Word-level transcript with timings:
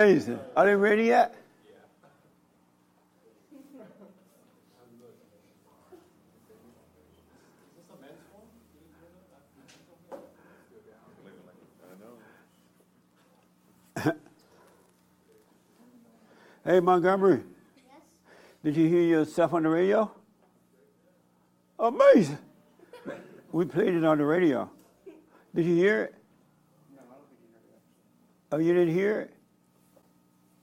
Amazing. 0.00 0.38
Are 0.56 0.64
they 0.64 0.76
ready 0.76 1.04
yet? 1.04 1.34
hey, 16.64 16.80
Montgomery. 16.80 17.40
Yes. 17.76 17.96
Did 18.62 18.76
you 18.76 18.88
hear 18.88 19.02
yourself 19.02 19.52
on 19.52 19.64
the 19.64 19.68
radio? 19.68 20.10
Amazing. 21.78 22.38
We 23.52 23.64
played 23.64 23.94
it 23.94 24.04
on 24.04 24.18
the 24.18 24.24
radio. 24.24 24.70
Did 25.54 25.66
you 25.66 25.74
hear 25.74 26.04
it? 26.04 26.14
No, 26.94 27.00
I 27.00 27.14
don't 27.14 27.26
think 27.28 27.40
he 27.40 27.48
heard 27.52 27.64
it. 27.72 27.80
Oh, 28.52 28.58
you 28.58 28.74
didn't 28.74 28.94
hear 28.94 29.20
it? 29.20 29.32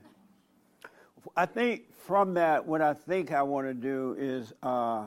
I 1.37 1.45
think 1.45 1.83
from 2.07 2.33
that, 2.33 2.65
what 2.65 2.81
I 2.81 2.95
think 2.95 3.31
I 3.31 3.43
want 3.43 3.67
to 3.67 3.75
do 3.75 4.15
is 4.17 4.53
uh, 4.63 5.05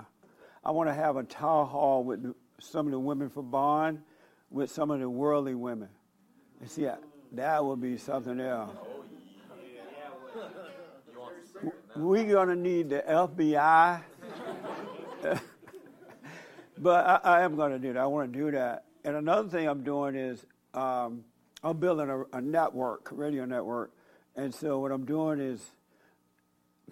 I 0.64 0.70
want 0.70 0.88
to 0.88 0.94
have 0.94 1.16
a 1.16 1.24
town 1.24 1.66
hall 1.66 2.04
with 2.04 2.32
some 2.60 2.86
of 2.86 2.92
the 2.92 3.00
women 3.00 3.28
for 3.28 3.42
Bond, 3.42 4.00
with 4.48 4.70
some 4.70 4.92
of 4.92 5.00
the 5.00 5.10
worldly 5.10 5.56
women. 5.56 5.88
And 6.60 6.70
see, 6.70 6.86
that 7.32 7.64
would 7.64 7.80
be 7.80 7.96
something 7.96 8.38
else. 8.38 8.70
We're 11.96 12.26
going 12.26 12.48
to 12.48 12.54
need 12.54 12.90
the 12.90 13.02
FBI. 13.08 14.02
but 16.78 17.06
I, 17.06 17.39
I 17.39 17.42
am 17.42 17.56
going 17.56 17.72
to 17.72 17.78
do 17.78 17.92
that. 17.92 18.00
I 18.00 18.06
want 18.06 18.33
to 18.33 18.39
do 18.39 18.50
that. 18.53 18.84
And 19.05 19.17
another 19.17 19.48
thing 19.48 19.69
I'm 19.69 19.83
doing 19.83 20.14
is 20.14 20.44
um, 20.72 21.25
I'm 21.62 21.77
building 21.78 22.08
a, 22.11 22.36
a 22.36 22.41
network, 22.41 23.08
radio 23.12 23.45
network. 23.45 23.92
And 24.36 24.55
so 24.55 24.80
what 24.80 24.90
I'm 24.90 25.05
doing 25.05 25.40
is 25.40 25.61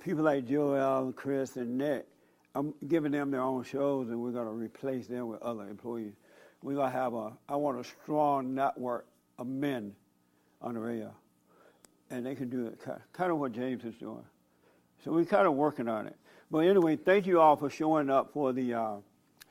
people 0.04 0.25
like 0.25 0.47
Joel, 0.47 1.12
Chris, 1.12 1.56
and 1.56 1.78
Nick, 1.78 2.06
I'm 2.54 2.75
giving 2.87 3.12
them 3.12 3.31
their 3.31 3.41
own 3.41 3.65
shows, 3.65 4.09
and 4.09 4.21
we're 4.21 4.31
going 4.31 4.47
to 4.47 4.53
replace 4.53 5.06
them 5.06 5.28
with 5.28 5.41
other 5.42 5.62
employees. 5.69 6.12
We're 6.62 6.75
going 6.75 6.92
to 6.92 6.97
have 6.97 7.15
a, 7.15 7.32
I 7.48 7.56
want 7.56 7.81
a 7.81 7.84
strong 7.84 8.54
network 8.54 9.06
of 9.38 9.47
men 9.47 9.94
on 10.60 10.75
the 10.75 10.81
radio. 10.81 11.12
And 12.10 12.26
they 12.26 12.34
can 12.34 12.50
do 12.50 12.66
it, 12.66 12.78
kind 13.12 13.32
of 13.32 13.38
what 13.38 13.53
James 13.53 13.84
is 13.84 13.94
doing. 13.94 14.25
So 15.03 15.12
we're 15.12 15.25
kind 15.25 15.47
of 15.47 15.54
working 15.54 15.88
on 15.88 16.06
it. 16.06 16.16
But 16.50 16.59
anyway, 16.59 16.97
thank 16.97 17.26
you 17.26 17.41
all 17.41 17.56
for 17.56 17.71
showing 17.71 18.10
up 18.10 18.32
for 18.34 18.53
the 18.53 18.75
uh, 18.75 18.97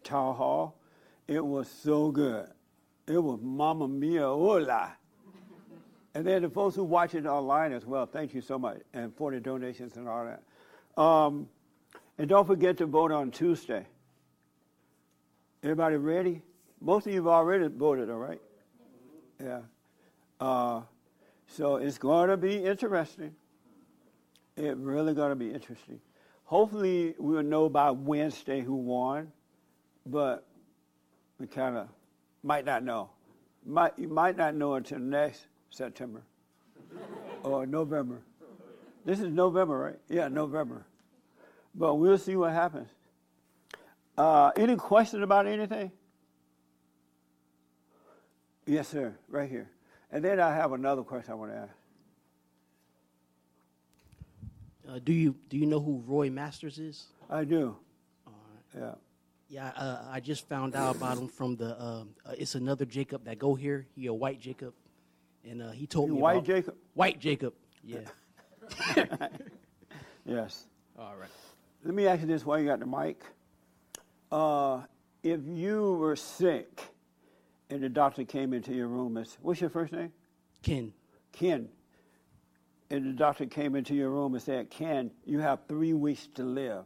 town 0.03 0.35
hall. 0.35 0.78
It 1.28 1.45
was 1.45 1.69
so 1.69 2.12
good. 2.12 2.47
It 3.07 3.17
was 3.17 3.39
Mamma 3.41 3.88
Mia, 3.88 4.22
hola. 4.22 4.95
And 6.13 6.25
then 6.25 6.41
the 6.41 6.50
folks 6.50 6.75
who 6.75 6.84
watch 6.84 7.16
it 7.16 7.25
online 7.25 7.72
as 7.72 7.85
well, 7.85 8.06
thank 8.06 8.34
you 8.34 8.41
so 8.41 8.59
much, 8.59 8.81
and 8.94 9.16
for 9.16 9.31
the 9.31 9.40
donations 9.40 9.95
and 9.95 10.09
all 10.09 10.25
that. 10.25 11.01
Um, 11.01 11.47
and 12.17 12.28
don't 12.28 12.45
forget 12.45 12.78
to 12.78 12.85
vote 12.85 13.11
on 13.11 13.31
Tuesday. 13.31 13.85
Everybody 15.63 15.95
ready? 15.95 16.41
Most 16.81 17.07
of 17.07 17.13
you 17.13 17.19
have 17.19 17.28
already 17.28 17.67
voted, 17.67 18.09
all 18.09 18.17
right? 18.17 18.41
Yeah. 19.41 19.61
Uh, 20.40 20.81
so 21.47 21.78
it's 21.78 21.97
going 21.97 22.29
to 22.29 22.38
be 22.38 22.56
interesting. 22.57 23.35
It's 24.57 24.78
really 24.78 25.13
going 25.13 25.29
to 25.29 25.35
be 25.35 25.51
interesting. 25.51 26.00
Hopefully, 26.44 27.16
we'll 27.17 27.44
know 27.44 27.69
by 27.69 27.91
Wednesday 27.91 28.61
who 28.61 28.75
won, 28.75 29.31
but 30.06 30.45
we 31.39 31.47
kind 31.47 31.78
of 31.78 31.88
might 32.44 32.66
not 32.66 32.84
know. 32.84 33.09
Might, 33.66 33.97
you 33.97 34.07
might 34.07 34.38
not 34.38 34.56
know 34.56 34.75
until 34.75 35.00
next 35.00 35.45
September 35.69 36.23
or 37.44 37.66
November. 37.66 38.22
This 39.06 39.19
is 39.19 39.28
November, 39.28 39.78
right? 39.78 40.00
Yeah, 40.09 40.28
November. 40.28 40.85
But 41.73 41.95
we'll 41.95 42.17
see 42.17 42.35
what 42.35 42.53
happens. 42.53 42.90
Uh, 44.17 44.51
any 44.56 44.75
question 44.75 45.23
about 45.23 45.47
anything? 45.47 45.91
Yes, 48.66 48.90
sir, 48.90 49.16
right 49.29 49.50
here. 49.50 49.69
And 50.11 50.23
then 50.23 50.40
I 50.40 50.53
have 50.53 50.73
another 50.73 51.03
question 51.03 51.31
I 51.31 51.35
want 51.35 51.51
to 51.51 51.57
ask. 51.57 51.73
Uh, 54.88 55.00
do 55.03 55.13
you 55.13 55.35
do 55.47 55.57
you 55.57 55.66
know 55.66 55.79
who 55.79 56.03
Roy 56.06 56.29
Masters 56.29 56.78
is? 56.78 57.06
I 57.29 57.45
do. 57.45 57.78
All 58.28 58.34
right. 58.73 58.81
Yeah. 58.81 58.95
Yeah, 59.51 59.67
uh, 59.75 60.06
I 60.09 60.22
just 60.22 60.47
found 60.47 60.75
out 60.75 60.95
about 60.95 61.17
him 61.17 61.28
from 61.28 61.57
the. 61.57 61.79
Um, 61.79 62.16
uh, 62.25 62.31
it's 62.38 62.56
another 62.56 62.85
Jacob 62.85 63.25
that 63.25 63.38
go 63.38 63.53
here. 63.53 63.85
He 63.94 64.06
a 64.07 64.13
white 64.13 64.39
Jacob, 64.39 64.73
and 65.44 65.62
uh, 65.62 65.72
he 65.72 65.85
told 65.85 66.07
You 66.07 66.16
me 66.16 66.22
white 66.22 66.38
about- 66.38 66.45
Jacob? 66.45 66.75
White 66.94 67.19
Jacob. 67.19 67.53
Yeah. 67.84 68.00
Yes. 70.25 70.67
All 70.97 71.16
right. 71.19 71.29
Let 71.84 71.95
me 71.95 72.06
ask 72.07 72.22
you 72.22 72.28
this 72.28 72.45
while 72.45 72.59
you 72.59 72.67
got 72.67 72.79
the 72.79 72.85
mic. 72.85 73.19
Uh, 74.31 74.81
if 75.23 75.40
you 75.45 75.94
were 75.94 76.16
sick 76.16 76.79
and 77.72 77.81
the 77.81 77.90
doctor 77.90 78.23
came 78.23 78.53
into 78.53 78.72
your 78.72 78.88
room, 78.88 79.17
and, 79.17 79.28
said, 79.28 79.40
what's 79.41 79.59
your 79.59 79.72
first 79.72 79.91
name? 79.91 80.13
Ken. 80.61 80.94
Ken. 81.34 81.67
And 82.91 83.06
the 83.06 83.13
doctor 83.13 83.47
came 83.47 83.75
into 83.75 83.95
your 83.95 84.11
room 84.11 84.35
and 84.35 84.44
said, 84.44 84.69
Ken, 84.69 85.09
you 85.25 85.40
have 85.40 85.61
three 85.67 85.94
weeks 85.94 86.28
to 86.35 86.44
live. 86.44 86.85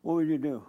What 0.00 0.14
would 0.14 0.28
you 0.28 0.38
do? 0.38 0.62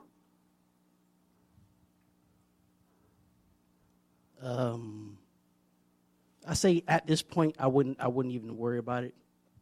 Um, 4.42 5.18
I 6.48 6.54
say 6.54 6.84
at 6.88 7.06
this 7.06 7.22
point 7.22 7.56
I 7.60 7.68
wouldn't 7.68 8.00
I 8.00 8.08
wouldn't 8.08 8.34
even 8.34 8.58
worry 8.58 8.80
about 8.80 9.04
it. 9.04 9.14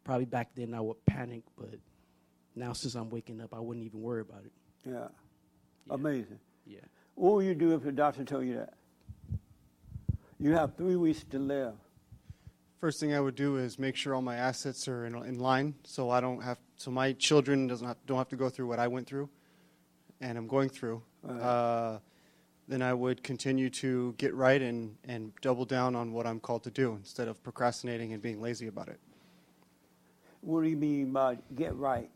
Probably 0.04 0.24
back 0.24 0.54
then 0.54 0.74
I 0.74 0.80
would 0.80 1.04
panic, 1.06 1.42
but 1.58 1.74
now 2.56 2.72
since 2.72 2.94
I'm 2.94 3.10
waking 3.10 3.40
up, 3.40 3.52
I 3.52 3.60
wouldn't 3.60 3.84
even 3.84 4.00
worry 4.00 4.22
about 4.22 4.44
it. 4.44 4.52
Yeah. 4.84 4.92
Yeah. 4.92 5.94
Amazing. 5.94 6.38
Yeah. 6.66 6.80
What 7.14 7.34
would 7.34 7.46
you 7.46 7.54
do 7.54 7.74
if 7.74 7.82
the 7.82 7.92
doctor 7.92 8.24
told 8.24 8.46
you 8.46 8.54
that? 8.54 8.74
You 10.38 10.52
have 10.52 10.74
three 10.76 10.96
weeks 10.96 11.22
to 11.30 11.38
live. 11.38 11.74
First 12.80 12.98
thing 12.98 13.12
I 13.12 13.20
would 13.20 13.34
do 13.34 13.56
is 13.56 13.78
make 13.78 13.94
sure 13.94 14.14
all 14.14 14.22
my 14.22 14.36
assets 14.36 14.88
are 14.88 15.04
in, 15.04 15.14
in 15.24 15.38
line, 15.38 15.74
so 15.84 16.08
I 16.08 16.22
don't 16.22 16.42
have, 16.42 16.56
so 16.76 16.90
my 16.90 17.12
children 17.12 17.66
doesn't 17.66 17.86
have, 17.86 17.98
don't 18.06 18.16
have 18.16 18.30
to 18.30 18.36
go 18.36 18.48
through 18.48 18.68
what 18.68 18.78
I 18.78 18.88
went 18.88 19.06
through, 19.06 19.28
and 20.22 20.38
I'm 20.38 20.46
going 20.46 20.70
through. 20.70 21.02
Right. 21.22 21.42
Uh, 21.42 21.98
then 22.70 22.82
I 22.82 22.94
would 22.94 23.24
continue 23.24 23.68
to 23.70 24.14
get 24.16 24.32
right 24.32 24.62
and, 24.62 24.96
and 25.08 25.32
double 25.42 25.64
down 25.64 25.96
on 25.96 26.12
what 26.12 26.24
I'm 26.24 26.38
called 26.38 26.62
to 26.64 26.70
do 26.70 26.92
instead 26.94 27.26
of 27.26 27.42
procrastinating 27.42 28.12
and 28.12 28.22
being 28.22 28.40
lazy 28.40 28.68
about 28.68 28.86
it. 28.88 29.00
What 30.40 30.62
do 30.62 30.68
you 30.68 30.76
mean 30.76 31.10
by 31.12 31.38
get 31.56 31.74
right? 31.74 32.10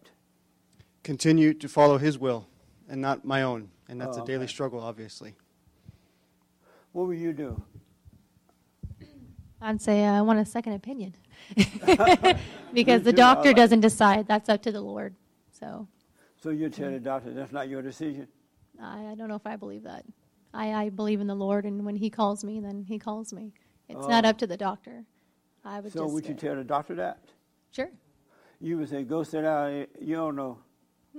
Continue 1.03 1.55
to 1.55 1.69
follow 1.69 1.99
His 1.99 2.19
will 2.21 2.47
and 2.89 3.01
not 3.01 3.25
my 3.25 3.43
own, 3.43 3.69
and 3.89 4.01
that's 4.01 4.17
Oh, 4.17 4.23
a 4.23 4.27
daily 4.27 4.45
okay. 4.45 4.53
struggle, 4.53 4.79
obviously. 4.81 5.35
What 6.93 7.09
would 7.09 7.19
you 7.19 7.33
do? 7.33 7.61
I'd 9.61 9.83
say 9.83 10.05
I 10.05 10.21
want 10.23 10.39
a 10.39 10.45
second 10.45 10.75
opinion 10.75 11.15
because 12.73 13.03
the 13.03 13.13
doctor 13.13 13.49
like- 13.49 13.57
doesn't 13.57 13.81
decide. 13.81 14.29
That's 14.29 14.49
up 14.49 14.63
to 14.63 14.71
the 14.73 14.81
Lord. 14.81 15.17
So 15.51 15.89
So 16.41 16.51
you 16.51 16.69
tell 16.69 16.93
the 16.93 17.01
doctor 17.01 17.33
that's 17.33 17.51
not 17.53 17.69
your 17.69 17.83
decision? 17.83 18.29
I, 18.81 19.07
I 19.11 19.15
don't 19.17 19.29
know 19.29 19.35
if 19.37 19.47
I 19.47 19.57
believe 19.57 19.83
that. 19.83 20.05
I, 20.55 20.73
I 20.85 20.89
believe 20.89 21.21
in 21.21 21.27
the 21.27 21.35
Lord, 21.35 21.65
and 21.65 21.85
when 21.85 21.97
He 21.97 22.09
calls 22.11 22.45
me, 22.45 22.61
then 22.61 22.85
He 22.87 22.99
calls 22.99 23.33
me. 23.33 23.53
It's 23.89 24.07
not 24.09 24.25
Oh. 24.25 24.29
up 24.29 24.39
to 24.39 24.47
the 24.47 24.57
doctor. 24.57 25.05
I 25.65 25.81
would 25.81 25.93
So 25.93 26.03
just. 26.05 26.15
would 26.15 26.27
you 26.27 26.35
uh, 26.35 26.39
tell 26.39 26.55
the 26.57 26.65
doctor 26.65 26.95
that? 26.95 27.19
Sure. 27.73 27.91
You 28.61 28.79
would 28.79 28.89
say, 28.89 29.03
go 29.03 29.23
sit 29.23 29.43
down. 29.43 29.87
You 30.01 30.17
don't 30.17 30.37
know. 30.37 30.59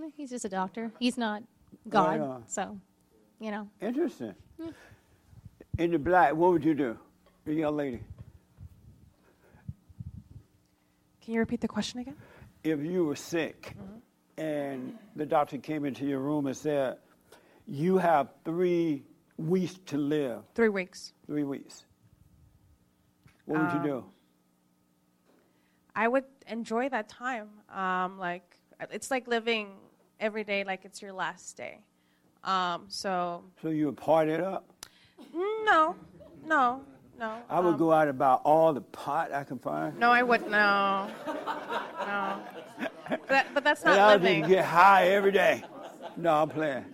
Eh, 0.02 0.10
He's 0.16 0.30
just 0.30 0.46
a 0.46 0.50
doctor. 0.50 0.92
He's 1.00 1.18
not 1.18 1.44
God. 1.90 2.20
on. 2.22 2.44
So, 2.48 2.80
you 3.40 3.52
know. 3.52 3.68
Interesting. 3.82 4.34
In 5.78 5.92
the 5.92 6.00
black, 6.00 6.34
what 6.34 6.52
would 6.54 6.64
you 6.64 6.74
do, 6.74 6.98
the 7.44 7.54
young 7.54 7.76
lady? 7.76 8.00
Can 11.22 11.34
you 11.34 11.40
repeat 11.40 11.60
the 11.62 11.68
question 11.68 12.00
again? 12.00 12.16
If 12.64 12.80
you 12.82 13.06
were 13.06 13.16
sick 13.16 13.76
and 14.38 14.98
the 15.16 15.26
doctor 15.26 15.58
came 15.58 15.86
into 15.86 16.06
your 16.06 16.20
room 16.20 16.48
and 16.48 16.56
said, 16.56 16.98
you 17.68 17.98
have 17.98 18.30
three 18.44 19.04
weeks 19.38 19.78
to 19.88 19.98
live, 19.98 20.42
Three 20.54 20.70
weeks. 20.70 21.14
three 21.28 21.44
weeks, 21.44 21.86
what 23.46 23.62
would 23.62 23.72
you 23.74 23.84
do? 23.84 24.06
I 25.96 26.08
would 26.08 26.26
enjoy 26.48 26.90
that 26.90 27.08
time. 27.10 27.50
Um, 27.74 28.18
like 28.20 28.58
it's 28.92 29.10
like 29.12 29.28
living 29.28 29.70
every 30.20 30.44
day 30.44 30.64
like 30.64 30.86
it's 30.86 31.02
your 31.02 31.14
last 31.14 31.56
day. 31.58 31.80
Um, 32.44 32.86
so 32.90 33.44
So 33.62 33.70
you 33.70 33.88
would 33.88 33.98
party 33.98 34.32
it 34.32 34.42
up? 34.42 34.66
no, 35.34 35.96
no, 36.46 36.82
no. 37.20 37.38
I 37.50 37.60
would 37.60 37.74
um, 37.74 37.78
go 37.78 37.92
out 37.92 38.08
and 38.08 38.18
buy 38.18 38.34
all 38.36 38.74
the 38.74 38.82
pot 38.82 39.32
I 39.34 39.44
can 39.44 39.58
find. 39.60 39.98
No, 39.98 40.12
I 40.12 40.22
wouldn't. 40.24 40.52
no, 40.52 41.08
no. 42.06 42.40
But, 43.28 43.46
but 43.54 43.64
that's 43.64 43.82
and 43.84 43.96
not 43.96 44.00
I 44.00 44.14
would 44.16 44.24
living. 44.24 44.48
get 44.48 44.66
high 44.66 45.08
every 45.10 45.32
day. 45.32 45.64
No, 46.18 46.34
I'm 46.42 46.50
playing. 46.50 46.86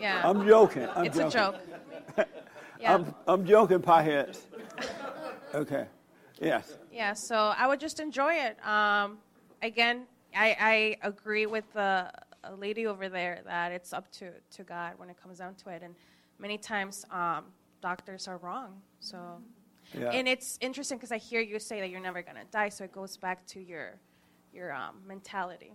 yeah, 0.00 0.20
I'm 0.24 0.46
joking. 0.46 0.86
I'm 0.94 1.06
it's 1.06 1.16
a 1.16 1.20
joking. 1.30 1.32
joke. 1.32 1.56
Yeah. 2.80 2.94
I'm, 2.94 3.14
I'm 3.26 3.46
joking, 3.46 3.78
potheads. 3.80 4.40
Okay. 5.54 5.86
Yes. 6.40 6.76
Yeah, 6.92 7.12
so 7.12 7.36
I 7.36 7.66
would 7.66 7.80
just 7.80 8.00
enjoy 8.00 8.34
it. 8.34 8.64
Um, 8.66 9.18
again, 9.62 10.06
I, 10.34 10.56
I 11.02 11.08
agree 11.08 11.46
with 11.46 11.70
the 11.72 12.10
lady 12.56 12.86
over 12.86 13.08
there 13.08 13.40
that 13.44 13.72
it's 13.72 13.92
up 13.92 14.10
to, 14.12 14.30
to 14.56 14.64
God 14.64 14.94
when 14.96 15.10
it 15.10 15.16
comes 15.22 15.38
down 15.38 15.54
to 15.56 15.70
it. 15.70 15.82
And 15.82 15.94
many 16.38 16.56
times 16.56 17.04
um, 17.10 17.44
doctors 17.82 18.26
are 18.28 18.38
wrong. 18.38 18.80
So, 19.00 19.18
Yeah. 19.98 20.10
and 20.10 20.26
it's 20.28 20.56
interesting 20.60 20.96
because 20.98 21.12
I 21.12 21.18
hear 21.18 21.40
you 21.40 21.58
say 21.58 21.80
that 21.80 21.90
you're 21.90 22.00
never 22.00 22.22
gonna 22.22 22.44
die. 22.50 22.70
So 22.70 22.84
it 22.84 22.92
goes 22.92 23.16
back 23.16 23.46
to 23.48 23.60
your 23.60 23.98
your 24.52 24.72
um, 24.72 24.96
mentality. 25.06 25.74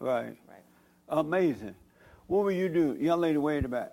Right. 0.00 0.36
Right. 0.48 0.64
Amazing. 1.08 1.74
What 2.26 2.44
will 2.44 2.52
you 2.52 2.68
do, 2.68 2.96
young 3.00 3.20
lady 3.20 3.38
way 3.38 3.56
in 3.58 3.62
the 3.62 3.68
back? 3.68 3.92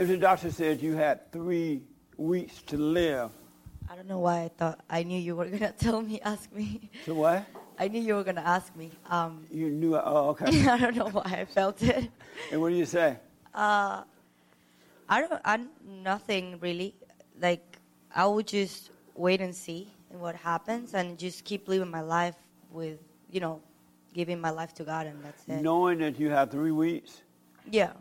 If 0.00 0.08
the 0.08 0.16
doctor 0.16 0.50
said 0.50 0.80
you 0.80 0.94
had 0.94 1.30
three 1.30 1.82
weeks 2.16 2.62
to 2.72 2.78
live, 2.78 3.30
I 3.86 3.96
don't 3.96 4.08
know 4.08 4.20
why 4.20 4.44
I 4.44 4.48
thought 4.48 4.80
I 4.88 5.02
knew 5.02 5.18
you 5.20 5.36
were 5.36 5.44
gonna 5.44 5.72
tell 5.78 6.00
me, 6.00 6.18
ask 6.22 6.50
me. 6.54 6.88
so 7.04 7.12
what? 7.12 7.44
I 7.78 7.88
knew 7.88 8.00
you 8.00 8.14
were 8.14 8.24
gonna 8.24 8.40
ask 8.40 8.74
me. 8.74 8.92
Um, 9.10 9.44
You 9.52 9.68
knew. 9.68 9.96
Oh, 9.96 10.30
okay. 10.30 10.46
I 10.74 10.78
don't 10.78 10.96
know 10.96 11.08
why 11.10 11.24
I 11.40 11.44
felt 11.44 11.82
it. 11.82 12.08
and 12.50 12.62
what 12.62 12.70
do 12.70 12.76
you 12.76 12.86
say? 12.86 13.18
Uh, 13.54 14.04
I 15.06 15.20
don't. 15.20 15.42
I 15.44 15.60
nothing 15.84 16.58
really. 16.60 16.94
Like 17.38 17.76
I 18.14 18.24
would 18.24 18.46
just 18.46 18.88
wait 19.14 19.42
and 19.42 19.54
see 19.54 19.92
what 20.08 20.34
happens, 20.34 20.94
and 20.94 21.18
just 21.18 21.44
keep 21.44 21.68
living 21.68 21.90
my 21.90 22.00
life 22.00 22.36
with 22.70 22.98
you 23.30 23.40
know, 23.40 23.60
giving 24.14 24.40
my 24.40 24.50
life 24.50 24.72
to 24.76 24.82
God, 24.84 25.06
and 25.06 25.22
that's 25.22 25.44
it. 25.46 25.60
Knowing 25.60 25.98
that 25.98 26.18
you 26.18 26.30
have 26.30 26.50
three 26.50 26.72
weeks, 26.72 27.20
Yeah. 27.70 27.92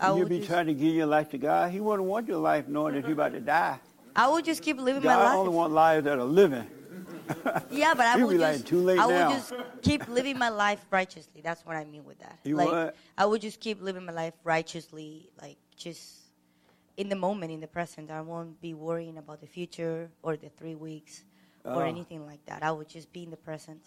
I 0.00 0.16
you'd 0.16 0.28
be 0.28 0.38
just, 0.38 0.48
trying 0.50 0.66
to 0.66 0.74
give 0.74 0.94
your 0.94 1.06
life 1.06 1.30
to 1.30 1.38
God. 1.38 1.70
He 1.72 1.80
wouldn't 1.80 2.08
want 2.08 2.28
your 2.28 2.38
life 2.38 2.68
knowing 2.68 2.94
that 2.94 3.04
you're 3.04 3.12
about 3.12 3.32
to 3.32 3.40
die. 3.40 3.78
I 4.14 4.28
would 4.28 4.44
just 4.44 4.62
keep 4.62 4.78
living 4.78 5.02
my 5.02 5.14
God 5.14 5.24
life. 5.24 5.34
only 5.36 5.52
want 5.52 5.72
lives 5.72 6.04
that 6.04 6.18
are 6.18 6.24
living. 6.24 6.66
Yeah, 7.70 7.94
but 7.94 8.06
I 8.06 8.24
would 8.24 8.38
like, 8.38 8.54
just, 8.54 8.66
"Too 8.66 8.80
late 8.80 8.98
I 8.98 9.06
now." 9.06 9.28
would 9.28 9.36
just 9.36 9.52
keep 9.82 10.08
living 10.08 10.38
my 10.38 10.48
life 10.48 10.84
righteously. 10.90 11.40
That's 11.42 11.64
what 11.66 11.76
I 11.76 11.84
mean 11.84 12.04
with 12.04 12.18
that. 12.20 12.38
You 12.44 12.56
like, 12.56 12.70
would? 12.70 12.92
I 13.18 13.26
would 13.26 13.40
just 13.42 13.60
keep 13.60 13.82
living 13.82 14.04
my 14.06 14.12
life 14.12 14.34
righteously, 14.44 15.30
like 15.40 15.58
just 15.76 16.14
in 16.96 17.08
the 17.08 17.16
moment, 17.16 17.52
in 17.52 17.60
the 17.60 17.66
present. 17.66 18.10
I 18.10 18.22
won't 18.22 18.60
be 18.60 18.72
worrying 18.74 19.18
about 19.18 19.40
the 19.40 19.46
future 19.46 20.10
or 20.22 20.36
the 20.36 20.48
three 20.48 20.74
weeks 20.74 21.24
or 21.64 21.74
Oh. 21.74 21.80
anything 21.80 22.26
like 22.26 22.44
that. 22.46 22.62
I 22.62 22.72
would 22.72 22.88
just 22.88 23.12
be 23.12 23.24
in 23.24 23.30
the 23.30 23.36
present. 23.36 23.82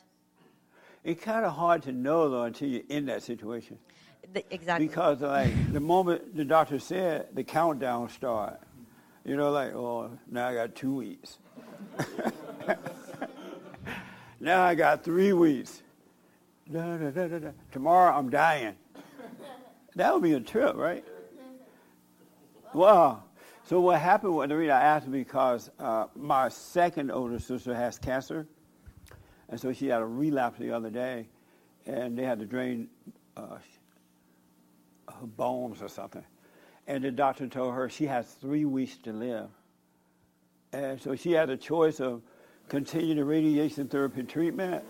It's 1.03 1.23
kind 1.23 1.45
of 1.45 1.53
hard 1.53 1.81
to 1.83 1.91
know 1.91 2.29
though 2.29 2.43
until 2.43 2.69
you're 2.69 2.83
in 2.89 3.05
that 3.07 3.23
situation. 3.23 3.79
The, 4.33 4.43
exactly. 4.53 4.87
Because 4.87 5.21
like 5.21 5.73
the 5.73 5.79
moment 5.79 6.35
the 6.35 6.45
doctor 6.45 6.79
said, 6.79 7.27
the 7.33 7.43
countdown 7.43 8.09
started. 8.09 8.59
You 9.25 9.35
know, 9.35 9.51
like, 9.51 9.73
oh, 9.73 10.09
now 10.29 10.47
I 10.47 10.53
got 10.55 10.73
two 10.75 10.95
weeks. 10.95 11.37
now 14.39 14.63
I 14.63 14.73
got 14.75 15.03
three 15.03 15.33
weeks. 15.33 15.81
Da, 16.71 16.97
da, 16.97 17.09
da, 17.11 17.27
da, 17.27 17.39
da. 17.39 17.49
Tomorrow 17.71 18.17
I'm 18.17 18.29
dying. 18.29 18.75
That 19.95 20.13
would 20.13 20.23
be 20.23 20.33
a 20.33 20.39
trip, 20.39 20.75
right? 20.75 21.03
Wow. 22.73 23.23
So 23.65 23.79
what 23.81 23.99
happened? 23.99 24.33
was- 24.35 24.49
The 24.49 24.55
reason 24.55 24.71
I 24.75 24.81
asked 24.81 25.11
because 25.11 25.69
uh, 25.79 26.05
my 26.15 26.47
second 26.49 27.11
older 27.11 27.39
sister 27.39 27.75
has 27.75 27.99
cancer, 27.99 28.47
and 29.49 29.59
so 29.59 29.73
she 29.73 29.87
had 29.87 30.01
a 30.01 30.05
relapse 30.05 30.57
the 30.59 30.71
other 30.71 30.89
day, 30.89 31.27
and 31.85 32.17
they 32.17 32.23
had 32.23 32.39
to 32.39 32.45
drain 32.45 32.87
uh, 33.35 33.57
bones 35.27 35.81
or 35.81 35.87
something. 35.87 36.23
And 36.87 37.03
the 37.03 37.11
doctor 37.11 37.47
told 37.47 37.75
her 37.75 37.89
she 37.89 38.07
has 38.07 38.25
three 38.25 38.65
weeks 38.65 38.97
to 39.03 39.13
live. 39.13 39.49
And 40.73 41.01
so 41.01 41.15
she 41.15 41.31
had 41.31 41.49
a 41.49 41.57
choice 41.57 41.99
of 41.99 42.21
continue 42.69 43.15
the 43.15 43.25
radiation 43.25 43.87
therapy 43.87 44.23
treatment 44.23 44.83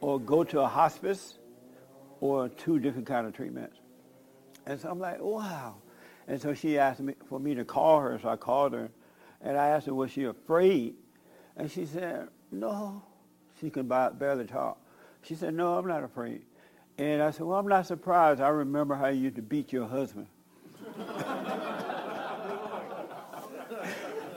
or 0.00 0.20
go 0.20 0.44
to 0.44 0.60
a 0.60 0.68
hospice 0.68 1.38
or 2.20 2.48
two 2.48 2.78
different 2.78 3.06
kind 3.06 3.26
of 3.26 3.32
treatments. 3.32 3.76
And 4.66 4.80
so 4.80 4.90
I'm 4.90 4.98
like, 4.98 5.20
wow. 5.20 5.76
And 6.26 6.40
so 6.40 6.54
she 6.54 6.78
asked 6.78 7.00
me 7.00 7.14
for 7.28 7.40
me 7.40 7.54
to 7.54 7.64
call 7.64 8.00
her, 8.00 8.18
so 8.22 8.28
I 8.28 8.36
called 8.36 8.72
her. 8.74 8.90
And 9.40 9.56
I 9.56 9.68
asked 9.68 9.86
her, 9.86 9.94
was 9.94 10.10
she 10.10 10.24
afraid? 10.24 10.94
And 11.56 11.70
she 11.70 11.86
said, 11.86 12.28
no. 12.50 13.02
She 13.60 13.70
could 13.70 13.88
barely 13.88 14.44
talk. 14.44 14.78
She 15.22 15.34
said, 15.34 15.54
no, 15.54 15.78
I'm 15.78 15.86
not 15.86 16.04
afraid. 16.04 16.42
And 16.98 17.22
I 17.22 17.30
said, 17.30 17.46
well, 17.46 17.60
I'm 17.60 17.68
not 17.68 17.86
surprised. 17.86 18.40
I 18.40 18.48
remember 18.48 18.96
how 18.96 19.06
you 19.06 19.22
used 19.22 19.36
to 19.36 19.42
beat 19.42 19.72
your 19.72 19.86
husband. 19.86 20.26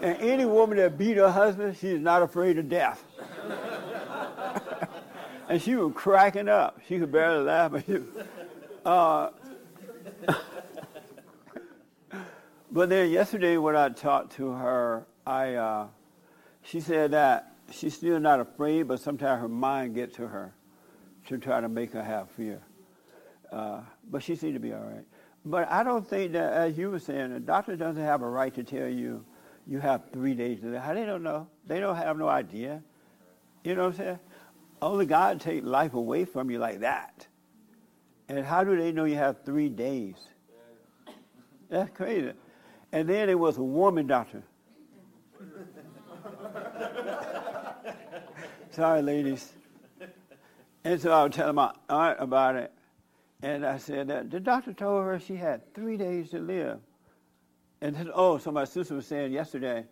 and 0.02 0.18
any 0.22 0.46
woman 0.46 0.78
that 0.78 0.96
beat 0.96 1.18
her 1.18 1.32
husband, 1.32 1.76
she 1.78 1.90
is 1.90 2.00
not 2.00 2.22
afraid 2.22 2.60
of 2.60 2.70
death. 2.70 3.04
and 5.50 5.60
she 5.60 5.76
was 5.76 5.92
cracking 5.96 6.48
up. 6.48 6.80
She 6.88 7.00
could 7.00 7.12
barely 7.12 7.46
laugh. 7.46 7.72
But, 7.72 7.84
uh, 8.86 9.32
but 12.72 12.90
then 12.90 13.10
yesterday 13.10 13.58
when 13.58 13.76
I 13.76 13.90
talked 13.90 14.34
to 14.34 14.52
her, 14.52 15.08
I, 15.26 15.56
uh, 15.56 15.88
she 16.62 16.80
said 16.80 17.10
that 17.10 17.56
she's 17.72 17.96
still 17.96 18.20
not 18.20 18.40
afraid, 18.40 18.84
but 18.84 19.00
sometimes 19.00 19.42
her 19.42 19.50
mind 19.50 19.96
gets 19.96 20.16
to 20.18 20.28
her 20.28 20.54
to 21.32 21.38
try 21.38 21.62
to 21.62 21.70
make 21.70 21.94
her 21.94 22.04
have 22.04 22.30
fear. 22.32 22.62
Uh, 23.52 23.80
but 24.10 24.22
she 24.22 24.36
seemed 24.36 24.54
to 24.54 24.60
be 24.60 24.74
all 24.74 24.82
right. 24.82 25.06
But 25.46 25.70
I 25.72 25.82
don't 25.84 26.06
think 26.06 26.34
that, 26.34 26.52
as 26.54 26.78
you 26.78 26.92
were 26.92 27.00
saying, 27.00 27.34
the 27.34 27.40
doctor 27.40 27.78
doesn't 27.78 28.04
have 28.04 28.22
a 28.22 28.30
right 28.30 28.54
to 28.54 28.64
tell 28.64 28.88
you 28.88 29.24
you 29.66 29.80
have 29.80 30.12
three 30.12 30.34
days 30.34 30.60
to 30.60 30.68
live. 30.68 30.82
How 30.82 30.94
they 30.94 31.06
don't 31.06 31.24
know? 31.24 31.48
They 31.66 31.80
don't 31.80 31.96
have 31.96 32.18
no 32.18 32.28
idea. 32.28 32.84
You 33.64 33.76
know 33.76 33.86
what 33.86 33.94
I'm 33.94 33.98
saying? 33.98 34.20
Only 34.82 35.06
God 35.06 35.40
take 35.40 35.64
life 35.64 35.94
away 35.94 36.26
from 36.26 36.52
you 36.52 36.60
like 36.60 36.82
that. 36.82 37.28
And 38.28 38.46
how 38.46 38.66
do 38.66 38.76
they 38.76 38.92
know 38.92 39.06
you 39.06 39.16
have 39.16 39.46
three 39.46 39.70
days? 39.70 40.16
That's 41.70 41.96
crazy. 41.96 42.34
And 42.92 43.08
then 43.08 43.30
it 43.30 43.40
was 43.40 43.58
a 43.58 43.64
woman 43.64 44.06
doctor. 44.06 44.44
Sorry, 48.72 49.02
ladies. 49.02 49.54
And 50.84 51.00
so 51.00 51.12
I 51.12 51.24
was 51.24 51.36
telling 51.36 51.56
my 51.56 51.74
aunt 51.90 52.18
about 52.20 52.56
it. 52.56 52.72
And 53.44 53.66
I 53.66 53.78
said 53.78 54.08
that 54.10 54.30
the 54.30 54.40
doctor 54.40 54.74
told 54.74 55.04
her 55.04 55.20
she 55.20 55.36
had 55.36 55.74
three 55.74 55.98
days 55.98 56.30
to 56.32 56.40
live. 56.40 56.80
And 57.82 57.96
then, 57.96 58.12
oh, 58.14 58.38
so 58.38 58.52
my 58.52 58.66
sister 58.66 58.96
was 58.96 59.08
saying 59.08 59.32
yesterday, 59.32 59.86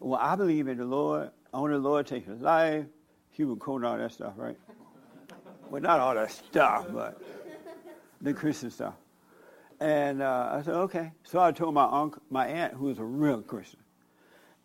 well, 0.00 0.20
I 0.20 0.36
believe 0.36 0.68
in 0.68 0.76
the 0.76 0.84
Lord. 0.84 1.30
I 1.52 1.56
Only 1.56 1.72
the 1.72 1.78
Lord 1.78 2.06
takes 2.06 2.26
his 2.26 2.40
life. 2.40 2.84
Was 3.38 3.58
quoting 3.58 3.88
all 3.88 3.96
that 3.96 4.12
stuff, 4.12 4.34
right? 4.36 4.58
Well, 5.70 5.80
not 5.80 5.98
all 5.98 6.14
that 6.14 6.30
stuff, 6.30 6.86
but 6.92 7.22
the 8.20 8.34
Christian 8.34 8.70
stuff. 8.70 8.94
And 9.80 10.20
uh, 10.20 10.50
I 10.52 10.62
said, 10.62 10.74
okay. 10.74 11.12
So 11.22 11.40
I 11.40 11.50
told 11.52 11.72
my 11.72 11.88
uncle, 11.90 12.20
my 12.28 12.46
aunt, 12.46 12.74
who 12.74 12.90
is 12.90 12.98
a 12.98 13.04
real 13.04 13.40
Christian, 13.40 13.80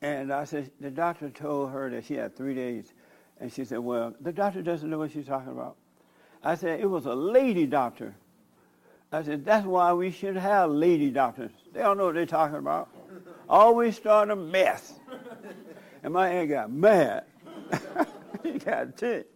and 0.02 0.34
I 0.34 0.44
said, 0.44 0.72
the 0.82 0.92
doctor 0.92 1.30
told 1.30 1.72
her 1.72 1.90
that 1.90 2.04
she 2.04 2.16
had 2.16 2.36
three 2.36 2.54
days. 2.54 2.94
And 3.40 3.52
she 3.52 3.66
said, 3.66 3.80
well, 3.80 4.16
the 4.22 4.32
doctor 4.32 4.62
doesn't 4.62 4.90
know 4.90 4.98
what 4.98 5.12
she's 5.12 5.28
talking 5.28 5.52
about. 5.52 5.76
I 6.44 6.56
said, 6.56 6.80
it 6.80 6.86
was 6.86 7.06
a 7.06 7.16
lady 7.16 7.66
doctor. 7.66 8.16
I 9.12 9.24
said, 9.24 9.46
that's 9.46 9.66
why 9.66 9.94
we 9.94 10.12
should 10.12 10.36
have 10.36 10.72
lady 10.72 11.10
doctors. 11.10 11.52
They 11.74 11.82
don't 11.82 11.98
know 11.98 12.06
what 12.06 12.16
they're 12.16 12.26
talking 12.26 12.58
about. 12.58 12.90
Always 13.48 13.96
start 13.96 14.30
a 14.30 14.36
mess. 14.36 14.94
And 16.04 16.14
my 16.14 16.30
aunt 16.30 16.50
got 16.50 16.72
mad. 16.72 17.24
he 18.44 18.54
got 18.54 18.98
ticked. 18.98 19.32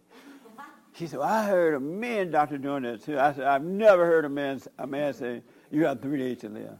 She 0.94 1.06
said, 1.06 1.20
well, 1.20 1.28
I 1.28 1.46
heard 1.46 1.74
a 1.74 1.80
man 1.80 2.30
doctor 2.30 2.58
doing 2.58 2.82
that 2.82 3.02
too. 3.04 3.18
I 3.18 3.32
said, 3.32 3.44
I've 3.44 3.62
never 3.64 4.04
heard 4.04 4.24
a 4.24 4.28
man, 4.28 4.60
a 4.78 4.86
man 4.86 5.14
say, 5.14 5.42
you 5.70 5.80
got 5.80 6.02
three 6.02 6.18
days 6.18 6.38
to 6.38 6.48
live. 6.48 6.78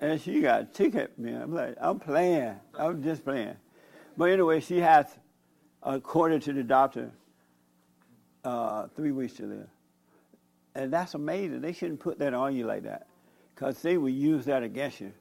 And 0.00 0.20
she 0.20 0.40
got 0.40 0.74
ticked 0.74 0.96
at 0.96 1.18
me. 1.18 1.32
I'm 1.32 1.54
like, 1.54 1.76
I'm 1.80 1.98
playing. 1.98 2.56
I'm 2.78 3.02
just 3.02 3.24
playing. 3.24 3.56
But 4.16 4.26
anyway, 4.26 4.60
she 4.60 4.78
has, 4.80 5.06
according 5.84 6.40
to 6.40 6.52
the 6.52 6.62
doctor, 6.62 7.12
uh, 8.44 8.88
three 8.96 9.12
weeks 9.12 9.34
to 9.34 9.46
live. 9.46 9.68
And 10.74 10.92
that's 10.92 11.14
amazing. 11.14 11.60
They 11.60 11.72
shouldn't 11.72 12.00
put 12.00 12.18
that 12.18 12.34
on 12.34 12.56
you 12.56 12.66
like 12.66 12.82
that 12.82 13.06
because 13.54 13.80
they 13.82 13.96
will 13.96 14.08
use 14.08 14.46
that 14.46 14.62
against 14.62 15.00
you. 15.00 15.12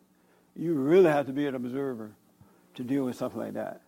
You 0.56 0.74
really 0.74 1.10
have 1.10 1.28
to 1.28 1.34
be 1.34 1.46
an 1.46 1.56
observer 1.56 2.12
to 2.76 2.84
deal 2.84 3.06
with 3.06 3.16
something 3.16 3.40
like 3.40 3.54
that. 3.54 3.82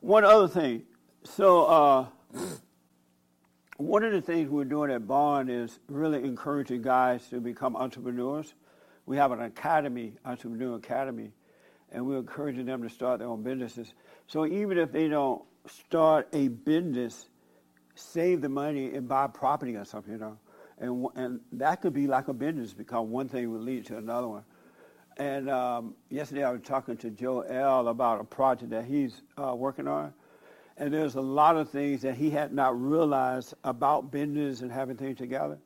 One 0.00 0.24
other 0.24 0.48
thing. 0.48 0.82
So, 1.22 1.64
uh, 1.64 2.06
one 3.76 4.04
of 4.04 4.12
the 4.12 4.20
things 4.20 4.50
we're 4.50 4.64
doing 4.64 4.90
at 4.90 5.06
Bond 5.06 5.50
is 5.50 5.78
really 5.88 6.22
encouraging 6.24 6.82
guys 6.82 7.26
to 7.28 7.40
become 7.40 7.76
entrepreneurs. 7.76 8.54
We 9.06 9.16
have 9.16 9.32
an 9.32 9.40
academy, 9.42 10.14
Entrepreneur 10.24 10.76
Academy, 10.76 11.32
and 11.92 12.06
we're 12.06 12.18
encouraging 12.18 12.66
them 12.66 12.82
to 12.82 12.88
start 12.88 13.20
their 13.20 13.28
own 13.28 13.42
businesses. 13.42 13.94
So 14.26 14.46
even 14.46 14.78
if 14.78 14.92
they 14.92 15.08
don't 15.08 15.42
start 15.66 16.28
a 16.32 16.48
business, 16.48 17.26
save 17.94 18.40
the 18.40 18.48
money 18.48 18.94
and 18.94 19.08
buy 19.08 19.26
property 19.26 19.76
or 19.76 19.84
something, 19.84 20.12
you 20.12 20.18
know. 20.18 20.38
And, 20.78 21.06
and 21.14 21.40
that 21.52 21.80
could 21.80 21.92
be 21.92 22.06
like 22.06 22.28
a 22.28 22.34
business 22.34 22.72
because 22.72 23.06
one 23.06 23.28
thing 23.28 23.50
would 23.52 23.62
lead 23.62 23.86
to 23.86 23.96
another 23.96 24.28
one. 24.28 24.44
And 25.16 25.48
um, 25.48 25.94
yesterday 26.10 26.42
I 26.42 26.50
was 26.50 26.62
talking 26.62 26.96
to 26.98 27.10
Joe 27.10 27.40
L. 27.40 27.88
about 27.88 28.20
a 28.20 28.24
project 28.24 28.70
that 28.70 28.84
he's 28.84 29.22
uh, 29.38 29.54
working 29.54 29.86
on. 29.86 30.12
And 30.76 30.92
there's 30.92 31.14
a 31.14 31.20
lot 31.20 31.56
of 31.56 31.70
things 31.70 32.02
that 32.02 32.16
he 32.16 32.30
had 32.30 32.52
not 32.52 32.80
realized 32.80 33.54
about 33.62 34.10
business 34.10 34.60
and 34.60 34.72
having 34.72 34.96
things 34.96 35.18
together. 35.18 35.58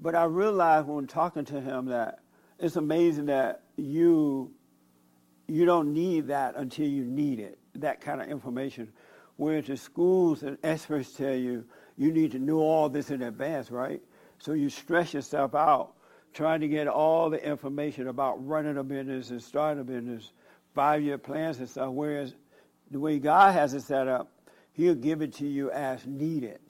But 0.00 0.14
I 0.14 0.24
realized 0.24 0.86
when 0.88 1.06
talking 1.06 1.44
to 1.46 1.60
him 1.60 1.86
that 1.86 2.20
it's 2.58 2.76
amazing 2.76 3.26
that 3.26 3.62
you 3.76 4.52
you 5.48 5.64
don't 5.64 5.92
need 5.92 6.26
that 6.26 6.56
until 6.56 6.88
you 6.88 7.04
need 7.04 7.38
it, 7.38 7.58
that 7.76 8.00
kind 8.00 8.20
of 8.20 8.28
information. 8.28 8.92
Whereas 9.36 9.66
the 9.66 9.76
schools 9.76 10.42
and 10.42 10.56
experts 10.62 11.12
tell 11.12 11.34
you 11.34 11.64
you 11.96 12.12
need 12.12 12.32
to 12.32 12.38
know 12.38 12.58
all 12.58 12.88
this 12.88 13.10
in 13.10 13.22
advance, 13.22 13.70
right? 13.70 14.00
So 14.38 14.52
you 14.52 14.68
stress 14.68 15.14
yourself 15.14 15.54
out 15.54 15.92
trying 16.36 16.60
to 16.60 16.68
get 16.68 16.86
all 16.86 17.30
the 17.30 17.42
information 17.42 18.08
about 18.08 18.46
running 18.46 18.76
a 18.76 18.84
business 18.84 19.30
and 19.30 19.42
starting 19.42 19.80
a 19.80 19.84
business, 19.84 20.32
five 20.74 21.02
year 21.02 21.16
plans 21.16 21.58
and 21.58 21.68
stuff. 21.68 21.90
Whereas 21.90 22.34
the 22.90 23.00
way 23.00 23.18
God 23.18 23.54
has 23.54 23.72
it 23.72 23.82
set 23.82 24.06
up, 24.06 24.30
He'll 24.72 24.94
give 24.94 25.22
it 25.22 25.32
to 25.34 25.46
you 25.46 25.70
as 25.70 26.06
needed. 26.06 26.60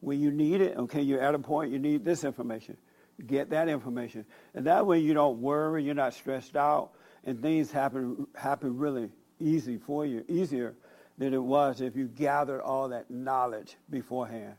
When 0.00 0.18
you 0.18 0.30
need 0.30 0.62
it, 0.62 0.78
okay, 0.78 1.02
you're 1.02 1.20
at 1.20 1.34
a 1.34 1.38
point 1.38 1.70
you 1.70 1.78
need 1.78 2.04
this 2.04 2.24
information. 2.24 2.78
Get 3.26 3.50
that 3.50 3.68
information. 3.68 4.24
And 4.54 4.66
that 4.66 4.86
way 4.86 5.00
you 5.00 5.12
don't 5.12 5.38
worry, 5.40 5.84
you're 5.84 5.94
not 5.94 6.14
stressed 6.14 6.56
out, 6.56 6.92
and 7.24 7.42
things 7.42 7.70
happen 7.70 8.26
happen 8.34 8.78
really 8.78 9.10
easy 9.38 9.76
for 9.76 10.06
you, 10.06 10.24
easier 10.28 10.74
than 11.18 11.34
it 11.34 11.42
was 11.42 11.80
if 11.80 11.96
you 11.96 12.06
gathered 12.06 12.60
all 12.60 12.88
that 12.88 13.10
knowledge 13.10 13.76
beforehand. 13.90 14.54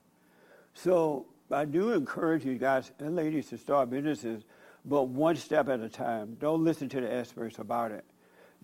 So 0.73 1.25
I 1.51 1.65
do 1.65 1.93
encourage 1.93 2.45
you 2.45 2.57
guys 2.57 2.91
and 2.99 3.15
ladies 3.15 3.47
to 3.49 3.57
start 3.57 3.89
businesses, 3.89 4.43
but 4.85 5.05
one 5.05 5.37
step 5.37 5.69
at 5.69 5.79
a 5.79 5.89
time. 5.89 6.37
Don't 6.39 6.63
listen 6.63 6.89
to 6.89 7.01
the 7.01 7.11
experts 7.11 7.57
about 7.59 7.91
it. 7.91 8.05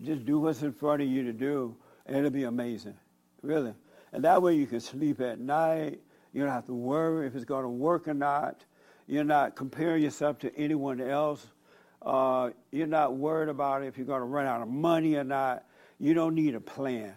Just 0.02 0.24
do 0.24 0.38
what's 0.38 0.62
in 0.62 0.72
front 0.72 1.02
of 1.02 1.08
you 1.08 1.24
to 1.24 1.32
do, 1.32 1.74
and 2.04 2.16
it'll 2.16 2.30
be 2.30 2.44
amazing. 2.44 2.94
Really. 3.42 3.74
And 4.12 4.24
that 4.24 4.42
way 4.42 4.54
you 4.54 4.66
can 4.66 4.80
sleep 4.80 5.20
at 5.20 5.40
night. 5.40 6.00
You 6.32 6.42
don't 6.42 6.52
have 6.52 6.66
to 6.66 6.74
worry 6.74 7.26
if 7.26 7.34
it's 7.34 7.44
going 7.44 7.62
to 7.62 7.68
work 7.68 8.08
or 8.08 8.14
not. 8.14 8.64
You're 9.06 9.24
not 9.24 9.56
comparing 9.56 10.02
yourself 10.02 10.38
to 10.40 10.54
anyone 10.56 11.00
else. 11.00 11.46
Uh, 12.02 12.50
you're 12.70 12.86
not 12.86 13.16
worried 13.16 13.48
about 13.48 13.82
if 13.82 13.96
you're 13.96 14.06
going 14.06 14.20
to 14.20 14.26
run 14.26 14.46
out 14.46 14.60
of 14.60 14.68
money 14.68 15.16
or 15.16 15.24
not. 15.24 15.64
You 15.98 16.12
don't 16.12 16.34
need 16.34 16.54
a 16.54 16.60
plan. 16.60 17.14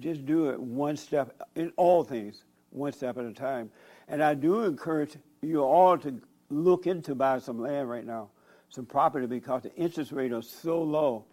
Just 0.00 0.26
do 0.26 0.50
it 0.50 0.60
one 0.60 0.96
step 0.96 1.40
in 1.54 1.72
all 1.76 2.04
things, 2.04 2.44
one 2.70 2.92
step 2.92 3.18
at 3.18 3.24
a 3.24 3.32
time. 3.32 3.70
And 4.08 4.22
I 4.22 4.34
do 4.34 4.64
encourage 4.64 5.16
you 5.42 5.62
all 5.62 5.96
to 5.98 6.20
look 6.48 6.86
into 6.86 7.14
buying 7.14 7.40
some 7.40 7.60
land 7.60 7.88
right 7.88 8.04
now, 8.04 8.30
some 8.68 8.86
property, 8.86 9.26
because 9.26 9.62
the 9.62 9.74
interest 9.76 10.12
rate 10.12 10.32
is 10.32 10.48
so 10.48 10.82
low. 10.82 11.24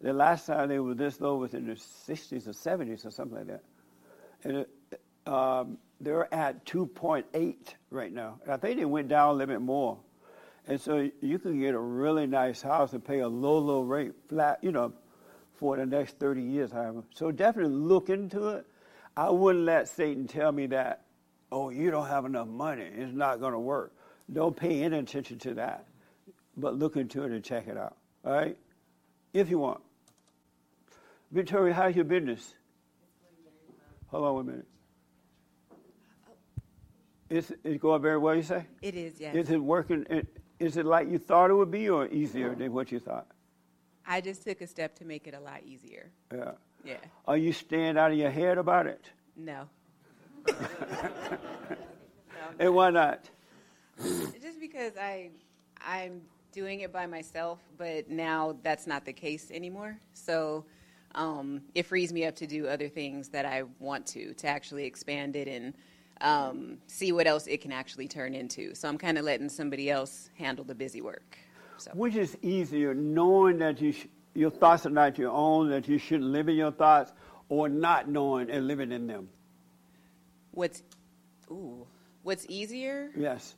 The 0.00 0.12
last 0.12 0.46
time 0.46 0.68
they 0.68 0.78
were 0.78 0.94
this 0.94 1.20
low 1.20 1.36
was 1.36 1.54
in 1.54 1.66
the 1.66 1.74
60s 1.74 2.46
or 2.46 2.50
70s 2.50 3.06
or 3.06 3.10
something 3.10 3.38
like 3.38 3.46
that. 3.46 3.62
And 4.44 4.56
it, 4.58 5.00
um, 5.26 5.78
they're 6.00 6.32
at 6.32 6.66
2.8 6.66 7.56
right 7.90 8.12
now. 8.12 8.38
And 8.42 8.52
I 8.52 8.56
think 8.56 8.78
they 8.78 8.84
went 8.84 9.08
down 9.08 9.30
a 9.30 9.32
little 9.32 9.54
bit 9.54 9.62
more. 9.62 9.98
And 10.66 10.80
so 10.80 11.08
you 11.20 11.38
can 11.38 11.60
get 11.60 11.74
a 11.74 11.78
really 11.78 12.26
nice 12.26 12.62
house 12.62 12.92
and 12.92 13.04
pay 13.04 13.20
a 13.20 13.28
low, 13.28 13.58
low 13.58 13.82
rate, 13.82 14.12
flat, 14.28 14.58
you 14.62 14.72
know, 14.72 14.92
for 15.54 15.76
the 15.76 15.86
next 15.86 16.18
30 16.18 16.42
years, 16.42 16.72
however. 16.72 17.02
So 17.14 17.30
definitely 17.30 17.74
look 17.74 18.10
into 18.10 18.48
it. 18.48 18.66
I 19.16 19.30
wouldn't 19.30 19.64
let 19.64 19.88
Satan 19.88 20.26
tell 20.26 20.50
me 20.52 20.66
that, 20.66 21.02
oh, 21.52 21.70
you 21.70 21.90
don't 21.90 22.08
have 22.08 22.24
enough 22.24 22.48
money. 22.48 22.82
It's 22.82 23.14
not 23.14 23.40
going 23.40 23.52
to 23.52 23.58
work. 23.58 23.92
Don't 24.32 24.56
pay 24.56 24.82
any 24.82 24.98
attention 24.98 25.38
to 25.40 25.54
that. 25.54 25.86
But 26.56 26.78
look 26.78 26.96
into 26.96 27.22
it 27.24 27.30
and 27.32 27.44
check 27.44 27.68
it 27.68 27.76
out. 27.76 27.96
All 28.24 28.32
right? 28.32 28.56
If 29.32 29.50
you 29.50 29.58
want. 29.58 29.80
Victoria, 31.30 31.74
how's 31.74 31.94
your 31.96 32.04
business? 32.04 32.54
Hold 34.08 34.24
on 34.24 34.34
one 34.34 34.46
minute. 34.46 34.66
Is 37.30 37.52
it 37.64 37.80
going 37.80 38.02
very 38.02 38.18
well, 38.18 38.34
you 38.34 38.42
say? 38.42 38.66
It 38.82 38.94
is, 38.94 39.18
yes. 39.18 39.34
Is 39.34 39.50
it 39.50 39.58
working? 39.58 40.06
Is 40.60 40.76
it 40.76 40.86
like 40.86 41.10
you 41.10 41.18
thought 41.18 41.50
it 41.50 41.54
would 41.54 41.70
be 41.70 41.88
or 41.88 42.06
easier 42.08 42.54
than 42.54 42.72
what 42.72 42.92
you 42.92 43.00
thought? 43.00 43.26
I 44.06 44.20
just 44.20 44.44
took 44.44 44.60
a 44.60 44.66
step 44.66 44.94
to 44.98 45.04
make 45.04 45.26
it 45.26 45.34
a 45.34 45.40
lot 45.40 45.62
easier. 45.64 46.10
Yeah. 46.32 46.52
Yeah. 46.84 46.96
Are 47.26 47.36
you 47.36 47.52
staying 47.52 47.96
out 47.96 48.12
of 48.12 48.18
your 48.18 48.30
head 48.30 48.58
about 48.58 48.86
it? 48.86 49.10
No. 49.36 49.68
And 52.58 52.74
why 52.74 52.90
not? 52.90 53.28
Just 53.98 54.60
because 54.60 54.92
I 54.96 55.30
I'm 55.80 56.22
doing 56.52 56.80
it 56.80 56.92
by 56.92 57.06
myself, 57.06 57.58
but 57.76 58.08
now 58.08 58.56
that's 58.62 58.86
not 58.86 59.04
the 59.04 59.12
case 59.12 59.50
anymore. 59.50 59.98
So 60.12 60.64
um, 61.14 61.62
it 61.74 61.84
frees 61.84 62.12
me 62.12 62.24
up 62.24 62.36
to 62.36 62.46
do 62.46 62.66
other 62.66 62.88
things 62.88 63.28
that 63.30 63.44
I 63.44 63.64
want 63.80 64.06
to, 64.08 64.34
to 64.34 64.46
actually 64.46 64.84
expand 64.84 65.36
it 65.36 65.48
and 65.48 65.74
um, 66.20 66.78
see 66.86 67.12
what 67.12 67.26
else 67.26 67.46
it 67.46 67.60
can 67.60 67.72
actually 67.72 68.08
turn 68.08 68.34
into. 68.34 68.74
So 68.74 68.88
I'm 68.88 68.98
kind 68.98 69.18
of 69.18 69.24
letting 69.24 69.48
somebody 69.48 69.90
else 69.90 70.30
handle 70.38 70.64
the 70.64 70.74
busy 70.74 71.00
work. 71.00 71.38
So. 71.76 71.90
Which 71.92 72.14
is 72.14 72.36
easier, 72.42 72.94
knowing 72.94 73.58
that 73.58 73.80
you 73.80 73.92
sh- 73.92 74.06
your 74.34 74.50
thoughts 74.50 74.86
are 74.86 74.90
not 74.90 75.18
your 75.18 75.30
own, 75.30 75.70
that 75.70 75.88
you 75.88 75.98
shouldn't 75.98 76.30
live 76.30 76.48
in 76.48 76.56
your 76.56 76.72
thoughts, 76.72 77.12
or 77.48 77.68
not 77.68 78.08
knowing 78.08 78.50
and 78.50 78.66
living 78.66 78.92
in 78.92 79.06
them? 79.06 79.28
What's, 80.52 80.82
ooh, 81.50 81.86
what's 82.22 82.46
easier? 82.48 83.10
Yes. 83.16 83.54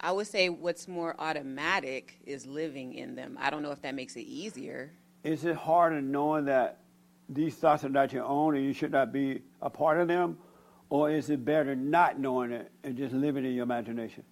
I 0.00 0.12
would 0.12 0.26
say 0.26 0.48
what's 0.48 0.88
more 0.88 1.14
automatic 1.18 2.18
is 2.24 2.46
living 2.46 2.94
in 2.94 3.14
them. 3.14 3.36
I 3.40 3.50
don't 3.50 3.62
know 3.62 3.70
if 3.70 3.82
that 3.82 3.94
makes 3.94 4.16
it 4.16 4.22
easier. 4.22 4.92
Is 5.22 5.44
it 5.44 5.56
harder 5.56 6.00
knowing 6.00 6.46
that 6.46 6.78
these 7.28 7.54
thoughts 7.54 7.84
are 7.84 7.90
not 7.90 8.12
your 8.12 8.24
own 8.24 8.56
and 8.56 8.64
you 8.64 8.72
should 8.72 8.92
not 8.92 9.12
be 9.12 9.42
a 9.60 9.68
part 9.68 10.00
of 10.00 10.08
them? 10.08 10.38
Or 10.88 11.10
is 11.10 11.30
it 11.30 11.44
better 11.44 11.76
not 11.76 12.18
knowing 12.18 12.50
it 12.50 12.72
and 12.82 12.96
just 12.96 13.14
living 13.14 13.44
in 13.44 13.52
your 13.52 13.62
imagination? 13.62 14.24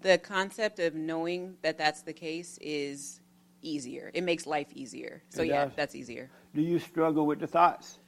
The 0.00 0.18
concept 0.18 0.78
of 0.78 0.94
knowing 0.94 1.56
that 1.62 1.76
that's 1.76 2.02
the 2.02 2.12
case 2.12 2.58
is 2.60 3.20
easier. 3.62 4.10
It 4.14 4.22
makes 4.24 4.46
life 4.46 4.68
easier. 4.74 5.22
So, 5.28 5.42
It 5.42 5.48
yeah, 5.48 5.64
does. 5.66 5.74
that's 5.76 5.94
easier. 5.94 6.30
Do 6.54 6.62
you 6.62 6.78
struggle 6.78 7.26
with 7.26 7.38
the 7.40 7.46
thoughts? 7.46 7.98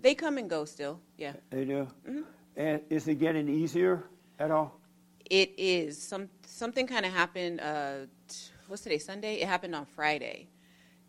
They 0.00 0.14
come 0.14 0.38
and 0.38 0.48
go 0.50 0.64
still, 0.64 1.00
yeah. 1.16 1.34
They 1.50 1.64
do. 1.64 1.86
And 2.56 2.80
is 2.90 3.06
it 3.06 3.16
getting 3.16 3.48
easier 3.48 4.04
at 4.38 4.50
all? 4.50 4.80
It 5.28 5.52
is. 5.56 6.02
Some, 6.02 6.28
something 6.46 6.86
kind 6.86 7.06
of 7.06 7.12
happened, 7.12 7.60
uh, 7.60 8.06
what's 8.66 8.82
today, 8.82 8.98
Sunday? 8.98 9.34
It 9.36 9.46
happened 9.46 9.74
on 9.74 9.86
Friday. 9.86 10.48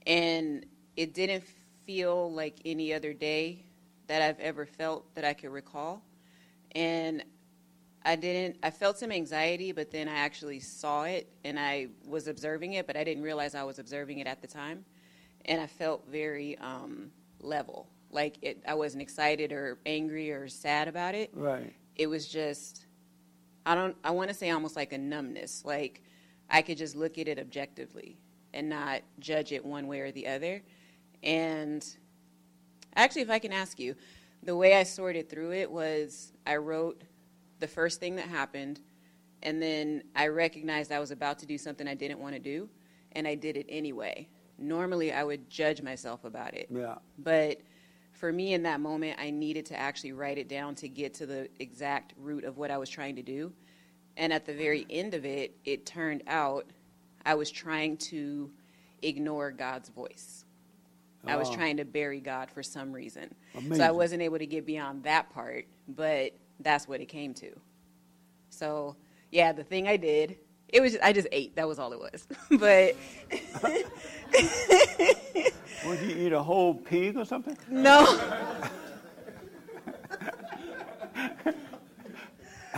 And 0.06 0.66
it 0.96 1.14
didn't 1.14 1.44
feel 1.86 2.32
like 2.32 2.60
any 2.66 2.94
other 2.94 3.14
day 3.14 3.66
that 4.08 4.22
I've 4.22 4.40
ever 4.40 4.66
felt 4.66 5.16
that 5.16 5.26
I 5.26 5.34
could 5.34 5.52
recall. 5.52 6.04
And 6.76 7.24
I 8.04 8.16
didn't, 8.16 8.58
I 8.64 8.72
felt 8.72 8.98
some 8.98 9.12
anxiety, 9.12 9.72
but 9.72 9.92
then 9.92 10.08
I 10.08 10.16
actually 10.16 10.60
saw 10.60 11.04
it 11.04 11.32
and 11.44 11.60
I 11.60 11.88
was 12.08 12.28
observing 12.28 12.74
it, 12.74 12.88
but 12.88 12.98
I 12.98 13.04
didn't 13.04 13.24
realize 13.24 13.54
I 13.54 13.64
was 13.64 13.78
observing 13.78 14.20
it 14.20 14.28
at 14.28 14.42
the 14.42 14.48
time. 14.48 14.86
And 15.46 15.62
I 15.62 15.68
felt 15.68 16.08
very 16.08 16.58
um, 16.58 17.12
level. 17.40 17.88
Like 18.12 18.38
it, 18.42 18.64
I 18.68 18.74
wasn't 18.74 19.04
excited 19.04 19.52
or 19.52 19.78
angry 19.86 20.32
or 20.32 20.48
sad 20.48 20.88
about 20.88 21.16
it. 21.16 21.30
Right. 21.34 21.74
It 21.96 22.08
was 22.08 22.28
just 22.28 22.86
I 23.66 23.76
don't 23.76 23.96
I 24.04 24.12
want 24.12 24.30
to 24.30 24.34
say 24.34 24.50
almost 24.50 24.76
like 24.76 24.94
a 24.94 24.98
numbness. 24.98 25.64
Like 25.64 26.02
I 26.50 26.62
could 26.62 26.78
just 26.78 26.96
look 26.96 27.18
at 27.18 27.28
it 27.28 27.40
objectively 27.40 28.18
and 28.54 28.68
not 28.68 29.02
judge 29.20 29.52
it 29.52 29.64
one 29.64 29.88
way 29.88 30.02
or 30.02 30.12
the 30.12 30.28
other. 30.28 30.62
And 31.24 31.86
actually 32.96 33.22
if 33.22 33.30
I 33.30 33.40
can 33.40 33.54
ask 33.54 33.80
you, 33.80 33.96
the 34.44 34.56
way 34.56 34.76
I 34.76 34.84
sorted 34.84 35.30
through 35.30 35.54
it 35.54 35.72
was 35.72 36.34
I 36.46 36.58
wrote 36.58 37.04
the 37.62 37.68
first 37.68 38.00
thing 38.02 38.18
that 38.18 38.28
happened 38.28 38.82
and 39.44 39.62
then 39.62 40.04
I 40.16 40.28
recognized 40.28 40.92
I 40.92 41.00
was 41.00 41.12
about 41.12 41.40
to 41.40 41.46
do 41.46 41.58
something 41.58 41.88
I 41.88 41.96
didn't 41.96 42.20
want 42.20 42.34
to 42.34 42.40
do 42.40 42.70
and 43.14 43.28
I 43.28 43.36
did 43.36 43.58
it 43.58 43.66
anyway. 43.70 44.28
Normally 44.58 45.12
I 45.14 45.24
would 45.24 45.50
judge 45.50 45.82
myself 45.82 46.24
about 46.26 46.54
it. 46.54 46.68
Yeah. 46.70 46.96
But 47.18 47.62
for 48.14 48.32
me 48.32 48.54
in 48.54 48.64
that 48.64 48.80
moment, 48.80 49.18
I 49.20 49.32
needed 49.32 49.66
to 49.68 49.80
actually 49.80 50.12
write 50.12 50.38
it 50.38 50.48
down 50.48 50.76
to 50.76 50.88
get 50.88 51.16
to 51.16 51.26
the 51.26 51.50
exact 51.60 52.14
root 52.18 52.44
of 52.44 52.58
what 52.58 52.70
I 52.70 52.78
was 52.78 52.90
trying 52.90 53.16
to 53.16 53.24
do. 53.24 53.52
And 54.18 54.32
at 54.32 54.46
the 54.46 54.54
very 54.54 54.86
end 54.90 55.14
of 55.14 55.26
it, 55.26 55.56
it 55.66 55.86
turned 55.86 56.24
out 56.28 56.68
I 57.26 57.34
was 57.36 57.50
trying 57.50 57.98
to 57.98 58.52
ignore 59.02 59.52
God's 59.52 59.90
voice. 59.90 60.46
I 61.26 61.36
was 61.38 61.50
Oh. 61.50 61.56
trying 61.56 61.78
to 61.78 61.86
bury 61.86 62.20
God 62.20 62.50
for 62.52 62.62
some 62.64 62.92
reason. 62.92 63.34
So 63.76 63.84
I 63.84 63.92
wasn't 63.92 64.22
able 64.24 64.40
to 64.40 64.46
get 64.48 64.66
beyond 64.66 65.04
that 65.04 65.30
part, 65.32 65.66
but 65.88 66.34
that's 66.64 66.88
what 66.88 67.02
it 67.02 67.08
came 67.08 67.34
to. 67.36 67.52
So, 68.50 68.96
yeah, 69.32 69.52
the 69.52 69.64
thing 69.64 69.88
I 69.88 69.98
did, 69.98 70.38
it 70.68 70.82
was 70.82 70.94
just, 70.94 71.04
I 71.04 71.14
just 71.14 71.28
ate. 71.32 71.56
That 71.56 71.68
was 71.68 71.80
all 71.80 71.94
it 71.94 72.00
was. 72.00 72.28
but 72.60 72.96
Would 75.86 76.00
you 76.02 76.16
eat 76.16 76.34
a 76.34 76.42
whole 76.42 76.76
pig 76.76 77.18
or 77.18 77.26
something? 77.26 77.58
No. 77.70 78.06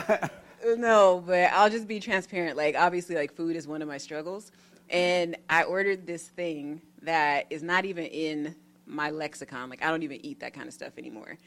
no, 0.77 1.23
but 1.25 1.51
I'll 1.51 1.69
just 1.69 1.87
be 1.87 1.99
transparent. 1.99 2.57
Like, 2.57 2.75
obviously, 2.77 3.15
like, 3.15 3.33
food 3.33 3.55
is 3.55 3.67
one 3.67 3.81
of 3.81 3.87
my 3.87 3.97
struggles. 3.97 4.51
And 4.89 5.35
I 5.49 5.63
ordered 5.63 6.05
this 6.07 6.27
thing 6.27 6.81
that 7.01 7.47
is 7.49 7.63
not 7.63 7.85
even 7.85 8.05
in 8.05 8.55
my 8.85 9.09
lexicon. 9.09 9.69
Like, 9.69 9.83
I 9.83 9.89
don't 9.89 10.03
even 10.03 10.25
eat 10.25 10.39
that 10.39 10.53
kind 10.53 10.67
of 10.67 10.73
stuff 10.73 10.93
anymore. 10.97 11.37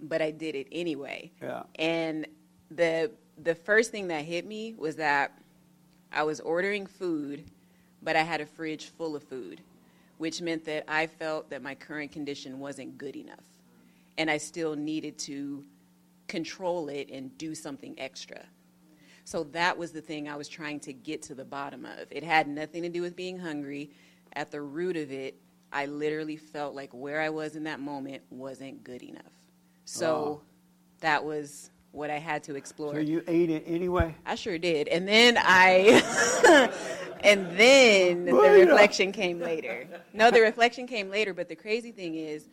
But 0.00 0.22
I 0.22 0.30
did 0.30 0.54
it 0.54 0.66
anyway. 0.72 1.30
Yeah. 1.42 1.62
And 1.76 2.26
the 2.70 3.10
the 3.42 3.54
first 3.54 3.90
thing 3.90 4.08
that 4.08 4.24
hit 4.24 4.46
me 4.46 4.74
was 4.76 4.96
that 4.96 5.32
I 6.12 6.24
was 6.24 6.40
ordering 6.40 6.86
food, 6.86 7.44
but 8.02 8.16
I 8.16 8.22
had 8.22 8.40
a 8.40 8.46
fridge 8.46 8.86
full 8.86 9.16
of 9.16 9.22
food, 9.22 9.60
which 10.18 10.40
meant 10.40 10.64
that 10.66 10.84
I 10.88 11.06
felt 11.06 11.50
that 11.50 11.62
my 11.62 11.74
current 11.74 12.12
condition 12.12 12.58
wasn't 12.58 12.98
good 12.98 13.16
enough. 13.16 13.44
And 14.18 14.30
I 14.30 14.38
still 14.38 14.74
needed 14.74 15.18
to 15.20 15.64
control 16.28 16.88
it 16.88 17.08
and 17.10 17.36
do 17.38 17.54
something 17.54 17.94
extra. 17.98 18.44
So 19.24 19.44
that 19.44 19.78
was 19.78 19.92
the 19.92 20.00
thing 20.00 20.28
I 20.28 20.36
was 20.36 20.48
trying 20.48 20.80
to 20.80 20.92
get 20.92 21.22
to 21.22 21.34
the 21.34 21.44
bottom 21.44 21.84
of. 21.84 22.06
It 22.10 22.24
had 22.24 22.48
nothing 22.48 22.82
to 22.82 22.88
do 22.88 23.02
with 23.02 23.16
being 23.16 23.38
hungry. 23.38 23.90
At 24.32 24.50
the 24.50 24.60
root 24.60 24.96
of 24.96 25.12
it, 25.12 25.36
I 25.72 25.86
literally 25.86 26.36
felt 26.36 26.74
like 26.74 26.90
where 26.92 27.20
I 27.20 27.30
was 27.30 27.56
in 27.56 27.64
that 27.64 27.80
moment 27.80 28.22
wasn't 28.30 28.82
good 28.82 29.02
enough. 29.02 29.32
So 29.90 30.06
Oh. 30.06 30.40
that 31.00 31.24
was 31.24 31.70
what 31.90 32.10
I 32.10 32.18
had 32.18 32.44
to 32.44 32.54
explore. 32.54 32.94
So 32.94 33.00
you 33.00 33.24
ate 33.26 33.50
it 33.50 33.64
anyway? 33.66 34.14
I 34.24 34.36
sure 34.36 34.56
did. 34.56 34.86
And 34.86 35.08
then 35.08 35.36
I, 35.36 36.70
and 37.24 37.58
then 37.58 38.26
the 38.26 38.32
reflection 38.32 39.10
came 39.10 39.40
later. 39.40 39.88
No, 40.12 40.30
the 40.30 40.40
reflection 40.42 40.86
came 40.86 41.10
later. 41.10 41.34
But 41.34 41.48
the 41.48 41.56
crazy 41.56 41.90
thing 41.90 42.14
is, 42.14 42.48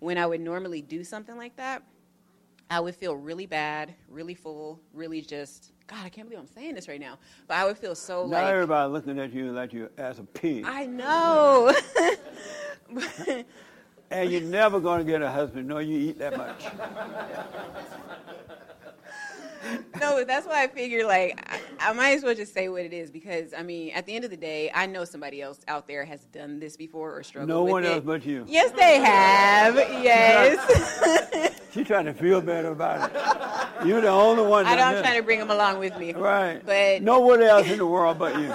when 0.00 0.18
I 0.18 0.26
would 0.26 0.40
normally 0.40 0.82
do 0.82 1.04
something 1.04 1.36
like 1.36 1.54
that, 1.56 1.84
I 2.68 2.80
would 2.80 2.96
feel 2.96 3.14
really 3.14 3.46
bad, 3.46 3.94
really 4.08 4.34
full, 4.34 4.80
really 4.92 5.20
just, 5.20 5.72
God, 5.86 6.04
I 6.04 6.08
can't 6.08 6.28
believe 6.28 6.40
I'm 6.40 6.48
saying 6.52 6.74
this 6.74 6.88
right 6.88 7.00
now. 7.00 7.18
But 7.46 7.58
I 7.58 7.66
would 7.66 7.78
feel 7.78 7.94
so 7.94 8.26
Now 8.26 8.42
like, 8.42 8.52
everybody 8.52 8.92
looking 8.92 9.18
at 9.20 9.32
you 9.32 9.52
like 9.52 9.72
you 9.72 9.90
as 9.96 10.18
a 10.18 10.24
pig. 10.24 10.64
I 10.66 10.86
know. 10.86 11.72
and 14.10 14.30
you're 14.30 14.40
never 14.42 14.80
going 14.80 15.04
to 15.04 15.10
get 15.10 15.22
a 15.22 15.30
husband. 15.30 15.68
No, 15.68 15.78
you 15.78 15.98
eat 15.98 16.18
that 16.18 16.36
much. 16.36 16.64
no, 20.00 20.16
but 20.16 20.26
that's 20.26 20.46
why 20.46 20.64
I 20.64 20.68
figure 20.68 21.06
like 21.06 21.38
I, 21.80 21.90
I 21.90 21.92
might 21.92 22.10
as 22.10 22.24
well 22.24 22.34
just 22.34 22.52
say 22.52 22.68
what 22.68 22.82
it 22.82 22.92
is 22.92 23.10
because 23.10 23.54
I 23.56 23.62
mean 23.62 23.90
at 23.90 24.06
the 24.06 24.14
end 24.16 24.24
of 24.24 24.30
the 24.30 24.36
day 24.36 24.70
I 24.74 24.86
know 24.86 25.04
somebody 25.04 25.40
else 25.42 25.60
out 25.68 25.86
there 25.86 26.04
has 26.04 26.24
done 26.26 26.58
this 26.58 26.76
before 26.76 27.16
or 27.16 27.22
struggled 27.22 27.48
with 27.50 27.56
it. 27.56 27.64
No 27.66 27.72
one 27.72 27.84
it. 27.84 27.92
else 27.92 28.04
but 28.04 28.26
you. 28.26 28.44
Yes, 28.48 28.72
they 28.72 29.00
have. 29.00 29.76
Yes, 29.76 31.56
She's 31.72 31.86
trying 31.86 32.06
to 32.06 32.14
feel 32.14 32.40
better 32.40 32.72
about 32.72 33.10
it. 33.10 33.86
You're 33.86 34.00
the 34.00 34.08
only 34.08 34.42
one. 34.44 34.66
I 34.66 34.72
I'm 34.72 35.00
trying 35.02 35.18
to 35.18 35.22
bring 35.22 35.38
them 35.38 35.50
along 35.50 35.78
with 35.78 35.96
me. 35.98 36.12
Right. 36.12 36.60
But 36.64 37.02
no 37.02 37.20
one 37.20 37.42
else 37.42 37.68
in 37.68 37.78
the 37.78 37.86
world 37.86 38.18
but 38.18 38.36
you. 38.40 38.52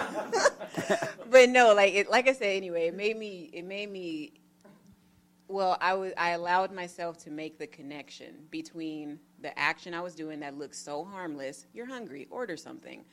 but 1.30 1.50
no, 1.50 1.74
like 1.74 1.94
it, 1.94 2.10
like 2.10 2.28
I 2.28 2.34
said 2.34 2.58
anyway, 2.58 2.88
it 2.88 2.96
made 2.96 3.18
me 3.18 3.50
it 3.54 3.64
made 3.64 3.90
me 3.90 4.34
well, 5.48 5.78
I 5.80 5.94
was 5.94 6.14
I 6.18 6.32
allowed 6.32 6.74
myself 6.74 7.18
to 7.20 7.32
make 7.32 7.58
the 7.58 7.68
connection 7.68 8.48
between 8.50 9.20
the 9.42 9.58
action 9.58 9.94
I 9.94 10.02
was 10.02 10.16
doing 10.16 10.40
that 10.40 10.58
looked 10.58 10.76
so 10.76 11.04
harmless. 11.04 11.68
You're 11.74 11.86
hungry, 11.86 12.28
order 12.32 12.58
something. 12.58 13.06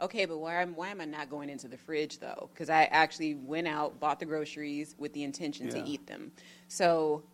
Okay, 0.00 0.26
but 0.26 0.38
why 0.38 0.62
am 0.62 0.74
why 0.76 0.88
am 0.88 1.00
I 1.00 1.06
not 1.06 1.30
going 1.30 1.48
into 1.50 1.66
the 1.66 1.78
fridge 1.78 2.18
though? 2.18 2.50
Because 2.52 2.70
I 2.70 2.84
actually 2.84 3.34
went 3.34 3.66
out, 3.66 3.98
bought 3.98 4.20
the 4.20 4.26
groceries 4.26 4.94
with 4.98 5.12
the 5.12 5.24
intention 5.24 5.68
to 5.70 5.82
eat 5.84 6.06
them. 6.06 6.32
So 6.68 7.24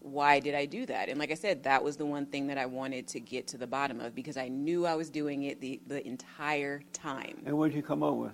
why 0.00 0.40
did 0.40 0.54
I 0.54 0.64
do 0.64 0.86
that? 0.86 1.08
And 1.08 1.18
like 1.18 1.30
I 1.30 1.34
said, 1.34 1.64
that 1.64 1.82
was 1.82 1.96
the 1.96 2.06
one 2.06 2.26
thing 2.26 2.46
that 2.46 2.56
I 2.56 2.66
wanted 2.66 3.08
to 3.08 3.20
get 3.20 3.48
to 3.48 3.58
the 3.58 3.66
bottom 3.66 4.00
of 4.00 4.14
because 4.14 4.36
I 4.36 4.48
knew 4.48 4.86
I 4.86 4.94
was 4.94 5.10
doing 5.10 5.42
it 5.42 5.60
the, 5.60 5.80
the 5.86 6.06
entire 6.06 6.82
time 6.92 7.42
And 7.44 7.58
what 7.58 7.70
did 7.70 7.76
you 7.76 7.82
come 7.82 8.02
up 8.02 8.14
with? 8.14 8.32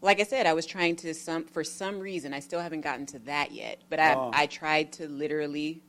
Like 0.00 0.20
I 0.20 0.24
said, 0.24 0.46
I 0.46 0.52
was 0.52 0.66
trying 0.66 0.96
to 0.96 1.14
some 1.14 1.44
for 1.44 1.64
some 1.64 1.98
reason 1.98 2.32
I 2.32 2.40
still 2.40 2.60
haven't 2.60 2.82
gotten 2.82 3.06
to 3.06 3.18
that 3.20 3.52
yet. 3.52 3.82
But 3.88 4.00
I 4.00 4.14
Oh. 4.14 4.30
I 4.32 4.46
tried 4.46 4.92
to 4.94 5.08
literally 5.08 5.82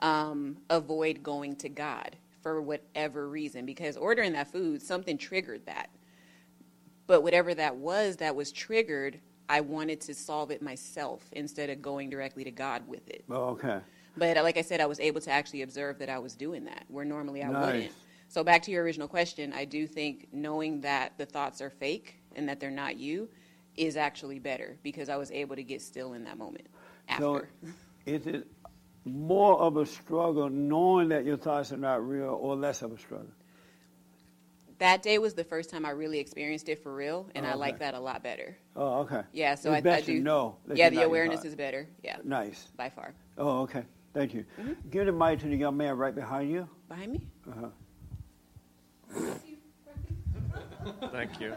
um, 0.00 0.58
avoid 0.70 1.22
going 1.22 1.56
to 1.56 1.68
God 1.68 2.16
for 2.42 2.60
whatever 2.62 3.28
reason 3.28 3.66
because 3.66 3.96
ordering 3.96 4.32
that 4.34 4.50
food 4.52 4.82
something 4.82 5.18
triggered 5.18 5.66
that. 5.66 5.90
But 7.06 7.22
whatever 7.22 7.54
that 7.54 7.76
was 7.76 8.16
that 8.16 8.34
was 8.36 8.52
triggered, 8.52 9.20
I 9.48 9.60
wanted 9.60 10.00
to 10.02 10.14
solve 10.14 10.50
it 10.50 10.62
myself 10.62 11.22
instead 11.32 11.70
of 11.70 11.82
going 11.82 12.10
directly 12.10 12.44
to 12.44 12.50
God 12.50 12.86
with 12.88 13.08
it. 13.08 13.24
Oh, 13.30 13.50
okay. 13.50 13.80
But 14.16 14.36
uh, 14.38 14.42
like 14.42 14.56
I 14.56 14.62
said, 14.62 14.80
I 14.80 14.86
was 14.86 14.98
able 14.98 15.20
to 15.22 15.30
actually 15.30 15.62
observe 15.62 15.98
that 15.98 16.08
I 16.08 16.18
was 16.18 16.34
doing 16.34 16.64
that 16.64 16.84
where 16.88 17.04
normally 17.04 17.42
I 17.42 17.50
Nice. 17.50 17.66
wouldn't. 17.66 17.92
So 18.28 18.42
back 18.42 18.62
to 18.62 18.70
your 18.72 18.82
original 18.82 19.08
question, 19.08 19.52
I 19.52 19.64
do 19.64 19.86
think 19.86 20.28
knowing 20.32 20.80
that 20.80 21.16
the 21.16 21.26
thoughts 21.26 21.60
are 21.60 21.70
fake 21.70 22.16
and 22.34 22.48
that 22.48 22.60
they're 22.60 22.70
not 22.70 22.96
you 22.96 23.28
is 23.76 23.96
actually 23.96 24.38
better 24.38 24.76
because 24.82 25.08
I 25.08 25.16
was 25.16 25.30
able 25.30 25.56
to 25.56 25.62
get 25.62 25.82
still 25.82 26.14
in 26.14 26.24
that 26.24 26.38
moment 26.38 26.66
So 27.18 27.42
is 28.06 28.26
it 28.26 28.46
more 29.04 29.58
of 29.60 29.76
a 29.76 29.86
struggle 29.86 30.48
knowing 30.48 31.08
that 31.10 31.24
your 31.24 31.36
thoughts 31.36 31.72
are 31.72 31.76
not 31.76 32.06
real 32.06 32.38
or 32.40 32.56
less 32.56 32.82
of 32.82 32.92
a 32.92 32.98
struggle? 32.98 33.28
that 34.78 35.02
day 35.02 35.18
was 35.18 35.34
the 35.34 35.44
first 35.44 35.70
time 35.70 35.86
I 35.86 35.90
really 35.90 36.18
experienced 36.18 36.68
it 36.68 36.82
for 36.82 36.94
real, 36.94 37.30
and 37.34 37.46
Oh, 37.46 37.50
I 37.50 37.54
like 37.54 37.78
that 37.78 37.94
a 37.94 38.00
lot 38.00 38.22
better. 38.22 38.56
Oh, 38.74 39.00
okay. 39.00 39.22
Yeah, 39.32 39.54
so 39.54 39.70
It's 39.72 39.76
I, 39.76 39.78
I 39.78 39.80
best 39.80 40.06
do 40.06 40.18
to 40.18 40.20
know. 40.22 40.56
that 40.66 40.76
Yeah, 40.76 40.90
the 40.90 41.02
awareness 41.02 41.44
is 41.44 41.54
better. 41.54 41.88
Yeah, 42.02 42.18
Nice. 42.24 42.68
by 42.76 42.90
far. 42.90 43.14
Oh, 43.38 43.60
okay. 43.62 43.84
Thank 44.12 44.34
you. 44.34 44.44
Mm-hmm. 44.60 44.72
Give 44.90 45.06
the 45.06 45.12
mic 45.12 45.40
to 45.40 45.46
the 45.46 45.56
young 45.56 45.76
man 45.76 45.96
right 45.96 46.14
behind 46.14 46.50
you. 46.50 46.68
Behind 46.88 47.12
me. 47.12 47.26
Uh 47.50 47.54
huh. 47.60 47.68
Thank 51.12 51.40
you. 51.40 51.54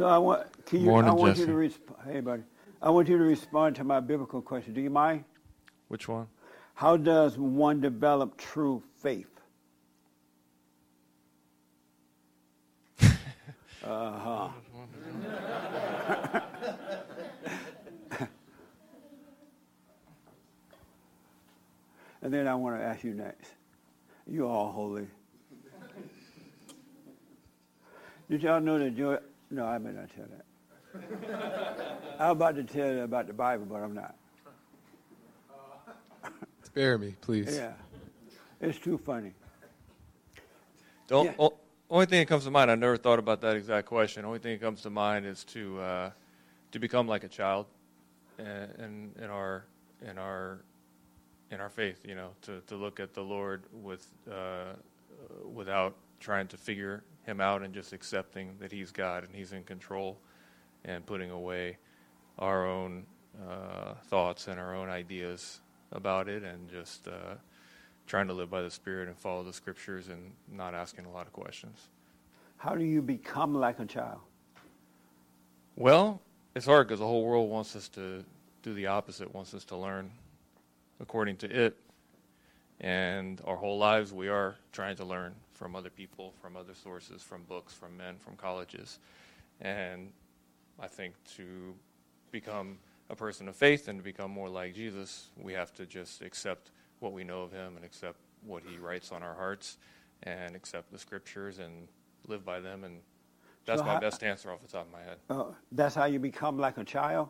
So 0.00 0.06
I 0.06 0.16
want, 0.16 0.64
can 0.64 0.80
you, 0.80 0.86
Morning, 0.86 1.10
I 1.10 1.12
want 1.12 1.36
you 1.36 1.44
to 1.44 1.52
respond. 1.52 1.98
Hey, 2.10 2.20
buddy. 2.20 2.42
I 2.80 2.88
want 2.88 3.06
you 3.06 3.18
to 3.18 3.24
respond 3.24 3.76
to 3.76 3.84
my 3.84 4.00
biblical 4.00 4.40
question. 4.40 4.72
Do 4.72 4.80
you 4.80 4.88
mind? 4.88 5.24
Which 5.88 6.08
one? 6.08 6.26
How 6.72 6.96
does 6.96 7.36
one 7.36 7.82
develop 7.82 8.38
true 8.38 8.82
faith? 9.02 9.26
uh-huh. 13.02 14.48
and 22.22 22.32
then 22.32 22.48
I 22.48 22.54
want 22.54 22.80
to 22.80 22.82
ask 22.82 23.04
you 23.04 23.12
next. 23.12 23.50
You 24.26 24.48
all 24.48 24.72
holy. 24.72 25.08
Did 28.30 28.42
y'all 28.42 28.62
know 28.62 28.78
that 28.78 28.96
joy? 28.96 29.18
No, 29.50 29.66
I 29.66 29.78
may 29.78 29.90
not 29.90 30.08
tell 30.14 30.26
that. 30.26 30.44
I'm 32.18 32.30
about 32.30 32.54
to 32.56 32.64
tell 32.64 32.90
you 32.92 33.00
about 33.00 33.26
the 33.26 33.32
Bible, 33.32 33.66
but 33.66 33.76
I'm 33.76 33.94
not. 33.94 34.14
Spare 36.62 36.98
me, 36.98 37.14
please. 37.20 37.54
Yeah. 37.56 37.72
It's 38.60 38.78
too 38.78 38.98
funny. 38.98 39.32
The 41.08 41.14
o- 41.16 41.24
Yeah. 41.24 41.34
o- 41.38 41.58
only 41.88 42.06
thing 42.06 42.20
that 42.20 42.26
comes 42.28 42.44
to 42.44 42.50
mind, 42.50 42.70
I 42.70 42.74
never 42.76 42.96
thought 42.96 43.18
about 43.18 43.40
that 43.40 43.56
exact 43.56 43.86
question. 43.88 44.24
only 44.24 44.38
thing 44.38 44.52
that 44.52 44.60
comes 44.64 44.82
to 44.82 44.90
mind 44.90 45.26
is 45.26 45.44
to 45.44 45.80
uh, 45.80 46.10
to 46.72 46.78
become 46.78 47.08
like 47.08 47.24
a 47.24 47.28
child 47.28 47.66
in, 48.38 48.46
in, 48.46 49.12
in 49.24 49.30
our 49.30 49.64
in 50.02 50.18
our 50.18 50.60
in 51.50 51.60
our 51.60 51.70
faith. 51.70 52.00
You 52.06 52.14
know, 52.14 52.30
to, 52.42 52.60
to 52.68 52.76
look 52.76 53.00
at 53.00 53.14
the 53.14 53.22
Lord 53.22 53.64
with 53.72 54.06
uh, 54.30 54.74
without 55.52 55.96
trying 56.20 56.46
to 56.48 56.56
figure 56.56 57.02
him 57.24 57.40
out 57.40 57.62
and 57.62 57.74
just 57.74 57.92
accepting 57.92 58.56
that 58.60 58.72
he's 58.72 58.90
God 58.90 59.24
and 59.24 59.34
he's 59.34 59.52
in 59.52 59.62
control 59.64 60.18
and 60.84 61.04
putting 61.04 61.30
away 61.30 61.76
our 62.38 62.66
own 62.66 63.04
uh, 63.48 63.94
thoughts 64.06 64.48
and 64.48 64.58
our 64.58 64.74
own 64.74 64.88
ideas 64.88 65.60
about 65.92 66.28
it 66.28 66.42
and 66.42 66.68
just 66.70 67.06
uh, 67.08 67.34
trying 68.06 68.26
to 68.26 68.32
live 68.32 68.50
by 68.50 68.62
the 68.62 68.70
Spirit 68.70 69.08
and 69.08 69.16
follow 69.16 69.42
the 69.42 69.52
scriptures 69.52 70.08
and 70.08 70.32
not 70.50 70.74
asking 70.74 71.04
a 71.04 71.10
lot 71.10 71.26
of 71.26 71.32
questions. 71.32 71.88
How 72.56 72.74
do 72.74 72.84
you 72.84 73.02
become 73.02 73.54
like 73.54 73.78
a 73.78 73.86
child? 73.86 74.20
Well, 75.76 76.20
it's 76.54 76.66
hard 76.66 76.88
because 76.88 77.00
the 77.00 77.06
whole 77.06 77.24
world 77.24 77.48
wants 77.48 77.76
us 77.76 77.88
to 77.90 78.24
do 78.62 78.74
the 78.74 78.86
opposite, 78.88 79.32
wants 79.34 79.54
us 79.54 79.64
to 79.66 79.76
learn 79.76 80.10
according 81.00 81.36
to 81.38 81.50
it. 81.50 81.76
And 82.80 83.40
our 83.46 83.56
whole 83.56 83.78
lives, 83.78 84.12
we 84.12 84.28
are 84.28 84.56
trying 84.72 84.96
to 84.96 85.04
learn 85.04 85.34
from 85.60 85.76
other 85.76 85.90
people, 85.90 86.32
from 86.40 86.56
other 86.56 86.72
sources, 86.74 87.20
from 87.22 87.42
books, 87.42 87.74
from 87.74 87.94
men, 87.94 88.16
from 88.18 88.34
colleges. 88.34 88.98
And 89.60 90.10
I 90.80 90.86
think 90.88 91.12
to 91.36 91.74
become 92.32 92.78
a 93.10 93.14
person 93.14 93.46
of 93.46 93.54
faith 93.54 93.86
and 93.86 93.98
to 93.98 94.02
become 94.02 94.30
more 94.30 94.48
like 94.48 94.74
Jesus, 94.74 95.28
we 95.36 95.52
have 95.52 95.74
to 95.74 95.84
just 95.84 96.22
accept 96.22 96.70
what 97.00 97.12
we 97.12 97.24
know 97.24 97.42
of 97.42 97.52
him 97.52 97.76
and 97.76 97.84
accept 97.84 98.16
what 98.46 98.62
he 98.66 98.78
writes 98.78 99.12
on 99.12 99.22
our 99.22 99.34
hearts 99.34 99.76
and 100.22 100.56
accept 100.56 100.90
the 100.90 100.98
scriptures 100.98 101.58
and 101.58 101.86
live 102.26 102.42
by 102.42 102.58
them. 102.58 102.82
And 102.84 103.00
that's 103.66 103.80
So 103.82 103.84
my 103.86 103.94
how- 103.94 104.00
best 104.00 104.22
answer 104.24 104.50
off 104.50 104.62
the 104.62 104.68
top 104.68 104.86
of 104.86 104.92
my 104.92 105.02
head. 105.02 105.18
Uh, 105.28 105.52
that's 105.72 105.94
how 105.94 106.06
you 106.06 106.18
become 106.18 106.56
like 106.58 106.78
a 106.78 106.84
child? 106.84 107.28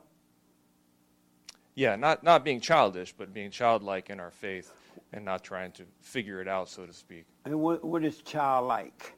Yeah, 1.75 1.97
not 1.97 2.23
not 2.23 2.45
being 2.45 2.61
childish, 2.61 3.13
but 3.13 3.33
being 3.33 3.51
childlike 3.51 4.09
in 4.11 4.21
our 4.21 4.31
faith 4.31 4.71
and 5.13 5.25
not 5.25 5.43
trying 5.43 5.73
to 5.73 5.85
figure 6.01 6.41
it 6.41 6.49
out, 6.49 6.69
so 6.69 6.87
to 6.87 6.93
speak. 6.93 7.25
And 7.45 7.61
what, 7.61 7.85
what 7.85 8.05
is 8.05 8.19
childlike? 8.19 9.15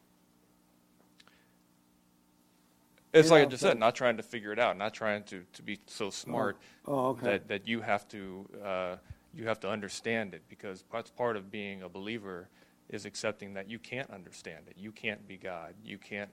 It's 3.12 3.28
Yeah, 3.28 3.34
like 3.34 3.46
I 3.46 3.50
just 3.50 3.62
said, 3.62 3.78
not 3.78 3.94
trying 3.94 4.16
to 4.16 4.22
figure 4.22 4.52
it 4.52 4.58
out, 4.58 4.78
not 4.78 4.94
trying 4.94 5.22
to, 5.24 5.42
to 5.52 5.62
be 5.62 5.78
so 5.86 6.08
smart 6.08 6.56
Oh, 6.86 7.08
okay. 7.08 7.26
that, 7.26 7.48
that 7.48 7.68
you 7.68 7.80
have 7.82 8.08
to 8.08 8.48
uh, 8.64 8.96
you 9.34 9.46
have 9.46 9.60
to 9.60 9.68
understand 9.68 10.34
it 10.34 10.42
because 10.48 10.84
that's 10.92 11.10
part 11.10 11.36
of 11.36 11.50
being 11.50 11.82
a 11.82 11.88
believer 11.88 12.48
is 12.90 13.06
accepting 13.06 13.54
that 13.54 13.68
you 13.68 13.78
can't 13.78 14.10
understand 14.10 14.64
it. 14.68 14.76
You 14.76 14.92
can't 14.92 15.26
be 15.26 15.36
God. 15.36 15.74
You 15.84 15.96
can't 15.98 16.30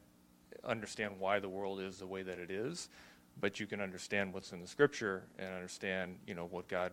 understand 0.65 1.13
why 1.17 1.39
the 1.39 1.47
world 1.47 1.79
is 1.79 1.97
the 1.99 2.07
way 2.07 2.23
that 2.23 2.39
it 2.39 2.51
is, 2.51 2.89
but 3.39 3.59
you 3.59 3.65
can 3.67 3.79
understand 3.79 4.33
what's 4.33 4.51
in 4.51 4.59
the 4.59 4.67
Scripture 4.67 5.23
and 5.38 5.53
understand 5.53 6.17
you 6.27 6.33
know 6.33 6.45
what 6.45 6.67
God 6.67 6.91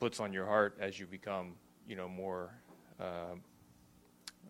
puts 0.00 0.20
on 0.20 0.32
your 0.32 0.46
heart 0.46 0.76
as 0.80 0.98
you 0.98 1.06
become 1.06 1.54
you 1.88 1.96
know 1.96 2.08
more 2.08 2.50
uh, 3.00 3.34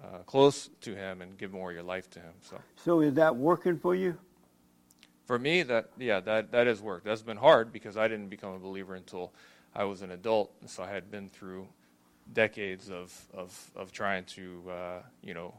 uh, 0.02 0.18
close 0.26 0.70
to 0.80 0.94
Him 0.94 1.22
and 1.22 1.36
give 1.38 1.52
more 1.52 1.70
of 1.70 1.74
your 1.74 1.84
life 1.84 2.10
to 2.10 2.18
Him. 2.18 2.32
So. 2.40 2.58
So 2.76 3.00
is 3.00 3.14
that 3.14 3.34
working 3.36 3.78
for 3.78 3.94
you? 3.94 4.16
For 5.26 5.38
me, 5.38 5.62
that 5.62 5.90
yeah, 5.98 6.20
that 6.20 6.52
that 6.52 6.66
has 6.66 6.80
worked. 6.80 7.04
That's 7.04 7.22
been 7.22 7.36
hard 7.36 7.72
because 7.72 7.96
I 7.96 8.08
didn't 8.08 8.28
become 8.28 8.54
a 8.54 8.58
believer 8.58 8.94
until 8.94 9.32
I 9.74 9.84
was 9.84 10.02
an 10.02 10.10
adult, 10.10 10.52
so 10.66 10.82
I 10.82 10.90
had 10.90 11.10
been 11.10 11.28
through 11.28 11.68
decades 12.32 12.90
of 12.90 13.26
of 13.32 13.70
of 13.76 13.92
trying 13.92 14.24
to 14.24 14.62
uh, 14.70 15.02
you 15.22 15.34
know 15.34 15.54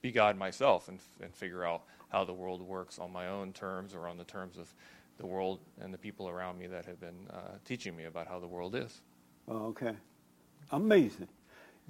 be 0.00 0.10
God 0.10 0.36
myself 0.36 0.88
and 0.88 0.98
and 1.22 1.34
figure 1.34 1.64
out 1.64 1.82
how 2.08 2.24
the 2.24 2.32
world 2.32 2.60
works 2.60 2.98
on 2.98 3.12
my 3.12 3.28
own 3.28 3.52
terms 3.52 3.94
or 3.94 4.06
on 4.06 4.18
the 4.18 4.24
terms 4.24 4.58
of 4.58 4.72
the 5.18 5.26
world 5.26 5.60
and 5.80 5.92
the 5.92 5.98
people 5.98 6.28
around 6.28 6.58
me 6.58 6.66
that 6.66 6.84
have 6.84 7.00
been 7.00 7.26
uh, 7.30 7.56
teaching 7.64 7.96
me 7.96 8.04
about 8.04 8.26
how 8.26 8.38
the 8.38 8.46
world 8.46 8.74
is. 8.74 9.00
Oh, 9.48 9.66
okay. 9.68 9.94
Amazing. 10.72 11.28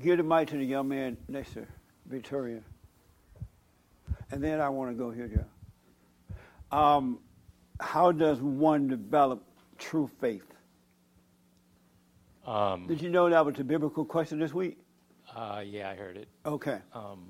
Give 0.01 0.17
the 0.17 0.23
mic 0.23 0.49
to 0.49 0.57
the 0.57 0.65
young 0.65 0.89
man 0.89 1.17
next 1.29 1.55
to 1.55 1.67
Victoria. 2.07 2.61
And 4.31 4.43
then 4.43 4.61
I 4.61 4.69
want 4.69 4.91
to 4.91 4.97
go 4.97 5.11
here, 5.11 5.29
Joe. 5.29 6.77
Um, 6.77 7.19
how 7.81 8.13
does 8.13 8.41
one 8.41 8.89
develop 8.89 9.43
true 9.79 10.11
faith? 10.21 10.47
Um, 12.47 12.87
Did 12.89 13.01
you 13.01 13.09
know 13.09 13.31
that 13.31 13.45
was 13.47 13.59
a 13.61 13.65
biblical 13.65 14.05
question 14.05 14.39
this 14.39 14.53
week? 14.53 14.79
uh, 15.35 15.63
yeah, 15.65 15.89
I 15.89 15.95
heard 15.95 16.17
it. 16.17 16.29
Okay. 16.45 16.79
Um, 16.93 17.27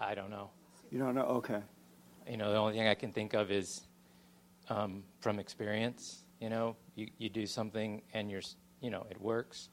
I 0.00 0.14
don't 0.14 0.30
know. 0.30 0.50
You 0.90 0.98
don't 0.98 1.14
know? 1.14 1.22
Okay. 1.22 1.60
You 2.30 2.36
know, 2.36 2.50
the 2.50 2.56
only 2.56 2.74
thing 2.74 2.86
I 2.88 2.94
can 2.94 3.12
think 3.12 3.34
of 3.34 3.50
is 3.50 3.82
um, 4.68 5.02
from 5.20 5.38
experience. 5.38 6.24
You 6.40 6.50
know, 6.50 6.76
you, 6.94 7.08
you 7.18 7.28
do 7.28 7.46
something 7.46 8.02
and 8.14 8.30
you're, 8.30 8.42
you 8.80 8.90
know, 8.90 9.06
it 9.10 9.20
works, 9.20 9.68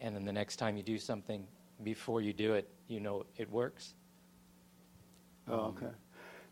and 0.00 0.14
then 0.14 0.24
the 0.24 0.32
next 0.32 0.56
time 0.56 0.76
you 0.76 0.82
do 0.82 0.98
something, 0.98 1.46
before 1.82 2.20
you 2.20 2.32
do 2.32 2.54
it, 2.54 2.68
you 2.88 3.00
know 3.00 3.24
it 3.36 3.50
works. 3.50 3.94
Oh, 5.48 5.74
okay. 5.76 5.92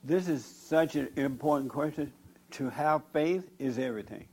This 0.05 0.29
is 0.29 0.45
such 0.45 0.97
an 0.97 1.09
important 1.17 1.71
question. 1.71 2.13
To 2.53 2.71
have 2.71 3.03
faith 3.13 3.51
is 3.59 3.79
everything. 3.79 4.27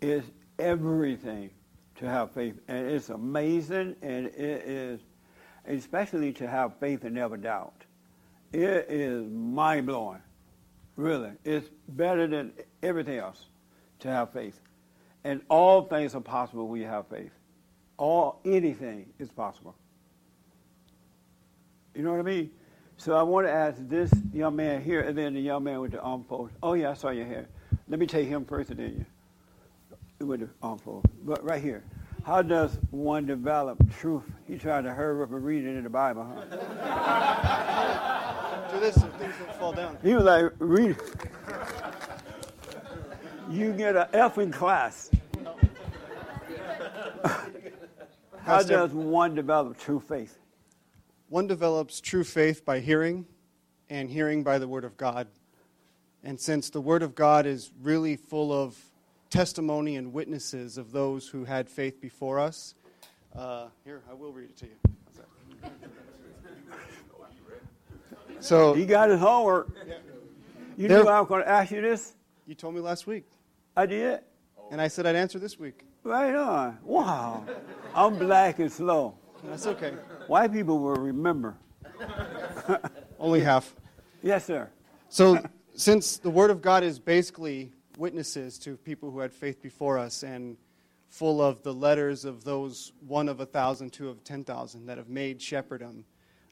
It's 0.00 0.26
everything 0.58 1.50
to 1.96 2.08
have 2.08 2.32
faith. 2.32 2.58
And 2.68 2.86
it's 2.86 3.10
amazing, 3.10 3.96
and 4.02 4.26
it 4.26 4.62
is, 4.66 5.00
especially 5.66 6.32
to 6.34 6.48
have 6.48 6.78
faith 6.78 7.04
and 7.04 7.14
never 7.14 7.36
doubt. 7.36 7.84
It 8.52 8.86
is 8.88 9.26
mind 9.30 9.86
blowing. 9.86 10.22
Really. 10.96 11.32
It's 11.44 11.68
better 11.88 12.26
than 12.26 12.52
everything 12.82 13.18
else 13.18 13.46
to 14.00 14.08
have 14.08 14.32
faith. 14.32 14.60
And 15.24 15.42
all 15.48 15.82
things 15.82 16.14
are 16.14 16.20
possible 16.20 16.68
when 16.68 16.80
you 16.80 16.86
have 16.86 17.06
faith. 17.08 17.32
All 17.96 18.40
anything 18.44 19.06
is 19.18 19.30
possible. 19.30 19.74
You 21.94 22.02
know 22.02 22.10
what 22.10 22.20
I 22.20 22.22
mean? 22.22 22.50
So 22.96 23.14
I 23.14 23.22
want 23.22 23.46
to 23.46 23.52
ask 23.52 23.76
this 23.88 24.12
young 24.32 24.56
man 24.56 24.82
here, 24.82 25.00
and 25.00 25.16
then 25.16 25.34
the 25.34 25.40
young 25.40 25.64
man 25.64 25.80
with 25.80 25.92
the 25.92 26.00
arm 26.00 26.24
fold. 26.24 26.50
Oh 26.62 26.74
yeah, 26.74 26.90
I 26.90 26.94
saw 26.94 27.10
your 27.10 27.26
hair. 27.26 27.48
Let 27.88 28.00
me 28.00 28.06
take 28.06 28.28
him 28.28 28.44
first, 28.44 28.70
and 28.70 28.78
then 28.78 29.06
you 30.20 30.26
with 30.26 30.40
the 30.40 30.48
arm 30.62 30.78
fold. 30.78 31.04
But 31.24 31.44
right 31.44 31.62
here, 31.62 31.84
how 32.24 32.42
does 32.42 32.78
one 32.90 33.26
develop 33.26 33.78
truth? 33.98 34.24
He 34.46 34.56
tried 34.56 34.82
to 34.82 34.92
hurry 34.92 35.22
up 35.22 35.30
and 35.30 35.44
read 35.44 35.64
it 35.64 35.76
in 35.76 35.84
the 35.84 35.90
Bible, 35.90 36.24
huh? 36.24 36.44
Do 38.72 38.80
this 38.80 38.94
so 39.00 39.06
things 39.18 39.34
don't 39.38 39.54
fall 39.56 39.72
down. 39.72 39.98
He 40.02 40.14
was 40.14 40.24
like, 40.24 40.52
read 40.58 40.92
it. 40.92 40.98
You 43.50 43.72
get 43.72 43.94
an 43.96 44.06
F 44.12 44.38
in 44.38 44.50
class. 44.50 45.10
How 48.44 48.62
does 48.62 48.92
one 48.92 49.34
develop 49.34 49.78
true 49.78 50.00
faith? 50.00 50.38
One 51.28 51.46
develops 51.46 52.00
true 52.00 52.24
faith 52.24 52.64
by 52.64 52.80
hearing, 52.80 53.26
and 53.88 54.10
hearing 54.10 54.42
by 54.42 54.58
the 54.58 54.68
Word 54.68 54.84
of 54.84 54.96
God. 54.96 55.26
And 56.22 56.38
since 56.38 56.70
the 56.70 56.80
Word 56.80 57.02
of 57.02 57.14
God 57.14 57.46
is 57.46 57.70
really 57.82 58.16
full 58.16 58.52
of 58.52 58.76
testimony 59.30 59.96
and 59.96 60.12
witnesses 60.12 60.78
of 60.78 60.92
those 60.92 61.26
who 61.28 61.44
had 61.44 61.68
faith 61.68 62.00
before 62.00 62.38
us, 62.38 62.74
uh, 63.34 63.68
here, 63.84 64.02
I 64.10 64.14
will 64.14 64.32
read 64.32 64.50
it 64.50 64.56
to 64.58 64.66
you. 64.66 64.72
So, 68.40 68.74
He 68.74 68.84
got 68.84 69.08
his 69.08 69.20
homework. 69.20 69.68
You 70.76 70.86
There- 70.86 71.02
knew 71.02 71.08
I 71.08 71.18
was 71.18 71.28
going 71.28 71.42
to 71.42 71.48
ask 71.48 71.70
you 71.70 71.80
this? 71.80 72.12
you 72.46 72.54
told 72.54 72.74
me 72.74 72.80
last 72.82 73.06
week, 73.06 73.24
I 73.74 73.86
did. 73.86 74.20
and 74.70 74.82
I 74.82 74.88
said 74.88 75.06
I'd 75.06 75.16
answer 75.16 75.38
this 75.38 75.58
week. 75.58 75.86
Right 76.02 76.34
on. 76.34 76.78
Wow. 76.82 77.44
I'm 77.94 78.18
black 78.18 78.58
and 78.58 78.70
slow. 78.70 79.14
That's 79.44 79.66
okay. 79.66 79.92
White 80.26 80.52
people 80.52 80.78
will 80.80 80.96
remember. 80.96 81.56
Only 83.20 83.40
half. 83.40 83.74
Yes, 84.22 84.46
sir. 84.46 84.68
So, 85.08 85.40
since 85.76 86.16
the 86.16 86.30
Word 86.30 86.50
of 86.50 86.60
God 86.60 86.82
is 86.82 86.98
basically 86.98 87.72
witnesses 87.96 88.58
to 88.60 88.76
people 88.78 89.10
who 89.10 89.20
had 89.20 89.32
faith 89.32 89.62
before 89.62 89.98
us 89.98 90.24
and 90.24 90.56
full 91.08 91.40
of 91.40 91.62
the 91.62 91.72
letters 91.72 92.24
of 92.24 92.42
those 92.42 92.92
one 93.06 93.28
of 93.28 93.38
a 93.38 93.46
thousand, 93.46 93.92
two 93.92 94.08
of 94.08 94.24
ten 94.24 94.42
thousand 94.42 94.86
that 94.86 94.98
have 94.98 95.08
made 95.08 95.38
Shepherdom. 95.38 96.02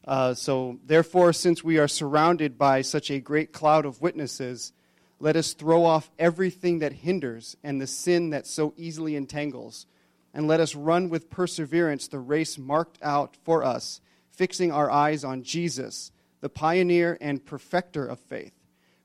Uh, 0.05 0.33
so, 0.33 0.79
therefore, 0.85 1.33
since 1.33 1.63
we 1.63 1.77
are 1.77 1.87
surrounded 1.87 2.57
by 2.57 2.81
such 2.81 3.11
a 3.11 3.19
great 3.19 3.51
cloud 3.51 3.85
of 3.85 4.01
witnesses, 4.01 4.71
let 5.19 5.35
us 5.35 5.53
throw 5.53 5.83
off 5.83 6.11
everything 6.19 6.79
that 6.79 6.93
hinders 6.93 7.57
and 7.63 7.81
the 7.81 7.87
sin 7.87 8.29
that 8.29 8.45
so 8.47 8.73
easily 8.77 9.15
entangles, 9.15 9.87
and 10.33 10.47
let 10.47 10.59
us 10.59 10.75
run 10.75 11.09
with 11.09 11.29
perseverance 11.29 12.07
the 12.07 12.19
race 12.19 12.57
marked 12.57 12.97
out 13.01 13.37
for 13.43 13.63
us, 13.63 14.01
fixing 14.31 14.71
our 14.71 14.89
eyes 14.89 15.23
on 15.23 15.43
Jesus, 15.43 16.11
the 16.41 16.49
pioneer 16.49 17.17
and 17.21 17.45
perfecter 17.45 18.05
of 18.05 18.19
faith. 18.19 18.53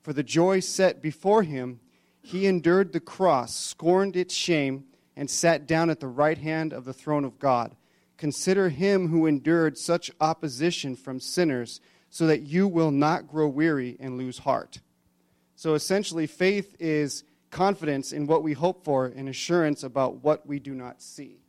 For 0.02 0.12
the 0.12 0.22
joy 0.22 0.60
set 0.60 1.02
before 1.02 1.42
him, 1.42 1.80
he 2.22 2.46
endured 2.46 2.92
the 2.92 3.00
cross, 3.00 3.54
scorned 3.54 4.16
its 4.16 4.34
shame, 4.34 4.84
and 5.16 5.28
sat 5.28 5.66
down 5.66 5.90
at 5.90 6.00
the 6.00 6.06
right 6.06 6.38
hand 6.38 6.72
of 6.72 6.84
the 6.84 6.92
throne 6.94 7.24
of 7.24 7.38
God. 7.38 7.76
Consider 8.16 8.68
him 8.68 9.08
who 9.08 9.26
endured 9.26 9.76
such 9.78 10.10
opposition 10.20 10.96
from 10.96 11.20
sinners, 11.20 11.80
so 12.10 12.26
that 12.26 12.42
you 12.42 12.66
will 12.66 12.90
not 12.90 13.28
grow 13.28 13.46
weary 13.46 13.96
and 14.00 14.16
lose 14.16 14.38
heart. 14.38 14.80
So 15.56 15.74
essentially, 15.74 16.26
faith 16.26 16.74
is 16.78 17.24
confidence 17.50 18.12
in 18.12 18.26
what 18.26 18.42
we 18.42 18.52
hope 18.52 18.84
for 18.84 19.06
and 19.06 19.28
assurance 19.28 19.82
about 19.82 20.22
what 20.22 20.46
we 20.46 20.58
do 20.58 20.74
not 20.74 21.00
see. 21.00 21.40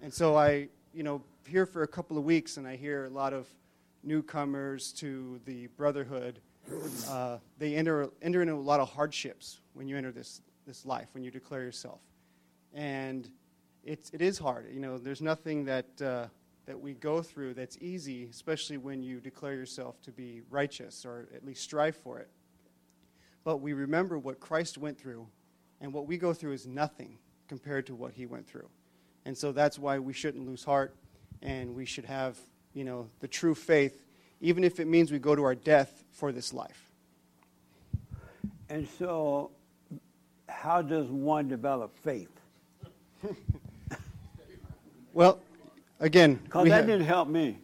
And 0.00 0.12
so 0.12 0.36
I, 0.36 0.68
you 0.92 1.02
know, 1.02 1.22
here 1.46 1.66
for 1.66 1.82
a 1.82 1.88
couple 1.88 2.18
of 2.18 2.24
weeks 2.24 2.56
and 2.56 2.66
I 2.66 2.76
hear 2.76 3.04
a 3.04 3.10
lot 3.10 3.32
of 3.32 3.46
newcomers 4.02 4.92
to 4.94 5.40
the 5.44 5.68
brotherhood, 5.68 6.40
uh, 7.08 7.38
they 7.58 7.74
enter, 7.74 8.10
enter 8.20 8.42
into 8.42 8.54
a 8.54 8.56
lot 8.56 8.80
of 8.80 8.90
hardships 8.90 9.60
when 9.74 9.86
you 9.86 9.96
enter 9.96 10.12
this, 10.12 10.40
this 10.66 10.84
life, 10.84 11.08
when 11.12 11.22
you 11.22 11.30
declare 11.30 11.62
yourself. 11.62 12.00
And 12.74 13.30
it's, 13.84 14.10
it 14.10 14.22
is 14.22 14.38
hard. 14.38 14.68
You 14.72 14.80
know, 14.80 14.98
there's 14.98 15.22
nothing 15.22 15.64
that, 15.66 15.86
uh, 16.00 16.26
that 16.66 16.80
we 16.80 16.94
go 16.94 17.22
through 17.22 17.54
that's 17.54 17.78
easy, 17.80 18.28
especially 18.30 18.78
when 18.78 19.02
you 19.02 19.20
declare 19.20 19.54
yourself 19.54 20.00
to 20.02 20.12
be 20.12 20.42
righteous 20.50 21.04
or 21.04 21.28
at 21.34 21.44
least 21.44 21.62
strive 21.62 21.96
for 21.96 22.18
it. 22.18 22.28
But 23.44 23.58
we 23.58 23.72
remember 23.72 24.18
what 24.18 24.38
Christ 24.40 24.78
went 24.78 24.98
through, 24.98 25.26
and 25.80 25.92
what 25.92 26.06
we 26.06 26.16
go 26.16 26.32
through 26.32 26.52
is 26.52 26.66
nothing 26.66 27.18
compared 27.48 27.86
to 27.86 27.94
what 27.94 28.12
he 28.14 28.26
went 28.26 28.46
through. 28.46 28.68
And 29.24 29.36
so 29.36 29.52
that's 29.52 29.78
why 29.78 29.98
we 29.98 30.12
shouldn't 30.12 30.46
lose 30.46 30.64
heart, 30.64 30.94
and 31.42 31.74
we 31.74 31.84
should 31.84 32.04
have, 32.04 32.38
you 32.74 32.84
know, 32.84 33.08
the 33.20 33.28
true 33.28 33.54
faith, 33.54 34.02
even 34.40 34.64
if 34.64 34.80
it 34.80 34.86
means 34.86 35.10
we 35.12 35.18
go 35.18 35.34
to 35.34 35.42
our 35.42 35.54
death 35.54 36.04
for 36.12 36.32
this 36.32 36.52
life. 36.52 36.90
And 38.68 38.88
so, 38.98 39.50
how 40.48 40.82
does 40.82 41.08
one 41.08 41.48
develop 41.48 41.96
faith? 41.96 42.30
Well, 45.14 45.40
again, 46.00 46.36
Because 46.44 46.68
that 46.68 46.80
ha- 46.80 46.86
didn't 46.86 47.04
help 47.04 47.28
me. 47.28 47.58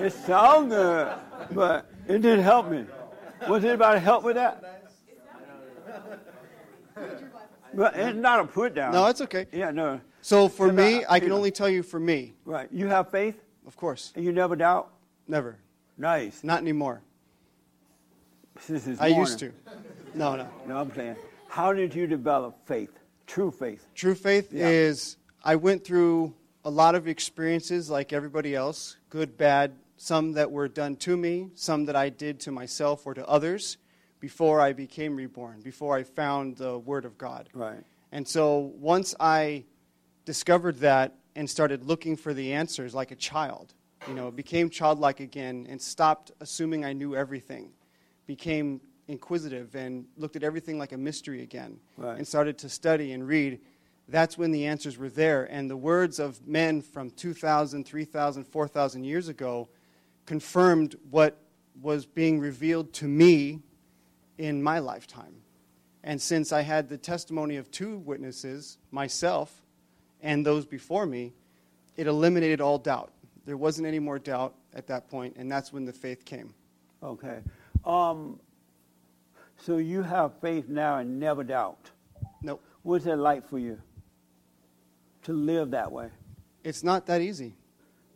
it 0.00 0.12
sounded 0.12 0.68
good, 0.74 1.14
but 1.54 1.86
it 2.08 2.22
didn't 2.22 2.42
help 2.42 2.68
me. 2.68 2.84
Was 3.48 3.64
anybody 3.64 4.00
help 4.00 4.24
with 4.24 4.36
that? 4.36 4.62
But 7.74 7.96
it's 7.96 8.18
not 8.18 8.40
a 8.40 8.44
put 8.44 8.74
down. 8.74 8.92
no, 8.92 9.06
it's 9.06 9.20
okay. 9.22 9.46
Yeah, 9.52 9.70
no. 9.70 10.00
So 10.20 10.48
for 10.48 10.70
me, 10.72 11.04
I- 11.04 11.14
I 11.14 11.20
can 11.20 11.32
only 11.32 11.50
tell 11.50 11.68
you 11.68 11.82
for 11.82 11.98
me, 11.98 12.34
Right. 12.44 12.68
You 12.70 12.86
have 12.88 13.10
faith 13.10 13.40
of 13.66 13.76
course, 13.76 14.12
and 14.14 14.24
you 14.24 14.32
never 14.32 14.56
doubt? 14.56 14.90
never, 15.26 15.56
Nice. 15.96 16.44
not 16.44 16.60
anymore. 16.60 17.00
This 18.68 18.86
I 19.00 19.06
used 19.08 19.40
morning. 19.40 19.54
to. 20.12 20.18
No, 20.18 20.36
no. 20.36 20.48
No, 20.66 20.76
I'm 20.78 20.94
saying, 20.94 21.16
how 21.48 21.72
did 21.72 21.94
you 21.94 22.06
develop 22.06 22.56
faith? 22.66 22.90
True 23.26 23.50
faith. 23.50 23.86
True 23.94 24.14
faith 24.14 24.52
Yeah. 24.52 24.68
is 24.68 25.16
I 25.42 25.56
went 25.56 25.84
through 25.84 26.34
a 26.64 26.70
lot 26.70 26.94
of 26.94 27.08
experiences 27.08 27.88
like 27.90 28.12
everybody 28.12 28.54
else, 28.54 28.98
good, 29.08 29.36
bad, 29.38 29.72
some 30.02 30.32
that 30.32 30.50
were 30.50 30.66
done 30.66 30.96
to 30.96 31.16
me, 31.16 31.48
some 31.54 31.84
that 31.84 31.94
I 31.94 32.08
did 32.08 32.40
to 32.40 32.50
myself 32.50 33.06
or 33.06 33.14
to 33.14 33.24
others 33.28 33.76
before 34.18 34.60
I 34.60 34.72
became 34.72 35.14
reborn, 35.14 35.60
before 35.60 35.96
I 35.96 36.02
found 36.02 36.56
the 36.56 36.76
Word 36.76 37.04
of 37.04 37.16
God. 37.16 37.48
Right. 37.54 37.84
And 38.10 38.26
so 38.26 38.72
once 38.80 39.14
I 39.20 39.64
discovered 40.24 40.78
that 40.78 41.14
and 41.36 41.48
started 41.48 41.84
looking 41.84 42.16
for 42.16 42.34
the 42.34 42.52
answers 42.52 42.96
like 42.96 43.12
a 43.12 43.14
child, 43.14 43.74
you 44.08 44.14
know, 44.14 44.32
became 44.32 44.70
childlike 44.70 45.20
again 45.20 45.68
and 45.70 45.80
stopped 45.80 46.32
assuming 46.40 46.84
I 46.84 46.94
knew 46.94 47.14
everything, 47.14 47.70
became 48.26 48.80
inquisitive 49.06 49.76
and 49.76 50.06
looked 50.16 50.34
at 50.34 50.42
everything 50.42 50.80
like 50.80 50.90
a 50.90 50.98
mystery 50.98 51.42
again, 51.42 51.78
Right. 51.96 52.18
and 52.18 52.26
started 52.26 52.58
to 52.58 52.68
study 52.68 53.12
and 53.12 53.24
read, 53.24 53.60
that's 54.08 54.36
when 54.36 54.50
the 54.50 54.66
answers 54.66 54.98
were 54.98 55.10
there. 55.10 55.44
And 55.44 55.70
the 55.70 55.76
words 55.76 56.18
of 56.18 56.44
men 56.44 56.82
from 56.82 57.10
2,000, 57.10 57.84
3,000, 57.84 58.42
4,000 58.42 59.04
years 59.04 59.28
ago 59.28 59.68
confirmed 60.26 60.96
what 61.10 61.38
was 61.80 62.06
being 62.06 62.38
revealed 62.38 62.92
to 62.94 63.06
me 63.06 63.60
in 64.38 64.62
my 64.62 64.78
lifetime. 64.78 65.34
And 66.04 66.20
since 66.20 66.52
I 66.52 66.62
had 66.62 66.88
the 66.88 66.98
testimony 66.98 67.56
of 67.56 67.70
two 67.70 67.98
witnesses, 67.98 68.78
myself 68.90 69.62
and 70.20 70.44
those 70.44 70.66
before 70.66 71.06
me, 71.06 71.32
it 71.96 72.06
eliminated 72.06 72.60
all 72.60 72.78
doubt. 72.78 73.12
There 73.44 73.56
wasn't 73.56 73.86
any 73.86 73.98
more 73.98 74.18
doubt 74.18 74.54
at 74.74 74.86
that 74.86 75.08
point, 75.08 75.36
and 75.36 75.50
that's 75.50 75.72
when 75.72 75.84
the 75.84 75.92
faith 75.92 76.24
came. 76.24 76.54
Okay. 77.02 77.38
Um, 77.84 78.40
so 79.56 79.76
you 79.76 80.02
have 80.02 80.32
faith 80.40 80.68
now 80.68 80.98
and 80.98 81.18
never 81.18 81.44
doubt. 81.44 81.90
Nope. 82.42 82.62
What's 82.82 83.06
it 83.06 83.16
like 83.16 83.48
for 83.48 83.58
you 83.58 83.80
to 85.24 85.32
live 85.32 85.70
that 85.72 85.90
way? 85.90 86.08
It's 86.64 86.82
not 86.82 87.06
that 87.06 87.20
easy. 87.20 87.54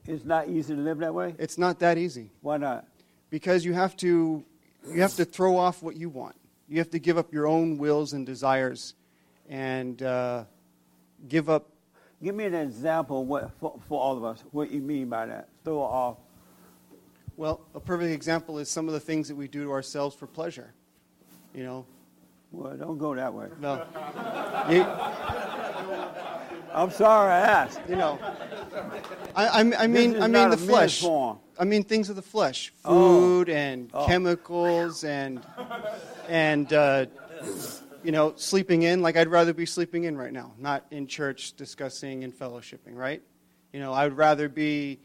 It's 0.07 0.25
not 0.25 0.49
easy 0.49 0.75
to 0.75 0.81
live 0.81 0.99
that 0.99 1.15
way. 1.15 1.35
It's 1.39 1.59
not 1.59 1.79
that 1.81 1.99
easy 1.99 2.31
Why 2.41 2.57
not? 2.59 2.87
because 3.31 3.65
you 3.65 3.73
have 3.75 3.97
to 3.99 4.45
you 4.93 5.01
have 5.03 5.17
to 5.17 5.25
throw 5.25 5.57
off 5.57 5.83
what 5.83 5.97
you 5.97 6.09
want. 6.09 6.37
You 6.69 6.79
have 6.79 6.91
to 6.91 6.99
give 6.99 7.19
up 7.19 7.33
your 7.33 7.47
own 7.47 7.77
wills 7.79 8.13
and 8.13 8.25
desires, 8.27 8.95
and 9.49 10.01
uh, 10.03 10.45
give 11.29 11.49
up. 11.51 11.69
Give 12.23 12.35
me 12.35 12.45
an 12.45 12.55
example 12.55 13.25
what, 13.25 13.51
for, 13.61 13.79
for 13.89 14.01
all 14.01 14.17
of 14.17 14.25
us, 14.25 14.43
what 14.53 14.71
you 14.71 14.81
mean 14.81 15.09
by 15.09 15.27
that. 15.27 15.49
Throw 15.65 15.81
off. 15.81 16.17
Well, 17.37 17.61
a 17.75 17.81
perfect 17.81 18.13
example 18.13 18.59
is 18.59 18.71
some 18.71 18.87
of 18.89 18.95
the 18.95 19.01
things 19.01 19.29
that 19.29 19.35
we 19.37 19.49
do 19.49 19.65
to 19.65 19.71
ourselves 19.73 20.15
for 20.17 20.27
pleasure. 20.27 20.73
You 21.55 21.65
know, 21.65 21.87
Well, 22.53 22.77
don't 22.77 22.99
go 22.99 23.15
that 23.15 23.35
way. 23.35 23.49
no, 23.61 23.75
you, 24.71 24.83
I'm 26.73 26.91
sorry 26.91 27.33
I 27.33 27.41
asked. 27.41 27.81
you 27.89 27.97
know. 27.97 28.19
I, 29.35 29.47
I, 29.47 29.61
I 29.61 29.87
mean, 29.87 30.23
I 30.23 30.27
mean 30.29 30.51
the 30.51 30.57
flesh. 30.57 31.01
form. 31.01 31.39
I 31.59 31.65
mean 31.65 31.85
things 31.85 32.11
of 32.11 32.17
the 32.17 32.23
flesh, 32.23 32.73
Oh. 32.85 32.93
food 33.21 33.49
and 33.49 33.91
Oh. 33.95 34.07
chemicals 34.07 35.05
and 35.05 35.41
and 36.29 36.71
uh, 36.73 37.07
you 38.03 38.13
know 38.13 38.35
sleeping 38.37 38.83
in. 38.83 39.01
Like 39.03 39.17
I'd 39.17 39.29
rather 39.29 39.55
be 39.55 39.67
sleeping 39.67 40.05
in 40.05 40.17
right 40.19 40.33
now, 40.33 40.53
not 40.59 40.85
in 40.91 41.07
church 41.07 41.55
discussing 41.55 42.25
and 42.25 42.33
fellowshipping. 42.39 42.95
Right? 42.95 43.23
You 43.73 43.81
know, 43.81 43.93
I'd 43.95 44.13
rather 44.13 44.49
be 44.49 45.01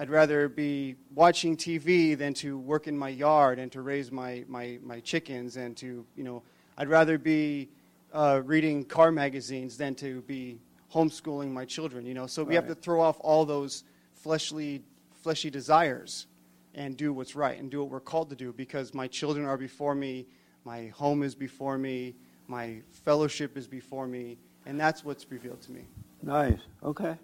I'd 0.00 0.10
rather 0.10 0.48
be 0.48 0.96
watching 1.14 1.56
TV 1.56 2.16
than 2.18 2.34
to 2.34 2.58
work 2.58 2.86
in 2.88 2.96
my 2.98 3.08
yard 3.08 3.58
and 3.58 3.70
to 3.72 3.80
raise 3.82 4.10
my 4.10 4.44
my, 4.48 4.78
my 4.82 5.00
chickens 5.00 5.56
and 5.56 5.76
to 5.78 6.04
you 6.16 6.24
know 6.24 6.42
I'd 6.76 6.88
rather 6.88 7.18
be 7.18 7.68
uh, 8.12 8.40
reading 8.44 8.84
car 8.84 9.12
magazines 9.12 9.76
than 9.76 9.94
to 9.96 10.22
be 10.22 10.58
homeschooling 10.92 11.50
my 11.50 11.64
children. 11.64 12.06
You 12.06 12.14
know, 12.14 12.26
so 12.26 12.44
we 12.44 12.54
have 12.54 12.66
to 12.68 12.74
throw 12.74 13.00
off 13.00 13.16
all 13.20 13.44
those 13.44 13.84
fleshly 14.14 14.82
fleshy 15.22 15.50
desires 15.50 16.26
and 16.74 16.96
do 16.96 17.12
what's 17.12 17.34
right 17.34 17.58
and 17.58 17.70
do 17.70 17.80
what 17.80 17.90
we're 17.90 18.00
called 18.00 18.30
to 18.30 18.36
do 18.36 18.52
because 18.52 18.94
my 18.94 19.06
children 19.06 19.44
are 19.44 19.56
before 19.56 19.94
me, 19.94 20.26
my 20.64 20.86
home 20.88 21.22
is 21.22 21.34
before 21.34 21.76
me, 21.76 22.14
my 22.46 22.80
fellowship 23.04 23.56
is 23.56 23.66
before 23.66 24.06
me, 24.06 24.38
and 24.66 24.78
that's 24.78 25.04
what's 25.04 25.30
revealed 25.30 25.60
to 25.62 25.72
me. 25.72 25.82
Nice. 26.22 26.58
Okay. 26.82 27.16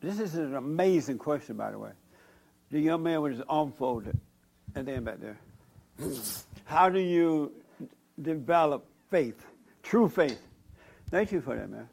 This 0.00 0.18
is 0.18 0.34
an 0.34 0.54
amazing 0.54 1.18
question, 1.18 1.56
by 1.56 1.70
the 1.70 1.78
way. 1.78 1.90
The 2.70 2.80
young 2.80 3.02
man 3.02 3.20
with 3.20 3.32
his 3.32 3.42
arm 3.48 3.72
folded, 3.72 4.18
and 4.74 4.86
then 4.86 5.04
back 5.04 5.18
there. 5.20 5.38
How 6.64 6.88
do 6.88 7.00
you 7.00 7.52
develop 8.20 8.86
faith, 9.10 9.44
true 9.82 10.08
faith? 10.08 10.40
Thank 11.10 11.32
you 11.32 11.40
for 11.40 11.56
that, 11.56 11.68
man. 11.68 11.88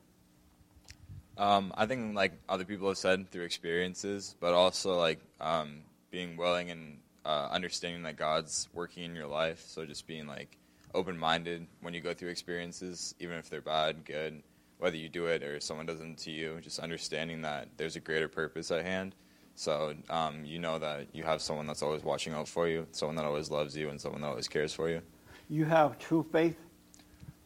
Um, 1.37 1.73
I 1.77 1.85
think 1.85 2.15
like 2.15 2.33
other 2.49 2.65
people 2.65 2.87
have 2.87 2.97
said 2.97 3.29
through 3.29 3.43
experiences, 3.43 4.35
but 4.39 4.53
also 4.53 4.97
like 4.97 5.19
um, 5.39 5.81
being 6.09 6.35
willing 6.35 6.71
and 6.71 6.97
uh, 7.25 7.49
understanding 7.51 8.03
that 8.03 8.17
God's 8.17 8.69
working 8.73 9.03
in 9.03 9.15
your 9.15 9.27
life. 9.27 9.63
So 9.67 9.85
just 9.85 10.07
being 10.07 10.27
like 10.27 10.57
open-minded 10.93 11.67
when 11.81 11.93
you 11.93 12.01
go 12.01 12.13
through 12.13 12.29
experiences, 12.29 13.13
even 13.19 13.37
if 13.37 13.49
they're 13.49 13.61
bad, 13.61 14.05
good, 14.05 14.41
whether 14.79 14.95
you 14.95 15.09
do 15.09 15.27
it 15.27 15.43
or 15.43 15.59
someone 15.59 15.85
does 15.85 16.01
it 16.01 16.17
to 16.17 16.31
you. 16.31 16.59
Just 16.61 16.79
understanding 16.79 17.41
that 17.43 17.67
there's 17.77 17.95
a 17.95 17.99
greater 17.99 18.27
purpose 18.27 18.71
at 18.71 18.83
hand. 18.83 19.13
So 19.55 19.95
um, 20.09 20.45
you 20.45 20.59
know 20.59 20.77
that 20.79 21.07
you 21.13 21.23
have 21.23 21.41
someone 21.41 21.65
that's 21.65 21.81
always 21.81 22.03
watching 22.03 22.33
out 22.33 22.47
for 22.47 22.67
you, 22.67 22.85
someone 22.91 23.15
that 23.15 23.25
always 23.25 23.49
loves 23.49 23.75
you, 23.75 23.89
and 23.89 23.99
someone 23.99 24.21
that 24.21 24.27
always 24.27 24.47
cares 24.47 24.71
for 24.71 24.87
you. 24.87 25.01
You 25.49 25.65
have 25.65 25.97
true 25.97 26.25
faith, 26.31 26.57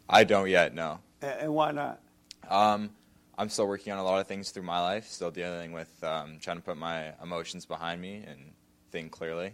I 0.10 0.26
don't 0.26 0.50
yet, 0.50 0.76
no. 0.76 1.00
and 1.22 1.54
why 1.54 1.72
not? 1.72 2.02
Um, 2.50 2.90
I'm 3.42 3.50
still 3.50 3.68
working 3.68 3.92
on 3.92 3.98
a 3.98 4.04
lot 4.04 4.20
of 4.22 4.28
things 4.28 4.52
through 4.52 4.62
my 4.62 4.80
life, 4.80 5.08
still 5.08 5.32
dealing 5.32 5.72
with 5.72 5.92
um, 6.04 6.38
trying 6.40 6.58
to 6.58 6.62
put 6.62 6.78
my 6.78 7.14
emotions 7.24 7.66
behind 7.66 8.00
me 8.00 8.24
and 8.28 8.40
think 8.92 9.12
clearly. 9.12 9.54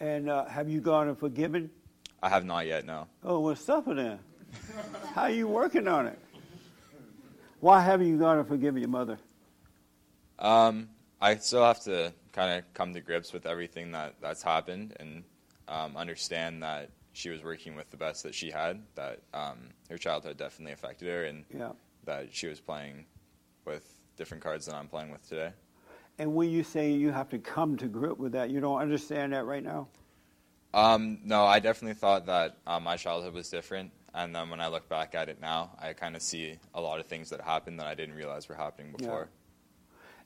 And 0.00 0.28
uh, 0.28 0.46
have 0.46 0.68
you 0.68 0.80
gone 0.80 1.06
and 1.06 1.16
forgiven? 1.16 1.70
I 2.20 2.28
have 2.28 2.44
not 2.44 2.66
yet, 2.66 2.84
no. 2.86 3.06
Oh, 3.22 3.38
well, 3.38 3.54
suffer 3.54 3.94
then. 3.94 4.18
How 5.14 5.22
are 5.22 5.30
you 5.30 5.46
working 5.46 5.86
on 5.86 6.08
it? 6.08 6.18
Why 7.60 7.80
haven't 7.80 8.08
you 8.08 8.18
gone 8.18 8.38
and 8.40 8.48
forgiven 8.48 8.80
your 8.80 8.90
mother? 8.90 9.16
Um, 10.40 10.88
I 11.20 11.36
still 11.36 11.62
have 11.62 11.84
to 11.84 12.12
kind 12.32 12.58
of 12.58 12.74
come 12.74 12.94
to 12.94 13.00
grips 13.00 13.32
with 13.32 13.46
everything 13.46 13.92
that, 13.92 14.16
that's 14.20 14.42
happened 14.42 14.96
and 14.98 15.22
um, 15.68 15.96
understand 15.96 16.64
that 16.64 16.90
she 17.12 17.30
was 17.30 17.44
working 17.44 17.76
with 17.76 17.88
the 17.92 17.96
best 17.96 18.24
that 18.24 18.34
she 18.34 18.50
had, 18.50 18.82
that 18.96 19.20
um, 19.32 19.68
her 19.88 19.96
childhood 19.96 20.36
definitely 20.36 20.72
affected 20.72 21.06
her, 21.06 21.26
and 21.26 21.44
Yeah. 21.56 21.70
That 22.06 22.34
she 22.34 22.46
was 22.46 22.60
playing 22.60 23.06
with 23.64 23.86
different 24.16 24.42
cards 24.42 24.66
than 24.66 24.74
I'm 24.74 24.88
playing 24.88 25.10
with 25.10 25.28
today. 25.28 25.52
And 26.18 26.34
when 26.34 26.50
you 26.50 26.62
say 26.62 26.92
you 26.92 27.10
have 27.10 27.28
to 27.30 27.38
come 27.38 27.76
to 27.78 27.86
grip 27.86 28.18
with 28.18 28.32
that, 28.32 28.50
you 28.50 28.60
don't 28.60 28.80
understand 28.80 29.32
that 29.32 29.44
right 29.44 29.62
now? 29.62 29.88
Um, 30.72 31.18
no, 31.24 31.44
I 31.44 31.60
definitely 31.60 31.94
thought 31.94 32.26
that 32.26 32.56
uh, 32.66 32.80
my 32.80 32.96
childhood 32.96 33.34
was 33.34 33.48
different, 33.48 33.92
and 34.12 34.34
then 34.34 34.50
when 34.50 34.60
I 34.60 34.68
look 34.68 34.88
back 34.88 35.14
at 35.14 35.28
it 35.28 35.40
now, 35.40 35.70
I 35.80 35.92
kind 35.92 36.16
of 36.16 36.22
see 36.22 36.56
a 36.74 36.80
lot 36.80 37.00
of 37.00 37.06
things 37.06 37.30
that 37.30 37.40
happened 37.40 37.78
that 37.80 37.86
I 37.86 37.94
didn't 37.94 38.14
realize 38.14 38.48
were 38.48 38.54
happening 38.54 38.92
before. 38.96 39.28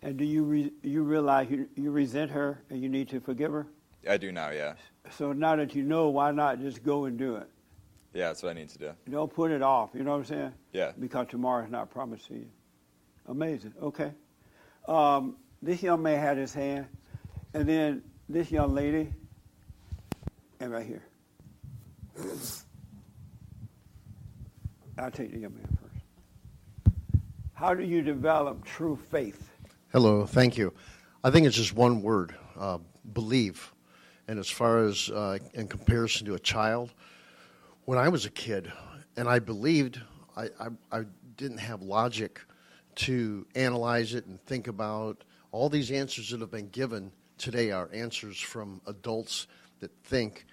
Yeah. 0.03 0.09
And 0.09 0.17
do 0.17 0.25
you 0.25 0.45
re- 0.45 0.73
you 0.83 1.03
realize 1.03 1.51
you, 1.51 1.69
you 1.75 1.91
resent 1.91 2.31
her 2.31 2.63
and 2.71 2.81
you 2.81 2.89
need 2.89 3.09
to 3.11 3.21
forgive 3.21 3.53
her? 3.53 3.67
I 4.09 4.17
do 4.17 4.31
now, 4.31 4.51
yeah. 4.51 4.75
So 5.11 5.33
now 5.33 5.57
that 5.57 5.75
you 5.75 5.83
know, 5.83 6.09
why 6.09 6.31
not 6.31 6.61
just 6.61 6.83
go 6.83 7.07
and 7.07 7.19
do 7.19 7.37
it? 7.37 7.49
Yeah, 8.15 8.29
that's 8.29 8.43
what 8.43 8.51
I 8.51 8.53
need 8.55 8.69
to 8.71 8.79
do. 8.79 8.93
Don't 9.11 9.33
put 9.33 9.51
it 9.51 9.63
off. 9.63 9.91
You 9.95 10.03
know 10.03 10.13
what 10.13 10.19
I'm 10.19 10.25
saying? 10.25 10.53
Yeah. 10.73 10.93
Because 10.99 11.27
tomorrow 11.29 11.65
is 11.65 11.71
not 11.71 11.91
promised 11.91 12.27
to 12.29 12.35
you. 12.35 12.49
Amazing. 13.27 13.75
Okay. 13.83 14.13
Um, 14.87 15.37
this 15.61 15.83
young 15.83 16.03
man 16.03 16.19
had 16.19 16.39
his 16.39 16.55
hand, 16.55 16.87
and 17.53 17.69
then 17.69 18.03
this 18.29 18.51
young 18.51 18.75
lady, 18.75 19.13
and 20.61 20.73
right 20.73 20.87
here. 20.87 21.03
I'll 24.99 25.11
take 25.11 25.33
the 25.33 25.39
young 25.39 25.55
man 25.55 25.79
first. 25.81 26.93
How 27.55 27.75
do 27.75 27.85
you 27.85 28.03
develop 28.03 28.65
true 28.65 28.99
faith? 29.11 29.51
Hello, 29.93 30.25
thank 30.27 30.57
you. 30.57 30.73
I 31.23 31.31
think 31.31 31.47
it's 31.47 31.57
just 31.57 31.75
one 31.75 32.03
word 32.03 32.35
uh, 32.59 32.79
believe. 33.13 33.73
And 34.27 34.39
as 34.39 34.49
far 34.49 34.79
as 34.85 35.11
uh, 35.11 35.39
in 35.55 35.69
comparison 35.69 36.27
to 36.27 36.35
a 36.35 36.39
child, 36.39 36.93
when 37.89 37.97
I 37.97 38.11
was 38.11 38.27
a 38.27 38.31
kid 38.31 38.71
and 39.17 39.27
I 39.27 39.39
believed, 39.39 39.99
I, 40.37 40.51
I, 40.61 40.69
I 40.93 41.05
didn't 41.39 41.57
have 41.57 41.81
logic 41.81 42.39
to 42.97 43.47
analyze 43.55 44.13
it 44.13 44.27
and 44.27 44.39
think 44.43 44.69
about 44.69 45.25
all 45.53 45.71
these 45.71 45.91
answers 45.91 46.29
that 46.29 46.41
have 46.41 46.51
been 46.51 46.69
given 46.69 47.11
today 47.39 47.71
are 47.71 47.89
answers 47.95 48.39
from 48.39 48.83
adults 48.87 49.47
that 49.81 49.91
think. 50.05 50.45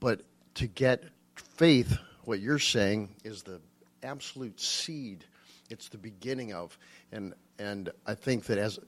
But 0.00 0.20
to 0.56 0.66
get 0.66 1.04
faith, 1.34 1.96
what 2.24 2.40
you're 2.40 2.58
saying 2.58 3.08
is 3.24 3.42
the 3.42 3.62
absolute 4.02 4.60
seed. 4.60 5.24
It's 5.70 5.88
the 5.88 5.96
beginning 5.96 6.52
of, 6.52 6.76
and 7.10 7.32
and 7.58 7.88
I 8.06 8.12
think 8.12 8.44
that 8.44 8.58
as 8.58 8.78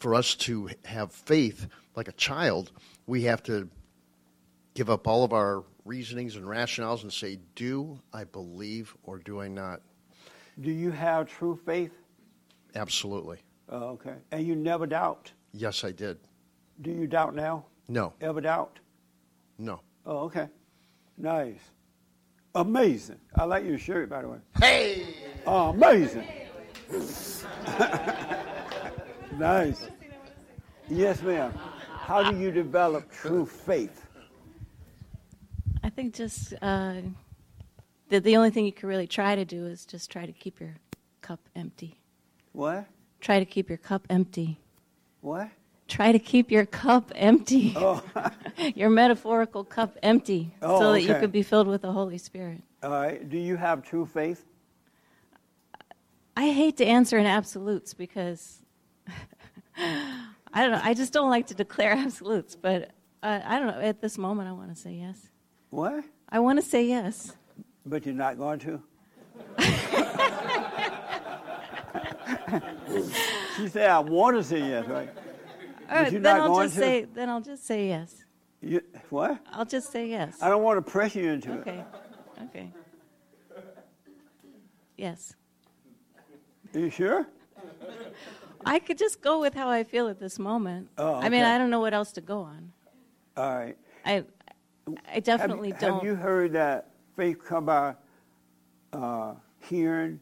for 0.00 0.14
us 0.14 0.34
to 0.34 0.68
have 0.84 1.12
faith 1.12 1.66
like 1.96 2.08
a 2.08 2.12
child, 2.12 2.72
we 3.06 3.22
have 3.22 3.42
to 3.44 3.70
give 4.74 4.90
up 4.90 5.08
all 5.08 5.24
of 5.24 5.32
our 5.32 5.64
reasonings 5.84 6.36
and 6.36 6.44
rationales 6.44 7.02
and 7.02 7.12
say, 7.12 7.38
"Do 7.54 8.00
I 8.12 8.24
believe 8.24 8.96
or 9.02 9.18
do 9.18 9.40
I 9.40 9.48
not?" 9.48 9.80
Do 10.60 10.70
you 10.70 10.90
have 10.90 11.28
true 11.28 11.58
faith? 11.64 11.92
Absolutely. 12.74 13.38
Oh, 13.68 13.88
okay. 13.90 14.16
And 14.30 14.46
you 14.46 14.54
never 14.54 14.86
doubt? 14.86 15.32
Yes, 15.52 15.84
I 15.84 15.92
did. 15.92 16.18
Do 16.80 16.90
you 16.90 17.06
doubt 17.06 17.34
now? 17.34 17.64
No. 17.88 18.12
Ever 18.20 18.40
doubt? 18.40 18.78
No. 19.58 19.80
Oh, 20.04 20.18
okay. 20.20 20.48
Nice. 21.16 21.60
Amazing. 22.54 23.18
I 23.36 23.44
like 23.44 23.64
your 23.64 23.78
shirt, 23.78 24.10
by 24.10 24.22
the 24.22 24.28
way. 24.28 24.38
Hey! 24.60 25.06
Amazing. 25.46 26.26
nice. 29.38 29.88
Yes, 30.88 31.22
ma'am. 31.22 31.52
How 31.88 32.30
do 32.30 32.38
you 32.38 32.50
develop 32.50 33.10
true 33.10 33.46
faith? 33.46 34.01
I 35.92 35.94
think 35.94 36.14
just 36.14 36.54
uh, 36.62 37.02
the 38.08 38.18
the 38.18 38.38
only 38.38 38.48
thing 38.48 38.64
you 38.64 38.72
can 38.72 38.88
really 38.88 39.06
try 39.06 39.36
to 39.36 39.44
do 39.44 39.66
is 39.66 39.84
just 39.84 40.10
try 40.10 40.24
to 40.24 40.32
keep 40.32 40.58
your 40.58 40.76
cup 41.20 41.38
empty. 41.54 42.00
What? 42.52 42.86
Try 43.20 43.40
to 43.40 43.44
keep 43.44 43.68
your 43.68 43.76
cup 43.76 44.06
empty. 44.08 44.58
What? 45.20 45.50
Try 45.88 46.12
to 46.12 46.18
keep 46.18 46.50
your 46.50 46.64
cup 46.64 47.12
empty. 47.14 47.74
Oh. 47.76 48.02
your 48.74 48.88
metaphorical 48.88 49.64
cup 49.64 49.98
empty, 50.02 50.54
Oh, 50.62 50.80
so 50.80 50.92
that 50.92 51.02
you 51.02 51.14
could 51.16 51.30
be 51.30 51.42
filled 51.42 51.68
with 51.68 51.82
the 51.82 51.92
Holy 51.92 52.16
Spirit. 52.16 52.62
All 52.82 52.90
right. 52.90 53.28
Do 53.28 53.36
you 53.36 53.56
have 53.56 53.82
true 53.82 54.06
faith? 54.06 54.46
I 56.34 56.52
hate 56.52 56.78
to 56.78 56.86
answer 56.86 57.18
in 57.18 57.26
absolutes 57.26 57.92
because 57.92 58.62
I 59.76 60.22
don't 60.54 60.70
know. 60.70 60.80
I 60.82 60.94
just 60.94 61.12
don't 61.12 61.28
like 61.28 61.48
to 61.48 61.54
declare 61.54 61.92
absolutes, 61.92 62.56
but 62.56 62.92
uh, 63.22 63.40
I 63.44 63.58
don't 63.58 63.66
know. 63.66 63.82
At 63.82 64.00
this 64.00 64.16
moment, 64.16 64.48
I 64.48 64.52
want 64.52 64.74
to 64.74 64.80
say 64.80 64.92
yes. 64.92 65.28
What? 65.72 66.04
I 66.28 66.38
want 66.38 66.62
to 66.62 66.64
say 66.64 66.84
yes. 66.84 67.32
But 67.86 68.04
you're 68.04 68.14
not 68.14 68.36
going 68.36 68.58
to? 68.58 68.82
she 73.56 73.68
said, 73.68 73.88
I 73.88 73.98
want 74.00 74.36
to 74.36 74.44
say 74.44 74.58
yes, 74.58 74.86
right? 74.86 75.08
All 75.90 75.96
right, 75.96 76.22
then 76.22 76.40
I'll 76.40 76.60
just 76.60 76.74
to? 76.74 76.80
say 76.80 77.06
then 77.14 77.30
I'll 77.30 77.40
just 77.40 77.66
say 77.66 77.88
yes. 77.88 78.22
You, 78.60 78.82
what? 79.08 79.38
I'll 79.50 79.64
just 79.64 79.90
say 79.90 80.10
yes. 80.10 80.36
I 80.42 80.50
don't 80.50 80.62
want 80.62 80.84
to 80.84 80.90
press 80.90 81.14
you 81.14 81.30
into 81.30 81.54
it. 81.54 81.60
Okay. 81.60 81.84
Okay. 82.44 82.70
Yes. 84.98 85.34
Are 86.74 86.80
you 86.80 86.90
sure? 86.90 87.26
I 88.66 88.78
could 88.78 88.98
just 88.98 89.22
go 89.22 89.40
with 89.40 89.54
how 89.54 89.70
I 89.70 89.84
feel 89.84 90.08
at 90.08 90.20
this 90.20 90.38
moment. 90.38 90.90
Oh, 90.98 91.14
I 91.14 91.30
mean. 91.30 91.44
I 91.44 91.56
don't 91.56 91.70
know 91.70 91.80
what 91.80 91.94
else 91.94 92.12
to 92.12 92.20
go 92.20 92.40
on. 92.40 92.72
All 93.38 93.56
right. 93.56 93.78
I 94.04 94.24
I 95.12 95.20
definitely 95.20 95.70
have, 95.70 95.80
don't. 95.80 95.94
Have 95.94 96.04
you 96.04 96.14
heard 96.14 96.52
that 96.52 96.90
faith 97.16 97.44
come 97.44 97.66
by 97.66 97.94
uh, 98.92 99.34
hearing? 99.60 100.20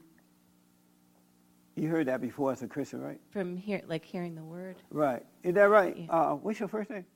You 1.77 1.88
heard 1.88 2.07
that 2.09 2.20
before 2.20 2.53
as 2.53 2.62
a 2.62 2.66
Christian, 2.66 3.01
right? 3.01 3.18
from 3.31 3.57
hear 3.57 3.81
like 3.87 4.05
hearing 4.05 4.35
the 4.35 4.44
word. 4.44 4.77
Right. 4.90 5.25
Is 5.42 5.55
that 5.55 5.70
right? 5.70 5.96
Yeah. 5.96 6.07
Uh, 6.11 6.35
what's 6.35 6.61
your 6.61 6.68
first 6.68 6.90
name? 6.90 7.07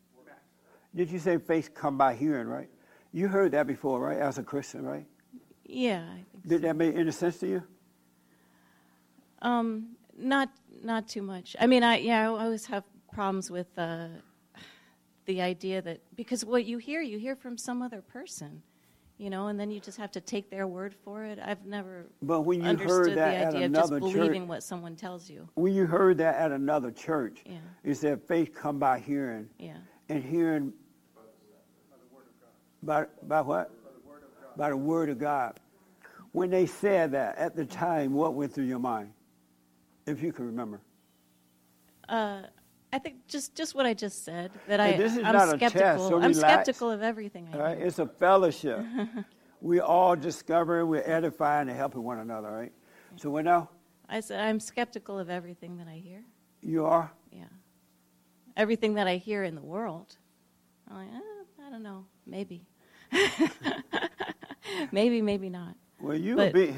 Did 0.94 1.10
you 1.10 1.18
say 1.18 1.38
faith 1.38 1.74
come 1.74 1.98
by 1.98 2.14
hearing, 2.14 2.46
right? 2.46 2.68
You 3.12 3.28
heard 3.28 3.52
that 3.52 3.66
before, 3.66 4.00
right? 4.00 4.18
As 4.18 4.38
a 4.38 4.42
Christian, 4.42 4.84
right? 4.84 5.06
Yeah, 5.64 6.04
I 6.04 6.24
think 6.30 6.46
Did 6.46 6.60
so. 6.60 6.66
that 6.68 6.76
make 6.76 6.94
any 6.94 7.10
sense 7.10 7.38
to 7.38 7.48
you? 7.48 7.62
Um, 9.42 9.96
not 10.16 10.50
not 10.82 11.08
too 11.08 11.22
much. 11.22 11.56
I 11.60 11.66
mean, 11.66 11.82
I 11.82 11.98
yeah, 11.98 12.22
I 12.22 12.26
always 12.26 12.66
have 12.66 12.84
problems 13.12 13.50
with 13.50 13.66
uh, 13.76 14.08
the 15.26 15.40
idea 15.40 15.80
that 15.82 16.00
because 16.16 16.44
what 16.44 16.64
you 16.64 16.78
hear, 16.78 17.00
you 17.00 17.18
hear 17.18 17.36
from 17.36 17.56
some 17.56 17.82
other 17.82 18.00
person, 18.02 18.62
you 19.18 19.30
know, 19.30 19.46
and 19.48 19.58
then 19.58 19.70
you 19.70 19.80
just 19.80 19.96
have 19.98 20.10
to 20.12 20.20
take 20.20 20.50
their 20.50 20.66
word 20.66 20.94
for 21.04 21.24
it. 21.24 21.38
I've 21.38 21.64
never 21.64 22.06
But 22.22 22.42
when 22.42 22.60
you 22.62 22.66
understood 22.68 22.90
heard 22.90 23.08
that 23.10 23.30
the 23.30 23.36
at 23.36 23.54
idea 23.54 23.66
of 23.66 23.72
just 23.72 23.90
believing 23.90 24.42
church- 24.42 24.48
what 24.48 24.62
someone 24.62 24.96
tells 24.96 25.30
you. 25.30 25.48
When 25.54 25.72
you 25.72 25.86
heard 25.86 26.18
that 26.18 26.34
at 26.36 26.52
another 26.52 26.90
church, 26.90 27.42
Yeah. 27.46 27.58
you 27.84 27.94
said 27.94 28.22
faith 28.22 28.52
come 28.54 28.78
by 28.78 28.98
hearing, 28.98 29.48
Yeah. 29.58 29.76
and 30.08 30.22
hearing 30.22 30.72
by, 32.82 33.06
by 33.22 33.40
what? 33.40 33.70
By 34.56 34.68
the 34.70 34.76
word 34.76 35.08
of 35.08 35.18
God. 35.18 35.58
When 36.32 36.50
they 36.50 36.66
said 36.66 37.12
that 37.12 37.36
at 37.38 37.56
the 37.56 37.64
time, 37.64 38.12
what 38.12 38.34
went 38.34 38.52
through 38.52 38.64
your 38.64 38.78
mind, 38.78 39.12
if 40.06 40.22
you 40.22 40.32
can 40.32 40.46
remember? 40.46 40.80
Uh, 42.08 42.42
I 42.94 42.98
think 43.00 43.26
just 43.26 43.56
just 43.56 43.74
what 43.74 43.86
I 43.86 43.92
just 43.92 44.24
said 44.24 44.52
that 44.68 44.78
Hey, 44.78 44.94
I 44.94 44.96
this 44.96 45.16
is 45.16 45.24
I'm 45.24 45.32
not 45.32 45.52
a 45.52 45.58
test, 45.58 45.74
skeptical. 45.74 46.08
so 46.10 46.14
I'm 46.14 46.30
relax. 46.30 46.38
skeptical 46.38 46.90
of 46.92 47.02
everything. 47.02 47.48
All 47.52 47.58
right, 47.58 47.76
it's 47.76 47.98
a 47.98 48.06
fellowship. 48.06 48.78
we 49.60 49.80
all 49.80 50.14
discovering, 50.14 50.86
we're 50.86 51.02
edifying, 51.04 51.68
and 51.68 51.76
helping 51.76 52.04
one 52.04 52.20
another. 52.20 52.52
Right. 52.52 52.72
So 53.16 53.30
what 53.30 53.44
now? 53.46 53.68
I 54.08 54.20
said 54.20 54.38
I'm 54.38 54.60
skeptical 54.60 55.18
of 55.18 55.28
everything 55.28 55.76
that 55.78 55.88
I 55.88 55.96
hear. 55.96 56.22
You 56.62 56.86
are. 56.86 57.10
Yeah, 57.32 57.46
everything 58.56 58.94
that 58.94 59.08
I 59.08 59.16
hear 59.16 59.42
in 59.42 59.56
the 59.56 59.62
world. 59.62 60.16
I'm 60.88 60.96
like, 60.96 61.08
eh, 61.08 61.66
I 61.66 61.70
don't 61.70 61.82
know, 61.82 62.04
maybe, 62.26 62.64
maybe, 64.92 65.20
maybe 65.20 65.48
not. 65.48 65.74
Well, 66.00 66.16
you 66.16 66.36
But- 66.36 66.52
be 66.52 66.66
big 66.66 66.76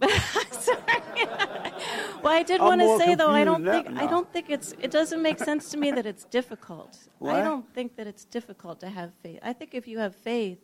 help. 0.06 1.72
Well, 2.22 2.32
I 2.32 2.42
did 2.42 2.60
want 2.60 2.80
to 2.80 2.98
say 2.98 3.14
though, 3.14 3.30
I 3.30 3.44
don't 3.44 3.64
think 3.64 3.90
now. 3.90 4.02
I 4.02 4.06
don't 4.06 4.30
think 4.32 4.50
it's 4.50 4.74
it 4.80 4.90
doesn't 4.90 5.22
make 5.22 5.38
sense 5.38 5.70
to 5.70 5.76
me 5.76 5.92
that 5.92 6.04
it's 6.04 6.24
difficult. 6.24 6.98
What? 7.18 7.36
I 7.36 7.42
don't 7.42 7.72
think 7.74 7.96
that 7.96 8.06
it's 8.06 8.24
difficult 8.24 8.80
to 8.80 8.88
have 8.88 9.12
faith. 9.22 9.38
I 9.42 9.52
think 9.52 9.72
if 9.74 9.86
you 9.86 9.98
have 9.98 10.16
faith, 10.16 10.58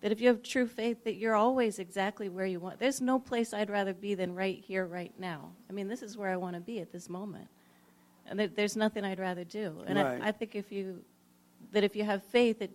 that 0.00 0.10
if 0.10 0.20
you 0.20 0.28
have 0.28 0.42
true 0.42 0.66
faith, 0.66 1.04
that 1.04 1.16
you're 1.16 1.34
always 1.34 1.78
exactly 1.78 2.28
where 2.28 2.46
you 2.46 2.60
want. 2.60 2.78
There's 2.78 3.00
no 3.00 3.18
place 3.18 3.52
I'd 3.52 3.70
rather 3.70 3.92
be 3.92 4.14
than 4.14 4.34
right 4.34 4.58
here, 4.58 4.86
right 4.86 5.12
now. 5.18 5.50
I 5.68 5.72
mean, 5.72 5.86
this 5.88 6.02
is 6.02 6.16
where 6.16 6.30
I 6.30 6.36
want 6.36 6.54
to 6.54 6.60
be 6.60 6.80
at 6.80 6.90
this 6.92 7.08
moment, 7.10 7.48
and 8.26 8.38
there, 8.40 8.48
there's 8.48 8.76
nothing 8.76 9.04
I'd 9.04 9.20
rather 9.20 9.44
do. 9.44 9.84
And 9.86 9.98
Right. 9.98 10.22
I, 10.22 10.28
I 10.28 10.32
think 10.32 10.54
if 10.54 10.72
you 10.72 11.04
that 11.72 11.84
if 11.84 11.94
you 11.94 12.04
have 12.04 12.22
faith, 12.24 12.58
that 12.60 12.70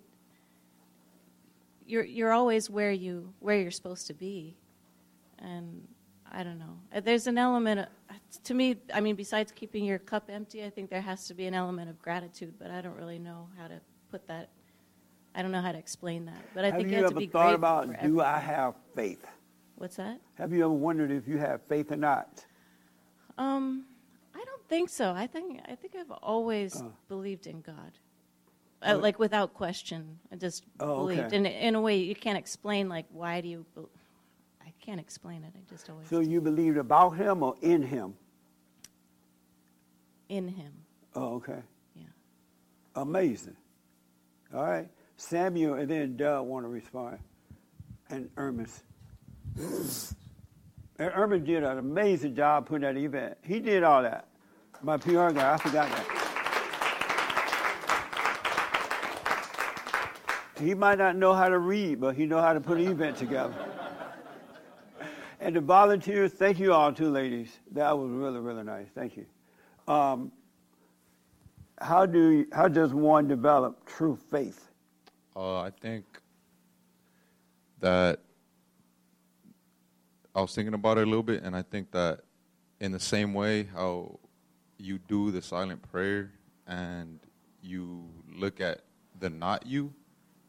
you're 1.87 2.03
you're 2.05 2.31
always 2.33 2.69
where 2.69 2.91
you 2.91 3.33
where 3.39 3.57
you're 3.57 3.71
supposed 3.71 4.05
to 4.07 4.13
be, 4.13 4.55
and 5.39 5.87
I 6.31 6.43
don't 6.43 6.59
know. 6.59 6.77
Uh, 6.93 6.99
There's 6.99 7.27
an 7.27 7.37
element, 7.37 7.81
of, 7.81 7.87
to 8.43 8.53
me, 8.53 8.77
I 8.93 9.01
mean, 9.01 9.15
besides 9.15 9.51
keeping 9.51 9.83
your 9.83 9.99
cup 9.99 10.29
empty, 10.29 10.63
I 10.63 10.69
think 10.69 10.89
there 10.89 11.01
has 11.01 11.27
to 11.27 11.33
be 11.33 11.45
an 11.47 11.53
element 11.53 11.89
of 11.89 11.99
gratitude, 12.01 12.53
but 12.59 12.69
I 12.71 12.81
don't 12.81 12.95
really 12.95 13.19
know 13.19 13.47
how 13.57 13.67
to 13.67 13.79
put 14.11 14.27
that. 14.27 14.49
I 15.33 15.41
don't 15.41 15.51
know 15.51 15.61
how 15.61 15.71
to 15.71 15.77
explain 15.77 16.25
that. 16.25 16.41
But 16.53 16.65
I 16.65 16.67
have 16.67 16.77
think 16.77 16.89
you 16.89 16.97
you 16.97 17.03
have 17.03 17.11
ever 17.11 17.19
to 17.21 17.25
be 17.25 17.31
thought 17.31 17.53
about, 17.55 17.85
do 17.87 17.93
everything. 17.93 18.19
I 18.21 18.39
have 18.39 18.75
faith? 18.95 19.25
What's 19.75 19.95
that? 19.95 20.19
Have 20.35 20.51
you 20.51 20.59
ever 20.65 20.73
wondered 20.73 21.11
if 21.11 21.27
you 21.27 21.37
have 21.37 21.61
faith 21.69 21.91
or 21.91 21.95
not? 21.95 22.45
Um, 23.37 23.85
I 24.35 24.43
don't 24.43 24.67
think 24.67 24.89
so. 24.89 25.11
I 25.13 25.25
think 25.27 25.61
I 25.67 25.75
think 25.75 25.95
I've 25.95 26.11
always 26.11 26.81
Uh. 26.81 26.89
believed 27.07 27.47
in 27.47 27.61
God, 27.61 27.91
uh, 28.81 28.97
like 28.97 29.17
without 29.19 29.53
question. 29.53 30.19
I 30.31 30.35
just 30.35 30.65
Oh, 30.79 30.97
believed. 30.97 31.21
okay. 31.27 31.37
And 31.37 31.47
in 31.47 31.75
a 31.75 31.81
way, 31.81 31.97
you 31.97 32.15
can't 32.15 32.37
explain 32.37 32.89
like 32.89 33.05
why 33.11 33.39
do 33.41 33.47
you. 33.47 33.65
bel 33.73 33.89
I 33.95 33.98
can't 34.89 34.99
explain 34.99 35.43
it. 35.43 35.53
I 35.55 35.59
just 35.69 35.87
always. 35.87 36.07
So 36.07 36.19
you 36.19 36.41
believed 36.41 36.77
about 36.77 37.11
him 37.11 37.43
or 37.43 37.53
in 37.61 37.83
him? 37.83 38.15
in 40.29 40.47
Him. 40.47 40.71
Oh, 41.15 41.35
okay. 41.35 41.61
Yeah. 41.95 42.05
Amazing. 42.95 43.55
All 44.53 44.63
right. 44.63 44.87
Samuel 45.17 45.75
and 45.75 45.89
then 45.89 46.17
Doug 46.17 46.47
want 46.47 46.65
to 46.65 46.69
respond. 46.69 47.19
And 48.09 48.33
Ermis. 48.35 48.81
And 51.01 51.13
Ermis 51.13 51.45
did 51.45 51.63
an 51.63 51.77
amazing 51.77 52.35
job 52.35 52.67
putting 52.67 52.81
that 52.81 52.97
event. 52.97 53.37
He 53.41 53.61
did 53.61 53.83
all 53.83 54.03
that. 54.03 54.27
My 54.81 54.97
PR 54.97 55.29
guy, 55.29 55.53
I 55.53 55.57
forgot 55.57 55.87
that. 55.89 56.05
He 60.59 60.73
might 60.73 60.97
not 60.97 61.15
know 61.15 61.33
how 61.33 61.47
to 61.47 61.57
read, 61.57 62.01
but 62.01 62.15
he 62.15 62.25
know 62.25 62.41
how 62.41 62.51
to 62.51 62.59
put 62.59 62.79
an 62.79 62.89
event 62.89 63.15
together. 63.15 63.55
And 65.39 65.55
the 65.55 65.61
volunteers, 65.61 66.33
thank 66.33 66.59
you 66.59 66.73
all 66.73 66.91
too, 66.91 67.09
ladies. 67.09 67.49
That 67.71 67.97
was 67.97 68.11
really, 68.11 68.39
really 68.39 68.63
nice. 68.63 68.87
Thank 68.93 69.15
you. 69.15 69.25
Um, 69.87 70.31
how 71.81 72.05
do 72.05 72.29
you, 72.29 72.47
how 72.51 72.67
does 72.67 72.93
one 72.93 73.27
develop 73.27 73.85
true 73.85 74.17
faith? 74.29 74.69
Uh, 75.35 75.61
I 75.61 75.69
think 75.69 76.05
that 77.79 78.19
I 80.35 80.41
was 80.41 80.53
thinking 80.53 80.73
about 80.73 80.97
it 80.97 81.03
a 81.03 81.05
little 81.05 81.23
bit, 81.23 81.43
and 81.43 81.55
I 81.55 81.61
think 81.61 81.91
that 81.91 82.19
in 82.81 82.91
the 82.91 82.99
same 82.99 83.33
way 83.33 83.63
how 83.73 84.19
you 84.77 84.97
do 84.97 85.31
the 85.31 85.41
silent 85.41 85.81
prayer 85.91 86.31
and 86.67 87.19
you 87.61 88.05
look 88.33 88.59
at 88.59 88.81
the 89.19 89.29
not 89.29 89.65
you, 89.65 89.93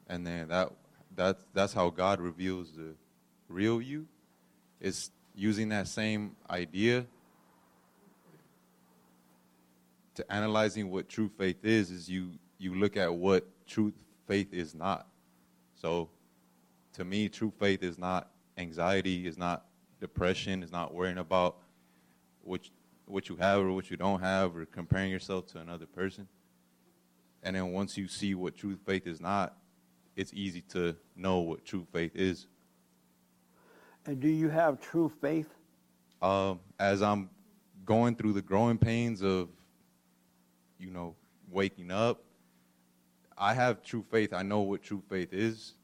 and 0.09 0.26
then 0.26 0.49
that 0.49 0.72
that's 1.14 1.43
that's 1.55 1.72
how 1.72 1.91
God 1.91 2.20
reveals 2.20 2.72
the 2.72 2.95
real 3.49 3.80
you. 3.80 4.07
Is 4.81 5.11
using 5.35 5.68
that 5.70 5.89
same 5.89 6.37
idea 6.49 7.07
to 10.14 10.33
analyzing 10.33 10.91
what 10.91 11.09
true 11.09 11.31
faith 11.39 11.64
is. 11.64 11.91
Is 11.91 12.09
you 12.09 12.33
you 12.59 12.74
look 12.74 12.97
at 12.97 13.12
what 13.12 13.47
true 13.66 13.93
faith 14.26 14.53
is 14.53 14.74
not. 14.74 15.07
So, 15.74 16.11
to 16.95 17.05
me, 17.05 17.28
true 17.28 17.53
faith 17.59 17.83
is 17.83 17.99
not 17.99 18.31
anxiety, 18.59 19.26
is 19.26 19.39
not 19.39 19.64
depression, 20.01 20.62
is 20.62 20.72
not 20.72 20.93
worrying 20.95 21.18
about 21.18 21.57
what 22.43 22.61
what 23.07 23.28
you 23.28 23.37
have 23.37 23.61
or 23.61 23.72
what 23.72 23.91
you 23.91 23.97
don't 23.97 24.20
have, 24.20 24.57
or 24.57 24.64
comparing 24.66 25.11
yourself 25.11 25.47
to 25.49 25.59
another 25.59 25.87
person. 25.87 26.28
And 27.43 27.57
then 27.57 27.72
once 27.72 27.97
you 27.97 28.09
see 28.09 28.35
what 28.35 28.57
true 28.57 28.76
faith 28.87 29.07
is 29.07 29.20
not, 29.20 29.57
it's 30.14 30.33
easy 30.35 30.61
to 30.72 30.97
know 31.16 31.39
what 31.39 31.64
true 31.64 31.87
faith 31.93 32.12
is. 32.14 32.47
And 34.11 34.18
do 34.18 34.26
you 34.26 34.48
have 34.48 34.80
true 34.80 35.08
faith? 35.20 35.54
Um, 36.20 36.58
as 36.80 37.00
I'm 37.00 37.30
going 37.84 38.16
through 38.16 38.32
the 38.32 38.42
growing 38.42 38.76
pains 38.76 39.22
of, 39.22 39.50
you 40.80 40.90
know, 40.90 41.14
waking 41.48 41.92
up, 41.92 42.20
I 43.38 43.54
have 43.54 43.84
true 43.84 44.04
faith. 44.11 44.32
I 44.34 44.42
know 44.42 44.62
what 44.62 44.82
true 44.82 45.00
faith 45.08 45.32
is, 45.32 45.74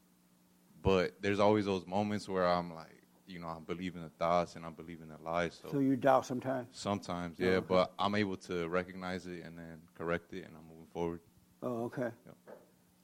but 0.83 1.13
there's 1.21 1.39
always 1.39 1.67
those 1.67 1.87
moments 1.87 2.29
where 2.29 2.45
I'm 2.49 2.75
like, 2.75 3.01
you 3.29 3.39
know, 3.39 3.47
I 3.47 3.59
believe 3.65 3.95
in 3.95 4.03
the 4.03 4.09
thoughts 4.09 4.57
and 4.57 4.67
I 4.67 4.71
believe 4.71 5.03
in 5.03 5.09
the 5.09 5.19
lies. 5.25 5.61
So, 5.63 5.69
So 5.71 5.79
you 5.79 5.95
doubt 5.95 6.27
sometimes? 6.27 6.67
sometimes, 6.73 7.39
yeah, 7.39 7.51
Oh, 7.51 7.53
okay. 7.59 7.67
but 7.69 7.93
I'm 7.97 8.17
able 8.17 8.39
to 8.39 8.67
recognize 8.67 9.29
it 9.29 9.45
and 9.45 9.57
then 9.57 9.79
correct 9.97 10.33
it, 10.33 10.47
and 10.47 10.57
I'm 10.57 10.67
moving 10.69 10.89
forward. 10.93 11.21
Oh, 11.63 11.85
okay. 11.85 12.09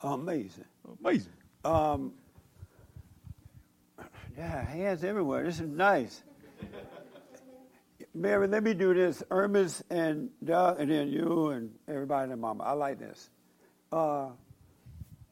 Amazing. 0.01 0.65
Amazing. 1.01 1.33
Um, 1.65 2.13
yeah, 4.37 4.65
hands 4.65 5.05
everywhere. 5.05 5.45
This 5.45 5.61
is 5.61 5.69
nice. 5.69 6.23
Mary, 8.15 8.47
let 8.47 8.63
me 8.63 8.75
do 8.75 8.93
this. 8.93 9.23
Ermis 9.31 9.83
and 9.91 10.31
Doug, 10.45 10.81
and 10.81 10.91
then 10.91 11.09
you 11.09 11.49
and 11.49 11.71
everybody 11.89 12.31
and 12.31 12.41
Mama. 12.41 12.65
I 12.65 12.73
like 12.73 12.99
this. 12.99 13.31
Uh, 13.91 14.29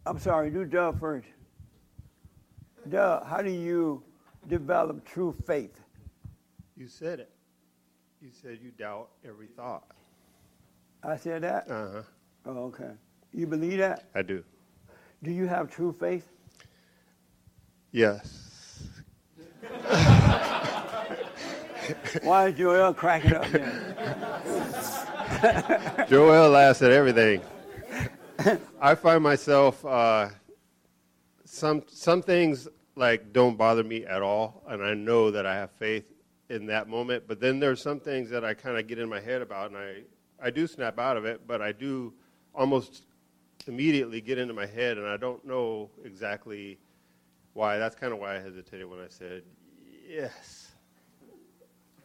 I'm 0.07 0.19
sorry, 0.19 0.51
do 0.51 0.65
Doug 0.65 0.99
first. 0.99 1.29
Doug, 2.89 3.27
how 3.27 3.43
do 3.43 3.51
you 3.51 4.03
develop 4.49 5.05
true 5.05 5.35
faith? 5.47 5.79
You 6.77 6.89
said 6.89 7.21
it. 7.21 7.31
You 8.23 8.31
said 8.43 8.59
you 8.63 8.71
doubt 8.71 9.11
every 9.27 9.47
thought. 9.49 9.85
I 11.03 11.17
said 11.17 11.43
that? 11.43 11.71
Uh 11.71 11.91
huh. 11.93 12.03
Oh, 12.47 12.65
okay. 12.65 12.91
You 13.33 13.47
believe 13.47 13.79
that? 13.79 14.05
I 14.15 14.23
do. 14.23 14.43
Do 15.23 15.31
you 15.31 15.47
have 15.47 15.71
true 15.71 15.93
faith? 15.93 16.27
Yes. 17.93 18.40
Why 22.23 22.49
is 22.49 22.59
Joel 22.59 22.95
cracking 22.95 23.35
up? 23.35 23.45
Joel 26.09 26.51
laughs 26.51 26.83
at 26.83 26.91
everything. 26.91 27.41
I 28.81 28.95
find 28.95 29.23
myself 29.23 29.85
uh, 29.85 30.29
some 31.45 31.83
some 31.89 32.23
things 32.23 32.69
like 32.97 33.33
don't 33.33 33.57
bother 33.57 33.85
me 33.85 34.07
at 34.07 34.23
all, 34.23 34.63
and 34.69 34.83
I 34.83 34.95
know 34.95 35.31
that 35.31 35.47
I 35.47 35.55
have 35.55 35.71
faith 35.73 36.05
in 36.49 36.67
that 36.67 36.89
moment. 36.89 37.25
But 37.27 37.41
then 37.41 37.61
there's 37.61 37.83
some 37.83 38.01
things 38.01 38.31
that 38.31 38.45
I 38.45 38.55
kind 38.55 38.79
of 38.79 38.87
get 38.87 38.99
in 38.99 39.09
my 39.09 39.21
head 39.21 39.43
about, 39.43 39.71
and 39.71 39.79
I 39.79 40.03
I 40.43 40.51
do 40.51 40.67
snap 40.67 40.99
out 40.99 41.17
of 41.17 41.25
it, 41.25 41.47
but 41.47 41.63
I 41.63 41.73
do 41.73 42.13
almost 42.55 43.05
immediately 43.67 44.21
get 44.21 44.39
into 44.39 44.55
my 44.55 44.67
head, 44.67 44.99
and 44.99 45.07
I 45.07 45.17
don't 45.17 45.45
know 45.45 45.91
exactly 46.05 46.79
why. 47.53 47.79
That's 47.79 47.97
kind 47.97 48.13
of 48.13 48.19
why 48.19 48.37
I 48.37 48.41
hesitated 48.41 48.89
when 48.89 49.01
I 49.01 49.09
said 49.09 49.43
yes. 50.09 50.60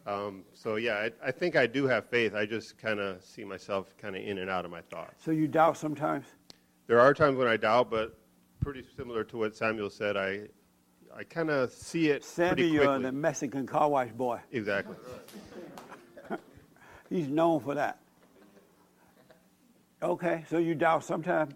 Um, 0.06 0.44
so 0.52 0.76
yeah, 0.76 1.08
I, 1.22 1.28
I 1.28 1.30
think 1.32 1.56
I 1.56 1.66
do 1.66 1.86
have 1.86 2.08
faith. 2.08 2.34
I 2.34 2.46
just 2.46 2.78
kind 2.78 3.00
of 3.00 3.22
see 3.22 3.44
myself 3.44 3.92
kind 3.98 4.14
of 4.14 4.22
in 4.22 4.38
and 4.38 4.48
out 4.48 4.64
of 4.64 4.70
my 4.70 4.80
thoughts. 4.82 5.24
So 5.24 5.32
you 5.32 5.48
doubt 5.48 5.76
sometimes? 5.76 6.26
There 6.86 7.00
are 7.00 7.12
times 7.12 7.36
when 7.36 7.48
I 7.48 7.56
doubt, 7.56 7.90
but 7.90 8.16
pretty 8.60 8.84
similar 8.96 9.24
to 9.24 9.36
what 9.36 9.56
Samuel 9.56 9.90
said, 9.90 10.16
I 10.16 10.42
I 11.14 11.24
kind 11.24 11.50
of 11.50 11.72
see 11.72 12.08
it 12.08 12.24
pretty 12.36 12.76
Samuel, 12.76 13.00
the 13.00 13.10
Mexican 13.10 13.66
car 13.66 13.88
wash 13.88 14.10
boy. 14.10 14.38
Exactly. 14.52 14.94
He's 17.10 17.28
known 17.28 17.60
for 17.60 17.74
that. 17.74 17.98
Okay, 20.02 20.44
so 20.48 20.58
you 20.58 20.74
doubt 20.74 21.04
sometimes? 21.04 21.54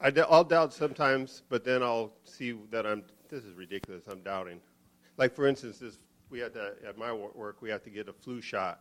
I 0.00 0.10
d- 0.10 0.22
I'll 0.30 0.44
doubt 0.44 0.72
sometimes, 0.72 1.42
but 1.48 1.64
then 1.64 1.82
I'll 1.82 2.12
see 2.24 2.56
that 2.70 2.86
I'm. 2.86 3.02
This 3.28 3.44
is 3.44 3.52
ridiculous. 3.54 4.04
I'm 4.10 4.20
doubting. 4.20 4.60
Like 5.18 5.34
for 5.34 5.46
instance, 5.46 5.78
this 5.78 5.98
we 6.30 6.38
had 6.38 6.54
to 6.54 6.72
at 6.86 6.98
my 6.98 7.12
work 7.12 7.60
we 7.60 7.70
had 7.70 7.82
to 7.84 7.90
get 7.90 8.08
a 8.08 8.12
flu 8.12 8.40
shot, 8.40 8.80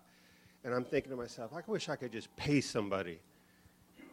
and 0.63 0.73
I'm 0.73 0.83
thinking 0.83 1.11
to 1.11 1.17
myself, 1.17 1.51
I 1.53 1.61
wish 1.67 1.89
I 1.89 1.95
could 1.95 2.11
just 2.11 2.33
pay 2.35 2.61
somebody 2.61 3.19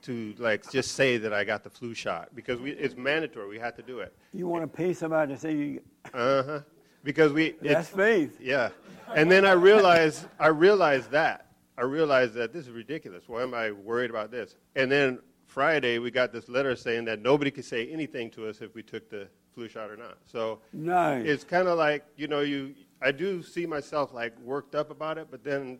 to 0.02 0.34
like 0.38 0.70
just 0.70 0.92
say 0.92 1.16
that 1.18 1.32
I 1.32 1.44
got 1.44 1.64
the 1.64 1.70
flu 1.70 1.94
shot 1.94 2.28
because 2.34 2.60
we, 2.60 2.72
it's 2.72 2.96
mandatory. 2.96 3.48
We 3.48 3.58
have 3.58 3.74
to 3.76 3.82
do 3.82 4.00
it. 4.00 4.14
You 4.32 4.46
want 4.46 4.62
to 4.62 4.68
pay 4.68 4.92
somebody 4.92 5.34
to 5.34 5.40
say 5.40 5.54
you. 5.54 5.80
Uh 6.12 6.42
huh. 6.42 6.60
Because 7.02 7.32
we. 7.32 7.50
That's 7.60 7.88
it's- 7.90 7.90
faith. 7.90 8.38
Yeah. 8.40 8.70
And 9.14 9.30
then 9.30 9.44
I 9.44 9.52
realized, 9.52 10.26
I 10.40 10.46
realized 10.46 11.10
that. 11.10 11.48
I 11.76 11.82
realized 11.82 12.32
that 12.34 12.52
this 12.52 12.66
is 12.66 12.70
ridiculous. 12.72 13.24
Why 13.28 13.42
am 13.42 13.52
I 13.52 13.70
worried 13.72 14.08
about 14.08 14.30
this? 14.30 14.56
And 14.76 14.90
then 14.90 15.18
Friday, 15.46 15.98
we 15.98 16.10
got 16.10 16.32
this 16.32 16.48
letter 16.48 16.74
saying 16.74 17.04
that 17.06 17.20
nobody 17.20 17.50
could 17.50 17.66
say 17.66 17.88
anything 17.90 18.30
to 18.30 18.46
us 18.48 18.62
if 18.62 18.74
we 18.74 18.82
took 18.82 19.10
the 19.10 19.28
flu 19.54 19.68
shot 19.68 19.90
or 19.90 19.96
not. 19.96 20.16
So 20.24 20.60
Nice. 20.72 21.26
it's 21.26 21.44
kind 21.44 21.68
of 21.68 21.76
like, 21.76 22.04
you 22.16 22.28
know, 22.28 22.40
you. 22.40 22.74
I 23.02 23.12
do 23.12 23.42
see 23.42 23.66
myself 23.66 24.12
like 24.12 24.38
worked 24.40 24.74
up 24.74 24.90
about 24.90 25.18
it, 25.18 25.28
but 25.30 25.44
then, 25.44 25.78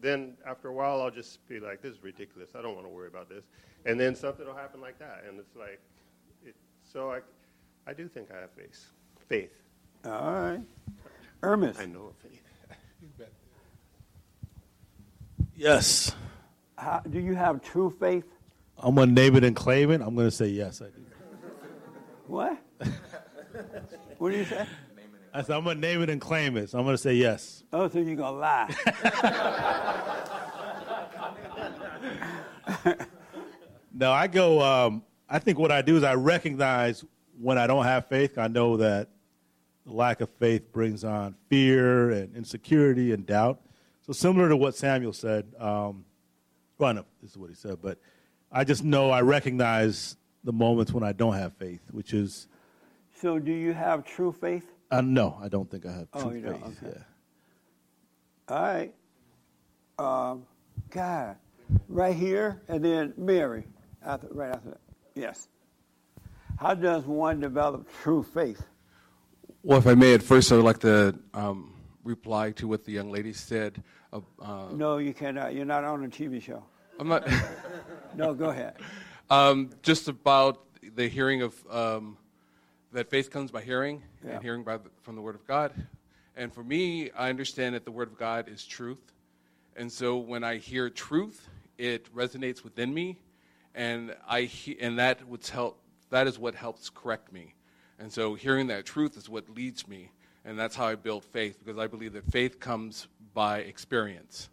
then 0.00 0.34
after 0.46 0.68
a 0.68 0.72
while, 0.72 1.02
I'll 1.02 1.10
just 1.10 1.46
be 1.48 1.60
like, 1.60 1.82
this 1.82 1.94
is 1.94 2.02
ridiculous. 2.02 2.50
I 2.54 2.62
don't 2.62 2.74
want 2.74 2.86
to 2.86 2.90
worry 2.90 3.08
about 3.08 3.28
this. 3.28 3.44
And 3.86 3.98
then 3.98 4.14
something 4.14 4.46
will 4.46 4.54
happen 4.54 4.80
like 4.80 4.98
that, 4.98 5.24
and 5.28 5.38
it's 5.38 5.54
like, 5.54 5.80
it, 6.44 6.56
so 6.82 7.10
I, 7.10 7.20
I 7.86 7.92
do 7.92 8.08
think 8.08 8.30
I 8.30 8.40
have 8.40 8.50
faith. 8.52 8.86
Faith. 9.28 9.52
All 10.04 10.32
right. 10.32 10.60
Ermis. 11.42 11.78
I 11.78 11.86
know 11.86 12.06
of 12.06 12.16
faith. 12.16 12.40
Yes. 15.56 16.12
How, 16.76 17.00
do 17.08 17.20
you 17.20 17.34
have 17.34 17.62
true 17.62 17.94
faith? 18.00 18.24
I'm 18.76 18.96
going 18.96 19.08
to 19.08 19.14
name 19.14 19.36
it 19.36 19.44
and 19.44 19.54
claim 19.54 19.90
it. 19.92 20.00
I'm 20.00 20.14
going 20.14 20.26
to 20.26 20.30
say 20.30 20.48
yes, 20.48 20.82
I 20.82 20.86
do. 20.86 21.04
What? 22.26 22.58
what 24.18 24.30
do 24.30 24.36
you 24.36 24.44
say? 24.44 24.66
I 25.34 25.42
said, 25.42 25.56
I'm 25.56 25.64
going 25.64 25.76
to 25.76 25.80
name 25.80 26.00
it 26.00 26.08
and 26.08 26.20
claim 26.20 26.56
it. 26.56 26.70
So 26.70 26.78
I'm 26.78 26.84
going 26.84 26.94
to 26.94 27.02
say 27.02 27.14
yes. 27.14 27.64
Oh, 27.72 27.88
so 27.88 27.98
you're 27.98 28.14
going 28.14 28.34
to 28.34 28.38
lie. 28.38 28.70
No, 33.96 34.10
I 34.10 34.26
go, 34.26 34.60
um, 34.60 35.04
I 35.28 35.38
think 35.38 35.56
what 35.56 35.70
I 35.70 35.80
do 35.80 35.96
is 35.96 36.02
I 36.02 36.14
recognize 36.14 37.04
when 37.40 37.58
I 37.58 37.68
don't 37.68 37.84
have 37.84 38.08
faith. 38.08 38.38
I 38.38 38.48
know 38.48 38.76
that 38.78 39.08
the 39.86 39.92
lack 39.92 40.20
of 40.20 40.28
faith 40.40 40.72
brings 40.72 41.04
on 41.04 41.36
fear 41.48 42.10
and 42.10 42.34
insecurity 42.34 43.12
and 43.12 43.24
doubt. 43.24 43.60
So 44.04 44.12
similar 44.12 44.48
to 44.48 44.56
what 44.56 44.74
Samuel 44.74 45.12
said, 45.12 45.46
um, 45.60 46.04
well, 46.76 46.92
no, 46.92 47.04
this 47.22 47.30
is 47.30 47.38
what 47.38 47.50
he 47.50 47.54
said, 47.54 47.78
but 47.80 47.98
I 48.50 48.64
just 48.64 48.82
know 48.82 49.10
I 49.10 49.20
recognize 49.20 50.16
the 50.42 50.52
moments 50.52 50.92
when 50.92 51.04
I 51.04 51.12
don't 51.12 51.34
have 51.34 51.54
faith, 51.56 51.80
which 51.92 52.12
is, 52.12 52.48
so 53.20 53.38
do 53.38 53.52
you 53.52 53.72
have 53.72 54.04
true 54.04 54.32
faith? 54.32 54.73
Uh, 54.98 55.00
no, 55.00 55.38
I 55.42 55.48
don't 55.48 55.70
think 55.70 55.86
I 55.86 55.92
have 55.92 56.08
Oh, 56.12 56.22
true 56.28 56.36
you 56.38 56.42
faith. 56.42 56.60
don't? 56.60 56.64
Okay. 56.84 56.96
Yeah. 58.48 58.56
All 58.56 58.62
right. 58.62 58.94
Um, 59.98 60.46
God, 60.90 61.36
Right 61.88 62.14
here, 62.14 62.60
and 62.68 62.84
then 62.84 63.14
Mary, 63.16 63.64
after, 64.04 64.28
right 64.30 64.50
after 64.54 64.70
that. 64.70 64.80
Yes. 65.14 65.48
How 66.58 66.74
does 66.74 67.04
one 67.04 67.40
develop 67.40 67.88
true 68.02 68.22
faith? 68.22 68.62
Well, 69.62 69.78
if 69.78 69.86
I 69.86 69.94
may, 69.94 70.12
at 70.14 70.22
first 70.22 70.52
I 70.52 70.56
would 70.56 70.64
like 70.64 70.80
to 70.80 71.18
um, 71.32 71.72
reply 72.04 72.50
to 72.52 72.68
what 72.68 72.84
the 72.84 72.92
young 72.92 73.10
lady 73.10 73.32
said. 73.32 73.82
Uh, 74.12 74.20
uh, 74.42 74.68
No, 74.72 74.98
you 74.98 75.14
cannot. 75.14 75.54
You're 75.54 75.64
not 75.64 75.84
on 75.84 76.04
a 76.04 76.08
TV 76.08 76.40
show. 76.42 76.62
I'm 77.00 77.08
not. 77.08 77.26
No, 78.14 78.34
go 78.34 78.50
ahead. 78.50 78.76
um, 79.30 79.70
just 79.82 80.06
about 80.08 80.60
the 80.94 81.08
hearing 81.08 81.42
of 81.42 81.54
um, 81.70 82.16
that 82.94 83.10
faith 83.10 83.30
comes 83.30 83.50
by 83.50 83.60
hearing, 83.60 84.02
Yeah. 84.24 84.34
and 84.34 84.42
hearing 84.42 84.62
by 84.62 84.78
the, 84.78 84.88
from 85.02 85.16
the 85.16 85.20
Word 85.20 85.34
of 85.34 85.46
God. 85.46 85.72
And 86.36 86.52
for 86.52 86.64
me, 86.64 87.10
I 87.10 87.28
understand 87.28 87.74
that 87.74 87.84
the 87.84 87.90
Word 87.90 88.08
of 88.08 88.16
God 88.16 88.48
is 88.48 88.64
truth, 88.64 89.12
and 89.76 89.90
so 89.92 90.16
when 90.16 90.42
I 90.44 90.56
hear 90.56 90.88
truth, 90.88 91.48
it 91.76 92.12
resonates 92.14 92.62
within 92.64 92.94
me, 92.94 93.18
and 93.74 94.16
I 94.26 94.42
he- 94.42 94.78
and 94.80 94.98
that 94.98 95.26
would 95.28 95.46
help. 95.46 95.80
That 96.10 96.26
is 96.28 96.38
what 96.38 96.54
helps 96.54 96.88
correct 96.90 97.32
me, 97.32 97.54
and 97.98 98.12
so 98.12 98.34
hearing 98.34 98.68
that 98.68 98.86
truth 98.86 99.16
is 99.16 99.28
what 99.28 99.50
leads 99.50 99.86
me, 99.88 100.10
and 100.44 100.56
that's 100.58 100.76
how 100.76 100.86
I 100.86 100.94
build 100.94 101.24
faith 101.24 101.58
because 101.58 101.78
I 101.78 101.88
believe 101.88 102.12
that 102.12 102.24
faith 102.30 102.60
comes 102.60 103.08
by 103.34 103.58
experience 103.58 104.48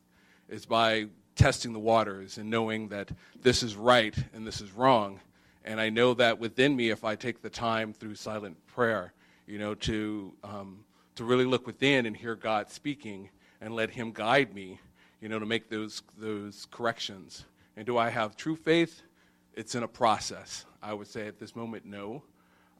is 0.50 0.66
by 0.66 1.06
testing 1.36 1.72
the 1.74 1.80
waters 1.80 2.38
and 2.40 2.50
knowing 2.50 2.90
that 2.90 3.10
this 3.42 3.62
is 3.64 3.76
right 3.76 4.16
and 4.34 4.46
this 4.46 4.60
is 4.60 4.72
wrong. 4.72 5.20
And 5.64 5.80
I 5.80 5.90
know 5.90 6.14
that 6.16 6.40
within 6.40 6.76
me, 6.76 6.90
if 6.90 7.04
I 7.04 7.16
take 7.16 7.42
the 7.42 7.50
time 7.50 7.94
through 7.94 8.16
silent 8.16 8.58
prayer, 8.68 9.14
you 9.48 9.60
know, 9.60 9.76
to 9.76 10.34
um, 10.44 10.84
to 11.16 11.24
really 11.24 11.46
look 11.46 11.68
within 11.68 12.06
and 12.06 12.16
hear 12.18 12.36
God 12.36 12.70
speaking 12.70 13.30
and 13.60 13.76
let 13.76 13.92
Him 13.92 14.12
guide 14.12 14.54
me, 14.56 14.80
you 15.22 15.30
know, 15.30 15.38
to 15.40 15.46
make 15.46 15.70
those 15.70 16.02
those 16.18 16.68
corrections. 16.72 17.46
And 17.78 17.86
do 17.86 17.98
I 17.98 18.10
have 18.10 18.36
true 18.36 18.56
faith? 18.56 19.02
It's 19.54 19.76
in 19.76 19.84
a 19.84 19.88
process. 19.88 20.66
I 20.82 20.94
would 20.94 21.08
say 21.08 21.28
at 21.28 21.38
this 21.40 21.56
moment, 21.56 21.86
no, 21.86 22.24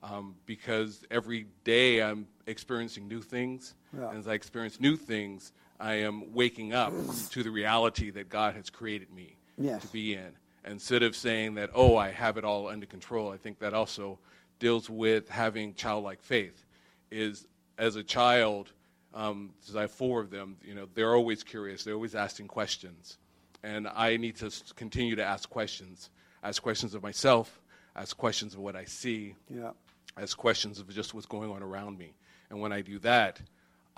um, 0.02 0.36
because 0.46 1.04
every 1.12 1.46
day 1.64 2.02
I'm 2.02 2.28
experiencing 2.48 3.08
new 3.08 3.22
things, 3.22 3.76
Yeah. 3.96 4.10
and 4.10 4.18
as 4.18 4.28
I 4.28 4.34
experience 4.34 4.80
new 4.80 4.96
things, 4.98 5.52
I 5.80 5.96
am 5.96 6.34
waking 6.34 6.74
up 6.74 6.94
to 7.32 7.44
the 7.44 7.50
reality 7.52 8.10
that 8.12 8.30
God 8.30 8.56
has 8.56 8.70
created 8.70 9.12
me 9.14 9.38
Yes. 9.58 9.82
to 9.84 9.88
be 9.90 10.14
in. 10.16 10.32
Instead 10.66 11.02
of 11.04 11.16
saying 11.16 11.56
that, 11.56 11.72
oh, 11.74 11.98
I 11.98 12.10
have 12.10 12.38
it 12.38 12.44
all 12.44 12.68
under 12.68 12.86
control, 12.86 13.32
I 13.32 13.38
think 13.38 13.60
that 13.60 13.74
also 13.74 14.20
deals 14.60 14.90
with 14.90 15.30
having 15.30 15.74
childlike 15.74 16.22
faith. 16.22 16.66
Is 17.10 17.48
as 17.78 17.96
a 17.96 18.04
child, 18.04 18.72
um, 19.14 19.54
'cause 19.66 19.76
I 19.76 19.82
have 19.82 19.92
four 19.92 20.22
of 20.22 20.30
them, 20.30 20.58
you 20.64 20.76
know, 20.76 20.88
they're 20.94 21.16
always 21.16 21.44
curious, 21.44 21.84
they're 21.84 21.96
always 21.96 22.16
asking 22.16 22.48
questions. 22.48 23.18
And 23.64 23.88
I 23.88 24.18
need 24.18 24.36
to 24.38 24.52
continue 24.76 25.16
to 25.16 25.24
ask 25.24 25.50
questions. 25.50 26.10
Ask 26.44 26.62
questions 26.62 26.94
of 26.94 27.04
myself, 27.04 27.62
ask 27.96 28.16
questions 28.18 28.54
of 28.54 28.60
what 28.60 28.76
I 28.76 28.86
see, 28.86 29.36
Yeah. 29.50 29.72
as 30.16 30.34
questions 30.34 30.80
of 30.80 30.90
just 30.94 31.14
what's 31.14 31.26
going 31.28 31.52
on 31.52 31.62
around 31.64 31.98
me. 31.98 32.16
And 32.50 32.60
when 32.62 32.72
I 32.72 32.82
do 32.82 33.00
that, 33.00 33.42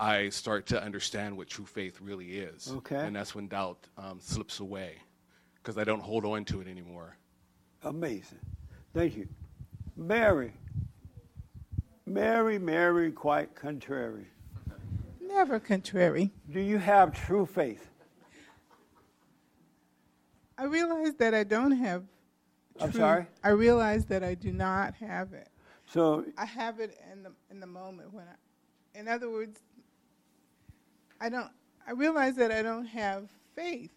I 0.00 0.28
start 0.30 0.66
to 0.66 0.82
understand 0.82 1.36
what 1.36 1.48
true 1.48 1.66
faith 1.66 2.00
really 2.00 2.38
is. 2.38 2.70
Okay. 2.70 2.96
And 3.06 3.14
that's 3.14 3.34
when 3.34 3.48
doubt 3.48 3.86
um, 3.96 4.18
slips 4.20 4.60
away 4.60 5.02
because 5.64 5.78
I 5.78 5.84
don't 5.84 6.02
hold 6.02 6.26
on 6.26 6.44
to 6.46 6.60
it 6.60 6.68
anymore. 6.68 7.16
Amazing. 7.82 8.38
Thank 8.92 9.16
you. 9.16 9.26
Mary. 9.96 10.52
Mary, 12.04 12.58
Mary, 12.58 13.10
quite 13.10 13.54
contrary. 13.54 14.26
Never 15.22 15.58
contrary. 15.58 16.30
Do 16.50 16.60
you 16.60 16.76
have 16.76 17.14
true 17.14 17.46
faith? 17.46 17.88
I 20.58 20.64
realize 20.64 21.14
that 21.14 21.32
I 21.32 21.44
don't 21.44 21.72
have. 21.72 22.04
I'm 22.78 22.90
true- 22.90 23.00
sorry? 23.00 23.26
I 23.42 23.48
realize 23.50 24.04
that 24.06 24.22
I 24.22 24.34
do 24.34 24.52
not 24.52 24.94
have 24.96 25.32
it. 25.32 25.48
So, 25.86 26.26
I 26.36 26.44
have 26.44 26.78
it 26.80 26.98
in 27.10 27.22
the 27.22 27.32
in 27.50 27.60
the 27.60 27.66
moment 27.66 28.12
when 28.12 28.26
I. 28.26 28.98
In 28.98 29.08
other 29.08 29.30
words, 29.30 29.60
I 31.20 31.28
don't. 31.28 31.50
I 31.86 31.92
realize 31.92 32.36
that 32.36 32.52
I 32.52 32.62
don't 32.62 32.86
have 32.86 33.28
faith, 33.54 33.92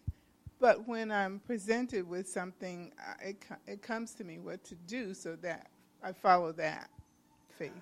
but 0.60 0.86
when 0.88 1.10
I'm 1.10 1.40
presented 1.40 2.08
with 2.08 2.28
something, 2.28 2.92
it 3.22 3.44
it 3.66 3.82
comes 3.82 4.14
to 4.14 4.24
me 4.24 4.38
what 4.38 4.64
to 4.64 4.74
do, 4.86 5.14
so 5.14 5.36
that 5.36 5.68
I 6.02 6.12
follow 6.12 6.52
that 6.52 6.90
faith. 7.50 7.72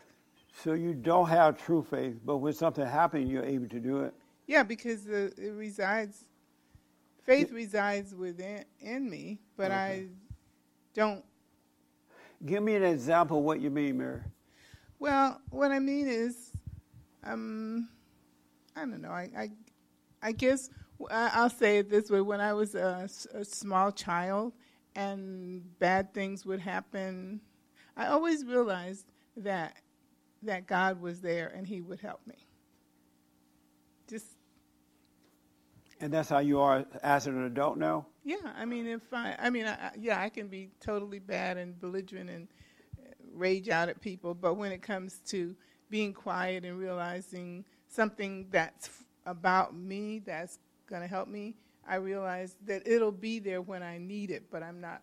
so 0.62 0.72
you 0.72 0.94
don't 0.94 1.28
have 1.28 1.62
true 1.62 1.86
faith, 1.88 2.16
but 2.24 2.38
when 2.38 2.52
something 2.52 2.86
happens, 2.86 3.30
you're 3.30 3.44
able 3.44 3.68
to 3.68 3.80
do 3.80 4.00
it. 4.02 4.14
Yeah, 4.46 4.62
because 4.62 5.04
the, 5.04 5.32
it 5.36 5.54
resides. 5.54 6.24
Faith 7.24 7.50
resides 7.50 8.14
within 8.14 8.64
in 8.80 9.10
me, 9.10 9.40
but 9.56 9.72
I 9.72 10.06
don't 10.94 11.24
Give 12.44 12.62
me 12.62 12.74
an 12.74 12.84
example 12.84 13.38
of 13.38 13.44
what 13.44 13.60
you 13.60 13.70
mean, 13.70 13.98
Mary. 13.98 14.20
Well, 14.98 15.40
what 15.50 15.72
I 15.72 15.78
mean 15.78 16.06
is, 16.06 16.52
um, 17.24 17.88
I 18.74 18.80
don't 18.80 19.00
know. 19.00 19.10
I, 19.10 19.30
I, 19.36 19.50
I 20.22 20.32
guess 20.32 20.68
I'll 21.10 21.50
say 21.50 21.78
it 21.78 21.90
this 21.90 22.10
way: 22.10 22.20
when 22.20 22.40
I 22.40 22.52
was 22.52 22.74
a 22.74 23.08
small 23.44 23.92
child 23.92 24.52
and 24.94 25.78
bad 25.78 26.14
things 26.14 26.46
would 26.46 26.60
happen, 26.60 27.40
I 27.96 28.06
always 28.06 28.44
realized 28.44 29.06
that 29.36 29.76
that 30.42 30.66
God 30.66 31.00
was 31.00 31.20
there 31.20 31.48
and 31.48 31.66
He 31.66 31.80
would 31.80 32.00
help 32.00 32.20
me. 32.26 32.46
Just 34.08 34.26
And 36.00 36.12
that's 36.12 36.28
how 36.28 36.38
you 36.38 36.60
are 36.60 36.84
as 37.02 37.26
an 37.26 37.44
adult 37.44 37.78
now? 37.78 38.06
yeah. 38.24 38.36
I 38.56 38.64
mean, 38.64 38.86
if 38.86 39.02
I, 39.12 39.36
I 39.38 39.50
mean, 39.50 39.66
I, 39.66 39.92
yeah, 39.98 40.20
I 40.20 40.28
can 40.28 40.48
be 40.48 40.70
totally 40.80 41.18
bad 41.18 41.56
and 41.56 41.78
belligerent 41.80 42.30
and 42.30 42.48
rage 43.32 43.68
out 43.68 43.88
at 43.88 44.00
people, 44.00 44.34
but 44.34 44.54
when 44.54 44.72
it 44.72 44.82
comes 44.82 45.20
to 45.26 45.54
being 45.90 46.12
quiet 46.12 46.64
and 46.64 46.78
realizing 46.78 47.64
something 47.88 48.46
that's 48.50 48.90
about 49.26 49.74
me 49.74 50.20
that's 50.20 50.58
going 50.86 51.02
to 51.02 51.08
help 51.08 51.28
me, 51.28 51.56
I 51.86 51.96
realize 51.96 52.56
that 52.66 52.86
it'll 52.86 53.12
be 53.12 53.38
there 53.38 53.62
when 53.62 53.82
I 53.82 53.98
need 53.98 54.30
it, 54.30 54.50
but 54.50 54.62
I'm 54.62 54.80
not. 54.80 55.02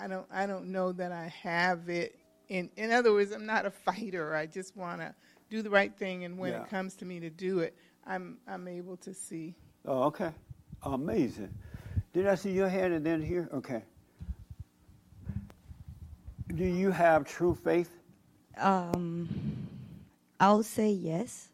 I 0.00 0.08
don't. 0.08 0.26
I 0.30 0.46
don't 0.46 0.66
know 0.66 0.92
that 0.92 1.12
I 1.12 1.28
have 1.42 1.88
it. 1.88 2.18
In 2.48 2.70
in 2.76 2.90
other 2.90 3.12
words, 3.12 3.30
I'm 3.32 3.46
not 3.46 3.66
a 3.66 3.70
fighter. 3.70 4.34
I 4.34 4.46
just 4.46 4.76
want 4.76 5.00
to 5.00 5.14
do 5.48 5.62
the 5.62 5.70
right 5.70 5.96
thing, 5.96 6.24
and 6.24 6.36
when 6.38 6.52
Yeah. 6.52 6.62
it 6.62 6.68
comes 6.70 6.94
to 6.96 7.04
me 7.04 7.20
to 7.20 7.30
do 7.30 7.60
it, 7.60 7.76
I'm 8.06 8.38
I'm 8.46 8.66
able 8.68 8.96
to 8.98 9.14
see. 9.14 9.54
Oh, 9.84 10.04
okay. 10.04 10.32
Amazing. 10.82 11.54
Did 12.12 12.26
I 12.26 12.34
see 12.34 12.50
your 12.52 12.68
hand 12.68 12.92
and 12.92 13.06
then 13.06 13.22
here? 13.22 13.48
Okay. 13.54 13.82
Do 16.54 16.64
you 16.64 16.90
have 16.90 17.24
true 17.24 17.54
faith? 17.54 17.90
Um, 18.58 19.28
I'll 20.40 20.62
say 20.62 20.90
yes, 20.90 21.48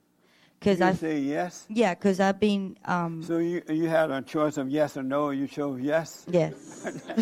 because 0.58 0.80
You 0.80 0.86
I 0.86 0.92
say 0.94 1.18
yes. 1.20 1.66
yeah, 1.68 1.94
because 1.94 2.18
I've 2.20 2.40
been 2.40 2.76
um, 2.84 3.22
So 3.22 3.38
you 3.38 3.62
you 3.68 3.88
had 3.88 4.10
a 4.10 4.20
choice 4.22 4.56
of 4.56 4.68
yes 4.68 4.96
or 4.96 5.02
no. 5.02 5.30
You 5.30 5.46
chose 5.46 5.80
yes. 5.80 6.24
yes. 6.30 6.54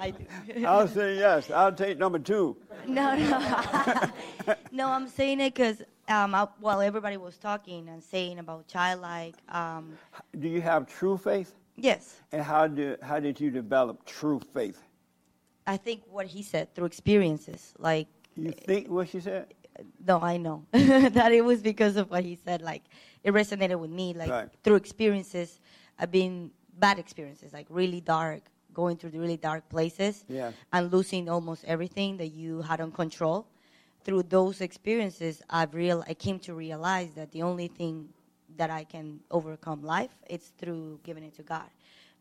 I 0.00 0.10
do. 0.10 0.66
I'll 0.66 0.88
say 0.88 1.16
yes. 1.16 1.50
I'll 1.50 1.72
take 1.72 1.98
number 1.98 2.18
two. 2.18 2.56
No, 2.86 3.16
no. 3.16 4.54
no, 4.72 4.88
I'm 4.88 5.08
saying 5.08 5.40
it 5.40 5.54
because 5.54 5.82
um, 6.08 6.34
I, 6.34 6.46
while 6.60 6.80
everybody 6.80 7.16
was 7.16 7.36
talking 7.38 7.88
and 7.88 8.02
saying 8.02 8.38
about 8.38 8.66
childlike, 8.68 9.34
um, 9.48 9.96
Do 10.38 10.48
you 10.48 10.60
have 10.60 10.86
true 10.86 11.16
faith? 11.16 11.54
yes, 11.76 12.20
And 12.30 12.42
how 12.42 12.66
did 12.68 13.00
how 13.02 13.20
did 13.20 13.40
you 13.40 13.50
develop 13.50 14.04
true 14.04 14.40
faith? 14.52 14.80
I 15.66 15.76
think 15.78 16.02
what 16.10 16.26
he 16.26 16.42
said 16.42 16.74
through 16.74 16.86
experiences, 16.86 17.72
like 17.78 18.06
You 18.36 18.52
think 18.52 18.88
what 18.90 19.08
she 19.08 19.20
said? 19.20 19.46
No, 20.06 20.20
I 20.20 20.36
know 20.36 20.66
that 20.72 21.32
it 21.32 21.44
was 21.44 21.62
because 21.62 21.96
of 21.96 22.10
what 22.10 22.24
he 22.24 22.38
said. 22.44 22.62
Like 22.62 22.82
it 23.22 23.32
resonated 23.32 23.78
with 23.78 23.90
me. 23.90 24.14
Like 24.14 24.30
Right. 24.30 24.48
through 24.62 24.76
experiences, 24.76 25.60
I've 25.98 26.10
been 26.10 26.50
bad 26.78 26.98
experiences, 26.98 27.52
like 27.52 27.66
really 27.70 28.00
dark, 28.00 28.42
going 28.72 28.96
through 28.96 29.10
the 29.10 29.18
really 29.20 29.36
dark 29.36 29.68
places, 29.68 30.24
Yeah. 30.28 30.52
and 30.72 30.92
losing 30.92 31.28
almost 31.28 31.64
everything 31.64 32.16
that 32.18 32.28
you 32.28 32.62
had 32.62 32.80
on 32.80 32.92
control. 32.92 33.46
Through 34.04 34.24
those 34.24 34.60
experiences, 34.60 35.42
I've 35.48 35.74
real 35.74 36.04
I 36.06 36.14
came 36.14 36.38
to 36.40 36.54
realize 36.54 37.14
that 37.14 37.32
the 37.32 37.42
only 37.42 37.68
thing 37.68 38.08
that 38.56 38.70
I 38.70 38.84
can 38.84 39.20
overcome 39.30 39.82
life 39.82 40.10
it's 40.28 40.48
through 40.58 41.00
giving 41.02 41.24
it 41.24 41.34
to 41.36 41.42
God, 41.42 41.70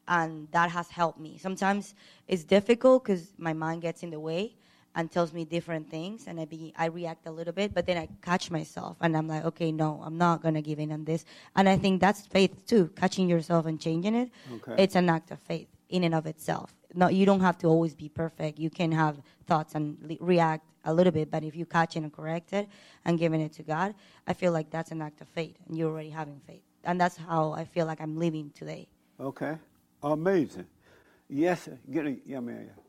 and 0.08 0.48
that 0.52 0.70
has 0.72 0.90
helped 0.90 1.20
me. 1.20 1.38
Sometimes 1.38 1.94
it's 2.28 2.44
difficult 2.44 3.04
because 3.04 3.34
my 3.38 3.54
mind 3.54 3.82
gets 3.82 4.02
in 4.04 4.12
the 4.12 4.20
way 4.20 4.56
and 4.96 5.12
tells 5.12 5.34
me 5.34 5.44
different 5.46 5.90
things, 5.90 6.28
and 6.28 6.40
I 6.40 6.46
be 6.46 6.74
I 6.78 6.86
react 6.88 7.26
a 7.26 7.32
little 7.32 7.54
bit, 7.54 7.74
but 7.74 7.86
then 7.86 7.98
I 7.98 8.08
catch 8.22 8.52
myself 8.52 8.98
and 9.02 9.16
I'm 9.18 9.28
like, 9.28 9.46
okay, 9.46 9.72
no, 9.72 10.02
I'm 10.06 10.18
not 10.18 10.42
gonna 10.44 10.62
give 10.62 10.80
in 10.80 10.92
on 10.92 11.04
this, 11.06 11.26
and 11.56 11.68
I 11.68 11.78
think 11.78 12.02
that's 12.02 12.26
faith 12.28 12.66
too, 12.68 12.90
catching 12.96 13.28
yourself 13.30 13.66
and 13.66 13.80
changing 13.80 14.16
it. 14.16 14.30
Okay. 14.56 14.84
It's 14.84 14.96
an 14.96 15.10
act 15.10 15.32
of 15.32 15.40
faith 15.40 15.68
in 15.90 16.04
and 16.04 16.14
of 16.16 16.26
itself. 16.26 16.74
No, 16.94 17.08
you 17.08 17.26
don't 17.26 17.40
have 17.42 17.58
to 17.60 17.68
always 17.68 17.96
be 17.96 18.10
perfect. 18.10 18.60
You 18.60 18.70
can 18.70 18.92
have 18.92 19.18
thoughts 19.48 19.74
and 19.76 19.98
le- 20.02 20.18
react 20.20 20.66
a 20.86 20.94
little 20.94 21.12
bit, 21.14 21.32
but 21.32 21.44
if 21.44 21.56
you 21.56 21.66
catch 21.66 21.96
it 21.96 22.04
and 22.04 22.12
correct 22.14 22.54
it 22.54 22.68
and 23.06 23.18
giving 23.18 23.42
it 23.42 23.54
to 23.54 23.64
God, 23.64 23.96
I 24.28 24.34
feel 24.34 24.52
like 24.52 24.70
that's 24.70 24.92
an 24.92 25.02
act 25.02 25.22
of 25.22 25.28
faith, 25.30 25.56
and 25.68 25.78
you're 25.78 25.90
already 25.90 26.10
having 26.12 26.40
faith. 26.46 26.62
and 26.86 27.00
that's 27.00 27.16
how 27.16 27.54
I 27.54 27.64
feel 27.64 27.86
like 27.86 28.02
I'm 28.02 28.18
living 28.20 28.52
today. 28.54 28.88
Okay. 29.20 29.58
Amazing. 30.04 30.68
Yes, 31.30 31.70
get 31.90 32.06
a 32.06 32.18
yeah, 32.26 32.42
man. 32.42 32.68
Yeah. 32.68 32.83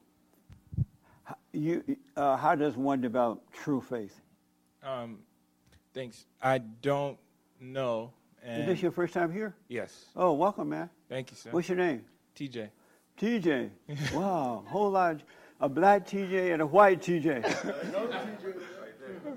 How- 1.25 1.37
You, 1.53 1.83
uh, 2.17 2.37
how 2.37 2.55
does 2.55 2.77
one 2.77 3.01
develop 3.01 3.43
true 3.53 3.81
faith? 3.81 4.21
Um, 4.83 5.19
thanks. 5.95 6.27
I 6.43 6.59
don't 6.59 7.19
know. 7.61 8.13
And 8.43 8.61
Is 8.63 8.67
this 8.67 8.83
your 8.83 8.93
first 8.93 9.15
time 9.15 9.33
here? 9.33 9.55
Yes. 9.69 10.05
Oh, 10.15 10.33
welcome, 10.35 10.69
man. 10.69 10.91
Thank 11.09 11.31
you, 11.31 11.37
sir. 11.37 11.51
What's 11.51 11.69
your 11.69 11.79
name? 11.79 12.05
TJ. 12.37 12.69
TJ. 13.19 13.71
wow, 14.15 14.65
whole 14.67 14.91
lot. 14.91 15.21
A 15.61 15.69
black 15.69 16.07
TJ 16.07 16.53
and 16.53 16.61
a 16.61 16.67
white 16.67 17.01
TJ. 17.01 17.43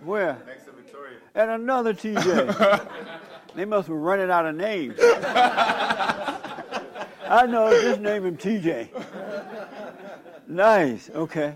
Where? 0.03 0.37
Next 0.45 0.65
to 0.65 0.71
Victoria. 0.71 1.17
And 1.35 1.51
another 1.51 1.93
TJ. 1.93 2.89
they 3.55 3.63
must 3.65 3.87
be 3.87 3.93
running 3.93 4.29
out 4.29 4.45
of 4.45 4.55
names. 4.55 4.95
I 7.29 7.45
know, 7.47 7.69
just 7.81 8.01
name 8.01 8.25
him 8.25 8.35
TJ. 8.37 8.89
Nice. 10.47 11.09
Okay. 11.13 11.55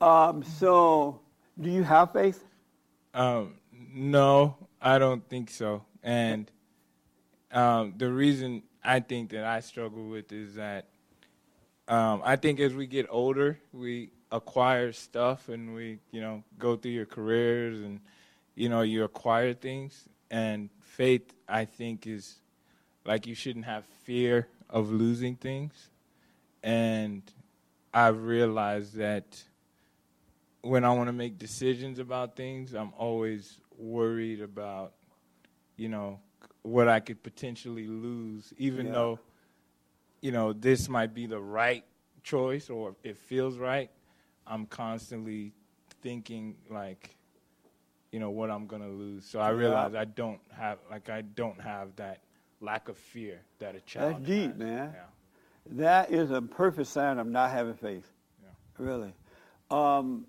Um, 0.00 0.42
so, 0.42 1.20
do 1.60 1.70
you 1.70 1.82
have 1.82 2.12
faith? 2.12 2.44
Um, 3.14 3.54
no, 3.72 4.56
I 4.80 4.98
don't 4.98 5.26
think 5.28 5.50
so. 5.50 5.84
And 6.02 6.50
um, 7.50 7.94
the 7.96 8.10
reason 8.10 8.62
I 8.84 9.00
think 9.00 9.30
that 9.30 9.44
I 9.44 9.60
struggle 9.60 10.08
with 10.08 10.32
is 10.32 10.54
that 10.54 10.86
um, 11.88 12.20
I 12.24 12.36
think 12.36 12.60
as 12.60 12.74
we 12.74 12.86
get 12.86 13.06
older, 13.10 13.58
we 13.72 14.10
acquire 14.30 14.92
stuff 14.92 15.48
and 15.48 15.74
we, 15.74 15.98
you 16.10 16.20
know, 16.20 16.42
go 16.58 16.76
through 16.76 16.92
your 16.92 17.06
careers 17.06 17.80
and, 17.80 18.00
you 18.54 18.68
know, 18.68 18.82
you 18.82 19.04
acquire 19.04 19.54
things. 19.54 20.08
And 20.30 20.70
faith, 20.80 21.32
I 21.48 21.64
think, 21.64 22.06
is 22.06 22.36
like 23.04 23.26
you 23.26 23.34
shouldn't 23.34 23.64
have 23.64 23.84
fear 24.04 24.48
of 24.68 24.90
losing 24.90 25.36
things. 25.36 25.90
And 26.62 27.22
I've 27.94 28.24
realized 28.24 28.96
that 28.96 29.42
when 30.66 30.84
I 30.84 30.92
want 30.92 31.08
to 31.08 31.12
make 31.12 31.38
decisions 31.38 31.98
about 31.98 32.36
things, 32.36 32.74
I'm 32.74 32.92
always 32.98 33.60
worried 33.78 34.40
about, 34.40 34.92
you 35.76 35.88
know, 35.88 36.20
what 36.62 36.88
I 36.88 37.00
could 37.00 37.22
potentially 37.22 37.86
lose, 37.86 38.52
even 38.58 38.86
Yeah. 38.86 38.92
though, 38.92 39.20
you 40.20 40.32
know, 40.32 40.52
this 40.52 40.88
might 40.88 41.14
be 41.14 41.26
the 41.26 41.40
right 41.40 41.84
choice 42.22 42.68
or 42.70 42.96
it 43.04 43.16
feels 43.16 43.58
right. 43.58 43.90
I'm 44.46 44.66
constantly 44.66 45.52
thinking 46.02 46.56
like, 46.68 47.16
you 48.10 48.18
know, 48.18 48.30
what 48.30 48.50
I'm 48.50 48.66
gonna 48.66 48.88
lose. 48.88 49.24
So 49.24 49.38
I 49.40 49.50
Yeah. 49.50 49.56
realize 49.56 49.94
I 49.94 50.04
don't 50.04 50.40
have 50.52 50.78
like 50.90 51.08
I 51.08 51.22
don't 51.22 51.60
have 51.60 51.94
that 51.96 52.22
lack 52.60 52.88
of 52.88 52.96
fear 52.96 53.40
that 53.58 53.74
a 53.76 53.80
child. 53.80 54.14
That's 54.16 54.26
deep, 54.26 54.50
has. 54.50 54.58
man. 54.58 54.94
Yeah. 54.94 55.04
That 55.72 56.10
is 56.10 56.30
a 56.30 56.40
perfect 56.42 56.88
sign 56.88 57.18
of 57.18 57.26
not 57.26 57.50
having 57.50 57.74
faith. 57.74 58.12
Really. 58.78 59.14
Um, 59.70 60.26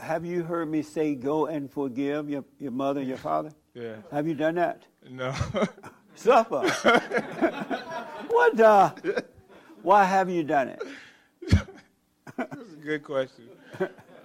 have 0.00 0.24
you 0.24 0.42
heard 0.42 0.70
me 0.70 0.82
say, 0.82 1.14
go 1.14 1.46
and 1.46 1.70
forgive 1.70 2.28
your, 2.28 2.44
your 2.58 2.72
mother 2.72 3.00
and 3.00 3.08
your 3.08 3.18
father? 3.18 3.52
Yeah. 3.74 3.96
Have 4.10 4.26
you 4.26 4.34
done 4.34 4.56
that? 4.56 4.82
No. 5.08 5.34
Suffer. 6.14 6.60
what 8.28 8.56
the? 8.56 9.24
Why 9.82 10.04
have 10.04 10.28
you 10.28 10.42
done 10.42 10.68
it? 10.68 10.82
That's 12.36 12.72
a 12.72 12.84
good 12.84 13.02
question. 13.02 13.48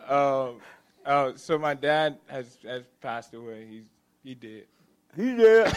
um, 0.07 0.59
uh, 1.05 1.33
so 1.35 1.57
my 1.57 1.73
dad 1.73 2.17
has 2.27 2.57
has 2.65 2.83
passed 3.01 3.33
away. 3.33 3.65
He's 3.69 3.85
he 4.23 4.33
did. 4.33 4.65
He 5.15 5.35
did. 5.35 5.73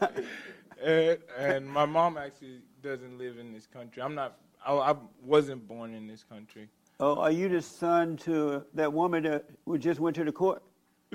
and, 0.84 1.18
and 1.38 1.66
my 1.70 1.86
mom 1.86 2.18
actually 2.18 2.60
doesn't 2.82 3.16
live 3.16 3.38
in 3.38 3.52
this 3.52 3.66
country. 3.66 4.02
I'm 4.02 4.14
not. 4.14 4.38
I, 4.66 4.74
I 4.74 4.94
wasn't 5.22 5.66
born 5.66 5.94
in 5.94 6.06
this 6.06 6.24
country. 6.24 6.68
Oh, 7.00 7.14
are 7.20 7.30
you 7.30 7.48
the 7.48 7.62
son 7.62 8.16
to 8.18 8.64
that 8.74 8.92
woman 8.92 9.22
that 9.22 9.44
we 9.66 9.78
just 9.78 10.00
went 10.00 10.16
to 10.16 10.24
the 10.24 10.32
court? 10.32 10.60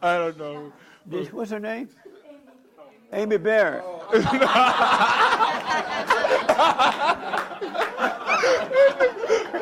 I 0.00 0.18
don't 0.18 0.38
know. 0.38 0.72
This- 1.04 1.32
what's 1.32 1.50
her 1.50 1.58
name? 1.58 1.88
Amy 3.12 3.36
Barrett. 3.36 3.84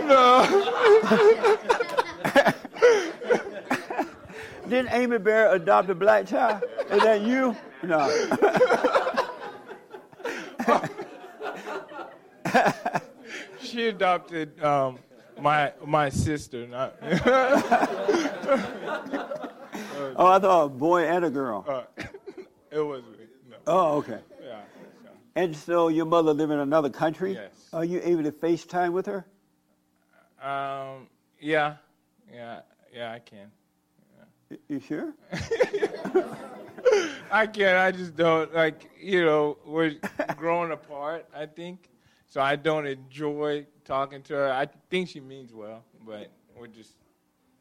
No. 0.07 0.43
Didn't 4.69 4.93
Amy 4.93 5.19
Barrett 5.19 5.55
adopt 5.63 5.89
a 5.91 5.95
black 5.95 6.27
child? 6.27 6.63
Is 6.91 7.03
that 7.03 7.23
you? 7.23 7.57
No. 7.83 8.09
she 13.61 13.89
adopted 13.89 14.63
um, 14.63 14.99
my 15.41 15.73
my 15.85 16.09
sister. 16.09 16.67
Not 16.67 16.97
Oh, 20.17 20.27
I 20.27 20.39
thought 20.39 20.65
a 20.65 20.69
boy 20.69 21.05
and 21.05 21.25
a 21.25 21.31
girl. 21.31 21.65
Uh, 21.67 21.83
it 22.71 22.81
was 22.81 23.03
me. 23.03 23.27
No. 23.51 23.57
Oh, 23.67 23.97
okay. 23.99 24.19
Yeah. 24.45 24.61
And 25.35 25.57
so 25.57 25.89
your 25.89 26.05
mother 26.05 26.35
live 26.35 26.51
in 26.51 26.59
another 26.59 26.91
country? 26.91 27.35
Yes. 27.35 27.51
Are 27.73 27.85
you 27.85 28.01
able 28.03 28.23
to 28.25 28.33
FaceTime 28.33 28.93
with 28.93 29.07
her? 29.07 29.25
Um. 30.43 31.07
Yeah. 31.41 31.77
Yeah. 32.33 32.61
Yeah. 32.95 33.13
I 33.13 33.19
can. 33.21 33.51
You 34.69 34.81
sure? 34.81 35.15
I 37.31 37.47
can't. 37.47 37.79
I 37.79 37.91
just 37.91 38.17
don't 38.17 38.53
like. 38.55 38.91
You 39.01 39.25
know, 39.25 39.57
we're 39.65 39.95
growing 40.37 40.73
apart. 40.73 41.27
I 41.35 41.47
think 41.47 41.89
so. 42.33 42.41
I 42.41 42.57
don't 42.57 42.87
enjoy 42.87 43.67
talking 43.85 44.23
to 44.23 44.35
her. 44.35 44.53
I 44.53 44.67
think 44.89 45.09
she 45.09 45.21
means 45.21 45.53
well, 45.53 45.85
but 46.07 46.31
we're 46.57 46.67
just, 46.67 46.95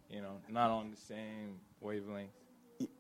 you 0.09 0.21
know, 0.21 0.37
not 0.49 0.71
on 0.71 0.91
the 0.91 0.97
same 0.97 1.59
wavelength. 1.81 2.31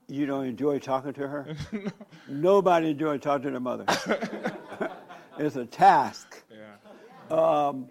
You 0.07 0.25
don't 0.25 0.45
enjoy 0.45 0.79
talking 0.79 1.13
to 1.13 1.27
her? 1.27 1.55
Nobody 2.27 2.91
enjoys 2.91 3.21
talking 3.21 3.45
to 3.45 3.51
their 3.51 3.59
mother. 3.59 3.85
it's 5.39 5.55
a 5.55 5.65
task. 5.65 6.43
Yeah. 6.51 7.35
Um, 7.35 7.87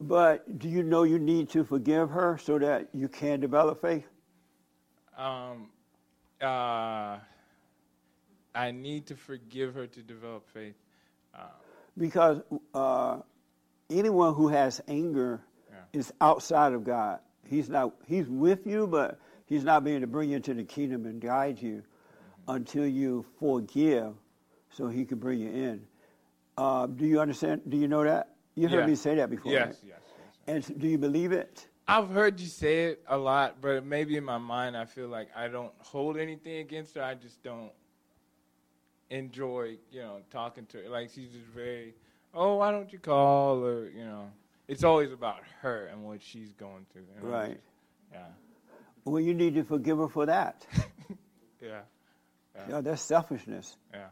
but 0.00 0.58
do 0.58 0.68
you 0.68 0.82
know 0.82 1.02
you 1.02 1.18
need 1.18 1.48
to 1.50 1.64
forgive 1.64 2.10
her 2.10 2.38
so 2.38 2.58
that 2.58 2.88
you 2.92 3.08
can 3.08 3.40
develop 3.40 3.82
faith? 3.82 4.06
Um. 5.18 5.68
Uh. 6.40 7.18
I 8.54 8.70
need 8.70 9.06
to 9.06 9.16
forgive 9.16 9.74
her 9.74 9.86
to 9.88 10.00
develop 10.00 10.48
faith. 10.48 10.76
Uh, 11.34 11.48
Because 11.96 12.40
uh, 12.74 13.18
anyone 13.90 14.34
who 14.34 14.48
has 14.48 14.80
anger 14.88 15.40
is 15.92 16.12
outside 16.20 16.72
of 16.72 16.84
God. 16.84 17.20
He's 17.46 17.68
not. 17.68 17.92
He's 18.06 18.26
with 18.28 18.66
you, 18.66 18.86
but 18.86 19.20
he's 19.46 19.64
not 19.64 19.84
being 19.84 20.00
to 20.00 20.06
bring 20.06 20.30
you 20.30 20.36
into 20.36 20.54
the 20.54 20.64
kingdom 20.64 21.06
and 21.06 21.20
guide 21.20 21.60
you 21.60 21.82
until 22.48 22.86
you 22.86 23.24
forgive, 23.38 24.14
so 24.70 24.88
he 24.88 25.04
can 25.04 25.18
bring 25.18 25.38
you 25.38 25.50
in. 25.50 25.86
Uh, 26.56 26.86
do 26.86 27.06
you 27.06 27.20
understand? 27.20 27.62
Do 27.68 27.76
you 27.76 27.86
know 27.88 28.02
that? 28.04 28.34
You 28.54 28.68
heard 28.68 28.80
Yeah. 28.80 28.86
me 28.86 28.94
say 28.96 29.14
that 29.16 29.30
before. 29.30 29.52
Yes, 29.52 29.66
right? 29.66 29.76
yes, 29.86 30.00
And 30.46 30.78
do 30.80 30.88
you 30.88 30.98
believe 30.98 31.32
it? 31.32 31.68
I've 31.86 32.08
heard 32.08 32.40
you 32.40 32.46
say 32.46 32.86
it 32.86 33.02
a 33.08 33.16
lot, 33.16 33.60
but 33.60 33.84
maybe 33.84 34.16
in 34.16 34.24
my 34.24 34.38
mind 34.38 34.76
I 34.76 34.86
feel 34.86 35.08
like 35.08 35.28
I 35.36 35.48
don't 35.48 35.72
hold 35.78 36.16
anything 36.16 36.58
against 36.58 36.94
her. 36.94 37.02
I 37.02 37.14
just 37.14 37.42
don't 37.42 37.72
enjoy, 39.10 39.76
you 39.90 40.00
know, 40.00 40.18
talking 40.30 40.66
to 40.66 40.78
her. 40.78 40.88
Like 40.88 41.10
she's 41.14 41.30
just 41.30 41.46
very, 41.54 41.94
oh, 42.32 42.56
why 42.56 42.70
don't 42.70 42.92
you 42.92 42.98
call? 42.98 43.64
Or 43.64 43.88
you 43.88 44.04
know, 44.04 44.30
it's 44.68 44.84
always 44.84 45.12
about 45.12 45.40
her 45.62 45.86
and 45.86 46.04
what 46.04 46.22
she's 46.22 46.52
going 46.52 46.86
through. 46.92 47.02
you 47.14 47.22
know? 47.28 47.34
Right. 47.34 47.60
Yeah. 48.12 48.26
Well, 49.04 49.20
you 49.20 49.34
need 49.34 49.54
to 49.56 49.64
forgive 49.64 49.98
her 49.98 50.08
for 50.08 50.26
that. 50.26 50.66
Yeah. 51.62 51.80
Yeah. 52.54 52.62
Yeah, 52.68 52.80
that's 52.82 53.00
selfishness. 53.00 53.74
Yeah. 53.92 54.08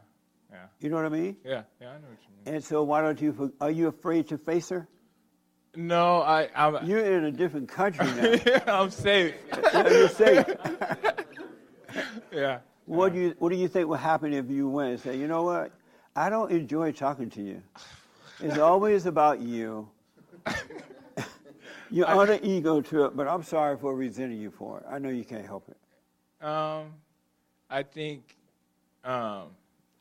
Yeah. 0.51 0.57
You 0.79 0.89
know 0.89 0.95
what 0.95 1.05
I 1.05 1.09
mean? 1.09 1.37
Yeah. 1.45 1.61
Yeah. 1.79 1.89
I 1.89 1.93
know 1.97 2.07
what 2.09 2.17
you 2.23 2.45
mean. 2.45 2.55
And 2.55 2.63
so, 2.63 2.81
why 2.81 3.01
don't 3.01 3.21
you? 3.21 3.53
Are 3.61 3.69
you 3.69 3.87
afraid 3.89 4.29
to 4.29 4.39
face 4.39 4.69
her? 4.69 4.87
No, 5.75 6.21
I. 6.23 6.49
I'm, 6.55 6.83
You're 6.87 7.05
in 7.17 7.25
a 7.25 7.31
different 7.31 7.69
country 7.69 8.07
now. 8.65 8.81
I'm 8.81 8.89
safe. 8.89 9.35
Yeah, 9.71 9.87
you're 9.91 10.09
safe. 10.09 10.47
Yeah. 12.31 12.59
What 12.85 13.13
do 13.13 13.19
you 13.19 13.35
What 13.39 13.49
do 13.49 13.55
you 13.55 13.67
think 13.67 13.87
would 13.87 13.99
happen 13.99 14.33
if 14.33 14.49
you 14.49 14.67
went 14.67 14.91
and 14.91 14.99
say, 14.99 15.17
you 15.17 15.27
know 15.27 15.43
what? 15.43 15.71
I 16.15 16.29
don't 16.29 16.51
enjoy 16.51 16.91
talking 16.91 17.29
to 17.31 17.41
you. 17.41 17.61
It's 18.39 18.57
always 18.57 19.05
about 19.05 19.39
you. 19.39 19.89
You're 21.89 22.07
on 22.07 22.29
an 22.29 22.39
ego 22.43 22.81
trip, 22.81 23.13
but 23.15 23.27
I'm 23.27 23.43
sorry 23.43 23.77
for 23.77 23.95
resenting 23.95 24.39
you 24.39 24.51
for 24.51 24.79
it. 24.79 24.85
I 24.89 24.99
know 24.99 25.09
you 25.09 25.23
can't 25.23 25.45
help 25.45 25.69
it. 25.69 26.45
Um, 26.45 26.93
I 27.69 27.83
think, 27.83 28.35
um, 29.03 29.49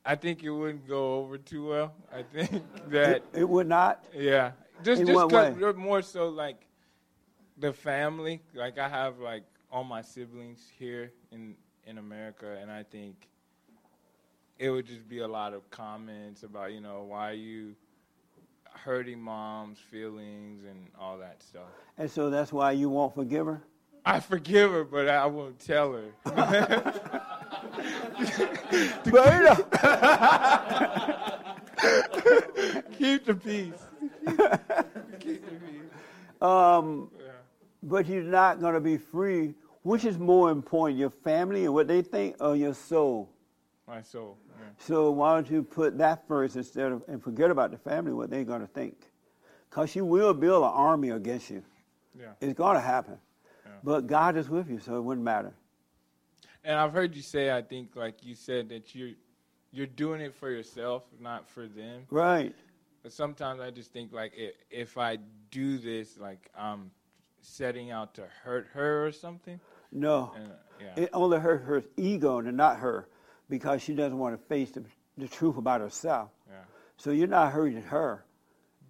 I 0.04 0.16
think 0.16 0.42
it 0.42 0.50
wouldn't 0.50 0.88
go 0.88 1.16
over 1.16 1.38
too 1.38 1.68
well. 1.68 1.94
I 2.12 2.22
think 2.22 2.64
that 2.88 3.16
It, 3.32 3.40
it 3.40 3.48
would 3.48 3.68
not. 3.68 4.04
yeah, 4.14 4.52
just 4.82 5.02
In 5.02 5.06
just 5.06 5.28
'cause 5.28 5.76
more 5.76 6.02
so 6.02 6.28
like 6.28 6.66
the 7.58 7.72
family. 7.72 8.40
Like 8.54 8.78
I 8.78 8.88
have 8.88 9.18
like 9.18 9.44
all 9.70 9.84
my 9.84 10.02
siblings 10.02 10.66
here 10.78 11.12
in 11.30 11.54
in 11.86 11.98
America, 11.98 12.56
and 12.60 12.70
I 12.70 12.82
think 12.82 13.28
it 14.58 14.70
would 14.70 14.86
just 14.86 15.08
be 15.08 15.18
a 15.18 15.28
lot 15.28 15.54
of 15.54 15.68
comments 15.70 16.42
about, 16.42 16.72
you 16.72 16.80
know, 16.80 17.04
why 17.08 17.30
are 17.30 17.34
you 17.34 17.74
hurting 18.84 19.20
mom's 19.20 19.78
feelings 19.78 20.64
and 20.64 20.88
all 20.98 21.18
that 21.18 21.42
stuff. 21.42 21.68
And 21.98 22.10
so 22.10 22.30
that's 22.30 22.52
why 22.52 22.72
you 22.72 22.88
won't 22.88 23.14
forgive 23.14 23.46
her? 23.46 23.62
I 24.04 24.18
forgive 24.18 24.72
her, 24.72 24.82
but 24.84 25.08
I 25.08 25.26
won't 25.26 25.58
tell 25.60 25.92
her. 25.92 26.06
Keep 32.98 33.26
the 33.26 33.34
peace. 33.34 33.74
Keep 35.20 35.44
the 35.44 35.52
peace. 35.52 36.40
Um, 36.40 37.10
But 37.84 38.06
you're 38.06 38.22
not 38.22 38.60
going 38.60 38.74
to 38.74 38.80
be 38.80 38.96
free. 38.96 39.54
Which 39.82 40.04
is 40.04 40.18
more 40.18 40.50
important, 40.50 40.98
your 40.98 41.10
family 41.10 41.64
and 41.64 41.74
what 41.74 41.88
they 41.88 42.02
think, 42.02 42.36
or 42.40 42.54
your 42.54 42.74
soul? 42.74 43.28
My 43.86 44.00
soul. 44.00 44.38
Yeah. 44.48 44.66
So 44.78 45.10
why 45.10 45.34
don't 45.34 45.50
you 45.50 45.62
put 45.62 45.98
that 45.98 46.26
first 46.28 46.56
instead 46.56 46.92
of 46.92 47.02
and 47.08 47.22
forget 47.22 47.50
about 47.50 47.72
the 47.72 47.78
family, 47.78 48.12
what 48.12 48.30
they're 48.30 48.44
going 48.44 48.60
to 48.60 48.66
think? 48.66 49.10
Because 49.68 49.96
you 49.96 50.04
will 50.04 50.34
build 50.34 50.62
an 50.62 50.70
army 50.72 51.10
against 51.10 51.50
you. 51.50 51.62
Yeah. 52.18 52.26
It's 52.40 52.54
going 52.54 52.76
to 52.76 52.80
happen. 52.80 53.18
Yeah. 53.64 53.72
But 53.82 54.06
God 54.06 54.36
is 54.36 54.48
with 54.48 54.70
you, 54.70 54.78
so 54.78 54.96
it 54.96 55.00
wouldn't 55.00 55.24
matter. 55.24 55.52
And 56.64 56.76
I've 56.76 56.92
heard 56.92 57.16
you 57.16 57.22
say, 57.22 57.50
I 57.50 57.62
think, 57.62 57.96
like 57.96 58.24
you 58.24 58.36
said, 58.36 58.68
that 58.68 58.94
you're 58.94 59.12
you're 59.72 59.86
doing 59.86 60.20
it 60.20 60.34
for 60.34 60.50
yourself, 60.50 61.02
not 61.18 61.48
for 61.48 61.66
them. 61.66 62.02
Right. 62.10 62.54
But 63.02 63.12
sometimes 63.12 63.60
I 63.60 63.70
just 63.70 63.92
think, 63.92 64.12
like, 64.12 64.32
if, 64.36 64.54
if 64.70 64.98
I 64.98 65.18
do 65.50 65.78
this, 65.78 66.18
like, 66.18 66.50
I'm 66.56 66.90
setting 67.40 67.90
out 67.90 68.14
to 68.14 68.24
hurt 68.44 68.68
her 68.74 69.06
or 69.06 69.10
something. 69.10 69.58
No. 69.92 70.32
And, 70.34 70.46
uh, 70.46 70.54
yeah. 70.80 71.04
It 71.04 71.10
only 71.12 71.38
hurt 71.38 71.62
her 71.64 71.84
ego 71.96 72.38
and 72.38 72.56
not 72.56 72.78
her 72.78 73.08
because 73.48 73.82
she 73.82 73.94
doesn't 73.94 74.18
want 74.18 74.38
to 74.40 74.46
face 74.48 74.70
the, 74.72 74.82
the 75.18 75.28
truth 75.28 75.56
about 75.56 75.80
herself. 75.80 76.30
Yeah. 76.48 76.56
So 76.96 77.10
you're 77.10 77.28
not 77.28 77.52
hurting 77.52 77.82
her. 77.82 78.24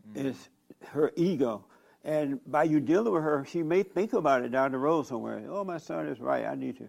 Mm-hmm. 0.08 0.28
It's 0.28 0.48
her 0.88 1.12
ego. 1.16 1.64
And 2.04 2.40
by 2.50 2.64
you 2.64 2.80
dealing 2.80 3.12
with 3.12 3.22
her, 3.22 3.44
she 3.48 3.62
may 3.62 3.82
think 3.82 4.12
about 4.12 4.42
it 4.42 4.50
down 4.50 4.72
the 4.72 4.78
road 4.78 5.06
somewhere. 5.06 5.42
Oh, 5.48 5.64
my 5.64 5.78
son 5.78 6.06
is 6.08 6.18
right. 6.20 6.44
I 6.46 6.54
need 6.54 6.78
to 6.78 6.88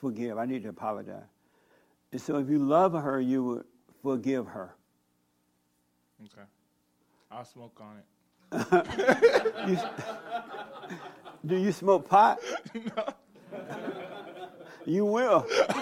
forgive. 0.00 0.38
I 0.38 0.44
need 0.44 0.62
to 0.64 0.68
apologize. 0.68 1.24
And 2.12 2.20
so 2.20 2.38
if 2.38 2.48
you 2.48 2.58
love 2.58 2.92
her, 2.92 3.20
you 3.20 3.44
would 3.44 3.64
forgive 4.02 4.46
her. 4.46 4.74
Okay. 6.24 6.46
I'll 7.30 7.44
smoke 7.44 7.80
on 7.80 7.96
it. 7.98 8.04
You- 9.68 9.78
do 11.46 11.56
you 11.56 11.72
smoke 11.72 12.08
pot? 12.08 12.38
You 14.84 15.04
will. 15.04 15.46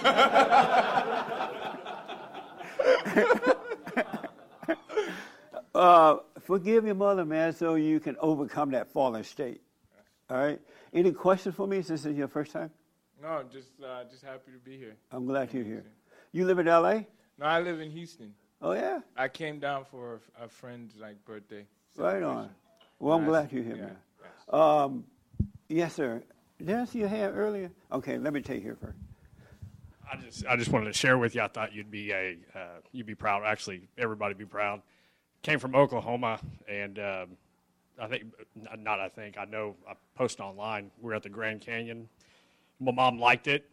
uh, 5.75 6.17
forgive 6.43 6.85
your 6.85 6.95
mother, 6.95 7.25
man, 7.25 7.53
so 7.53 7.75
you 7.75 7.99
can 7.99 8.17
overcome 8.19 8.71
that 8.71 8.91
fallen 8.91 9.23
state. 9.23 9.61
All 10.29 10.37
right. 10.37 10.59
Any 10.93 11.11
questions 11.11 11.55
for 11.55 11.67
me 11.67 11.81
since 11.81 12.05
is 12.05 12.17
your 12.17 12.27
first 12.27 12.51
time? 12.51 12.71
No, 13.21 13.43
just 13.51 13.69
uh, 13.83 14.03
just 14.09 14.23
happy 14.23 14.51
to 14.51 14.57
be 14.59 14.77
here. 14.77 14.95
I'm 15.11 15.25
glad 15.25 15.53
you're 15.53 15.63
here. 15.63 15.85
You 16.31 16.45
live 16.45 16.59
in 16.59 16.67
L.A. 16.67 17.07
No, 17.39 17.45
I 17.45 17.61
live 17.61 17.79
in 17.79 17.89
Houston. 17.91 18.33
Oh 18.61 18.73
yeah. 18.73 18.99
I 19.15 19.27
came 19.27 19.59
down 19.59 19.85
for 19.85 20.19
a, 20.39 20.45
a 20.45 20.47
friend's 20.47 20.95
like 20.97 21.23
birthday. 21.25 21.65
Right 21.95 22.21
on. 22.21 22.49
Well, 22.99 23.17
I'm 23.17 23.25
glad 23.25 23.51
you're 23.51 23.63
here, 23.63 23.75
Yeah. 23.75 23.85
man. 23.85 24.61
Um, 24.61 25.03
yes, 25.69 25.93
sir. 25.93 26.23
I 26.69 26.85
see 26.85 26.99
your 26.99 27.07
hand 27.07 27.33
earlier? 27.35 27.71
Okay, 27.91 28.17
let 28.17 28.33
me 28.33 28.41
take 28.41 28.61
here 28.63 28.75
first. 28.79 28.97
I 30.11 30.15
just 30.17 30.45
I 30.47 30.55
just 30.55 30.71
wanted 30.71 30.85
to 30.85 30.93
share 30.93 31.17
with 31.17 31.35
you. 31.35 31.41
I 31.41 31.47
thought 31.47 31.73
you'd 31.73 31.91
be 31.91 32.11
a 32.11 32.37
uh, 32.55 32.59
you'd 32.91 33.05
be 33.05 33.15
proud. 33.15 33.43
Actually, 33.45 33.87
everybody 33.97 34.33
be 34.33 34.45
proud. 34.45 34.81
Came 35.41 35.59
from 35.59 35.75
Oklahoma, 35.75 36.39
and 36.67 36.97
um, 36.97 37.27
I 37.99 38.07
think 38.07 38.23
not. 38.77 38.99
I 38.99 39.09
think 39.09 39.37
I 39.37 39.45
know. 39.45 39.75
I 39.87 39.93
posted 40.15 40.41
online. 40.41 40.91
We 41.01 41.11
are 41.11 41.15
at 41.15 41.23
the 41.23 41.29
Grand 41.29 41.61
Canyon. 41.61 42.07
My 42.79 42.91
mom 42.91 43.19
liked 43.19 43.47
it. 43.47 43.69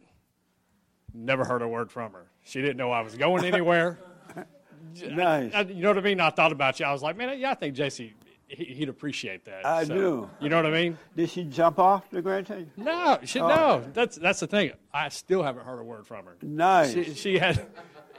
Never 1.13 1.45
heard 1.45 1.61
a 1.61 1.67
word 1.67 1.91
from 1.91 2.11
her. 2.13 2.25
She 2.43 2.61
didn't 2.61 2.77
know 2.77 2.91
I 2.91 3.01
was 3.01 3.15
going 3.15 3.45
anywhere. 3.53 3.97
nice. 5.05 5.53
I- 5.53 5.61
you 5.61 5.81
know 5.81 5.89
what 5.89 5.97
I 5.97 6.01
mean? 6.01 6.19
I 6.19 6.29
thought 6.29 6.51
about 6.51 6.79
you. 6.79 6.85
I 6.85 6.91
was 6.91 7.01
like, 7.01 7.15
man, 7.15 7.39
yeah, 7.39 7.51
I 7.51 7.53
think 7.55 7.77
he, 7.77 8.13
he'd 8.47 8.89
appreciate 8.89 9.45
that. 9.45 9.65
I 9.65 9.83
So, 9.85 9.93
do. 9.95 10.29
You 10.39 10.49
know 10.49 10.57
what 10.57 10.65
I 10.65 10.71
mean? 10.71 10.97
Did 11.15 11.29
she 11.29 11.43
jump 11.43 11.79
off 11.79 12.09
the 12.09 12.21
Grand 12.21 12.45
Canyon? 12.47 12.71
No, 12.77 13.19
she 13.23 13.39
Oh. 13.39 13.47
no. 13.47 13.83
That's 13.93 14.17
that's 14.17 14.39
the 14.39 14.47
thing. 14.47 14.71
I 14.93 15.09
still 15.09 15.43
haven't 15.43 15.65
heard 15.65 15.79
a 15.79 15.83
word 15.83 16.05
from 16.05 16.25
her. 16.25 16.37
Nice. 16.41 16.93
She, 16.93 17.13
she 17.13 17.37
had, 17.39 17.65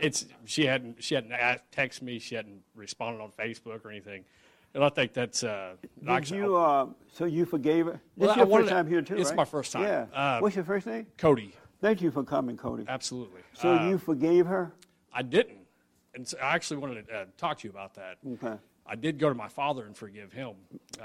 it's 0.00 0.26
she 0.44 0.66
hadn't 0.66 1.02
she 1.02 1.14
hadn't 1.14 1.32
texted 1.72 2.02
me. 2.02 2.18
She 2.18 2.34
hadn't 2.34 2.62
responded 2.74 3.22
on 3.22 3.30
Facebook 3.38 3.84
or 3.84 3.90
anything. 3.90 4.24
And 4.74 4.84
I 4.84 4.88
think 4.90 5.12
that's 5.14 5.42
uh. 5.42 5.76
Did 6.04 6.30
you? 6.30 6.56
Uh, 6.56 6.86
so 7.14 7.24
you 7.24 7.46
forgave 7.46 7.86
her? 7.86 8.00
Well, 8.16 8.28
This 8.28 8.36
I 8.36 8.40
your 8.40 8.58
first 8.58 8.68
to- 8.68 8.74
time 8.74 8.86
here 8.88 9.00
too, 9.02 9.16
it's 9.16 9.30
right? 9.30 9.36
my 9.36 9.44
first 9.44 9.72
time. 9.72 9.82
Yeah. 9.84 10.06
Uh, 10.12 10.40
What's 10.40 10.54
your 10.56 10.64
first 10.64 10.86
name? 10.86 11.06
Cody. 11.16 11.54
Thank 11.80 12.02
you 12.02 12.10
for 12.10 12.24
coming, 12.24 12.56
Cody. 12.56 12.84
Absolutely. 12.88 13.40
So 13.54 13.74
Uh, 13.74 13.88
you 13.88 13.96
forgave 13.98 14.46
her? 14.46 14.72
I 15.14 15.22
didn't, 15.22 15.58
and 16.14 16.26
so 16.28 16.36
I 16.38 16.54
actually 16.54 16.78
wanted 16.78 17.06
to 17.06 17.14
uh, 17.14 17.24
talk 17.38 17.58
to 17.60 17.68
you 17.68 17.70
about 17.70 17.94
that. 17.94 18.18
Okay. 18.34 18.56
I 18.88 18.94
did 18.96 19.18
go 19.18 19.28
to 19.28 19.34
my 19.34 19.48
father 19.48 19.84
and 19.84 19.96
forgive 19.96 20.32
him. 20.32 20.54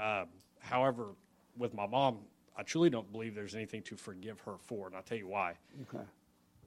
Um, 0.00 0.26
however, 0.60 1.08
with 1.56 1.74
my 1.74 1.86
mom, 1.86 2.18
I 2.56 2.62
truly 2.62 2.90
don't 2.90 3.10
believe 3.10 3.34
there's 3.34 3.54
anything 3.54 3.82
to 3.82 3.96
forgive 3.96 4.40
her 4.40 4.56
for, 4.58 4.86
and 4.86 4.96
I'll 4.96 5.02
tell 5.02 5.18
you 5.18 5.28
why. 5.28 5.54
Okay. 5.82 6.04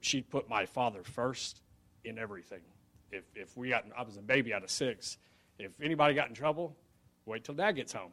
She 0.02 0.22
put 0.22 0.50
my 0.50 0.66
father 0.66 1.04
first 1.04 1.62
in 2.04 2.18
everything. 2.18 2.62
If 3.12 3.24
if 3.36 3.56
we 3.56 3.70
got, 3.70 3.86
I 3.98 4.04
was 4.04 4.18
a 4.18 4.22
baby 4.22 4.54
out 4.54 4.64
of 4.64 4.70
six. 4.70 5.18
If 5.58 5.80
anybody 5.82 6.14
got 6.14 6.28
in 6.28 6.36
trouble, 6.36 6.76
wait 7.26 7.44
till 7.44 7.56
dad 7.56 7.74
gets 7.74 7.94
home. 7.94 8.12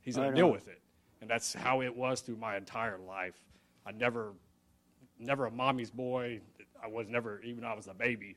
He's 0.00 0.16
gonna 0.16 0.34
deal 0.34 0.50
with 0.50 0.68
it, 0.68 0.80
and 1.20 1.30
that's 1.30 1.52
how 1.54 1.82
it 1.82 1.94
was 1.96 2.20
through 2.20 2.36
my 2.36 2.56
entire 2.56 2.98
life. 2.98 3.36
I 3.84 3.92
never, 3.92 4.34
never 5.18 5.46
a 5.46 5.50
mommy's 5.50 5.90
boy. 5.90 6.40
I 6.82 6.88
was 6.88 7.08
never 7.08 7.40
even 7.42 7.64
I 7.64 7.74
was 7.74 7.86
a 7.86 7.94
baby. 7.94 8.36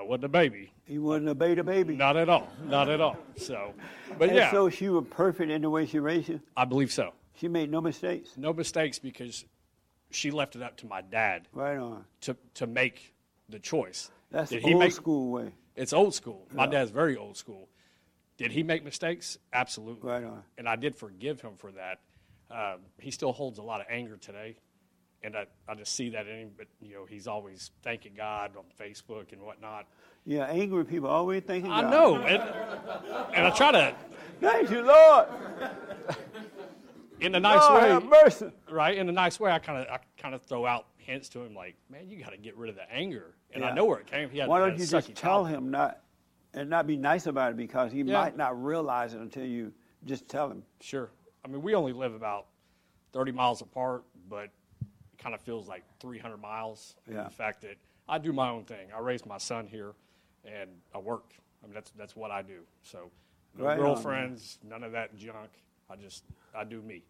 I 0.00 0.02
wasn't 0.02 0.24
a 0.24 0.28
baby. 0.28 0.72
You 0.86 1.02
wasn't 1.02 1.28
a 1.28 1.34
beta 1.34 1.62
baby. 1.62 1.94
Not 1.94 2.16
at 2.16 2.28
all. 2.30 2.48
Not 2.64 2.88
at 2.88 3.00
all. 3.02 3.18
So, 3.36 3.74
but 4.18 4.28
and 4.28 4.36
yeah, 4.38 4.50
So 4.50 4.70
she 4.70 4.88
was 4.88 5.04
perfect 5.10 5.50
in 5.50 5.60
the 5.62 5.68
way 5.70 5.84
she 5.86 5.98
raised 5.98 6.28
you. 6.30 6.40
I 6.56 6.64
believe 6.64 6.90
so. 6.90 7.12
She 7.36 7.48
made 7.48 7.70
no 7.70 7.80
mistakes. 7.82 8.30
No 8.36 8.52
mistakes 8.54 8.98
because 8.98 9.44
she 10.10 10.30
left 10.30 10.56
it 10.56 10.62
up 10.62 10.78
to 10.78 10.86
my 10.86 11.02
dad 11.02 11.48
Right 11.52 11.76
on. 11.76 12.04
to 12.22 12.36
to 12.54 12.66
make 12.66 13.14
the 13.48 13.58
choice. 13.58 14.10
That's 14.30 14.50
Did 14.50 14.62
the 14.62 14.68
he 14.68 14.74
old 14.74 14.82
make- 14.84 14.92
school 14.92 15.30
way. 15.32 15.52
It's 15.76 15.92
old 15.92 16.14
school. 16.14 16.46
My 16.52 16.64
Yeah. 16.64 16.70
dad's 16.70 16.90
very 16.90 17.16
old 17.16 17.36
school. 17.36 17.68
Did 18.38 18.52
he 18.52 18.62
make 18.62 18.82
mistakes? 18.84 19.38
Absolutely. 19.52 20.08
Right 20.10 20.24
on. 20.24 20.42
And 20.56 20.66
I 20.68 20.76
did 20.76 20.96
forgive 20.96 21.40
him 21.42 21.56
for 21.58 21.72
that. 21.72 22.00
Um, 22.50 22.80
he 22.98 23.10
still 23.10 23.32
holds 23.32 23.58
a 23.58 23.62
lot 23.62 23.80
of 23.80 23.86
anger 23.90 24.16
today, 24.16 24.56
and 25.22 25.36
I, 25.36 25.46
I 25.68 25.74
just 25.74 25.94
see 25.94 26.10
that 26.10 26.26
in 26.26 26.36
him. 26.36 26.50
But 26.56 26.66
you 26.80 26.94
know, 26.94 27.04
he's 27.08 27.26
always 27.26 27.70
thanking 27.82 28.12
God 28.16 28.52
on 28.56 28.64
Facebook 28.78 29.32
and 29.32 29.42
whatnot. 29.42 29.86
Yeah, 30.26 30.44
angry 30.46 30.84
people 30.84 31.08
always 31.08 31.42
thinking. 31.42 31.70
I 31.70 31.82
God. 31.82 31.90
know, 31.90 32.16
and, 32.16 32.42
and 33.34 33.46
I 33.46 33.50
try 33.50 33.72
to 33.72 33.94
Thank 34.40 34.70
you, 34.70 34.82
Lord. 34.82 35.26
in 37.20 37.34
a 37.34 37.40
nice 37.40 37.60
Lord, 37.68 37.82
way. 37.82 37.88
have 37.90 38.04
mercy. 38.04 38.50
Right? 38.70 38.96
In 38.96 39.08
a 39.08 39.12
nice 39.12 39.38
way, 39.38 39.50
I 39.50 39.58
kind 39.58 39.78
of 39.78 39.86
I 39.88 39.98
kind 40.20 40.34
of 40.34 40.42
throw 40.42 40.66
out 40.66 40.86
hints 40.96 41.28
to 41.30 41.40
him 41.42 41.54
like, 41.54 41.74
man, 41.90 42.08
you 42.08 42.22
got 42.22 42.32
to 42.32 42.38
get 42.38 42.56
rid 42.56 42.70
of 42.70 42.76
the 42.76 42.90
anger. 42.92 43.34
And 43.52 43.64
I 43.64 43.72
know 43.74 43.84
where 43.84 43.98
it 43.98 44.06
came. 44.06 44.30
He 44.30 44.38
had, 44.38 44.48
Why 44.48 44.60
don't 44.60 44.78
you 44.78 44.86
just 44.86 45.14
tell 45.14 45.44
him 45.44 45.70
not 45.70 46.00
and 46.54 46.68
not 46.70 46.86
be 46.86 46.96
nice 46.96 47.26
about 47.26 47.50
it 47.52 47.56
because 47.56 47.92
he 47.92 47.98
Yeah. 48.02 48.14
might 48.14 48.36
not 48.36 48.62
realize 48.62 49.14
it 49.14 49.20
until 49.20 49.44
you 49.44 49.72
just 50.04 50.28
tell 50.28 50.50
him. 50.50 50.62
Sure. 50.80 51.10
I 51.44 51.48
mean, 51.48 51.62
we 51.62 51.74
only 51.74 51.92
live 51.92 52.14
about 52.14 52.46
30 53.12 53.32
miles 53.32 53.60
apart, 53.60 54.04
but 54.28 54.48
kind 55.20 55.34
of 55.34 55.40
feels 55.40 55.68
like 55.68 55.84
300 56.00 56.36
miles. 56.38 56.96
in 57.06 57.14
Yeah. 57.14 57.24
The 57.24 57.30
fact 57.30 57.62
that 57.62 57.76
I 58.08 58.18
do 58.18 58.32
my 58.32 58.50
own 58.50 58.64
thing. 58.64 58.88
I 58.94 59.00
raise 59.00 59.24
my 59.24 59.38
son 59.38 59.66
here, 59.66 59.92
and 60.44 60.70
I 60.94 60.98
work. 60.98 61.32
I 61.62 61.66
mean, 61.66 61.74
that's 61.74 61.90
that's 61.92 62.16
what 62.16 62.30
I 62.30 62.42
do. 62.42 62.60
So, 62.82 63.10
no 63.56 63.64
Right 63.64 63.78
on, 63.78 63.84
girlfriends, 63.84 64.58
none 64.68 64.82
of 64.82 64.92
that 64.92 65.16
junk. 65.16 65.50
I 65.88 65.96
just 65.96 66.24
I 66.54 66.64
do 66.64 66.80
me. 66.82 67.04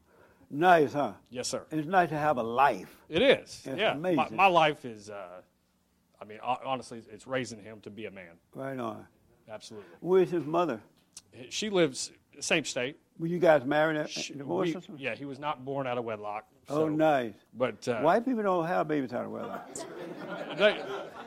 Nice, 0.50 0.92
huh? 0.92 1.12
Yes, 1.30 1.46
sir. 1.46 1.62
It's 1.70 1.86
nice 1.86 2.08
to 2.08 2.18
have 2.18 2.36
a 2.36 2.42
life. 2.42 2.96
It 3.08 3.22
is. 3.22 3.62
It's 3.64 3.78
yeah. 3.78 3.92
amazing. 3.92 4.16
My, 4.16 4.28
my 4.30 4.46
life 4.46 4.84
is. 4.84 5.08
Uh, 5.08 5.42
I 6.20 6.24
mean, 6.26 6.38
honestly, 6.42 7.00
it's 7.11 7.26
raising 7.26 7.62
him 7.62 7.80
to 7.80 7.90
be 7.90 8.04
a 8.04 8.11
man. 8.11 8.32
Right 8.54 8.78
on. 8.78 9.06
Absolutely. 9.48 9.88
Where's 10.00 10.30
his 10.30 10.44
mother? 10.44 10.82
She 11.48 11.70
lives 11.70 12.12
same 12.40 12.64
state. 12.64 12.98
Were 13.18 13.26
you 13.26 13.38
guys 13.38 13.64
married 13.64 13.96
at 13.96 14.11
She- 14.11 14.34
divorced 14.34 14.88
we- 14.88 14.98
yeah, 14.98 15.14
he 15.14 15.24
was 15.24 15.38
not 15.38 15.64
born 15.64 15.86
out 15.86 15.98
of 15.98 16.04
wedlock. 16.04 16.46
Oh, 16.71 16.89
nice. 16.89 17.35
But 17.57 17.87
uh, 17.89 18.01
White 18.01 18.25
people 18.25 18.43
don't 18.43 18.66
have 18.66 18.87
baby 18.89 19.07
of 19.12 19.31
wedlock. 19.31 19.68
they- 20.57 20.83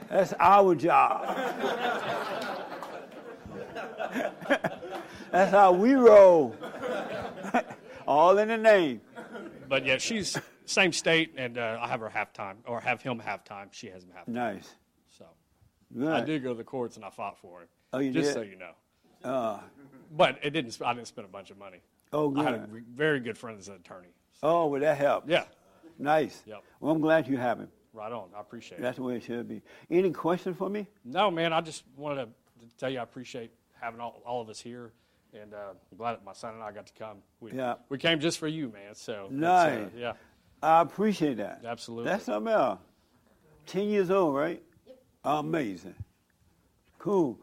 That's 0.09 0.33
our 0.39 0.73
job. 0.75 1.35
That's 5.31 5.51
how 5.51 5.71
we 5.71 5.93
roll. 5.93 6.55
All 8.07 8.37
in 8.37 8.49
the 8.49 8.57
name. 8.57 9.01
but 9.69 9.85
yeah, 9.85 9.97
she's 9.97 10.37
same 10.65 10.91
state, 10.93 11.33
and 11.37 11.57
uh, 11.57 11.79
I 11.81 11.87
have 11.87 11.99
her 12.01 12.09
half 12.09 12.33
time, 12.33 12.57
or 12.65 12.79
have 12.79 13.01
him 13.01 13.19
half 13.19 13.43
time. 13.43 13.69
She 13.71 13.87
has 13.87 14.03
him 14.03 14.11
half 14.15 14.25
time. 14.25 14.35
Nice. 14.35 14.75
So 15.17 15.25
Good. 15.97 16.07
I 16.11 16.21
did 16.21 16.43
go 16.43 16.49
to 16.49 16.55
the 16.55 16.63
courts 16.63 16.95
and 16.97 17.05
I 17.05 17.09
fought 17.09 17.37
for 17.39 17.61
him. 17.61 17.67
Oh, 17.91 17.99
you 17.99 18.11
just 18.11 18.29
did? 18.29 18.33
so 18.33 18.41
you 18.41 18.55
know. 18.57 18.71
Uh, 19.29 19.59
But 20.11 20.39
it 20.43 20.51
didn't. 20.51 20.77
I 20.85 20.93
didn't 20.93 21.07
spend 21.07 21.25
a 21.25 21.31
bunch 21.31 21.49
of 21.49 21.57
money. 21.57 21.81
Oh, 22.11 22.29
good. 22.29 22.45
I 22.45 22.51
had 22.51 22.53
a 22.59 22.67
very 22.93 23.19
good 23.19 23.37
friend 23.37 23.57
as 23.57 23.67
an 23.69 23.75
attorney. 23.75 24.09
Oh, 24.43 24.67
well, 24.67 24.81
that 24.81 24.97
helps. 24.97 25.27
Yeah. 25.27 25.45
Nice. 25.97 26.43
Yep. 26.45 26.63
Well, 26.79 26.91
I'm 26.93 27.01
glad 27.01 27.27
you 27.27 27.37
have 27.37 27.59
him. 27.59 27.69
Right 27.93 28.11
on. 28.11 28.29
I 28.35 28.41
appreciate 28.41 28.79
That's 28.79 28.79
it. 28.79 28.83
That's 28.83 28.97
the 28.97 29.03
way 29.03 29.15
it 29.17 29.23
should 29.23 29.47
be. 29.47 29.61
Any 29.89 30.11
question 30.11 30.53
for 30.53 30.69
me? 30.69 30.87
No, 31.05 31.31
man. 31.31 31.53
I 31.53 31.61
just 31.61 31.83
wanted 31.95 32.25
to 32.25 32.29
tell 32.77 32.89
you 32.89 32.99
I 32.99 33.03
appreciate 33.03 33.51
having 33.79 33.99
all, 33.99 34.21
all 34.25 34.41
of 34.41 34.49
us 34.49 34.59
here, 34.59 34.91
and 35.33 35.53
uh, 35.53 35.57
I'm 35.91 35.97
glad 35.97 36.13
that 36.13 36.25
my 36.25 36.33
son 36.33 36.55
and 36.55 36.63
I 36.63 36.71
got 36.71 36.87
to 36.87 36.93
come. 36.93 37.17
We, 37.39 37.51
Yeah. 37.53 37.75
We 37.89 37.97
came 37.97 38.19
just 38.19 38.39
for 38.39 38.47
you, 38.47 38.69
man. 38.69 38.93
So 38.95 39.27
it's, 39.31 39.33
uh, 39.33 39.69
Nice. 39.69 39.89
yeah. 39.95 40.13
I 40.61 40.81
appreciate 40.81 41.37
that. 41.37 41.61
Absolutely. 41.65 42.09
That's 42.11 42.25
something 42.25 42.51
else. 42.51 42.79
10 43.67 43.89
years 43.89 44.09
old, 44.09 44.35
right? 44.35 44.61
Yep. 44.87 44.97
Amazing. 45.25 45.95
Cool. 46.99 47.37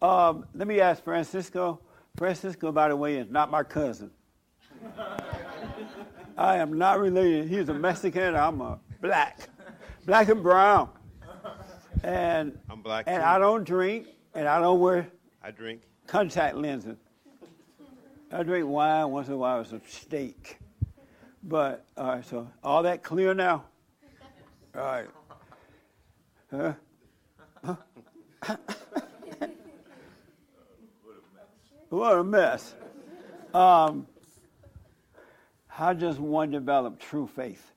Um, 0.00 0.46
let 0.54 0.66
me 0.66 0.80
ask 0.80 1.02
Francisco. 1.04 1.80
Francisco, 2.16 2.72
by 2.72 2.88
the 2.88 2.96
way, 2.96 3.16
is 3.16 3.28
not 3.28 3.50
my 3.50 3.62
cousin. 3.62 4.10
I 6.40 6.56
am 6.56 6.78
not 6.78 6.98
related. 6.98 7.48
He's 7.50 7.68
a 7.68 7.74
Mexican. 7.74 8.34
I'm 8.34 8.62
a 8.62 8.80
black. 9.02 9.50
Black 10.06 10.30
and 10.30 10.42
brown. 10.42 10.88
And, 12.02 12.58
I'm 12.70 12.80
black, 12.80 13.04
and 13.06 13.20
too. 13.22 13.28
I 13.28 13.38
don't 13.38 13.62
drink, 13.62 14.06
and 14.34 14.48
I 14.48 14.58
don't 14.58 14.80
wear 14.80 15.06
I 15.42 15.50
drink. 15.50 15.82
contact 16.06 16.56
lenses. 16.56 16.96
I 18.32 18.42
drink 18.42 18.66
wine 18.66 19.10
once 19.10 19.28
in 19.28 19.34
a 19.34 19.36
while 19.36 19.58
with 19.58 19.68
some 19.68 19.82
steak. 19.86 20.56
But, 21.42 21.84
all 21.98 22.06
right, 22.06 22.24
so 22.24 22.48
all 22.64 22.82
that 22.84 23.02
clear 23.02 23.34
now? 23.34 23.64
All 24.74 24.80
right. 24.80 25.08
Huh? 26.50 26.72
Huh? 27.62 27.76
what 31.90 32.18
a 32.18 32.24
mess. 32.24 32.74
Um, 33.52 34.06
how 35.80 35.94
does 35.94 36.20
one 36.20 36.50
develop 36.50 37.00
true 37.00 37.26
faith? 37.26 37.72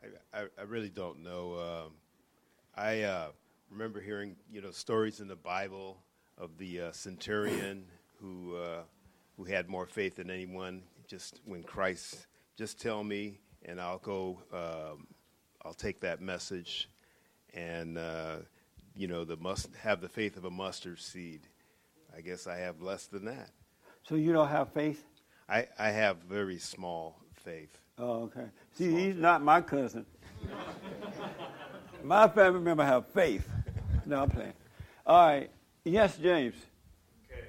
I, 0.00 0.42
I, 0.42 0.46
I 0.60 0.62
really 0.62 0.88
don't 0.88 1.24
know. 1.24 1.86
Um, 1.86 1.92
I 2.76 3.02
uh, 3.02 3.28
remember 3.68 4.00
hearing, 4.00 4.36
you 4.48 4.60
know, 4.60 4.70
stories 4.70 5.18
in 5.18 5.26
the 5.26 5.34
Bible 5.34 5.98
of 6.38 6.56
the 6.56 6.82
uh, 6.82 6.92
centurion 6.92 7.84
who 8.20 8.54
uh, 8.54 8.82
who 9.36 9.42
had 9.42 9.68
more 9.68 9.86
faith 9.86 10.14
than 10.14 10.30
anyone. 10.30 10.84
Just 11.08 11.40
when 11.44 11.64
Christ, 11.64 12.28
just 12.56 12.80
tell 12.80 13.02
me, 13.02 13.40
and 13.64 13.80
I'll 13.80 13.98
go. 13.98 14.38
Um, 14.52 15.08
I'll 15.64 15.74
take 15.74 15.98
that 16.02 16.20
message, 16.20 16.88
and 17.54 17.98
uh, 17.98 18.36
you 18.94 19.08
know, 19.08 19.24
the 19.24 19.36
must 19.36 19.74
have 19.82 20.00
the 20.00 20.08
faith 20.08 20.36
of 20.36 20.44
a 20.44 20.50
mustard 20.50 21.00
seed. 21.00 21.48
I 22.16 22.20
guess 22.20 22.46
I 22.46 22.58
have 22.58 22.80
less 22.80 23.06
than 23.06 23.24
that. 23.24 23.50
So 24.04 24.14
you 24.14 24.32
don't 24.32 24.46
have 24.46 24.72
faith? 24.72 25.04
I, 25.48 25.66
I 25.78 25.90
have 25.90 26.18
very 26.28 26.58
small 26.58 27.20
faith. 27.34 27.78
Oh, 27.98 28.24
okay. 28.24 28.46
See, 28.74 28.90
he's 28.90 29.16
not 29.16 29.42
my 29.42 29.60
cousin. 29.60 30.04
my 32.02 32.28
family 32.28 32.60
member 32.60 32.84
have 32.84 33.06
faith. 33.08 33.48
No, 34.04 34.22
I'm 34.22 34.30
playing. 34.30 34.52
All 35.06 35.26
right. 35.26 35.50
Yes, 35.84 36.16
James. 36.16 36.54
Okay. 37.30 37.46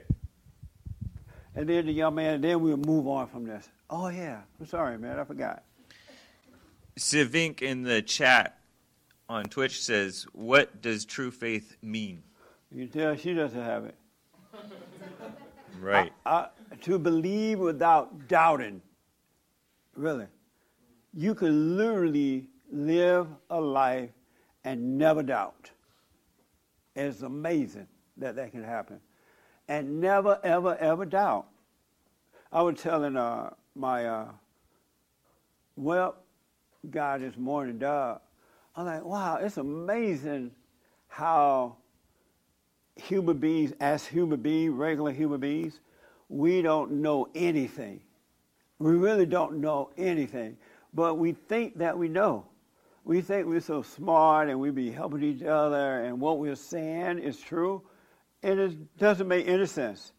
And 1.55 1.67
then 1.67 1.87
the 1.87 1.91
young 1.91 2.15
man, 2.15 2.35
and 2.35 2.43
then 2.43 2.61
we'll 2.61 2.77
move 2.77 3.07
on 3.07 3.27
from 3.27 3.45
this. 3.45 3.67
Oh, 3.89 4.09
yeah. 4.09 4.41
I'm 4.59 4.67
sorry, 4.67 4.97
man. 4.97 5.19
I 5.19 5.23
forgot. 5.23 5.63
Civink 6.97 7.61
in 7.61 7.83
the 7.83 8.01
chat 8.01 8.59
on 9.29 9.45
Twitch 9.45 9.83
says, 9.83 10.25
"What 10.33 10.81
does 10.81 11.05
true 11.05 11.29
faith 11.29 11.77
mean?" 11.81 12.23
You 12.71 12.87
can 12.87 12.99
tell 12.99 13.15
she 13.15 13.33
doesn't 13.33 13.61
have 13.61 13.85
it. 13.85 13.95
Right. 15.79 16.11
I, 16.25 16.47
to 16.81 16.99
believe 16.99 17.59
without 17.59 18.27
doubting. 18.27 18.81
Really. 19.95 20.27
You 21.13 21.33
can 21.33 21.77
literally 21.77 22.47
live 22.71 23.27
a 23.49 23.59
life 23.59 24.11
and 24.63 24.97
never 24.97 25.23
doubt. 25.23 25.71
It's 26.95 27.21
amazing 27.21 27.87
that 28.17 28.35
that 28.35 28.51
can 28.51 28.63
happen. 28.63 28.99
And 29.67 29.99
never, 30.01 30.39
ever, 30.43 30.75
ever 30.77 31.05
doubt. 31.05 31.47
I 32.51 32.61
was 32.61 32.79
telling 32.79 33.17
uh, 33.17 33.51
my, 33.75 34.05
uh, 34.05 34.27
well, 35.75 36.15
guy 36.89 37.17
this 37.17 37.37
morning, 37.37 37.77
Doug, 37.77 38.21
I'm 38.75 38.85
like, 38.85 39.03
wow, 39.03 39.37
it's 39.37 39.57
amazing 39.57 40.51
how 41.07 41.77
human 42.95 43.37
beings, 43.37 43.73
as 43.79 44.05
human 44.05 44.39
beings, 44.39 44.73
regular 44.73 45.11
human 45.11 45.39
beings, 45.39 45.79
we 46.29 46.61
don't 46.61 46.91
know 46.91 47.29
anything. 47.35 48.01
We 48.79 48.93
really 48.93 49.25
don't 49.25 49.59
know 49.59 49.91
anything. 49.97 50.57
But 50.93 51.15
we 51.15 51.33
think 51.33 51.77
that 51.77 51.97
we 51.97 52.09
know. 52.09 52.45
We 53.03 53.21
think 53.21 53.47
we're 53.47 53.61
so 53.61 53.81
smart 53.81 54.49
and 54.49 54.59
we 54.59 54.69
be 54.69 54.91
helping 54.91 55.23
each 55.23 55.43
other 55.43 56.03
and 56.03 56.19
what 56.19 56.39
we're 56.39 56.55
saying 56.55 57.19
is 57.19 57.39
true. 57.39 57.81
And 58.43 58.59
it 58.59 58.97
doesn't 58.97 59.27
make 59.27 59.47
any 59.47 59.65
sense. 59.65 60.11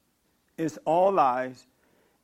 It's 0.56 0.78
all 0.84 1.12
lies. 1.12 1.66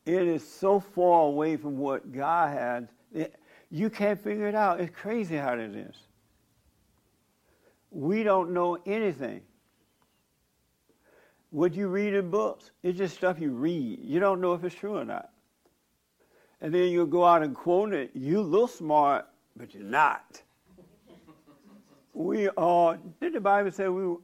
It 0.06 0.22
is 0.22 0.46
so 0.46 0.80
far 0.80 1.26
away 1.26 1.56
from 1.56 1.78
what 1.78 2.12
God 2.12 2.56
had. 2.56 2.88
It, 3.12 3.34
you 3.70 3.90
can't 3.90 4.20
figure 4.22 4.48
it 4.48 4.54
out. 4.54 4.80
It's 4.80 4.94
crazy 4.94 5.36
how 5.36 5.54
it 5.54 5.74
is. 5.74 5.96
We 7.90 8.22
don't 8.22 8.52
know 8.52 8.78
anything. 8.86 9.42
What 11.54 11.76
you 11.76 11.86
read 11.86 12.14
in 12.14 12.30
books, 12.30 12.72
it's 12.82 12.98
just 12.98 13.16
stuff 13.16 13.38
you 13.38 13.52
read. 13.52 14.00
You 14.02 14.18
don't 14.18 14.40
know 14.40 14.54
if 14.54 14.64
it's 14.64 14.74
true 14.74 14.98
or 14.98 15.04
not. 15.04 15.30
And 16.60 16.74
then 16.74 16.88
you 16.88 17.06
go 17.06 17.24
out 17.24 17.44
and 17.44 17.54
quote 17.54 17.94
it. 17.94 18.10
You 18.12 18.40
look 18.42 18.72
smart, 18.72 19.28
but 19.54 19.72
you're 19.72 19.84
not. 19.84 20.42
We 22.12 22.48
are, 22.56 22.98
did 23.20 23.34
the 23.34 23.40
Bible 23.40 23.70
say 23.70 23.86
we, 23.86 24.16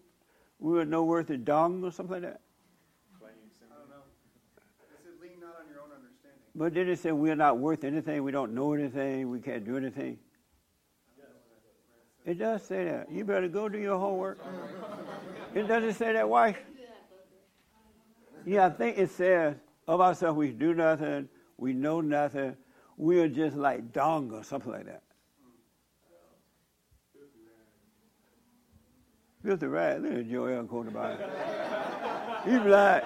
we 0.59 0.73
were 0.73 0.85
no 0.85 1.05
worth 1.05 1.31
a 1.31 1.37
dung 1.37 1.85
or 1.85 1.93
something 1.93 2.15
like 2.15 2.23
that? 2.23 2.41
I 3.23 3.79
don't 3.79 3.91
know. 3.91 4.03
But 6.57 6.75
did 6.75 6.89
it 6.89 6.99
say 6.99 7.13
we're 7.13 7.37
not 7.37 7.59
worth 7.59 7.85
anything, 7.85 8.25
we 8.25 8.33
don't 8.33 8.53
know 8.57 8.73
anything, 8.73 9.31
we 9.31 9.39
can't 9.39 9.65
do 9.65 9.77
anything? 9.77 10.19
It 12.27 12.41
does 12.41 12.65
say 12.65 12.87
that. 12.87 13.09
You 13.09 13.25
better 13.25 13.47
go 13.47 13.69
do 13.69 13.79
your 13.79 14.01
homework. 14.01 14.45
It 15.55 15.69
doesn't 15.69 15.95
say 15.95 16.13
that, 16.15 16.29
wife. 16.29 16.59
Yeah, 18.47 18.67
I 18.67 18.71
think 18.71 18.99
it 18.99 19.11
says 19.11 19.57
of 19.87 20.01
ourselves 20.01 20.37
we 20.37 20.51
do 20.51 20.75
nothing, 20.75 21.29
we 21.57 21.73
know 21.73 22.01
nothing, 22.01 22.57
we 22.97 23.21
are 23.21 23.29
just 23.29 23.57
like 23.57 23.93
dung 23.93 24.31
or 24.33 24.45
something 24.45 24.73
like 24.73 24.87
that. 24.87 25.03
Filthy 29.43 29.67
rag. 29.67 30.03
Look 30.03 30.13
at 30.13 30.31
Joel 30.31 30.65
quoting 30.65 30.93
about 30.93 31.19
it. 31.19 31.31
He's 32.45 32.61
like, 32.61 33.05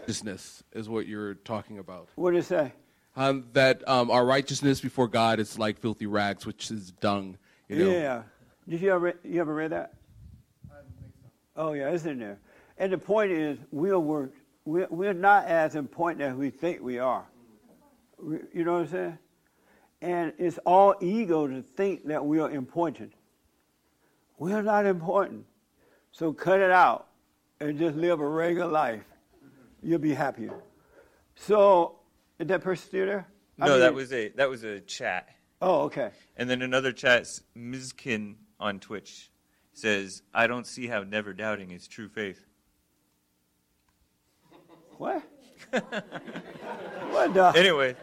Righteousness 0.00 0.62
is 0.72 0.88
what 0.88 1.06
you're 1.06 1.34
talking 1.34 1.78
about. 1.78 2.08
what 2.16 2.32
did 2.32 2.38
it 2.38 2.44
say? 2.44 2.72
Um, 3.16 3.46
that 3.54 3.88
um, 3.88 4.10
our 4.10 4.24
righteousness 4.24 4.80
before 4.80 5.08
God 5.08 5.40
is 5.40 5.58
like 5.58 5.78
filthy 5.78 6.06
rags, 6.06 6.44
which 6.44 6.70
is 6.70 6.90
dung. 6.90 7.38
You 7.68 7.76
know? 7.76 7.90
Yeah. 7.90 8.22
Did 8.68 8.80
you 8.80 8.92
ever 8.92 9.14
you 9.24 9.40
ever 9.40 9.54
read 9.54 9.72
that? 9.72 9.94
I 10.70 10.76
didn't 10.76 10.94
think 11.00 11.12
so. 11.22 11.30
Oh 11.56 11.72
yeah, 11.72 11.90
it's 11.90 12.04
in 12.04 12.18
there. 12.18 12.38
And 12.78 12.92
the 12.92 12.98
point 12.98 13.32
is, 13.32 13.58
we're 13.70 13.98
work. 13.98 14.32
We're, 14.64 14.88
we're 14.90 15.14
not 15.14 15.46
as 15.46 15.74
important 15.74 16.22
as 16.22 16.34
we 16.34 16.50
think 16.50 16.82
we 16.82 16.98
are. 16.98 17.26
You 18.20 18.64
know 18.64 18.72
what 18.74 18.80
I'm 18.82 18.88
saying? 18.88 19.18
And 20.02 20.32
it's 20.38 20.58
all 20.66 20.94
ego 21.00 21.46
to 21.46 21.62
think 21.62 22.06
that 22.06 22.24
we 22.24 22.38
are 22.40 22.50
important. 22.50 23.12
We're 24.38 24.62
not 24.62 24.86
important. 24.86 25.46
So 26.12 26.32
cut 26.32 26.60
it 26.60 26.70
out 26.70 27.06
and 27.60 27.78
just 27.78 27.96
live 27.96 28.20
a 28.20 28.28
regular 28.28 28.70
life. 28.70 29.02
You'll 29.82 29.98
be 29.98 30.14
happier. 30.14 30.54
So, 31.36 31.96
is 32.38 32.46
that 32.48 32.62
person 32.62 32.88
still 32.88 33.06
there? 33.06 33.26
I 33.60 33.66
No, 33.66 33.72
mean- 33.72 33.80
that 33.80 33.94
was 33.94 34.12
a 34.12 34.28
that 34.30 34.48
was 34.50 34.64
a 34.64 34.80
chat. 34.80 35.28
Oh, 35.62 35.82
okay. 35.82 36.10
And 36.36 36.50
then 36.50 36.60
another 36.62 36.92
chat, 36.92 37.24
Mizkin 37.56 38.34
on 38.60 38.80
Twitch 38.80 39.30
says, 39.72 40.22
"I 40.34 40.46
don't 40.46 40.66
see 40.66 40.86
how 40.86 41.02
never 41.02 41.32
doubting 41.32 41.70
is 41.70 41.86
true 41.86 42.08
faith." 42.08 42.44
What? 44.98 45.22
what 45.70 47.34
the? 47.34 47.52
Anyway. 47.56 47.96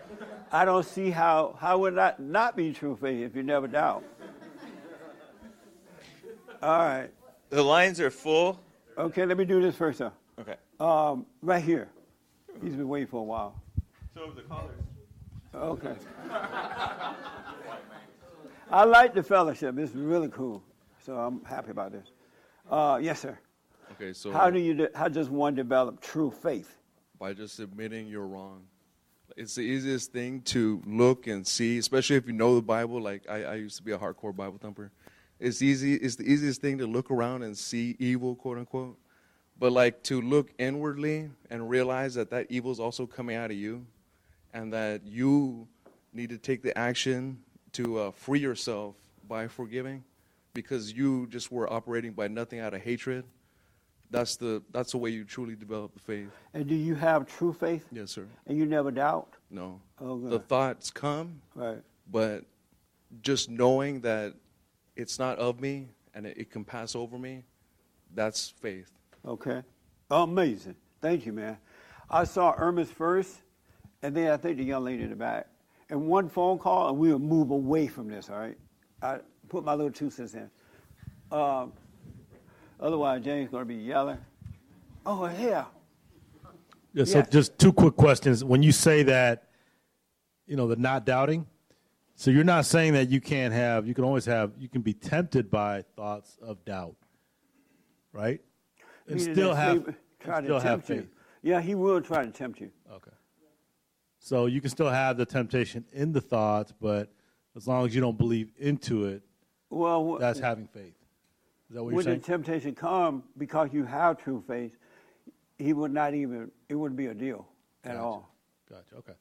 I 0.52 0.66
don't 0.66 0.86
see 0.86 1.10
how 1.10 1.58
how 1.60 1.80
would 1.80 1.96
that 1.96 2.20
not 2.20 2.56
be 2.56 2.72
true 2.74 2.96
faith 2.96 3.26
if 3.26 3.36
you 3.36 3.42
never 3.42 3.68
doubt. 3.68 4.04
All 6.62 6.78
right. 6.78 7.10
The 7.50 7.64
lines 7.64 8.00
are 8.00 8.12
full. 8.12 8.60
Okay, 8.98 9.26
let 9.26 9.38
me 9.38 9.46
do 9.46 9.62
this 9.62 9.76
first, 9.76 10.00
though. 10.00 10.14
Okay. 10.40 10.56
Um, 10.80 11.26
right 11.42 11.64
here. 11.64 11.90
He's 12.62 12.76
been 12.76 12.88
waiting 12.88 13.08
for 13.08 13.20
a 13.20 13.24
while. 13.24 13.62
So 14.14 14.32
the 14.36 14.44
callers. 14.44 14.76
Okay. 15.54 15.96
I 18.72 18.86
like 18.86 19.14
the 19.14 19.24
fellowship. 19.24 19.78
It's 19.78 19.94
really 19.94 20.30
cool. 20.30 20.64
So 21.06 21.18
I'm 21.18 21.44
happy 21.44 21.72
about 21.72 21.92
this. 21.92 22.08
Uh, 22.70 23.00
yes, 23.02 23.20
sir. 23.20 23.38
Okay, 23.92 24.14
so 24.14 24.32
how 24.32 24.50
do 24.50 24.60
you 24.60 24.74
de- 24.74 24.90
how 24.96 25.08
does 25.08 25.30
one 25.30 25.54
develop 25.54 26.00
true 26.00 26.32
faith? 26.32 26.78
By 27.20 27.34
just 27.34 27.60
admitting 27.60 28.08
you're 28.08 28.28
wrong. 28.28 28.64
It's 29.38 29.56
the 29.56 29.62
easiest 29.62 30.12
thing 30.12 30.42
to 30.44 30.82
look 30.86 31.28
and 31.28 31.48
see, 31.48 31.78
especially 31.78 32.18
if 32.18 32.28
you 32.28 32.34
know 32.34 32.56
the 32.56 32.62
Bible. 32.62 33.02
Like 33.02 33.24
I, 33.30 33.44
I 33.44 33.56
used 33.56 33.78
to 33.78 33.84
be 33.84 33.92
a 33.92 33.98
hardcore 33.98 34.36
Bible 34.36 34.58
thumper. 34.62 34.92
It's 35.40 35.62
easy. 35.62 35.96
It's 35.96 36.16
the 36.16 36.32
easiest 36.32 36.62
thing 36.62 36.78
to 36.78 36.86
look 36.88 37.10
around 37.10 37.44
and 37.44 37.58
see 37.58 37.96
evil, 38.00 38.36
quote 38.36 38.58
unquote. 38.58 38.98
But 39.60 39.72
like 39.72 40.04
to 40.04 40.22
look 40.22 40.52
inwardly 40.58 41.30
and 41.50 41.70
realize 41.70 42.14
that 42.16 42.30
that 42.32 42.48
evil 42.50 42.72
is 42.72 42.80
also 42.80 43.06
coming 43.06 43.36
out 43.36 43.52
of 43.52 43.58
you, 43.58 43.86
and 44.54 44.72
that 44.74 45.06
you 45.06 45.68
need 46.14 46.30
to 46.30 46.38
take 46.38 46.62
the 46.62 46.78
action 46.78 47.40
to 47.74 47.98
uh, 48.00 48.12
free 48.12 48.40
yourself 48.40 48.96
by 49.28 49.48
forgiving, 49.48 50.04
because 50.54 50.92
you 50.92 51.28
just 51.28 51.52
were 51.52 51.72
operating 51.72 52.12
by 52.12 52.28
nothing 52.28 52.60
out 52.60 52.74
of 52.74 52.82
hatred. 52.82 53.26
That's 54.14 54.36
the 54.36 54.62
that's 54.72 54.92
the 54.92 55.00
way 55.00 55.10
you 55.10 55.24
truly 55.24 55.56
develop 55.56 55.96
the 55.96 56.00
faith. 56.00 56.30
And 56.54 56.68
do 56.68 56.76
you 56.76 56.94
have 56.94 57.26
true 57.26 57.52
faith? 57.52 57.88
Yes, 57.92 58.12
sir. 58.12 58.28
And 58.46 58.56
you 58.56 58.68
never 58.68 58.92
doubt? 58.92 59.34
No. 59.50 59.82
Oh, 60.00 60.20
the 60.20 60.38
thoughts 60.38 60.92
come, 60.92 61.42
Right. 61.56 61.82
but 62.12 62.46
just 63.24 63.50
knowing 63.50 64.02
that 64.02 64.36
it's 64.96 65.18
not 65.18 65.40
of 65.40 65.60
me 65.60 65.88
and 66.14 66.28
it, 66.28 66.38
it 66.38 66.52
can 66.52 66.64
pass 66.64 66.96
over 66.96 67.18
me, 67.18 67.44
that's 68.14 68.50
faith. 68.50 68.92
Okay. 69.26 69.64
Amazing. 70.12 70.76
Thank 71.02 71.26
you, 71.26 71.34
man. 71.34 71.58
I 72.08 72.24
saw 72.24 72.56
Ermis 72.56 72.90
first, 72.90 73.38
and 74.04 74.16
then 74.16 74.30
I 74.32 74.38
think 74.38 74.58
the 74.58 74.64
young 74.64 74.84
lady 74.84 75.02
in 75.02 75.10
the 75.10 75.16
back. 75.16 75.48
And 75.90 76.06
one 76.06 76.30
phone 76.30 76.60
call, 76.60 76.90
and 76.90 77.00
we'll 77.00 77.18
move 77.18 77.50
away 77.50 77.88
from 77.88 78.10
this, 78.10 78.30
all 78.30 78.38
right? 78.38 78.58
I 79.02 79.20
put 79.50 79.64
my 79.64 79.74
little 79.74 79.92
two 79.92 80.12
cents 80.12 80.36
in. 80.36 80.52
Um, 81.32 81.74
otherwise, 82.84 83.24
James 83.24 83.50
going 83.50 83.62
to 83.64 83.68
be 83.68 83.76
yelling. 83.76 84.18
Oh, 85.06 85.26
hell. 85.26 85.72
Yeah, 86.94 87.06
so 87.06 87.20
Yes. 87.20 87.30
just 87.30 87.58
two 87.58 87.74
quick 87.74 87.96
questions. 87.96 88.44
When 88.44 88.62
you 88.62 88.72
say 88.72 89.02
that, 89.04 89.48
you 90.46 90.56
know, 90.56 90.68
the 90.68 90.76
not 90.76 91.06
doubting, 91.06 91.48
so 92.16 92.30
you're 92.30 92.44
not 92.44 92.66
saying 92.66 92.94
that 92.94 93.10
you 93.10 93.20
can't 93.20 93.54
have, 93.54 93.88
you 93.88 93.96
can 93.96 94.04
always 94.04 94.26
have, 94.26 94.52
you 94.60 94.70
can 94.70 94.82
be 94.82 94.94
tempted 94.94 95.50
by 95.50 95.84
thoughts 95.96 96.38
of 96.42 96.64
doubt, 96.66 96.96
right? 98.12 98.40
And 99.08 99.20
still 99.20 99.56
have, 99.56 99.78
and 99.78 99.86
to 99.86 100.44
still 100.44 100.60
have 100.60 100.86
tempt 100.86 100.90
you. 100.90 100.96
faith. 101.02 101.10
Yeah, 101.42 101.60
he 101.62 101.74
will 101.76 102.00
try 102.02 102.24
to 102.24 102.32
tempt 102.32 102.62
you. 102.62 102.70
Okay. 102.92 103.12
So 104.20 104.46
you 104.46 104.62
can 104.62 104.70
still 104.70 104.90
have 104.90 105.18
the 105.18 105.26
temptation 105.26 105.84
in 105.92 106.12
the 106.14 106.22
thoughts, 106.22 106.72
but 106.80 107.12
as 107.58 107.68
long 107.68 107.86
as 107.86 107.94
you 107.96 108.00
don't 108.02 108.18
believe 108.18 108.52
into 108.58 109.06
it, 109.06 109.24
Well, 109.70 110.18
that's 110.20 110.40
having 110.40 110.68
faith. 110.68 110.94
Is 111.74 111.78
that 111.78 111.84
what 111.84 112.04
saying? 112.06 112.20
the 112.20 112.26
temptation 112.26 112.76
come, 112.76 113.24
because 113.36 113.70
you 113.74 113.84
have 113.84 114.22
true 114.22 114.44
faith, 114.48 114.78
he 115.58 115.74
would 115.74 115.92
not 115.92 116.14
even, 116.14 116.52
it 116.70 116.76
wouldn't 116.76 116.98
be 116.98 117.08
a 117.08 117.14
deal 117.16 117.48
at 117.84 117.94
Gotcha. 117.94 118.04
all. 118.04 118.36
Gotcha. 118.70 118.96
Okay. 118.98 119.14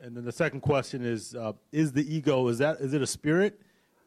And 0.00 0.14
then 0.14 0.24
the 0.24 0.32
second 0.32 0.60
question 0.60 1.02
is: 1.04 1.34
uh, 1.34 1.54
Is 1.72 1.92
the 1.92 2.14
ego 2.14 2.46
is 2.48 2.58
that 2.58 2.78
is 2.80 2.92
it 2.92 3.00
a 3.02 3.06
spirit? 3.06 3.60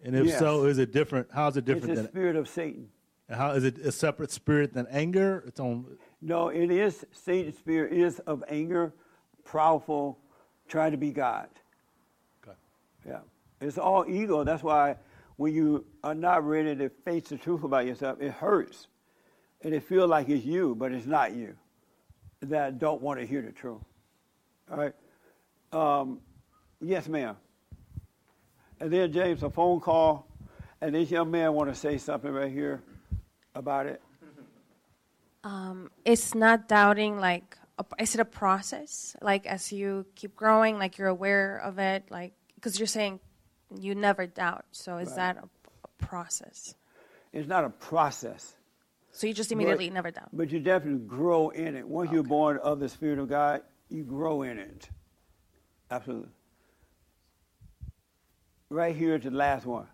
And 0.03 0.15
if 0.15 0.27
Yes. 0.27 0.39
so, 0.39 0.65
is 0.65 0.77
it 0.77 0.91
different? 0.93 1.27
How 1.31 1.47
is 1.47 1.57
it 1.57 1.59
It's 1.61 1.65
different 1.67 1.95
the 1.95 2.01
than? 2.03 2.11
spirit 2.11 2.35
of 2.35 2.47
Satan. 2.47 2.89
and 3.27 3.37
How 3.37 3.51
is 3.51 3.63
it 3.63 3.77
a 3.79 3.91
separate 3.91 4.29
spirit 4.31 4.73
than 4.73 4.85
anger? 4.91 5.43
Its 5.47 5.59
own. 5.59 5.97
No, 6.21 6.49
it 6.49 6.69
is 6.71 7.03
Satan's 7.11 7.57
spirit 7.57 7.93
is 7.93 8.19
of 8.19 8.43
anger, 8.47 8.93
proudful, 9.43 10.15
trying 10.67 10.91
to 10.91 10.97
be 10.97 11.11
God. 11.11 11.49
Okay. 12.43 12.55
Yeah, 13.07 13.19
it's 13.59 13.77
all 13.79 14.05
ego. 14.07 14.43
That's 14.43 14.63
why 14.63 14.95
when 15.41 15.55
you 15.55 15.83
are 16.03 16.13
not 16.13 16.47
ready 16.47 16.75
to 16.75 16.87
face 17.03 17.29
the 17.29 17.35
truth 17.35 17.63
about 17.63 17.87
yourself, 17.87 18.21
it 18.21 18.31
hurts, 18.31 18.85
and 19.63 19.73
it 19.73 19.81
feels 19.81 20.07
like 20.07 20.29
it's 20.29 20.45
you, 20.45 20.75
but 20.75 20.91
it's 20.91 21.07
not 21.07 21.33
you. 21.33 21.55
That 22.43 22.77
don't 22.77 23.01
want 23.01 23.19
to 23.19 23.25
hear 23.25 23.41
the 23.41 23.51
truth. 23.51 23.81
All 24.69 24.77
right. 24.77 24.93
Um, 25.73 26.19
yes, 26.79 27.07
ma'am. 27.07 27.37
And 28.79 28.93
then 28.93 29.11
James, 29.11 29.41
a 29.41 29.49
phone 29.49 29.79
call, 29.79 30.27
and 30.79 30.93
this 30.93 31.09
young 31.09 31.31
man 31.31 31.53
want 31.53 31.73
to 31.73 31.75
say 31.75 31.97
something 31.97 32.31
right 32.31 32.51
here 32.51 32.83
about 33.55 33.87
it. 33.87 33.99
Um, 35.43 35.89
it's 36.05 36.35
not 36.35 36.67
doubting 36.67 37.19
like 37.19 37.57
a, 37.79 37.85
is 37.97 38.13
it 38.13 38.21
a 38.21 38.25
process 38.25 39.15
like 39.23 39.47
as 39.47 39.71
you 39.71 40.05
keep 40.13 40.35
growing 40.35 40.77
like 40.77 40.99
you're 40.99 41.07
aware 41.07 41.57
of 41.57 41.79
it 41.79 42.03
like 42.11 42.33
because 42.53 42.77
you're 42.77 42.85
saying 42.85 43.19
you 43.79 43.95
never 43.95 44.25
doubt 44.27 44.65
so 44.71 44.97
is 44.97 45.09
Right. 45.09 45.15
that 45.17 45.37
a, 45.37 45.43
a 45.85 46.05
process 46.05 46.75
It's 47.33 47.47
not 47.47 47.63
a 47.63 47.69
process. 47.69 48.55
so 49.11 49.27
you 49.27 49.33
just 49.33 49.49
But- 49.49 49.55
immediately 49.55 49.89
never 49.89 50.11
doubt 50.11 50.29
But 50.33 50.51
you 50.51 50.59
definitely 50.59 51.05
grow 51.07 51.49
in 51.49 51.75
it. 51.75 51.87
Once 51.87 52.11
you're 52.11 52.23
born 52.23 52.57
of 52.57 52.79
the 52.79 52.89
Spirit 52.89 53.19
of 53.19 53.29
God, 53.29 53.61
you 53.89 54.03
grow 54.03 54.41
in 54.43 54.57
it. 54.59 54.89
Absolutely. 55.89 56.29
Right 58.69 58.95
here 58.95 59.19
to 59.19 59.29
the 59.29 59.35
last 59.35 59.65
one. 59.65 59.87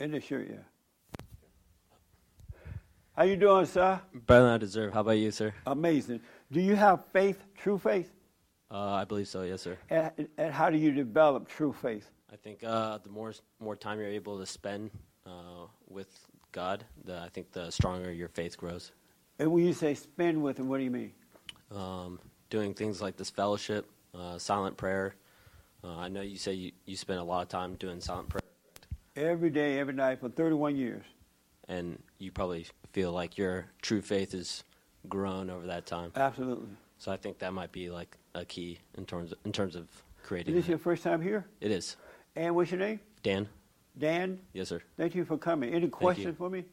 In 0.00 0.10
the 0.10 0.20
shirt, 0.20 0.48
yeah. 0.50 0.56
How 3.16 3.22
you 3.24 3.36
doing, 3.36 3.66
sir? 3.66 4.00
Better 4.12 4.42
than 4.44 4.52
I 4.54 4.58
deserve. 4.58 4.92
How 4.92 5.00
about 5.00 5.12
you, 5.18 5.30
sir? 5.30 5.52
Amazing. 5.66 6.20
Do 6.50 6.60
you 6.60 6.74
have 6.74 7.04
faith, 7.12 7.44
true 7.56 7.78
faith? 7.78 8.10
Uh, 8.70 8.92
I 8.92 9.04
believe 9.04 9.28
so. 9.28 9.42
Yes, 9.42 9.62
sir. 9.62 9.76
And, 9.90 10.10
and 10.38 10.52
how 10.52 10.70
do 10.70 10.78
you 10.78 10.90
develop 10.90 11.48
true 11.48 11.72
faith? 11.72 12.10
I 12.32 12.36
think 12.36 12.64
uh, 12.64 12.98
the 12.98 13.10
more 13.10 13.32
more 13.60 13.76
time 13.76 13.98
you're 14.00 14.08
able 14.08 14.38
to 14.38 14.46
spend 14.46 14.90
uh, 15.26 15.66
with 15.88 16.08
God, 16.52 16.84
the, 17.04 17.18
I 17.20 17.28
think 17.28 17.52
the 17.52 17.70
stronger 17.70 18.10
your 18.12 18.28
faith 18.28 18.56
grows. 18.56 18.90
And 19.38 19.52
when 19.52 19.64
you 19.64 19.72
say 19.72 19.94
spend 19.94 20.42
with 20.42 20.58
him, 20.58 20.68
what 20.68 20.78
do 20.78 20.84
you 20.84 20.90
mean? 20.90 21.12
Um, 21.74 22.18
doing 22.50 22.74
things 22.74 23.00
like 23.00 23.16
this 23.16 23.30
fellowship, 23.30 23.86
uh, 24.14 24.38
silent 24.38 24.76
prayer. 24.76 25.14
Uh, 25.82 25.96
I 25.96 26.08
know 26.08 26.22
you 26.22 26.36
say 26.36 26.52
you, 26.54 26.72
you 26.86 26.96
spend 26.96 27.20
a 27.20 27.24
lot 27.24 27.42
of 27.42 27.48
time 27.48 27.74
doing 27.74 28.00
silent 28.00 28.28
prayer, 28.30 28.40
Every 29.16 29.50
day, 29.50 29.78
every 29.78 29.94
night 29.94 30.18
for 30.20 30.28
31 30.28 30.76
years. 30.76 31.04
and 31.68 32.02
you 32.18 32.32
probably 32.32 32.66
feel 32.92 33.12
like 33.12 33.36
your 33.38 33.66
true 33.82 34.00
faith 34.02 34.32
has 34.32 34.64
grown 35.08 35.50
over 35.50 35.66
that 35.66 35.86
time. 35.86 36.10
Absolutely. 36.16 36.68
So 37.04 37.12
I 37.12 37.18
think 37.18 37.38
that 37.40 37.52
might 37.52 37.70
be 37.70 37.90
like 37.90 38.16
a 38.34 38.46
key 38.46 38.78
in 38.96 39.04
terms 39.04 39.32
of, 39.32 39.38
in 39.44 39.52
terms 39.52 39.76
of 39.76 39.86
creating. 40.22 40.54
Is 40.54 40.62
this 40.62 40.70
your 40.70 40.78
first 40.78 41.02
time 41.02 41.20
here? 41.20 41.44
It 41.60 41.70
is. 41.70 41.96
And 42.34 42.56
what's 42.56 42.70
your 42.70 42.80
name? 42.80 42.98
Dan. 43.22 43.46
Dan? 43.98 44.40
Yes, 44.54 44.70
sir. 44.70 44.80
Thank 44.96 45.14
you 45.14 45.26
for 45.26 45.36
coming. 45.36 45.74
Any 45.74 45.88
questions 45.88 46.34
for 46.38 46.48
me? 46.48 46.64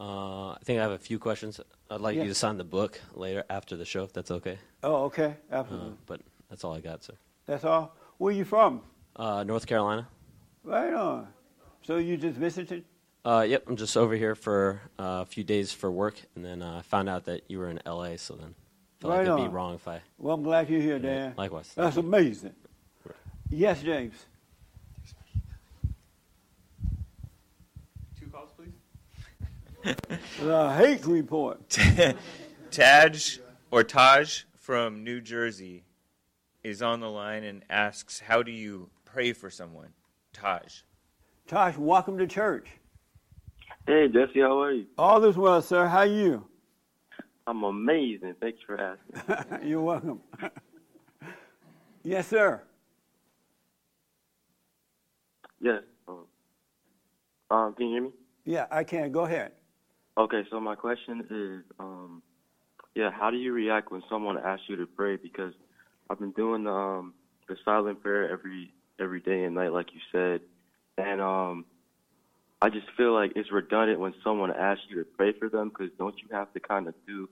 Uh, 0.00 0.52
I 0.52 0.58
think 0.64 0.78
I 0.78 0.82
have 0.82 0.92
a 0.92 0.98
few 0.98 1.18
questions. 1.18 1.60
I'd 1.90 2.00
like 2.00 2.16
Yeah. 2.16 2.22
you 2.22 2.28
to 2.30 2.34
sign 2.34 2.56
the 2.56 2.64
book 2.64 2.98
later 3.12 3.44
after 3.50 3.76
the 3.76 3.84
show, 3.84 4.04
if 4.04 4.14
that's 4.14 4.30
okay. 4.30 4.56
Oh, 4.82 5.04
okay. 5.04 5.36
Absolutely. 5.52 5.90
Uh, 5.90 5.96
but 6.06 6.22
that's 6.48 6.64
all 6.64 6.72
I 6.74 6.80
got, 6.80 7.04
sir. 7.04 7.12
That's 7.44 7.64
all? 7.64 7.94
Where 8.16 8.32
are 8.32 8.36
you 8.38 8.46
from? 8.46 8.80
Uh, 9.16 9.44
North 9.44 9.66
Carolina. 9.66 10.08
Right 10.64 10.94
on. 10.94 11.28
So 11.82 11.98
you 11.98 12.16
just 12.16 12.38
visited? 12.38 12.84
Uh, 13.22 13.44
yep, 13.46 13.64
I'm 13.66 13.76
just 13.76 13.98
over 13.98 14.14
here 14.16 14.34
for 14.34 14.80
uh, 14.98 15.20
a 15.20 15.26
few 15.26 15.44
days 15.44 15.72
for 15.72 15.90
work, 15.90 16.18
and 16.34 16.42
then 16.42 16.62
uh, 16.62 16.78
I 16.78 16.82
found 16.82 17.10
out 17.10 17.26
that 17.26 17.42
you 17.48 17.58
were 17.58 17.68
in 17.68 17.82
LA. 17.84 18.16
So 18.16 18.34
then, 18.34 18.54
felt 19.00 19.10
Right 19.12 19.18
like 19.18 19.26
it'd 19.26 19.40
on. 19.40 19.48
be 19.50 19.54
wrong 19.54 19.74
if 19.74 19.86
I. 19.88 20.00
Well, 20.18 20.34
I'm 20.34 20.42
glad 20.42 20.68
you're 20.68 20.80
here, 20.80 20.98
Dan. 20.98 21.34
Likewise. 21.36 21.72
That's 21.74 21.96
amazing. 21.96 22.54
Yes, 23.50 23.82
James. 23.82 24.14
Two 28.18 28.26
calls, 28.26 28.50
please. 28.56 29.94
The 30.40 30.72
hate 30.74 31.06
report. 31.06 31.60
Taj 32.70 33.38
or 33.70 33.84
Taj 33.84 34.42
from 34.58 35.04
New 35.04 35.20
Jersey 35.20 35.84
is 36.62 36.82
on 36.82 37.00
the 37.00 37.08
line 37.10 37.44
and 37.44 37.64
asks, 37.70 38.20
"How 38.20 38.42
do 38.42 38.50
you 38.50 38.90
pray 39.04 39.32
for 39.32 39.48
someone?" 39.48 39.88
Taj. 40.32 40.82
Taj, 41.46 41.76
welcome 41.78 42.18
to 42.18 42.26
church. 42.26 42.66
Hey, 43.86 44.08
Jesse, 44.08 44.40
how 44.40 44.60
are 44.60 44.72
you? 44.72 44.86
All 44.98 45.24
is 45.24 45.36
well, 45.38 45.62
sir. 45.62 45.86
How 45.86 45.98
are 45.98 46.06
you? 46.06 46.46
I'm 47.48 47.62
amazing. 47.62 48.34
Thanks 48.42 48.58
for 48.66 48.78
asking. 48.78 49.66
You're 49.66 49.80
welcome. 49.80 50.20
yes, 52.02 52.28
sir. 52.28 52.62
yes. 55.58 55.80
Um, 56.06 56.26
um, 57.50 57.74
can 57.74 57.86
you 57.86 57.92
hear 57.94 58.02
me? 58.02 58.10
Yeah, 58.44 58.66
I 58.70 58.84
can. 58.84 59.10
Go 59.12 59.24
ahead. 59.24 59.52
Okay, 60.18 60.42
so 60.50 60.60
my 60.60 60.74
question 60.74 61.26
is, 61.30 61.64
um, 61.80 62.22
yeah, 62.94 63.10
how 63.10 63.30
do 63.30 63.38
you 63.38 63.54
react 63.54 63.90
when 63.90 64.02
someone 64.10 64.36
asks 64.36 64.66
you 64.68 64.76
to 64.76 64.86
pray? 64.86 65.16
Because 65.16 65.54
I've 66.10 66.18
been 66.18 66.32
doing 66.32 66.64
the 66.64 66.70
um, 66.70 67.14
the 67.48 67.56
silent 67.64 68.02
prayer 68.02 68.30
every 68.30 68.74
every 69.00 69.20
day 69.20 69.44
and 69.44 69.54
night, 69.54 69.72
like 69.72 69.94
you 69.94 70.00
said, 70.12 70.42
and 70.98 71.22
um, 71.22 71.64
I 72.60 72.68
just 72.68 72.88
feel 72.94 73.14
like 73.14 73.32
it's 73.36 73.50
redundant 73.50 74.00
when 74.00 74.12
someone 74.22 74.50
asks 74.50 74.84
you 74.90 74.96
to 74.96 75.04
pray 75.16 75.32
for 75.32 75.48
them. 75.48 75.70
Because 75.70 75.90
don't 75.98 76.16
you 76.18 76.28
have 76.32 76.52
to 76.52 76.60
kind 76.60 76.88
of 76.88 76.94
do 77.06 77.26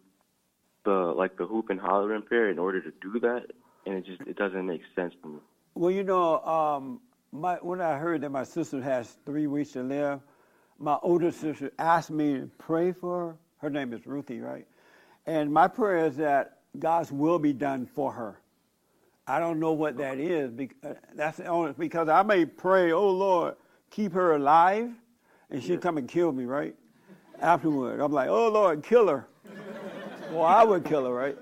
the 0.87 1.13
like 1.15 1.37
the 1.37 1.47
hoop 1.47 1.69
and 1.69 1.79
hollering 1.79 2.23
prayer 2.23 2.49
in 2.49 2.59
order 2.59 2.81
to 2.81 2.91
do 3.03 3.21
that? 3.21 3.51
And 3.85 3.95
it 3.97 4.07
just 4.07 4.23
it 4.23 4.37
doesn't 4.37 4.65
make 4.67 4.81
sense 4.95 5.13
to 5.23 5.29
me. 5.29 5.39
Well, 5.75 5.91
you 5.91 6.03
know, 6.05 6.41
um, 6.41 7.01
my, 7.33 7.57
when 7.57 7.83
I 7.83 7.99
heard 7.99 8.23
that 8.23 8.31
my 8.31 8.45
sister 8.45 8.81
has 8.81 9.19
three 9.27 9.47
weeks 9.47 9.73
to 9.73 9.83
live, 9.83 10.21
my 10.79 10.97
older 11.03 11.31
sister 11.31 11.71
asked 11.79 12.11
me 12.11 12.35
to 12.41 12.51
pray 12.57 12.93
for 12.93 13.27
her. 13.29 13.37
Her 13.59 13.69
name 13.71 13.93
is 13.93 14.07
Ruthie, 14.07 14.41
right? 14.41 14.67
And 15.27 15.53
my 15.53 15.69
prayer 15.69 16.07
is 16.07 16.17
that 16.17 16.59
God's 16.79 17.13
will 17.13 17.39
be 17.39 17.53
done 17.53 17.85
for 17.87 18.11
her. 18.13 18.41
I 19.27 19.39
don't 19.41 19.59
know 19.61 19.73
what 19.73 19.97
that 19.99 20.19
is. 20.19 20.53
uh, 20.85 20.95
That's 21.15 21.39
the 21.39 21.47
only 21.47 21.73
because 21.77 22.09
I 22.09 22.23
may 22.23 22.45
pray, 22.47 22.93
oh 22.93 23.11
Lord, 23.11 23.57
keep 23.91 24.13
her 24.13 24.37
alive, 24.37 24.91
and 25.51 25.63
she'll 25.63 25.79
come 25.79 25.99
and 25.99 26.09
kill 26.09 26.33
me, 26.33 26.45
right? 26.45 26.75
Afterward, 27.41 28.01
I'm 28.01 28.13
like, 28.13 28.29
oh 28.29 28.49
Lord, 28.49 28.83
kill 28.83 29.09
her. 29.09 29.27
Well, 30.37 30.47
I 30.47 30.65
would 30.65 30.85
kill 30.85 31.05
her, 31.07 31.13
right? 31.13 31.37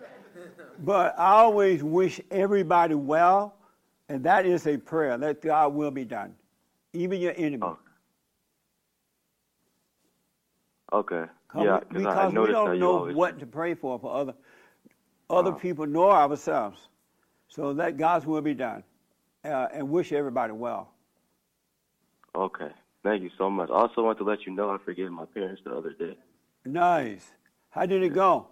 But 0.81 1.19
I 1.19 1.33
always 1.33 1.83
wish 1.83 2.21
everybody 2.31 2.95
well, 2.95 3.55
and 4.09 4.25
that 4.25 4.47
is 4.47 4.67
a 4.67 4.77
prayer 4.77 5.17
that 5.19 5.41
God 5.43 5.75
will 5.75 5.91
be 5.91 6.05
done, 6.05 6.35
even 6.93 7.21
your 7.21 7.35
enemy. 7.37 7.67
Okay. 10.93 11.25
Come- 11.49 11.63
yeah, 11.65 11.81
because 11.93 12.33
we 12.33 12.47
don't 12.47 12.79
know 12.79 12.99
always. 12.99 13.17
what 13.17 13.39
to 13.41 13.47
pray 13.47 13.75
for 13.75 13.99
for 13.99 14.15
other 14.15 14.35
other 15.31 15.53
Wow. 15.53 15.59
people 15.59 15.87
nor 15.87 16.13
ourselves. 16.13 16.89
So 17.49 17.71
let 17.71 17.97
God's 17.97 18.27
will 18.27 18.43
be 18.43 18.55
done, 18.55 18.83
uh, 19.45 19.69
and 19.73 19.89
wish 19.89 20.13
everybody 20.13 20.53
well. 20.53 20.91
Okay. 22.35 22.71
Thank 23.03 23.23
you 23.23 23.31
so 23.39 23.49
much. 23.51 23.71
I 23.71 23.75
also 23.75 24.03
want 24.03 24.19
to 24.19 24.25
let 24.25 24.45
you 24.47 24.53
know 24.53 24.71
I 24.71 24.79
forgave 24.79 25.11
my 25.11 25.25
parents 25.27 25.63
the 25.65 25.73
other 25.75 25.93
day. 25.93 26.17
Nice. 26.65 27.33
How 27.71 27.87
did 27.87 28.03
it 28.03 28.13
go? 28.15 28.49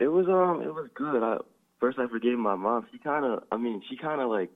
It 0.00 0.08
was 0.08 0.26
um 0.28 0.62
it 0.62 0.74
was 0.74 0.88
good. 0.94 1.22
I 1.22 1.36
first 1.78 1.98
I 1.98 2.08
forgave 2.08 2.38
my 2.38 2.56
mom. 2.56 2.86
She 2.90 2.98
kind 2.98 3.24
of 3.24 3.44
I 3.52 3.58
mean 3.58 3.82
she 3.88 3.96
kind 3.96 4.20
of 4.20 4.30
like 4.30 4.50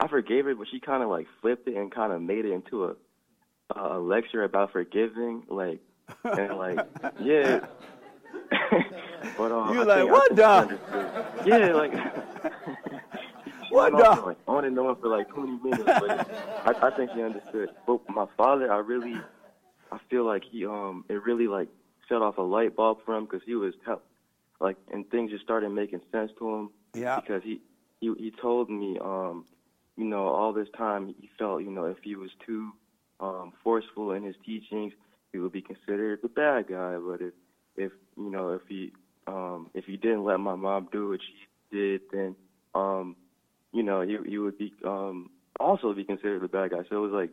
I 0.00 0.06
forgave 0.06 0.44
her, 0.44 0.54
but 0.54 0.68
she 0.70 0.78
kind 0.78 1.02
of 1.02 1.10
like 1.10 1.26
flipped 1.42 1.66
it 1.68 1.76
and 1.76 1.92
kind 1.92 2.12
of 2.12 2.22
made 2.22 2.44
it 2.44 2.52
into 2.52 2.84
a 2.84 2.94
a 3.76 3.98
lecture 3.98 4.44
about 4.44 4.72
forgiving, 4.72 5.42
like 5.48 5.80
and 6.24 6.56
like 6.56 6.78
yeah. 7.20 7.66
but 9.36 9.52
um, 9.52 9.74
You 9.74 9.84
like, 9.84 10.08
what 10.08 10.34
the? 10.34 10.78
Yeah, 11.44 11.72
like. 11.72 11.92
What 13.70 13.92
the? 13.92 14.16
for, 14.16 14.26
like 14.28 14.38
on 14.48 14.64
and 14.64 14.78
on 14.78 14.98
for 14.98 15.08
like 15.08 15.28
20 15.28 15.58
minutes, 15.62 15.82
but 15.84 16.10
I, 16.64 16.86
I 16.86 16.90
think 16.96 17.10
she 17.14 17.22
understood. 17.22 17.68
But 17.86 18.00
my 18.08 18.24
father, 18.34 18.72
I 18.72 18.78
really, 18.78 19.20
I 19.92 19.98
feel 20.08 20.24
like 20.24 20.42
he 20.50 20.64
um, 20.64 21.04
it 21.10 21.22
really 21.22 21.48
like 21.48 21.68
set 22.08 22.22
off 22.22 22.38
a 22.38 22.42
light 22.42 22.74
bulb 22.74 23.00
for 23.04 23.14
him 23.14 23.26
because 23.26 23.42
he 23.44 23.54
was 23.54 23.74
help, 23.84 24.02
like, 24.60 24.76
and 24.90 25.08
things 25.08 25.30
just 25.30 25.42
started 25.44 25.70
making 25.70 26.00
sense 26.12 26.30
to 26.38 26.48
him. 26.48 26.70
Yeah. 26.94 27.16
Because 27.16 27.42
he 27.42 27.60
he 28.00 28.12
he 28.18 28.32
told 28.40 28.68
me 28.70 28.98
um, 29.00 29.44
you 29.96 30.04
know, 30.04 30.28
all 30.28 30.52
this 30.52 30.68
time 30.76 31.08
he 31.20 31.28
felt, 31.38 31.62
you 31.62 31.70
know, 31.70 31.84
if 31.84 31.98
he 32.02 32.14
was 32.14 32.30
too 32.46 32.72
um 33.20 33.52
forceful 33.64 34.12
in 34.12 34.22
his 34.22 34.36
teachings, 34.44 34.92
he 35.32 35.38
would 35.38 35.52
be 35.52 35.62
considered 35.62 36.20
the 36.22 36.28
bad 36.28 36.68
guy. 36.68 36.96
But 36.96 37.20
if 37.20 37.34
if 37.76 37.92
you 38.16 38.30
know 38.30 38.52
if 38.52 38.62
he 38.68 38.92
um 39.26 39.70
if 39.74 39.84
he 39.84 39.96
didn't 39.96 40.24
let 40.24 40.38
my 40.38 40.54
mom 40.54 40.88
do 40.92 41.08
what 41.10 41.20
she 41.20 41.76
did, 41.76 42.00
then 42.12 42.36
um 42.74 43.16
you 43.72 43.82
know 43.82 44.00
he 44.02 44.16
he 44.24 44.38
would 44.38 44.56
be 44.56 44.72
um 44.84 45.30
also 45.58 45.92
be 45.92 46.04
considered 46.04 46.42
the 46.42 46.48
bad 46.48 46.70
guy. 46.70 46.82
So 46.88 46.96
it 46.96 47.10
was 47.10 47.12
like 47.12 47.30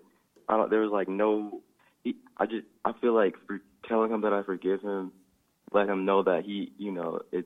I 0.49 0.57
don't 0.57 0.69
there 0.69 0.81
was 0.81 0.91
like 0.91 1.07
no 1.07 1.61
he, 2.03 2.15
I 2.37 2.47
just 2.47 2.65
I 2.83 2.93
feel 2.99 3.13
like 3.13 3.35
for 3.45 3.59
telling 3.87 4.11
him 4.11 4.21
that 4.21 4.33
I 4.33 4.41
forgive 4.41 4.81
him, 4.81 5.11
let 5.71 5.87
him 5.89 6.05
know 6.05 6.23
that 6.23 6.43
he 6.45 6.71
you 6.77 6.91
know 6.91 7.21
it 7.31 7.45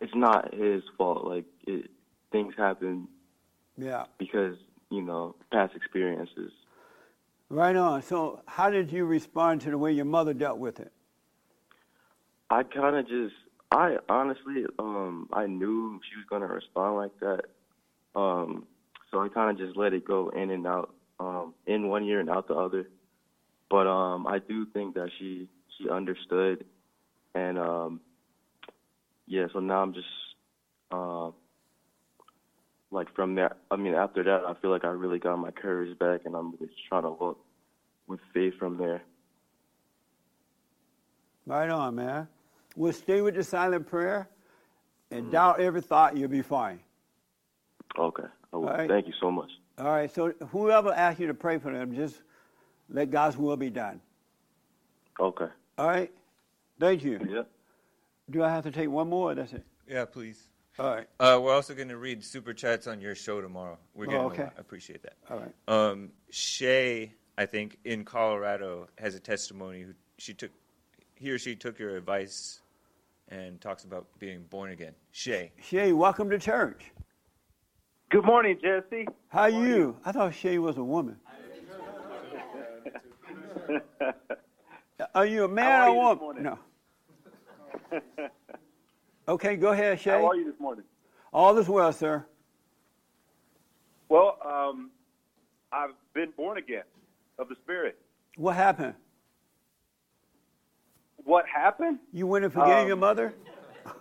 it's 0.00 0.14
not 0.14 0.54
his 0.54 0.82
fault. 0.96 1.24
Like 1.24 1.44
it 1.66 1.90
things 2.32 2.54
happen 2.56 3.08
Yeah. 3.76 4.04
because 4.18 4.56
you 4.90 5.02
know 5.02 5.34
past 5.52 5.74
experiences. 5.74 6.52
Right 7.48 7.74
on. 7.74 8.02
So, 8.02 8.42
how 8.46 8.70
did 8.70 8.92
you 8.92 9.04
respond 9.04 9.60
to 9.62 9.70
the 9.70 9.78
way 9.78 9.90
your 9.92 10.04
mother 10.04 10.32
dealt 10.32 10.58
with 10.58 10.78
it? 10.78 10.92
I 12.48 12.62
kind 12.62 12.94
of 12.96 13.08
just, 13.08 13.34
I 13.72 13.96
honestly, 14.08 14.66
um, 14.78 15.28
I 15.32 15.46
knew 15.46 16.00
she 16.08 16.16
was 16.16 16.26
gonna 16.30 16.46
respond 16.46 16.96
like 16.96 17.18
that, 17.20 17.44
um, 18.18 18.66
so 19.10 19.20
I 19.20 19.28
kind 19.28 19.50
of 19.50 19.66
just 19.66 19.76
let 19.76 19.92
it 19.92 20.04
go 20.04 20.28
in 20.28 20.50
and 20.50 20.64
out, 20.64 20.94
um, 21.18 21.54
in 21.66 21.88
one 21.88 22.04
year 22.04 22.20
and 22.20 22.30
out 22.30 22.46
the 22.46 22.54
other. 22.54 22.88
But 23.68 23.88
um, 23.88 24.26
I 24.28 24.38
do 24.38 24.66
think 24.66 24.94
that 24.94 25.10
she 25.18 25.48
she 25.76 25.88
understood, 25.88 26.64
and 27.34 27.58
um, 27.58 28.00
yeah. 29.26 29.46
So 29.52 29.60
now 29.60 29.82
I'm 29.82 29.94
just, 29.94 30.06
uh, 30.90 31.30
like 32.90 33.14
from 33.14 33.34
there. 33.34 33.56
I 33.70 33.76
mean, 33.76 33.94
after 33.94 34.22
that, 34.24 34.42
I 34.46 34.54
feel 34.60 34.70
like 34.70 34.84
I 34.84 34.88
really 34.88 35.18
got 35.18 35.36
my 35.38 35.50
courage 35.50 35.98
back, 35.98 36.22
and 36.24 36.34
I'm 36.34 36.52
just 36.58 36.72
trying 36.88 37.02
to 37.02 37.10
look 37.10 37.38
with 38.06 38.20
faith 38.34 38.54
from 38.58 38.76
there. 38.78 39.02
Right 41.46 41.70
on, 41.70 41.94
man. 41.96 42.28
We'll 42.76 42.92
stay 42.92 43.20
with 43.20 43.34
the 43.34 43.42
silent 43.44 43.86
prayer 43.88 44.28
and 45.10 45.22
Mm-hmm. 45.24 45.32
doubt 45.32 45.60
every 45.60 45.80
thought, 45.80 46.16
you'll 46.16 46.28
be 46.28 46.42
fine. 46.42 46.80
Okay. 47.98 48.24
All 48.52 48.62
right. 48.64 48.88
Thank 48.88 49.06
you 49.08 49.12
so 49.20 49.30
much. 49.30 49.50
All 49.78 49.86
right, 49.86 50.12
so 50.14 50.32
whoever 50.50 50.92
asks 50.92 51.20
you 51.20 51.26
to 51.26 51.34
pray 51.34 51.58
for 51.58 51.72
them, 51.72 51.94
just 51.94 52.22
let 52.88 53.10
God's 53.10 53.36
will 53.36 53.56
be 53.56 53.70
done. 53.70 54.00
Okay. 55.18 55.46
All 55.78 55.88
right? 55.88 56.12
Thank 56.80 57.04
you. 57.04 57.20
Yep. 57.28 57.48
Do 58.30 58.42
I 58.42 58.48
have 58.48 58.64
to 58.64 58.70
take 58.70 58.88
one 58.88 59.08
more? 59.08 59.34
That's 59.34 59.52
it. 59.52 59.64
Yeah, 59.86 60.06
please. 60.06 60.42
All 60.78 60.94
right. 60.94 61.06
Uh, 61.20 61.38
we're 61.42 61.52
also 61.54 61.74
going 61.74 61.88
to 61.88 61.98
read 61.98 62.24
super 62.24 62.54
chats 62.54 62.86
on 62.86 63.00
your 63.00 63.14
show 63.14 63.40
tomorrow. 63.42 63.76
We're 63.94 64.06
Oh, 64.06 64.10
getting 64.10 64.22
a 64.22 64.26
okay. 64.28 64.42
lot. 64.44 64.54
I 64.56 64.60
appreciate 64.60 65.02
that. 65.02 65.16
All 65.30 65.38
right. 65.40 65.52
Um, 65.68 66.10
Shay, 66.30 67.12
I 67.36 67.44
think 67.46 67.76
in 67.84 68.04
Colorado, 68.04 68.88
has 68.98 69.14
a 69.14 69.20
testimony. 69.20 69.82
Who 69.82 69.92
she 70.16 70.32
took, 70.32 70.50
he 71.16 71.30
or 71.30 71.38
she 71.38 71.54
took 71.54 71.78
your 71.78 71.96
advice, 71.96 72.60
and 73.28 73.60
talks 73.60 73.84
about 73.84 74.06
being 74.18 74.44
born 74.48 74.70
again. 74.70 74.94
Shay. 75.10 75.52
Shay, 75.62 75.92
welcome 75.92 76.30
to 76.30 76.38
church. 76.38 76.92
Good 78.10 78.24
morning, 78.24 78.58
Jesse. 78.60 79.06
How 79.28 79.46
you? 79.46 79.96
I 80.04 80.12
thought 80.12 80.34
Shay 80.34 80.58
was 80.58 80.78
a 80.78 80.84
woman. 80.84 81.16
Are 85.14 85.26
you 85.26 85.44
a 85.44 85.48
man 85.48 85.88
or 85.88 86.12
a 86.14 86.18
woman? 86.18 86.42
No. 86.42 86.58
Okay, 89.28 89.54
go 89.54 89.70
ahead, 89.70 90.00
Shay. 90.00 90.10
How 90.10 90.26
are 90.26 90.34
you 90.34 90.44
this 90.50 90.58
morning? 90.58 90.84
All 91.32 91.56
is 91.56 91.68
well, 91.68 91.92
sir. 91.92 92.26
Well, 94.08 94.38
um, 94.44 94.90
I've 95.70 95.90
been 96.14 96.32
born 96.36 96.58
again 96.58 96.82
of 97.38 97.48
the 97.48 97.54
Spirit. 97.62 97.96
What 98.36 98.56
happened? 98.56 98.94
What 101.22 101.44
happened? 101.46 102.00
You 102.12 102.26
went 102.26 102.44
and 102.44 102.52
forgave 102.52 102.78
Um, 102.82 102.88
your 102.88 102.96
mother? 102.96 103.34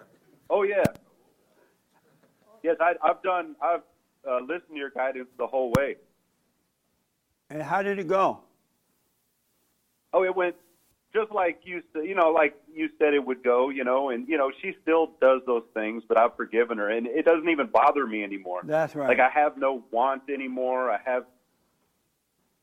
Oh 0.50 0.64
yeah. 0.64 0.84
Yes, 2.64 2.78
I, 2.80 2.94
I've 3.04 3.22
done. 3.22 3.56
I've 3.62 3.82
uh, 4.28 4.40
listened 4.40 4.72
to 4.72 4.78
your 4.78 4.90
guidance 4.90 5.28
the 5.38 5.46
whole 5.46 5.72
way. 5.78 5.98
And 7.52 7.62
how 7.62 7.84
did 7.84 8.00
it 8.00 8.08
go? 8.08 8.40
Oh, 10.12 10.24
it 10.24 10.36
went 10.36 10.56
just 11.14 11.32
like 11.32 11.62
you 11.64 11.82
said. 11.94 12.06
You 12.06 12.16
know, 12.16 12.32
like 12.32 12.56
you 12.74 12.90
said 13.00 13.14
it 13.14 13.26
would 13.26 13.44
go. 13.44 13.70
You 13.70 13.84
know, 13.84 14.10
and 14.10 14.28
you 14.28 14.38
know 14.38 14.52
she 14.62 14.74
still 14.82 15.12
does 15.22 15.42
those 15.46 15.64
things, 15.74 16.04
but 16.08 16.18
I've 16.18 16.36
forgiven 16.36 16.78
her, 16.78 16.90
and 16.90 17.08
it 17.08 17.26
doesn't 17.26 17.50
even 17.50 17.68
bother 17.68 18.06
me 18.06 18.24
anymore. 18.24 18.62
That's 18.64 18.96
right. 18.96 19.08
Like 19.08 19.20
I 19.20 19.30
have 19.30 19.58
no 19.58 19.84
want 19.92 20.24
anymore. 20.30 20.92
I 20.92 21.00
have. 21.06 21.26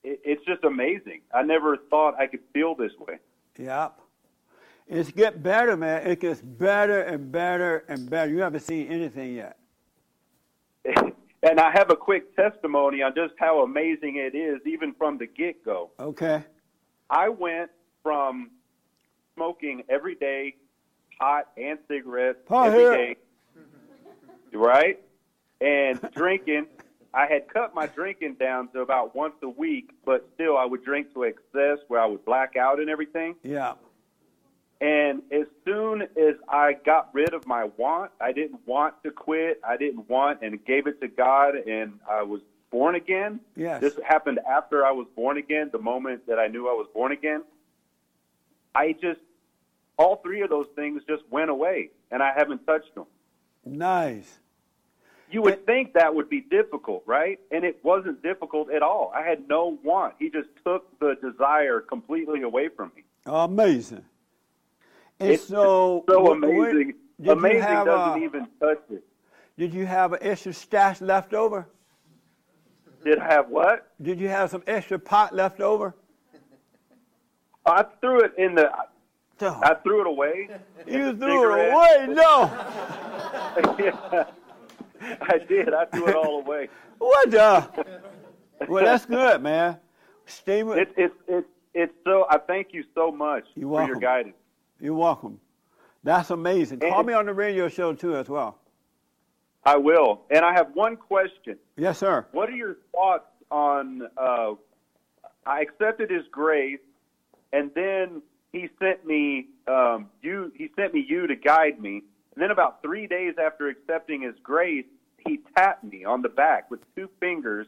It, 0.02 0.20
it's 0.24 0.44
just 0.44 0.64
amazing. 0.64 1.22
I 1.34 1.42
never 1.42 1.76
thought 1.90 2.18
I 2.18 2.26
could 2.26 2.42
feel 2.52 2.74
this 2.74 2.92
way. 2.98 3.18
Yep. 3.58 4.00
It's 4.88 5.10
get 5.10 5.42
better, 5.42 5.76
man. 5.76 6.06
It 6.06 6.20
gets 6.20 6.40
better 6.40 7.00
and 7.00 7.32
better 7.32 7.84
and 7.88 8.08
better. 8.08 8.30
You 8.30 8.40
haven't 8.42 8.60
seen 8.60 8.88
anything 8.88 9.34
yet. 9.34 9.56
And 11.42 11.60
I 11.60 11.70
have 11.70 11.90
a 11.90 11.96
quick 11.96 12.34
testimony 12.34 13.02
on 13.02 13.14
just 13.14 13.34
how 13.38 13.62
amazing 13.62 14.16
it 14.16 14.36
is, 14.36 14.60
even 14.66 14.92
from 14.94 15.16
the 15.16 15.26
get 15.26 15.64
go. 15.64 15.90
Okay. 16.00 16.42
I 17.08 17.28
went 17.28 17.70
from 18.06 18.50
smoking 19.34 19.82
every 19.88 20.14
day, 20.14 20.54
pot 21.18 21.48
and 21.56 21.76
cigarettes 21.88 22.38
Pot 22.46 22.68
every 22.68 22.78
here. 22.78 22.96
day, 22.96 23.16
right? 24.52 25.00
And 25.60 26.00
drinking. 26.14 26.66
I 27.12 27.26
had 27.26 27.48
cut 27.48 27.74
my 27.74 27.88
drinking 27.88 28.34
down 28.34 28.68
to 28.68 28.80
about 28.80 29.16
once 29.16 29.34
a 29.42 29.48
week, 29.48 29.90
but 30.04 30.24
still 30.34 30.56
I 30.56 30.64
would 30.66 30.84
drink 30.84 31.14
to 31.14 31.24
excess 31.24 31.78
where 31.88 32.00
I 32.00 32.06
would 32.06 32.24
black 32.24 32.54
out 32.56 32.78
and 32.78 32.88
everything. 32.88 33.34
Yeah. 33.42 33.72
And 34.80 35.22
as 35.32 35.48
soon 35.64 36.02
as 36.02 36.36
I 36.48 36.74
got 36.74 37.08
rid 37.12 37.34
of 37.34 37.44
my 37.44 37.64
want, 37.76 38.12
I 38.20 38.30
didn't 38.30 38.60
want 38.68 39.02
to 39.02 39.10
quit. 39.10 39.60
I 39.66 39.76
didn't 39.76 40.08
want 40.08 40.42
and 40.42 40.64
gave 40.64 40.86
it 40.86 41.00
to 41.00 41.08
God, 41.08 41.56
and 41.56 41.98
I 42.08 42.22
was 42.22 42.40
born 42.70 42.94
again. 42.94 43.40
Yes. 43.56 43.80
This 43.80 43.98
happened 44.06 44.38
after 44.48 44.86
I 44.86 44.92
was 44.92 45.08
born 45.16 45.38
again, 45.38 45.70
the 45.72 45.80
moment 45.80 46.28
that 46.28 46.38
I 46.38 46.46
knew 46.46 46.68
I 46.68 46.74
was 46.74 46.86
born 46.94 47.10
again. 47.10 47.42
I 48.76 48.92
just, 48.92 49.20
all 49.98 50.16
three 50.16 50.42
of 50.42 50.50
those 50.50 50.66
things 50.76 51.02
just 51.08 51.22
went 51.30 51.48
away, 51.50 51.90
and 52.10 52.22
I 52.22 52.32
haven't 52.36 52.66
touched 52.66 52.94
them. 52.94 53.06
Nice. 53.64 54.38
You 55.30 55.42
would 55.42 55.66
think 55.66 55.94
that 55.94 56.14
would 56.14 56.28
be 56.28 56.42
difficult, 56.42 57.02
right? 57.06 57.40
And 57.50 57.64
it 57.64 57.78
wasn't 57.82 58.22
difficult 58.22 58.70
at 58.70 58.82
all. 58.82 59.12
I 59.16 59.22
had 59.22 59.48
no 59.48 59.78
want. 59.82 60.14
He 60.18 60.30
just 60.30 60.48
took 60.64 60.98
the 61.00 61.16
desire 61.20 61.80
completely 61.80 62.42
away 62.42 62.68
from 62.68 62.92
me. 62.94 63.02
Amazing. 63.24 64.04
And 65.18 65.30
It's 65.32 65.48
so, 65.48 66.04
so 66.08 66.32
amazing. 66.32 66.94
Amazing 67.26 67.60
doesn't 67.60 68.22
uh, 68.22 68.24
even 68.24 68.46
touch 68.60 68.82
it. 68.90 69.02
Did 69.58 69.72
you 69.72 69.86
have 69.86 70.12
an 70.12 70.18
extra 70.20 70.52
stash 70.52 71.00
left 71.00 71.32
over? 71.32 71.66
Did 73.04 73.18
I 73.18 73.32
have 73.32 73.48
what? 73.48 73.90
Did 74.02 74.20
you 74.20 74.28
have 74.28 74.50
some 74.50 74.62
extra 74.66 74.98
pot 74.98 75.34
left 75.34 75.60
over? 75.60 75.96
I 77.66 77.84
threw 78.00 78.20
it 78.20 78.32
in 78.38 78.54
the. 78.54 78.70
I 79.40 79.74
threw 79.82 80.00
it 80.00 80.06
away. 80.06 80.48
You 80.86 81.14
threw 81.16 81.52
it 81.52 81.72
away? 81.72 82.06
No. 82.08 82.50
yeah, 83.78 84.24
I 85.20 85.38
did. 85.46 85.74
I 85.74 85.84
threw 85.86 86.06
it 86.08 86.14
all 86.14 86.40
away. 86.40 86.68
What 86.98 87.30
the? 87.30 87.68
Well, 88.68 88.84
that's 88.84 89.04
good, 89.04 89.42
man. 89.42 89.78
Stay 90.24 90.62
with. 90.62 90.78
It's 90.78 90.92
it's 90.96 91.14
it's 91.28 91.46
it's 91.74 91.92
so. 92.04 92.26
I 92.30 92.38
thank 92.38 92.68
you 92.72 92.84
so 92.94 93.10
much 93.12 93.44
You're 93.54 93.64
for 93.64 93.68
welcome. 93.68 93.90
your 93.90 94.00
guidance. 94.00 94.36
You're 94.80 94.94
welcome. 94.94 95.40
That's 96.02 96.30
amazing. 96.30 96.80
Call 96.80 97.02
me 97.02 97.12
on 97.12 97.26
the 97.26 97.34
radio 97.34 97.68
show 97.68 97.92
too, 97.92 98.16
as 98.16 98.28
well. 98.28 98.58
I 99.64 99.76
will. 99.76 100.22
And 100.30 100.44
I 100.44 100.52
have 100.54 100.68
one 100.74 100.96
question. 100.96 101.58
Yes, 101.76 101.98
sir. 101.98 102.24
What 102.32 102.48
are 102.48 102.54
your 102.56 102.76
thoughts 102.92 103.26
on? 103.50 104.02
Uh, 104.16 104.52
I 105.44 105.60
accepted 105.60 106.10
His 106.10 106.22
grace, 106.30 106.78
and 107.52 107.70
then 107.74 108.22
He 108.52 108.68
sent 108.78 109.06
me 109.06 109.48
um, 109.66 110.08
you. 110.22 110.52
He 110.56 110.70
sent 110.76 110.94
me 110.94 111.04
you 111.06 111.26
to 111.26 111.36
guide 111.36 111.80
me. 111.80 112.02
And 112.34 112.42
then 112.42 112.50
about 112.50 112.82
three 112.82 113.06
days 113.06 113.34
after 113.42 113.68
accepting 113.68 114.22
His 114.22 114.34
grace, 114.42 114.86
He 115.26 115.40
tapped 115.56 115.84
me 115.84 116.04
on 116.04 116.22
the 116.22 116.28
back 116.28 116.70
with 116.70 116.80
two 116.94 117.08
fingers, 117.20 117.66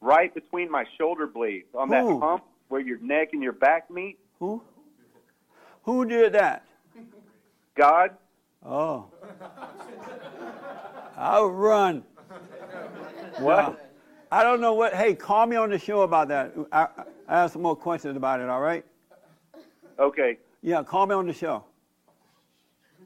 right 0.00 0.32
between 0.34 0.70
my 0.70 0.84
shoulder 0.98 1.26
blades, 1.26 1.68
on 1.74 1.88
that 1.90 2.02
Who? 2.02 2.20
hump 2.20 2.44
where 2.68 2.80
your 2.80 2.98
neck 2.98 3.30
and 3.32 3.42
your 3.42 3.52
back 3.52 3.90
meet. 3.90 4.18
Who? 4.38 4.62
Who 5.84 6.04
did 6.04 6.32
that? 6.32 6.64
God. 7.76 8.10
Oh. 8.64 9.06
I'll 11.16 11.46
run. 11.48 12.02
What? 13.38 13.68
No. 13.68 13.76
I 14.32 14.42
don't 14.42 14.60
know 14.60 14.74
what. 14.74 14.94
Hey, 14.94 15.14
call 15.14 15.46
me 15.46 15.56
on 15.56 15.70
the 15.70 15.78
show 15.78 16.00
about 16.00 16.28
that. 16.28 16.52
I, 16.72 16.88
I 17.28 17.40
have 17.40 17.52
some 17.52 17.62
more 17.62 17.76
questions 17.76 18.16
about 18.16 18.40
it. 18.40 18.48
All 18.48 18.60
right? 18.60 18.84
Okay. 19.98 20.38
Yeah, 20.62 20.82
call 20.82 21.06
me 21.06 21.14
on 21.14 21.26
the 21.26 21.32
show. 21.32 21.64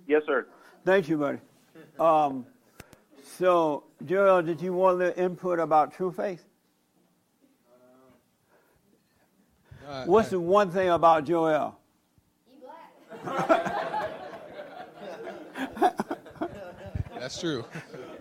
Yes, 0.06 0.22
sir. 0.26 0.46
Thank 0.84 1.08
you, 1.08 1.18
buddy. 1.18 1.38
Um, 1.98 2.46
so, 3.38 3.84
Joel, 4.04 4.42
did 4.42 4.60
you 4.60 4.72
want 4.72 4.98
the 4.98 5.16
input 5.18 5.58
about 5.58 5.92
True 5.92 6.10
Faith? 6.10 6.44
Uh, 9.88 10.04
What's 10.04 10.30
the 10.30 10.40
one 10.40 10.70
thing 10.70 10.88
about 10.88 11.24
Joel? 11.24 11.78
You 12.48 12.66
black. 13.24 13.56
That's 17.18 17.40
true. 17.40 17.64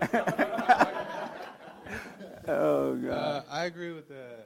Oh, 2.48 2.96
God. 2.96 3.12
Uh, 3.12 3.44
I 3.52 3.66
agree 3.66 3.92
with 3.94 4.10
uh, 4.10 4.42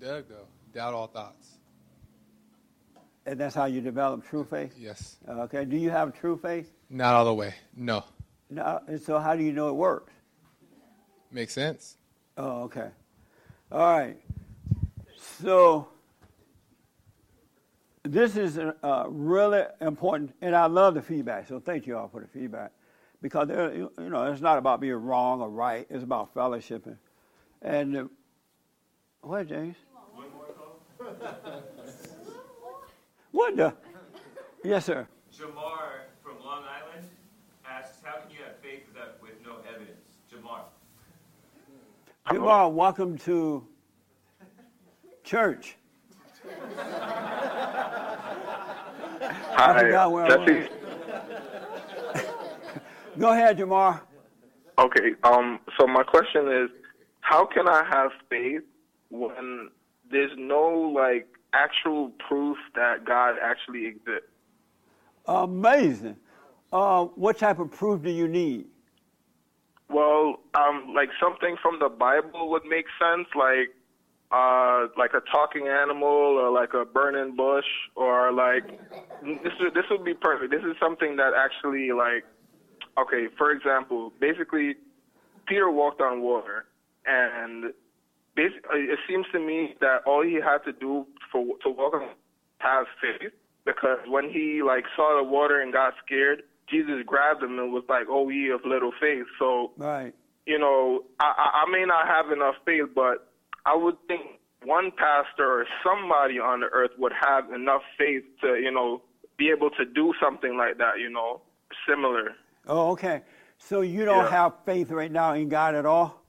Doug, 0.00 0.28
though. 0.30 0.46
Doubt 0.72 0.94
all 0.94 1.06
thoughts. 1.08 1.58
And 3.26 3.40
that's 3.40 3.54
how 3.54 3.64
you 3.64 3.80
develop 3.80 4.26
true 4.28 4.44
faith? 4.44 4.74
Yes. 4.78 5.16
Okay. 5.28 5.64
Do 5.64 5.76
you 5.76 5.90
have 5.90 6.12
true 6.18 6.36
faith? 6.36 6.72
Not 6.90 7.14
all 7.14 7.24
the 7.24 7.34
way. 7.34 7.54
No. 7.74 8.04
No. 8.50 8.80
And 8.86 9.00
so, 9.00 9.18
how 9.18 9.34
do 9.34 9.42
you 9.42 9.52
know 9.52 9.68
it 9.68 9.74
works? 9.74 10.12
Makes 11.30 11.54
sense. 11.54 11.96
Oh, 12.36 12.64
okay. 12.64 12.88
All 13.72 13.98
right. 13.98 14.16
So, 15.16 15.88
this 18.02 18.36
is 18.36 18.58
uh, 18.58 19.04
really 19.08 19.62
important, 19.80 20.34
and 20.42 20.54
I 20.54 20.66
love 20.66 20.94
the 20.94 21.02
feedback. 21.02 21.48
So, 21.48 21.58
thank 21.58 21.86
you 21.86 21.96
all 21.96 22.08
for 22.08 22.20
the 22.20 22.28
feedback, 22.28 22.72
because 23.22 23.48
there- 23.48 23.74
you 23.74 23.90
you 23.98 24.10
know 24.10 24.30
it's 24.30 24.42
not 24.42 24.58
about 24.58 24.80
being 24.80 24.92
wrong 24.94 25.40
or 25.40 25.48
right. 25.48 25.86
It's 25.88 26.04
about 26.04 26.34
fellowshipping. 26.34 26.98
And 27.62 27.96
uh, 27.96 28.04
what, 29.22 29.48
James? 29.48 29.76
What 33.34 33.56
the? 33.56 33.74
Yes, 34.62 34.84
sir. 34.84 35.08
Jamar 35.36 36.04
from 36.22 36.38
Long 36.44 36.62
Island 36.62 37.08
asks, 37.68 37.98
"How 38.04 38.20
can 38.20 38.30
you 38.30 38.36
have 38.46 38.56
faith 38.62 38.82
without, 38.86 39.20
with 39.20 39.32
no 39.44 39.56
evidence?" 39.68 40.06
Jamar. 40.32 40.60
Jamal, 42.30 42.72
welcome 42.72 43.18
to 43.18 43.66
church. 45.24 45.74
I 49.58 49.80
forgot 49.80 50.12
where 50.12 50.26
I 50.26 50.46
Jesse. 50.46 50.68
Go 53.18 53.32
ahead, 53.32 53.58
Jamar. 53.58 54.00
Okay. 54.78 55.14
Um. 55.24 55.58
So 55.76 55.88
my 55.88 56.04
question 56.04 56.46
is, 56.52 56.70
how 57.18 57.46
can 57.46 57.68
I 57.68 57.82
have 57.90 58.12
faith 58.30 58.62
when 59.10 59.70
there's 60.08 60.30
no 60.38 60.92
like 60.94 61.26
actual 61.54 62.10
proof 62.28 62.58
that 62.74 63.04
God 63.04 63.36
actually 63.42 63.86
exists? 63.86 64.28
Amazing. 65.26 66.16
Uh, 66.72 67.04
what 67.04 67.38
type 67.38 67.58
of 67.58 67.70
proof 67.70 68.02
do 68.02 68.10
you 68.10 68.28
need? 68.28 68.66
Well, 69.88 70.40
um, 70.54 70.92
like 70.94 71.10
something 71.22 71.56
from 71.62 71.78
the 71.78 71.88
Bible 71.88 72.50
would 72.50 72.64
make 72.64 72.86
sense, 72.98 73.28
like 73.36 73.70
uh, 74.32 74.88
like 74.98 75.12
a 75.14 75.20
talking 75.30 75.68
animal 75.68 76.08
or 76.08 76.50
like 76.50 76.74
a 76.74 76.84
burning 76.84 77.36
bush 77.36 77.66
or 77.94 78.32
like 78.32 78.66
this. 79.22 79.52
Would, 79.60 79.74
this 79.74 79.84
would 79.90 80.04
be 80.04 80.14
perfect. 80.14 80.50
This 80.50 80.62
is 80.62 80.74
something 80.80 81.16
that 81.16 81.32
actually 81.36 81.92
like 81.92 82.24
okay. 82.98 83.28
For 83.38 83.52
example, 83.52 84.12
basically, 84.20 84.74
Peter 85.46 85.70
walked 85.70 86.00
on 86.00 86.22
water, 86.22 86.64
and 87.06 87.72
Uh, 88.36 88.42
it 88.74 88.98
seems 89.08 89.26
to 89.32 89.38
me 89.38 89.74
that 89.80 90.02
all 90.06 90.22
he 90.22 90.34
had 90.34 90.58
to 90.64 90.72
do 90.72 91.06
for 91.30 91.44
to 91.62 91.70
walk 91.70 91.94
on 91.94 92.08
have 92.58 92.86
faith 93.00 93.30
because 93.64 93.98
when 94.08 94.28
he 94.30 94.62
like 94.62 94.84
saw 94.96 95.16
the 95.16 95.28
water 95.28 95.60
and 95.60 95.72
got 95.72 95.94
scared, 96.04 96.42
Jesus 96.68 97.02
grabbed 97.06 97.42
him 97.42 97.58
and 97.58 97.72
was 97.72 97.84
like, 97.88 98.06
"Oh, 98.08 98.28
ye 98.28 98.50
of 98.50 98.60
little 98.64 98.92
faith." 99.00 99.26
So 99.38 99.72
Right. 99.76 100.12
you 100.46 100.58
know, 100.58 101.04
I, 101.20 101.32
I 101.36 101.62
I 101.66 101.70
may 101.70 101.84
not 101.84 102.06
have 102.08 102.32
enough 102.32 102.56
faith, 102.64 102.88
but 102.94 103.30
I 103.66 103.74
would 103.76 103.96
think 104.08 104.22
one 104.64 104.90
pastor 104.96 105.46
or 105.60 105.66
somebody 105.84 106.38
on 106.38 106.60
the 106.60 106.66
earth 106.66 106.92
would 106.98 107.12
have 107.20 107.52
enough 107.52 107.82
faith 107.98 108.24
to, 108.40 108.54
you 108.56 108.70
know, 108.70 109.02
be 109.36 109.50
able 109.50 109.70
to 109.70 109.84
do 109.84 110.12
something 110.22 110.56
like 110.56 110.78
that, 110.78 110.98
you 110.98 111.10
know, 111.10 111.42
similar. 111.88 112.30
Oh, 112.66 112.92
okay. 112.92 113.22
So 113.58 113.82
you 113.82 114.04
don't 114.06 114.24
Yeah. 114.24 114.30
have 114.30 114.54
faith 114.64 114.90
right 114.90 115.12
now 115.12 115.34
in 115.34 115.48
God 115.50 115.74
at 115.74 115.84
all? 115.86 116.23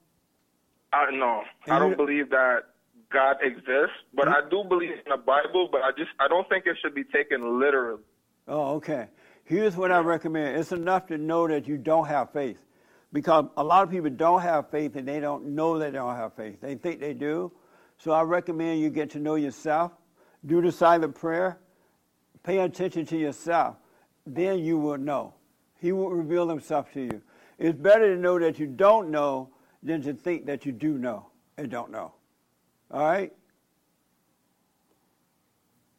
I 0.96 1.12
no, 1.12 1.44
I 1.68 1.80
don't 1.80 1.98
believe 1.98 2.30
that 2.30 2.64
God 3.12 3.38
exists, 3.42 3.98
but 4.14 4.28
hmm? 4.28 4.34
I 4.34 4.42
do 4.50 4.64
believe 4.68 4.92
in 4.92 5.10
the 5.10 5.18
Bible, 5.18 5.68
but 5.72 5.82
I 5.82 5.92
just 5.98 6.12
I 6.20 6.28
don't 6.28 6.48
think 6.48 6.66
it 6.66 6.78
should 6.82 6.96
be 6.96 7.04
taken 7.04 7.60
literally. 7.60 8.02
Oh, 8.48 8.76
okay. 8.76 9.08
Here's 9.44 9.76
what 9.76 9.92
I 9.92 10.00
recommend. 10.00 10.58
It's 10.58 10.72
enough 10.72 11.08
to 11.08 11.18
know 11.18 11.48
that 11.48 11.68
you 11.68 11.78
don't 11.78 12.08
have 12.08 12.32
faith. 12.32 12.58
Because 13.14 13.46
a 13.56 13.64
lot 13.64 13.84
of 13.84 13.92
people 13.92 14.10
don't 14.10 14.42
have 14.42 14.70
faith 14.70 14.96
and 14.96 15.08
they 15.08 15.20
don't 15.20 15.46
know 15.46 15.80
they 15.80 15.92
don't 15.92 16.16
have 16.16 16.34
faith. 16.34 16.60
They 16.62 16.76
think 16.76 17.00
they 17.00 17.14
do. 17.14 17.52
So 17.98 18.12
I 18.12 18.24
recommend 18.24 18.82
you 18.82 18.90
get 18.90 19.12
to 19.12 19.20
know 19.20 19.36
yourself, 19.36 19.94
do 20.46 20.62
the 20.62 20.72
silent 20.72 21.16
prayer, 21.16 21.60
pay 22.44 22.60
attention 22.60 23.06
to 23.06 23.18
yourself. 23.18 23.78
Then 24.26 24.60
you 24.60 24.78
will 24.78 24.98
know. 24.98 25.34
He 25.80 25.92
will 25.92 26.10
reveal 26.10 26.50
himself 26.50 26.92
to 26.94 27.02
you. 27.02 27.22
It's 27.58 27.78
better 27.78 28.16
to 28.16 28.20
know 28.20 28.38
that 28.40 28.60
you 28.60 28.68
don't 28.68 29.12
know 29.12 29.50
than 29.86 30.02
to 30.02 30.14
think 30.14 30.46
that 30.48 30.66
you 30.66 30.72
do 30.72 30.98
know 30.98 31.28
and 31.58 31.70
don't 31.70 31.92
know. 31.92 32.12
All 32.92 33.02
right? 33.02 33.32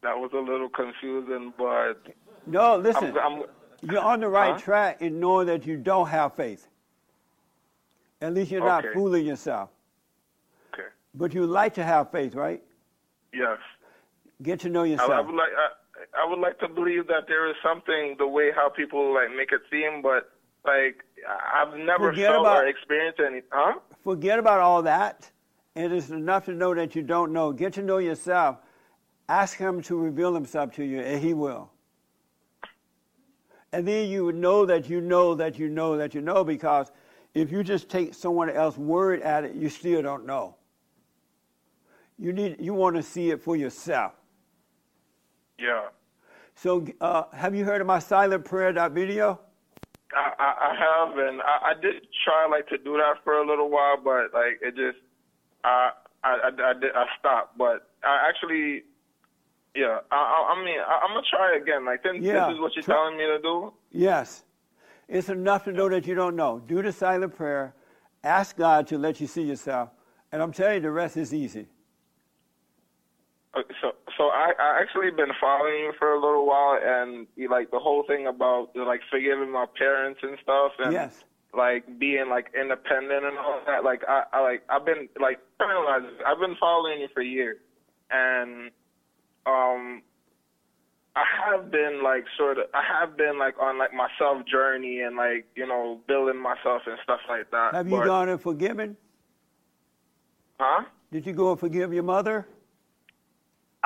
That 0.03 0.15
was 0.17 0.29
a 0.33 0.37
little 0.39 0.69
confusing, 0.69 1.53
but 1.57 1.95
No, 2.45 2.77
listen. 2.77 3.17
I'm, 3.17 3.39
I'm, 3.39 3.43
You're 3.81 4.01
on 4.01 4.19
the 4.19 4.27
right 4.29 4.53
Huh? 4.53 4.59
track 4.59 5.01
in 5.01 5.19
knowing 5.19 5.47
that 5.47 5.65
you 5.65 5.77
don't 5.77 6.07
have 6.07 6.35
faith. 6.35 6.67
At 8.21 8.33
least 8.33 8.51
you're 8.51 8.61
not 8.65 8.83
fooling 8.93 9.25
yourself. 9.25 9.69
Okay. 10.73 10.87
But 11.15 11.33
you 11.33 11.45
like 11.45 11.73
to 11.75 11.83
have 11.83 12.11
faith, 12.11 12.35
right? 12.35 12.61
yes. 13.33 13.57
Get 14.43 14.59
to 14.61 14.69
know 14.69 14.81
I, 14.81 14.85
I 14.85 14.87
yourself. 14.89 15.25
would 15.25 15.35
like 15.35 15.49
I, 15.57 16.21
I 16.23 16.29
would 16.29 16.37
like 16.39 16.59
to 16.59 16.67
believe 16.67 17.07
that 17.07 17.23
there 17.27 17.49
is 17.49 17.55
something 17.63 18.15
the 18.19 18.27
way 18.27 18.51
how 18.55 18.69
people 18.69 19.11
like 19.15 19.29
make 19.35 19.51
it 19.51 19.61
seem, 19.71 20.01
but 20.03 20.31
like 20.63 20.97
I- 21.03 21.06
I've 21.27 21.75
never 21.75 22.11
Forget 22.11 22.31
felt 22.31 22.45
about- 22.45 22.63
or 22.63 22.67
experienced 22.67 23.19
any. 23.19 23.41
Huh? 23.51 23.79
Forget 24.03 24.39
about 24.39 24.59
all 24.59 24.81
that. 24.83 25.31
It 25.75 25.91
is 25.91 26.11
enough 26.11 26.45
to 26.45 26.53
know 26.53 26.73
that 26.73 26.95
you 26.95 27.03
don't 27.03 27.31
know. 27.31 27.51
Get 27.51 27.73
to 27.73 27.83
know 27.83 27.97
yourself. 27.97 28.57
Ask 29.29 29.57
Him 29.57 29.81
to 29.83 29.97
reveal 29.97 30.33
Himself 30.33 30.71
to 30.73 30.83
you, 30.83 30.99
and 31.01 31.21
He 31.21 31.33
will. 31.33 31.71
And 33.71 33.87
then 33.87 34.09
you 34.09 34.25
would 34.25 34.35
know 34.35 34.65
that 34.65 34.89
you 34.89 35.01
know 35.01 35.35
that 35.35 35.59
you 35.59 35.69
know 35.69 35.97
that 35.97 36.15
you 36.15 36.21
know 36.21 36.43
because 36.43 36.91
if 37.33 37.51
you 37.51 37.63
just 37.63 37.89
take 37.89 38.13
someone 38.13 38.49
else's 38.49 38.79
word 38.79 39.21
at 39.21 39.43
it, 39.43 39.55
you 39.55 39.69
still 39.69 40.01
don't 40.01 40.25
know. 40.25 40.55
You 42.17 42.33
need 42.33 42.57
you 42.59 42.73
want 42.73 42.95
to 42.95 43.03
see 43.03 43.29
it 43.29 43.41
for 43.41 43.55
yourself. 43.55 44.13
Yeah. 45.59 45.89
So, 46.55 46.87
uh, 47.01 47.23
have 47.33 47.53
you 47.53 47.65
heard 47.65 47.81
of 47.81 47.87
my 47.87 47.99
silent 47.99 48.45
prayer 48.45 48.71
video? 48.89 49.39
I, 50.15 50.31
I, 50.39 50.49
I 50.71 50.75
have, 50.75 51.17
and 51.17 51.41
I, 51.41 51.71
I 51.71 51.73
did 51.73 52.07
try 52.23 52.47
like 52.49 52.67
to 52.69 52.77
do 52.77 52.93
that 52.97 53.23
for 53.23 53.33
a 53.33 53.47
little 53.47 53.69
while, 53.69 53.97
but 54.01 54.33
like 54.33 54.59
it 54.61 54.75
just, 54.75 54.97
I, 55.63 55.91
I, 56.23 56.29
I, 56.29 56.69
I, 56.69 56.73
did, 56.73 56.91
I 56.95 57.05
stopped. 57.19 57.57
But 57.57 57.89
I 58.03 58.27
actually, 58.29 58.83
yeah, 59.75 59.99
I, 60.11 60.15
I, 60.15 60.53
I 60.53 60.65
mean, 60.65 60.79
I, 60.79 60.99
I'm 61.03 61.09
gonna 61.15 61.27
try 61.29 61.57
again. 61.57 61.85
Like, 61.85 62.03
this, 62.03 62.13
Yeah. 62.19 62.47
this 62.47 62.55
is 62.55 62.61
what 62.61 62.75
you're 62.75 62.83
telling 62.83 63.17
me 63.17 63.25
to 63.25 63.39
do. 63.41 63.73
Yes. 63.91 64.43
It's 65.07 65.29
enough 65.29 65.63
to 65.65 65.71
know 65.71 65.89
that 65.89 66.05
you 66.05 66.15
don't 66.15 66.35
know. 66.35 66.59
Do 66.59 66.81
the 66.81 66.91
silent 66.91 67.35
prayer. 67.35 67.73
Ask 68.23 68.57
God 68.57 68.87
to 68.87 68.97
let 68.97 69.21
you 69.21 69.27
see 69.27 69.43
yourself. 69.43 69.89
And 70.31 70.41
I'm 70.41 70.51
telling 70.51 70.75
you, 70.75 70.81
the 70.81 70.91
rest 70.91 71.15
is 71.15 71.33
easy. 71.33 71.67
Uh, 73.57 73.63
So, 73.81 73.91
so 74.17 74.23
I, 74.25 74.53
I 74.59 74.79
actually 74.81 75.11
been 75.11 75.31
following 75.39 75.73
you 75.85 75.93
for 75.97 76.13
a 76.13 76.19
little 76.19 76.45
while, 76.45 76.79
and 76.81 77.27
you, 77.35 77.49
like 77.49 77.71
the 77.71 77.79
whole 77.79 78.03
thing 78.07 78.27
about 78.27 78.69
like 78.75 79.01
forgiving 79.09 79.51
my 79.51 79.65
parents 79.77 80.19
and 80.23 80.37
stuff, 80.41 80.73
and 80.79 80.93
Yes. 80.93 81.23
like 81.53 81.99
being 81.99 82.29
like 82.29 82.47
independent 82.59 83.25
and 83.25 83.37
all 83.37 83.61
that. 83.65 83.83
Like 83.83 84.03
I, 84.07 84.23
I 84.33 84.41
like 84.41 84.63
I've 84.69 84.85
been 84.85 85.09
like 85.19 85.39
I've 85.59 86.39
been 86.39 86.55
following 86.59 87.01
you 87.01 87.07
for 87.13 87.21
years, 87.21 87.57
and 88.11 88.69
um, 89.45 90.01
I 91.15 91.23
have 91.45 91.71
been 91.71 92.03
like 92.03 92.25
sort 92.37 92.59
of 92.59 92.65
I 92.73 92.83
have 92.83 93.17
been 93.17 93.39
like 93.39 93.55
on 93.59 93.79
like 93.79 93.93
my 93.93 94.09
self 94.19 94.45
journey 94.45 95.01
and 95.01 95.15
like 95.15 95.47
you 95.55 95.65
know 95.65 95.99
building 96.07 96.41
myself 96.41 96.83
and 96.85 96.97
stuff 97.03 97.21
like 97.27 97.49
that. 97.51 97.73
Have 97.73 97.87
you 97.87 97.97
but, 97.97 98.05
gone 98.05 98.29
and 98.29 98.41
forgiven? 98.41 98.97
Huh? 100.59 100.83
Did 101.11 101.25
you 101.25 101.33
go 101.33 101.51
and 101.51 101.59
forgive 101.59 101.93
your 101.93 102.03
mother? 102.03 102.47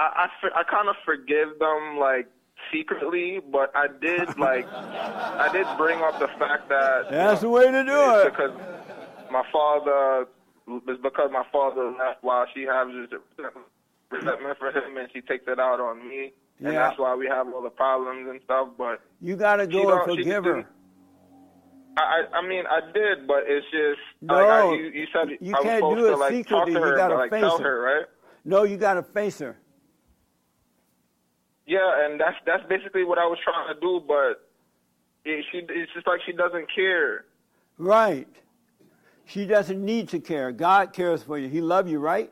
I 0.01 0.27
I, 0.43 0.59
I 0.61 0.63
kind 0.63 0.89
of 0.89 0.95
forgive 1.05 1.59
them 1.59 1.97
like 1.99 2.27
secretly, 2.73 3.39
but 3.51 3.71
I 3.75 3.87
did 4.01 4.27
like 4.39 4.67
I 4.71 5.49
did 5.51 5.65
bring 5.77 6.01
up 6.01 6.19
the 6.19 6.27
fact 6.39 6.69
that 6.69 7.09
That's 7.09 7.41
the 7.41 7.49
way 7.49 7.69
to 7.71 7.83
do 7.83 8.19
it. 8.21 8.31
because 8.31 8.51
my 9.31 9.43
father 9.51 10.27
it's 10.87 11.01
because 11.01 11.29
my 11.31 11.43
father 11.51 11.91
left 11.91 12.23
while 12.23 12.45
she 12.53 12.61
has 12.63 12.87
this 13.09 13.19
resentment 14.09 14.57
for 14.57 14.71
him 14.71 14.97
and 14.97 15.09
she 15.13 15.21
takes 15.21 15.45
it 15.47 15.59
out 15.59 15.79
on 15.79 16.07
me. 16.07 16.33
And 16.59 16.73
Yeah. 16.73 16.87
that's 16.89 16.99
why 16.99 17.15
we 17.15 17.27
have 17.27 17.47
all 17.53 17.61
the 17.61 17.69
problems 17.71 18.29
and 18.29 18.39
stuff. 18.45 18.69
But 18.77 19.01
You 19.19 19.35
got 19.35 19.55
to 19.57 19.67
go 19.67 19.91
and 19.93 20.03
forgive 20.09 20.45
her. 20.45 20.65
I, 21.97 22.23
I 22.33 22.47
mean 22.47 22.63
I 22.69 22.79
did, 22.93 23.27
but 23.27 23.43
it's 23.47 23.65
just 23.71 23.99
No, 24.21 24.35
like 24.35 24.47
I, 24.47 24.73
you, 24.75 24.83
you 24.93 25.07
said 25.11 25.29
you 25.41 25.55
I 25.55 25.61
can't 25.63 25.83
do 25.83 26.05
it 26.05 26.11
to 26.11 26.15
like 26.17 26.47
talk 26.47 26.67
secretly. 26.67 26.73
to 26.75 26.79
You 26.79 26.95
gotta 26.95 27.15
but 27.15 27.19
like 27.19 27.29
face 27.31 27.41
tell 27.41 27.57
her. 27.57 27.63
her, 27.63 27.81
right? 27.81 28.05
No, 28.45 28.63
you 28.63 28.77
got 28.77 28.93
to 28.95 29.03
face 29.03 29.37
her. 29.39 29.57
Yeah, 31.65 32.05
and 32.05 32.19
that's 32.19 32.35
that's 32.45 32.63
basically 32.67 33.03
what 33.03 33.17
I 33.17 33.25
was 33.25 33.37
trying 33.43 33.73
to 33.73 33.79
do, 33.79 34.01
but 34.05 34.47
it, 35.23 35.45
she 35.51 35.59
it's 35.69 35.91
just 35.93 36.07
like 36.07 36.19
she 36.25 36.31
doesn't 36.33 36.67
care. 36.73 37.25
Right. 37.77 38.27
She 39.25 39.45
doesn't 39.45 39.83
need 39.83 40.09
to 40.09 40.19
care. 40.19 40.51
God 40.51 40.91
cares 40.93 41.23
for 41.23 41.37
you. 41.37 41.47
He 41.47 41.61
loves 41.61 41.89
you, 41.89 41.99
right? 41.99 42.31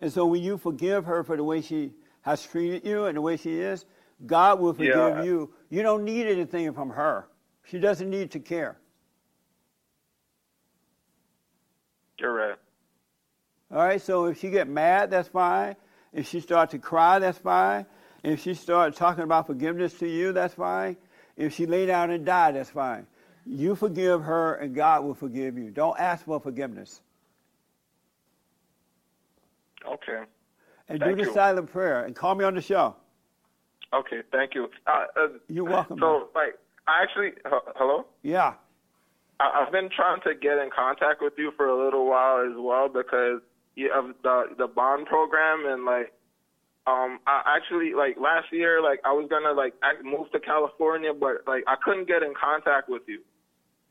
And 0.00 0.12
so 0.12 0.26
when 0.26 0.42
you 0.42 0.58
forgive 0.58 1.06
her 1.06 1.24
for 1.24 1.36
the 1.36 1.42
way 1.42 1.60
she 1.60 1.92
has 2.22 2.44
treated 2.46 2.84
you 2.86 3.06
and 3.06 3.16
the 3.16 3.20
way 3.20 3.36
she 3.36 3.58
is, 3.58 3.84
God 4.24 4.60
will 4.60 4.72
forgive 4.74 4.94
Yeah. 4.94 5.22
you. 5.22 5.52
You 5.70 5.82
don't 5.82 6.04
need 6.04 6.26
anything 6.26 6.72
from 6.72 6.90
her. 6.90 7.26
She 7.64 7.78
doesn't 7.78 8.08
need 8.08 8.30
to 8.32 8.40
care. 8.40 8.78
You're 12.18 12.32
right. 12.32 12.56
All 13.70 13.78
right, 13.78 14.00
so 14.00 14.26
if 14.26 14.40
she 14.40 14.50
get 14.50 14.68
mad, 14.68 15.10
that's 15.10 15.28
fine. 15.28 15.76
If 16.12 16.28
she 16.28 16.40
start 16.40 16.70
to 16.70 16.78
cry, 16.78 17.18
that's 17.18 17.38
fine. 17.38 17.86
If 18.22 18.42
she 18.42 18.54
start 18.54 18.94
talking 18.96 19.24
about 19.24 19.46
forgiveness 19.46 19.94
to 20.00 20.08
you, 20.08 20.32
that's 20.32 20.54
fine. 20.54 20.96
If 21.36 21.54
she 21.54 21.66
lay 21.66 21.86
down 21.86 22.10
and 22.10 22.24
died, 22.24 22.56
that's 22.56 22.70
fine. 22.70 23.06
You 23.44 23.74
forgive 23.76 24.22
her, 24.22 24.54
and 24.54 24.74
God 24.74 25.04
will 25.04 25.14
forgive 25.14 25.56
you. 25.56 25.70
Don't 25.70 25.98
ask 26.00 26.24
for 26.24 26.40
forgiveness. 26.40 27.00
Okay. 29.86 30.22
And 30.88 31.00
Thank 31.00 31.16
do 31.16 31.22
the 31.24 31.28
you. 31.28 31.34
silent 31.34 31.70
prayer, 31.70 32.04
and 32.04 32.14
call 32.14 32.34
me 32.34 32.44
on 32.44 32.54
the 32.54 32.60
show. 32.60 32.96
Okay. 33.94 34.22
Thank 34.32 34.54
you. 34.54 34.68
Uh, 34.86 35.04
uh, 35.16 35.28
You're 35.48 35.64
welcome. 35.64 35.98
so 36.00 36.28
like 36.34 36.58
I 36.88 37.02
actually 37.02 37.28
h- 37.46 37.62
hello. 37.76 38.06
Yeah. 38.22 38.54
I, 39.38 39.62
I've 39.64 39.72
been 39.72 39.90
trying 39.94 40.20
to 40.22 40.34
get 40.34 40.58
in 40.58 40.70
contact 40.74 41.22
with 41.22 41.34
you 41.38 41.52
for 41.56 41.66
a 41.68 41.84
little 41.84 42.06
while 42.08 42.40
as 42.40 42.56
well 42.56 42.88
because 42.88 43.40
you, 43.76 43.92
of 43.92 44.14
the 44.22 44.44
the 44.58 44.66
bond 44.66 45.06
program 45.06 45.66
and 45.66 45.84
like 45.84 46.12
um 46.86 47.18
I 47.26 47.42
actually 47.56 47.94
like 47.94 48.16
last 48.18 48.52
year 48.52 48.82
like 48.82 49.00
I 49.04 49.12
was 49.12 49.26
gonna 49.28 49.52
like 49.52 49.74
act, 49.82 50.04
move 50.04 50.30
to 50.32 50.40
California 50.40 51.12
but 51.12 51.42
like 51.46 51.64
I 51.66 51.76
couldn't 51.82 52.06
get 52.08 52.22
in 52.22 52.32
contact 52.34 52.88
with 52.88 53.02
you. 53.06 53.20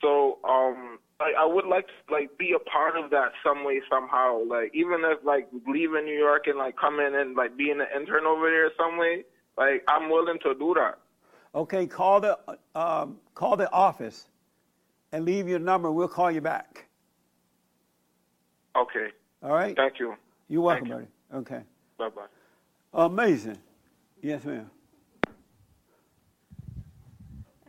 So 0.01 0.39
um 0.47 0.99
like 1.19 1.33
I 1.39 1.45
would 1.45 1.65
like 1.65 1.87
to 1.87 2.13
like 2.13 2.37
be 2.37 2.53
a 2.55 2.59
part 2.69 2.97
of 2.97 3.09
that 3.11 3.31
some 3.43 3.63
way 3.65 3.81
somehow 3.89 4.41
like 4.47 4.71
even 4.73 5.01
if 5.03 5.23
like 5.25 5.47
leaving 5.67 6.05
New 6.05 6.17
York 6.17 6.47
and 6.47 6.57
like 6.57 6.77
coming 6.77 7.13
and 7.15 7.35
like 7.35 7.57
being 7.57 7.79
an 7.79 7.87
intern 7.95 8.25
over 8.25 8.49
there 8.49 8.71
some 8.77 8.97
way 8.97 9.23
like 9.57 9.83
I'm 9.87 10.09
willing 10.09 10.39
to 10.43 10.53
do 10.53 10.73
that. 10.75 10.99
Okay, 11.53 11.87
call 11.87 12.19
the 12.19 12.37
um, 12.75 13.17
call 13.33 13.55
the 13.55 13.71
office, 13.71 14.27
and 15.11 15.23
leave 15.23 15.47
your 15.47 15.59
number. 15.59 15.89
We'll 15.91 16.09
call 16.09 16.29
you 16.29 16.41
back. 16.41 16.85
Okay. 18.75 19.07
All 19.41 19.53
right. 19.53 19.75
Thank 19.75 19.99
you. 19.99 20.15
You're 20.49 20.61
welcome, 20.61 20.89
buddy. 20.89 21.07
Okay. 21.33 21.61
Bye 21.97 22.09
bye. 22.09 22.25
Amazing. 22.95 23.57
Yes, 24.21 24.43
ma'am. 24.45 24.69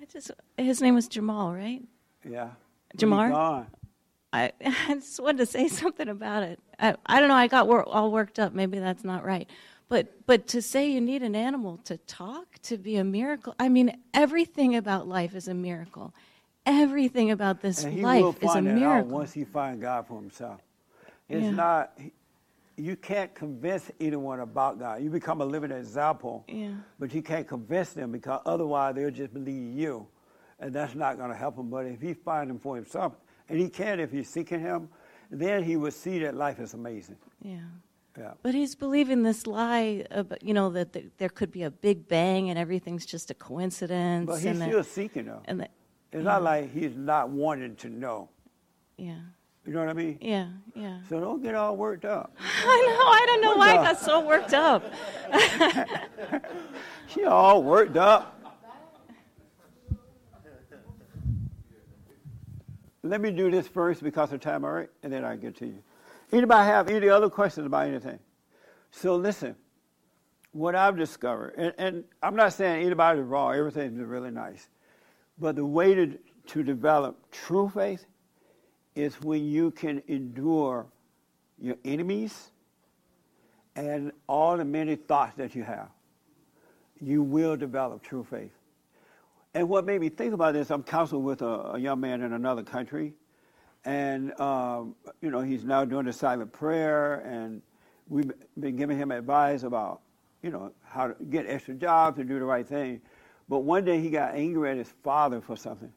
I 0.00 0.04
just 0.10 0.30
his 0.56 0.80
name 0.80 0.94
was 0.94 1.08
Jamal, 1.08 1.52
right? 1.52 1.82
Yeah. 2.24 2.50
Jamar? 2.96 3.66
I, 4.32 4.52
I 4.64 4.94
just 4.94 5.18
wanted 5.20 5.38
to 5.38 5.46
say 5.46 5.66
something 5.82 6.08
about 6.08 6.44
it. 6.44 6.60
I, 6.78 6.94
I 7.04 7.18
don't 7.20 7.28
know. 7.28 7.34
I 7.34 7.48
got 7.48 7.66
wor- 7.66 7.86
all 7.88 8.12
worked 8.12 8.38
up. 8.38 8.52
Maybe 8.54 8.78
that's 8.78 9.02
not 9.04 9.24
right. 9.24 9.48
But 9.88 10.26
but 10.26 10.46
to 10.48 10.62
say 10.62 10.90
you 10.90 11.00
need 11.00 11.22
an 11.22 11.34
animal 11.34 11.78
to 11.84 11.96
talk 11.96 12.58
to 12.62 12.78
be 12.78 12.96
a 12.96 13.04
miracle. 13.04 13.54
I 13.58 13.68
mean, 13.68 13.96
everything 14.14 14.76
about 14.76 15.08
life 15.08 15.34
is 15.34 15.48
a 15.48 15.54
miracle. 15.54 16.14
Everything 16.64 17.30
about 17.32 17.60
this 17.62 17.84
And 17.84 17.92
he 17.94 18.00
will 18.02 18.04
life 18.32 18.36
is 18.42 18.50
a 18.50 18.54
find 18.54 18.66
it 18.68 18.70
out 18.70 18.76
miracle. 18.78 19.10
once 19.10 19.32
he 19.32 19.44
finds 19.44 19.80
God 19.80 20.06
for 20.06 20.20
himself. 20.20 20.60
It's 21.28 21.42
Yeah. 21.44 21.50
not. 21.50 21.98
You 22.76 22.94
can't 22.96 23.34
convince 23.34 23.90
anyone 24.00 24.40
about 24.40 24.78
God. 24.78 25.02
You 25.02 25.08
become 25.10 25.40
a 25.40 25.44
living 25.46 25.70
example, 25.70 26.44
Yeah. 26.46 26.74
but 26.98 27.14
you 27.14 27.22
can't 27.22 27.48
convince 27.48 27.92
them 27.94 28.12
because 28.12 28.42
otherwise 28.44 28.94
they'll 28.94 29.10
just 29.10 29.32
believe 29.32 29.72
you, 29.74 30.06
and 30.60 30.74
that's 30.74 30.94
not 30.94 31.16
going 31.16 31.30
to 31.30 31.36
help 31.36 31.56
him. 31.58 31.70
But 31.70 31.86
if 31.86 32.00
he 32.02 32.12
finds 32.12 32.50
him 32.50 32.58
for 32.58 32.76
himself, 32.76 33.14
and 33.48 33.58
he 33.58 33.68
can 33.70 33.98
if 34.00 34.10
he's 34.12 34.28
seeking 34.28 34.60
him, 34.60 34.88
then 35.30 35.62
he 35.62 35.76
will 35.76 35.90
see 35.90 36.18
that 36.20 36.34
life 36.34 36.58
is 36.60 36.74
amazing. 36.74 37.16
Yeah. 37.40 37.60
Yeah. 38.18 38.32
But 38.42 38.54
he's 38.54 38.74
believing 38.74 39.22
this 39.22 39.46
lie, 39.46 40.04
about, 40.10 40.42
you 40.42 40.54
know, 40.54 40.70
that 40.70 40.92
th- 40.94 41.06
there 41.18 41.28
could 41.28 41.50
be 41.50 41.62
a 41.64 41.70
big 41.70 42.08
bang 42.08 42.48
and 42.48 42.58
everything's 42.58 43.04
just 43.04 43.30
a 43.30 43.34
coincidence. 43.34 44.26
But 44.26 44.36
he's 44.36 44.46
and 44.46 44.60
that- 44.62 44.68
still 44.70 44.84
seeking 44.84 45.26
though. 45.26 45.42
and 45.44 45.60
that- 45.60 45.70
it's 46.12 46.18
yeah. 46.24 46.30
not 46.30 46.42
like 46.42 46.70
he's 46.72 46.94
not 46.96 47.28
wanting 47.30 47.76
to 47.76 47.88
know. 47.90 48.28
Yeah. 48.96 49.20
You 49.66 49.72
know 49.72 49.80
what 49.80 49.88
I 49.88 49.94
mean? 49.94 50.18
Yeah, 50.20 50.48
yeah. 50.74 50.98
So 51.08 51.18
don't 51.18 51.42
get 51.42 51.54
all 51.54 51.76
worked 51.76 52.04
up. 52.04 52.36
I 52.40 52.86
know. 52.86 53.06
I 53.06 53.24
don't 53.26 53.40
know 53.40 53.56
why 53.56 53.72
I 53.72 53.76
got 53.76 53.98
so 53.98 54.24
worked 54.24 54.54
up. 54.54 54.84
She 57.16 57.24
all 57.24 57.62
worked 57.62 57.96
up. 57.96 58.32
Let 63.02 63.20
me 63.20 63.30
do 63.30 63.50
this 63.50 63.68
first 63.68 64.02
because 64.02 64.32
of 64.32 64.40
time, 64.40 64.64
all 64.64 64.72
right? 64.72 64.90
And 65.02 65.12
then 65.12 65.24
I 65.24 65.36
get 65.36 65.56
to 65.58 65.66
you. 65.66 65.78
Anybody 66.32 66.66
have 66.66 66.90
any 66.90 67.08
other 67.08 67.30
questions 67.30 67.66
about 67.66 67.86
anything? 67.86 68.18
So 68.90 69.16
listen, 69.16 69.54
what 70.52 70.74
I've 70.74 70.96
discovered, 70.96 71.54
and, 71.56 71.72
and 71.78 72.04
I'm 72.22 72.34
not 72.34 72.52
saying 72.52 72.84
anybody's 72.84 73.22
wrong, 73.22 73.54
everything's 73.54 73.98
really 74.02 74.30
nice. 74.30 74.68
But 75.38 75.56
the 75.56 75.64
way 75.64 75.94
to, 75.94 76.18
to 76.48 76.62
develop 76.62 77.16
true 77.30 77.70
faith 77.72 78.04
is 78.96 79.20
when 79.22 79.44
you 79.44 79.70
can 79.70 80.02
endure 80.08 80.86
your 81.60 81.76
enemies 81.84 82.50
and 83.76 84.10
all 84.26 84.56
the 84.56 84.64
many 84.64 84.96
thoughts 84.96 85.36
that 85.36 85.54
you 85.54 85.62
have. 85.62 85.88
You 87.00 87.22
will 87.22 87.56
develop 87.56 88.02
true 88.02 88.26
faith. 88.28 88.52
And 89.54 89.68
what 89.68 89.84
made 89.84 90.00
me 90.00 90.08
think 90.08 90.34
about 90.34 90.54
this, 90.54 90.70
I'm 90.70 90.82
counseling 90.82 91.24
with 91.24 91.42
a, 91.42 91.72
a 91.74 91.78
young 91.78 92.00
man 92.00 92.22
in 92.22 92.32
another 92.32 92.62
country, 92.62 93.14
and 93.84 94.38
um, 94.40 94.94
you 95.22 95.30
know 95.30 95.40
he's 95.40 95.64
now 95.64 95.84
doing 95.84 96.06
the 96.06 96.12
silent 96.12 96.52
prayer, 96.52 97.20
and 97.20 97.62
we've 98.08 98.30
been 98.58 98.76
giving 98.76 98.98
him 98.98 99.10
advice 99.10 99.62
about 99.62 100.00
you 100.42 100.50
know 100.50 100.72
how 100.84 101.08
to 101.08 101.24
get 101.24 101.46
extra 101.48 101.74
jobs 101.74 102.18
and 102.18 102.28
do 102.28 102.38
the 102.38 102.44
right 102.44 102.66
thing. 102.66 103.00
But 103.48 103.60
one 103.60 103.84
day 103.84 104.00
he 104.00 104.10
got 104.10 104.34
angry 104.34 104.70
at 104.70 104.76
his 104.76 104.92
father 105.02 105.40
for 105.40 105.56
something, 105.56 105.92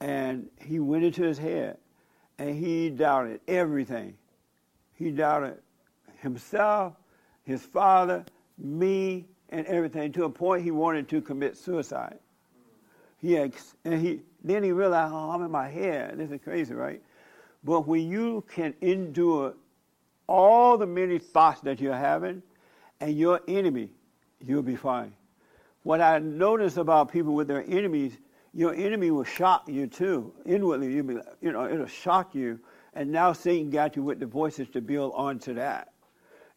and 0.00 0.48
he 0.60 0.80
went 0.80 1.04
into 1.04 1.22
his 1.22 1.38
head, 1.38 1.78
and 2.38 2.54
he 2.54 2.90
doubted 2.90 3.40
everything. 3.48 4.16
He 4.94 5.10
doubted 5.10 5.58
himself, 6.20 6.94
his 7.44 7.62
father, 7.62 8.24
me, 8.56 9.26
and 9.50 9.66
everything 9.66 10.12
to 10.12 10.24
a 10.24 10.30
point 10.30 10.62
he 10.62 10.70
wanted 10.70 11.08
to 11.08 11.20
commit 11.20 11.56
suicide. 11.56 12.18
He 13.20 13.36
and 13.36 13.52
he 13.84 14.20
then 14.44 14.62
he 14.62 14.72
realized, 14.72 15.12
oh, 15.12 15.30
I'm 15.30 15.42
in 15.42 15.50
my 15.50 15.68
head. 15.68 16.18
This 16.18 16.30
is 16.30 16.40
crazy, 16.42 16.74
right? 16.74 17.02
But 17.64 17.86
when 17.88 18.08
you 18.08 18.44
can 18.54 18.74
endure 18.80 19.54
all 20.28 20.78
the 20.78 20.86
many 20.86 21.18
thoughts 21.18 21.60
that 21.62 21.80
you're 21.80 21.96
having 21.96 22.42
and 23.00 23.16
your 23.16 23.40
enemy, 23.48 23.90
you'll 24.40 24.62
be 24.62 24.76
fine. 24.76 25.12
What 25.82 26.00
I 26.00 26.18
notice 26.18 26.76
about 26.76 27.10
people 27.10 27.34
with 27.34 27.48
their 27.48 27.64
enemies, 27.66 28.16
your 28.54 28.74
enemy 28.74 29.10
will 29.10 29.24
shock 29.24 29.68
you 29.68 29.86
too. 29.86 30.32
Inwardly, 30.46 30.92
you'll 30.92 31.06
be, 31.06 31.16
you 31.40 31.52
know, 31.52 31.66
it'll 31.66 31.86
shock 31.86 32.34
you. 32.34 32.58
And 32.94 33.12
now 33.12 33.32
Satan 33.32 33.70
got 33.70 33.96
you 33.96 34.02
with 34.02 34.18
the 34.18 34.26
voices 34.26 34.68
to 34.70 34.80
build 34.80 35.12
onto 35.14 35.54
that. 35.54 35.92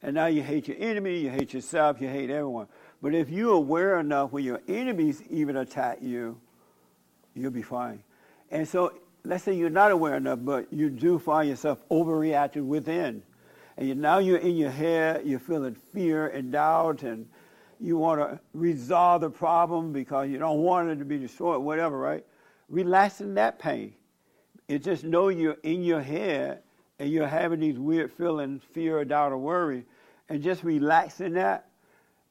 And 0.02 0.16
now 0.16 0.26
you 0.26 0.42
hate 0.42 0.68
your 0.68 0.78
enemy, 0.80 1.20
you 1.20 1.30
hate 1.30 1.54
yourself, 1.54 2.02
you 2.02 2.08
hate 2.08 2.30
everyone. 2.30 2.68
But 3.02 3.14
if 3.14 3.30
you're 3.30 3.54
aware 3.54 4.00
enough 4.00 4.32
when 4.32 4.44
your 4.44 4.62
enemies 4.68 5.22
even 5.30 5.58
attack 5.58 6.00
you, 6.02 6.40
you'll 7.36 7.52
be 7.52 7.62
fine. 7.62 8.02
And 8.50 8.68
so 8.68 8.94
let's 9.24 9.44
say 9.44 9.54
you're 9.54 9.70
not 9.70 9.92
aware 9.92 10.16
enough, 10.16 10.40
but 10.42 10.72
you 10.74 10.90
do 10.90 11.20
find 11.20 11.48
yourself 11.50 11.88
overreacting 11.90 12.66
within. 12.66 13.22
And 13.78 13.88
you, 13.88 13.96
now 13.96 14.18
you're 14.18 14.38
in 14.38 14.58
your 14.58 14.72
head, 14.72 15.22
you're 15.26 15.40
feeling 15.40 15.76
fear 15.76 16.28
and 16.28 16.52
doubt, 16.52 17.04
and 17.04 17.28
you 17.82 17.98
want 17.98 18.22
to 18.22 18.40
resolve 18.54 19.22
the 19.22 19.30
problem 19.30 19.92
because 19.92 20.30
you 20.30 20.38
don't 20.38 20.60
want 20.60 20.90
it 20.90 20.98
to 20.98 21.06
be 21.06 21.18
destroyed, 21.18 21.62
whatever, 21.62 21.98
right? 21.98 22.24
Relaxing 22.70 23.34
that 23.34 23.58
pain. 23.58 23.94
It 24.68 24.84
just 24.84 25.04
know 25.04 25.30
you're 25.30 25.58
in 25.64 25.84
your 25.84 26.02
head 26.02 26.62
and 27.00 27.10
you're 27.10 27.28
having 27.28 27.60
these 27.60 27.80
weird 27.80 28.12
feelings, 28.12 28.62
fear, 28.72 29.04
doubt, 29.04 29.32
or 29.32 29.38
worry, 29.38 29.84
and 30.30 30.44
just 30.44 30.64
relaxing 30.64 31.34
that, 31.34 31.66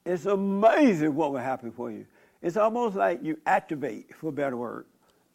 it's 0.07 0.27
amazing 0.27 1.15
what 1.15 1.33
will 1.33 1.41
happen 1.41 1.73
for 1.73 1.91
you. 1.91 2.07
It's 2.41 2.57
almost 2.57 2.97
like 2.97 3.19
you 3.23 3.39
activate, 3.47 4.15
for 4.15 4.29
a 4.29 4.33
better 4.33 4.57
word. 4.57 4.87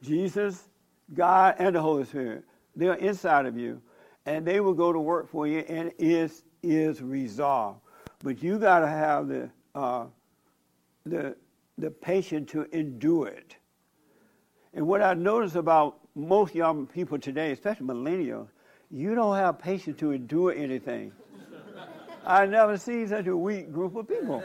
Jesus, 0.01 0.69
God, 1.13 1.55
and 1.59 1.75
the 1.75 1.81
Holy 1.81 2.05
Spirit, 2.05 2.45
they're 2.75 2.93
inside 2.95 3.45
of 3.45 3.57
you, 3.57 3.81
and 4.25 4.45
they 4.45 4.61
will 4.61 4.73
go 4.73 4.91
to 4.91 4.99
work 4.99 5.29
for 5.29 5.45
you, 5.45 5.59
and 5.67 5.91
it 5.99 6.31
is 6.63 7.01
resolved. 7.01 7.81
But 8.23 8.41
you 8.41 8.57
got 8.57 8.79
to 8.79 8.87
have 8.87 9.27
the 9.27 9.49
uh, 9.76 10.06
the 11.06 11.35
the 11.77 11.91
patience 11.91 12.52
to 12.53 12.64
endure 12.76 13.27
it. 13.27 13.57
And 14.73 14.88
what 14.88 15.02
I 15.02 15.14
notice 15.14 15.56
about 15.56 15.99
most 16.15 16.56
young 16.56 16.88
people 16.88 17.19
today, 17.19 17.52
especially 17.52 17.88
millennials, 17.88 18.47
you 18.89 19.14
don't 19.14 19.35
have 19.35 19.60
patience 19.60 19.99
to 19.99 20.11
endure 20.11 20.53
anything. 20.53 21.11
I 22.26 22.45
never 22.45 22.77
seen 22.77 23.07
such 23.07 23.27
a 23.27 23.38
weak 23.38 23.72
group 23.72 23.95
of 23.95 24.07
people. 24.07 24.41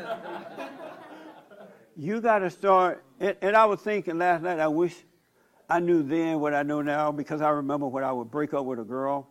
You 1.96 2.20
got 2.20 2.40
to 2.40 2.50
start, 2.50 3.04
and, 3.18 3.36
and 3.40 3.56
I 3.56 3.64
was 3.66 3.80
thinking 3.80 4.18
last 4.18 4.42
night, 4.42 4.58
I 4.58 4.68
wish 4.68 4.94
I 5.68 5.80
knew 5.80 6.02
then 6.02 6.40
what 6.40 6.52
I 6.52 6.62
know 6.62 6.82
now 6.82 7.12
because 7.12 7.40
I 7.40 7.50
remember 7.50 7.86
when 7.86 8.02
I 8.02 8.12
would 8.12 8.30
break 8.30 8.54
up 8.54 8.64
with 8.66 8.80
a 8.80 8.84
girl 8.84 9.28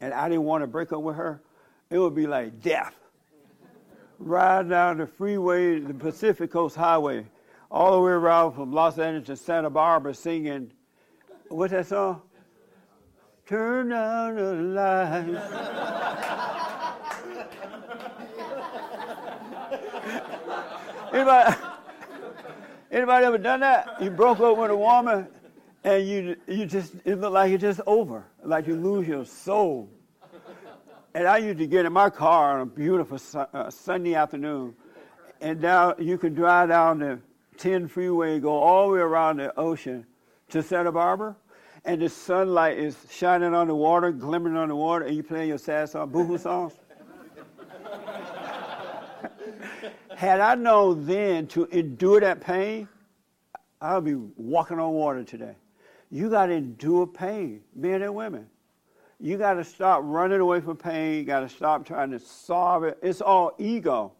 and 0.00 0.12
I 0.12 0.28
didn't 0.28 0.44
want 0.44 0.62
to 0.62 0.66
break 0.66 0.92
up 0.92 1.02
with 1.02 1.16
her, 1.16 1.42
it 1.90 1.98
would 1.98 2.14
be 2.14 2.26
like 2.26 2.60
death. 2.60 2.94
Ride 4.20 4.68
down 4.68 4.98
the 4.98 5.06
freeway, 5.06 5.78
the 5.78 5.94
Pacific 5.94 6.52
Coast 6.52 6.76
Highway, 6.76 7.24
all 7.70 7.92
the 7.92 8.00
way 8.02 8.12
around 8.12 8.52
from 8.52 8.70
Los 8.70 8.98
Angeles 8.98 9.26
to 9.26 9.44
Santa 9.44 9.70
Barbara 9.70 10.12
singing, 10.12 10.70
what's 11.48 11.72
that 11.72 11.86
song? 11.86 12.20
Turn 13.46 13.88
down 13.88 14.36
the 14.36 14.54
lights. 14.54 15.40
Anybody, 21.12 21.56
anybody 22.90 23.26
ever 23.26 23.38
done 23.38 23.60
that? 23.60 24.02
You 24.02 24.10
broke 24.10 24.40
up 24.40 24.58
with 24.58 24.70
a 24.70 24.76
woman 24.76 25.28
and 25.82 26.06
you, 26.06 26.36
you 26.46 26.66
just, 26.66 26.92
it 27.06 27.16
looked 27.16 27.32
like 27.32 27.52
it's 27.52 27.62
just 27.62 27.80
over, 27.86 28.26
like 28.44 28.66
you 28.66 28.76
lose 28.76 29.08
your 29.08 29.24
soul. 29.24 29.88
And 31.12 31.26
I 31.26 31.38
used 31.38 31.58
to 31.58 31.66
get 31.66 31.86
in 31.86 31.92
my 31.92 32.08
car 32.08 32.54
on 32.54 32.60
a 32.60 32.66
beautiful 32.66 33.18
uh, 33.52 33.68
Sunday 33.68 34.14
afternoon, 34.14 34.76
and 35.40 35.60
now 35.60 35.96
you 35.98 36.16
could 36.16 36.36
drive 36.36 36.68
down 36.68 37.00
the 37.00 37.18
10 37.56 37.88
freeway, 37.88 38.38
go 38.38 38.52
all 38.52 38.86
the 38.86 38.94
way 38.94 39.00
around 39.00 39.38
the 39.38 39.52
ocean 39.58 40.06
to 40.50 40.62
Santa 40.62 40.92
Barbara, 40.92 41.34
and 41.84 42.00
the 42.00 42.08
sunlight 42.08 42.78
is 42.78 42.96
shining 43.10 43.54
on 43.54 43.66
the 43.66 43.74
water, 43.74 44.12
glimmering 44.12 44.56
on 44.56 44.68
the 44.68 44.76
water, 44.76 45.04
and 45.04 45.16
you 45.16 45.24
playing 45.24 45.48
your 45.48 45.58
sad 45.58 45.88
song, 45.88 46.10
boohoo 46.10 46.38
songs. 46.38 46.74
Had 50.14 50.38
I 50.38 50.54
known 50.54 51.06
then 51.06 51.48
to 51.48 51.64
endure 51.66 52.20
that 52.20 52.40
pain, 52.40 52.88
I 53.80 53.96
would 53.96 54.04
be 54.04 54.14
walking 54.14 54.78
on 54.78 54.92
water 54.92 55.24
today. 55.24 55.56
You 56.10 56.30
got 56.30 56.46
to 56.46 56.52
endure 56.52 57.06
pain, 57.06 57.62
men 57.74 58.02
and 58.02 58.14
women. 58.14 58.46
You 59.20 59.36
got 59.36 59.54
to 59.54 59.64
stop 59.64 60.00
running 60.02 60.40
away 60.40 60.60
from 60.60 60.78
pain. 60.78 61.18
You 61.18 61.24
got 61.24 61.40
to 61.40 61.48
stop 61.50 61.84
trying 61.84 62.12
to 62.12 62.18
solve 62.18 62.84
it. 62.84 62.98
It's 63.02 63.20
all 63.20 63.52
ego. 63.58 64.12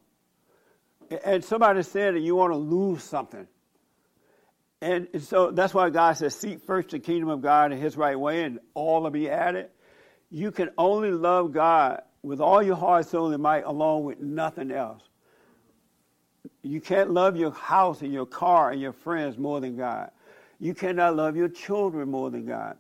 And 1.25 1.43
somebody 1.43 1.83
said 1.83 2.15
that 2.15 2.21
you 2.21 2.37
want 2.37 2.53
to 2.53 2.59
lose 2.59 3.03
something. 3.03 3.47
And 4.83 5.09
so 5.23 5.51
that's 5.51 5.75
why 5.75 5.91
God 5.91 6.13
says, 6.17 6.35
Seek 6.35 6.63
first 6.67 6.91
the 6.91 6.99
kingdom 6.99 7.29
of 7.29 7.43
God 7.43 7.73
in 7.73 7.79
His 7.79 7.97
right 7.97 8.19
way, 8.19 8.45
and 8.45 8.61
all 8.75 9.03
will 9.03 9.11
be 9.11 9.29
added. 9.29 9.71
You 10.31 10.53
can 10.53 10.71
only 10.79 11.11
love 11.11 11.53
God 11.53 12.03
with 12.23 12.41
all 12.41 12.63
your 12.63 12.77
heart, 12.77 13.09
soul, 13.09 13.33
and 13.33 13.43
might, 13.43 13.65
along 13.65 14.05
with 14.05 14.21
nothing 14.21 14.71
else. 14.71 15.03
You 16.63 16.81
can't 16.81 17.11
love 17.11 17.37
your 17.37 17.53
house 17.53 18.03
and 18.03 18.13
your 18.13 18.27
car 18.27 18.71
and 18.71 18.81
your 18.81 18.93
friends 18.93 19.39
more 19.39 19.61
than 19.61 19.77
God. 19.77 20.11
You 20.59 20.75
cannot 20.75 21.17
love 21.17 21.37
your 21.37 21.49
children 21.49 22.11
more 22.11 22.31
than 22.31 22.47
God. 22.47 22.77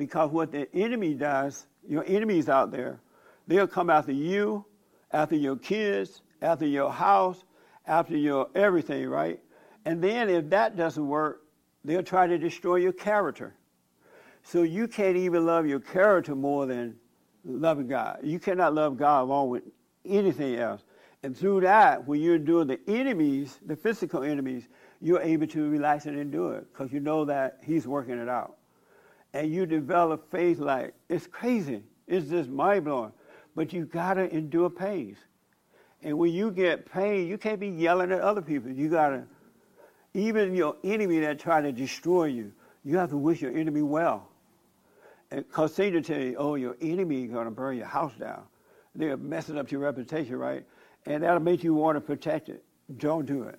Because 0.00 0.30
what 0.30 0.50
the 0.50 0.66
enemy 0.74 1.12
does, 1.12 1.66
your 1.86 2.02
enemies 2.06 2.48
out 2.48 2.70
there, 2.70 3.00
they'll 3.46 3.66
come 3.66 3.90
after 3.90 4.12
you, 4.12 4.64
after 5.12 5.36
your 5.36 5.56
kids, 5.56 6.22
after 6.40 6.66
your 6.66 6.90
house, 6.90 7.44
after 7.86 8.16
your 8.16 8.48
everything, 8.54 9.10
right? 9.10 9.40
And 9.84 10.02
then 10.02 10.30
if 10.30 10.48
that 10.48 10.74
doesn't 10.74 11.06
work, 11.06 11.42
they'll 11.84 12.02
try 12.02 12.26
to 12.26 12.38
destroy 12.38 12.76
your 12.76 12.94
character. 12.94 13.54
So 14.42 14.62
you 14.62 14.88
can't 14.88 15.18
even 15.18 15.44
love 15.44 15.66
your 15.66 15.80
character 15.80 16.34
more 16.34 16.64
than 16.64 16.96
loving 17.44 17.86
God. 17.86 18.20
You 18.22 18.38
cannot 18.38 18.72
love 18.72 18.96
God 18.96 19.24
along 19.24 19.50
with 19.50 19.64
anything 20.06 20.56
else. 20.56 20.82
And 21.22 21.36
through 21.36 21.60
that, 21.60 22.08
when 22.08 22.22
you're 22.22 22.38
doing 22.38 22.68
the 22.68 22.80
enemies, 22.88 23.60
the 23.66 23.76
physical 23.76 24.22
enemies, 24.22 24.66
you're 25.02 25.20
able 25.20 25.46
to 25.48 25.68
relax 25.68 26.06
and 26.06 26.18
endure 26.18 26.54
it 26.54 26.72
because 26.72 26.90
you 26.90 27.00
know 27.00 27.26
that 27.26 27.58
He's 27.62 27.86
working 27.86 28.18
it 28.18 28.30
out. 28.30 28.56
And 29.32 29.52
you 29.52 29.66
develop 29.66 30.30
faith 30.30 30.58
like 30.58 30.94
it's 31.08 31.26
crazy. 31.26 31.82
It's 32.06 32.28
just 32.30 32.48
mind 32.48 32.84
blowing. 32.84 33.12
But 33.54 33.72
you 33.72 33.84
gotta 33.84 34.32
endure 34.34 34.70
pains. 34.70 35.18
And 36.02 36.18
when 36.18 36.32
you 36.32 36.50
get 36.50 36.90
pain, 36.90 37.26
you 37.28 37.38
can't 37.38 37.60
be 37.60 37.68
yelling 37.68 38.10
at 38.12 38.20
other 38.20 38.42
people. 38.42 38.70
You 38.70 38.88
gotta, 38.88 39.24
even 40.14 40.54
your 40.54 40.76
enemy 40.82 41.20
that 41.20 41.38
try 41.38 41.60
to 41.60 41.72
destroy 41.72 42.26
you, 42.26 42.52
you 42.84 42.96
have 42.96 43.10
to 43.10 43.16
wish 43.16 43.42
your 43.42 43.56
enemy 43.56 43.82
well. 43.82 44.28
And 45.30 45.46
Because 45.46 45.74
Satan 45.74 46.02
tell 46.02 46.20
you, 46.20 46.36
oh, 46.36 46.54
your 46.54 46.76
enemy 46.80 47.24
is 47.24 47.30
gonna 47.30 47.50
burn 47.50 47.76
your 47.76 47.86
house 47.86 48.14
down. 48.18 48.42
They're 48.94 49.16
messing 49.16 49.58
up 49.58 49.70
your 49.70 49.80
reputation, 49.82 50.36
right? 50.36 50.64
and 51.06 51.22
that'll 51.22 51.40
make 51.40 51.64
you 51.64 51.74
want 51.74 51.96
to 51.96 52.00
protect 52.00 52.48
it. 52.48 52.62
Don't 52.98 53.26
do 53.26 53.44
it. 53.44 53.58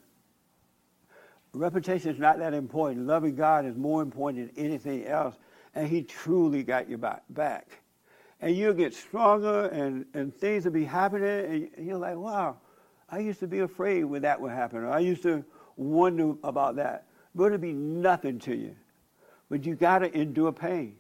Reputation 1.53 2.11
is 2.11 2.19
not 2.19 2.39
that 2.39 2.53
important. 2.53 3.07
Loving 3.07 3.35
God 3.35 3.65
is 3.65 3.76
more 3.76 4.02
important 4.02 4.56
than 4.56 4.65
anything 4.65 5.06
else, 5.06 5.35
and 5.76 5.88
He 5.88 6.03
truly 6.03 6.64
got 6.64 6.89
your 6.89 6.98
back. 6.98 7.80
And 8.39 8.56
you'll 8.56 8.73
get 8.73 8.93
stronger, 8.93 9.68
and, 9.68 10.06
and 10.14 10.34
things 10.34 10.65
will 10.65 10.72
be 10.72 10.85
happening, 10.85 11.69
and 11.76 11.85
you're 11.85 11.98
like, 11.98 12.15
wow, 12.15 12.57
I 13.10 13.19
used 13.19 13.39
to 13.41 13.48
be 13.48 13.60
afraid 13.60 14.03
when 14.06 14.23
that 14.23 14.41
would 14.41 14.52
happen, 14.52 14.80
or 14.80 14.91
I 14.91 14.99
used 14.99 15.23
to 15.23 15.43
wonder 15.76 16.34
about 16.43 16.77
that. 16.77 17.07
But 17.35 17.45
it'll 17.45 17.57
be 17.60 17.73
nothing 17.73 18.39
to 18.39 18.56
you. 18.56 18.76
But 19.49 19.65
you 19.65 19.76
got 19.76 19.99
to 19.99 20.18
endure 20.18 20.52
pain 20.52 20.95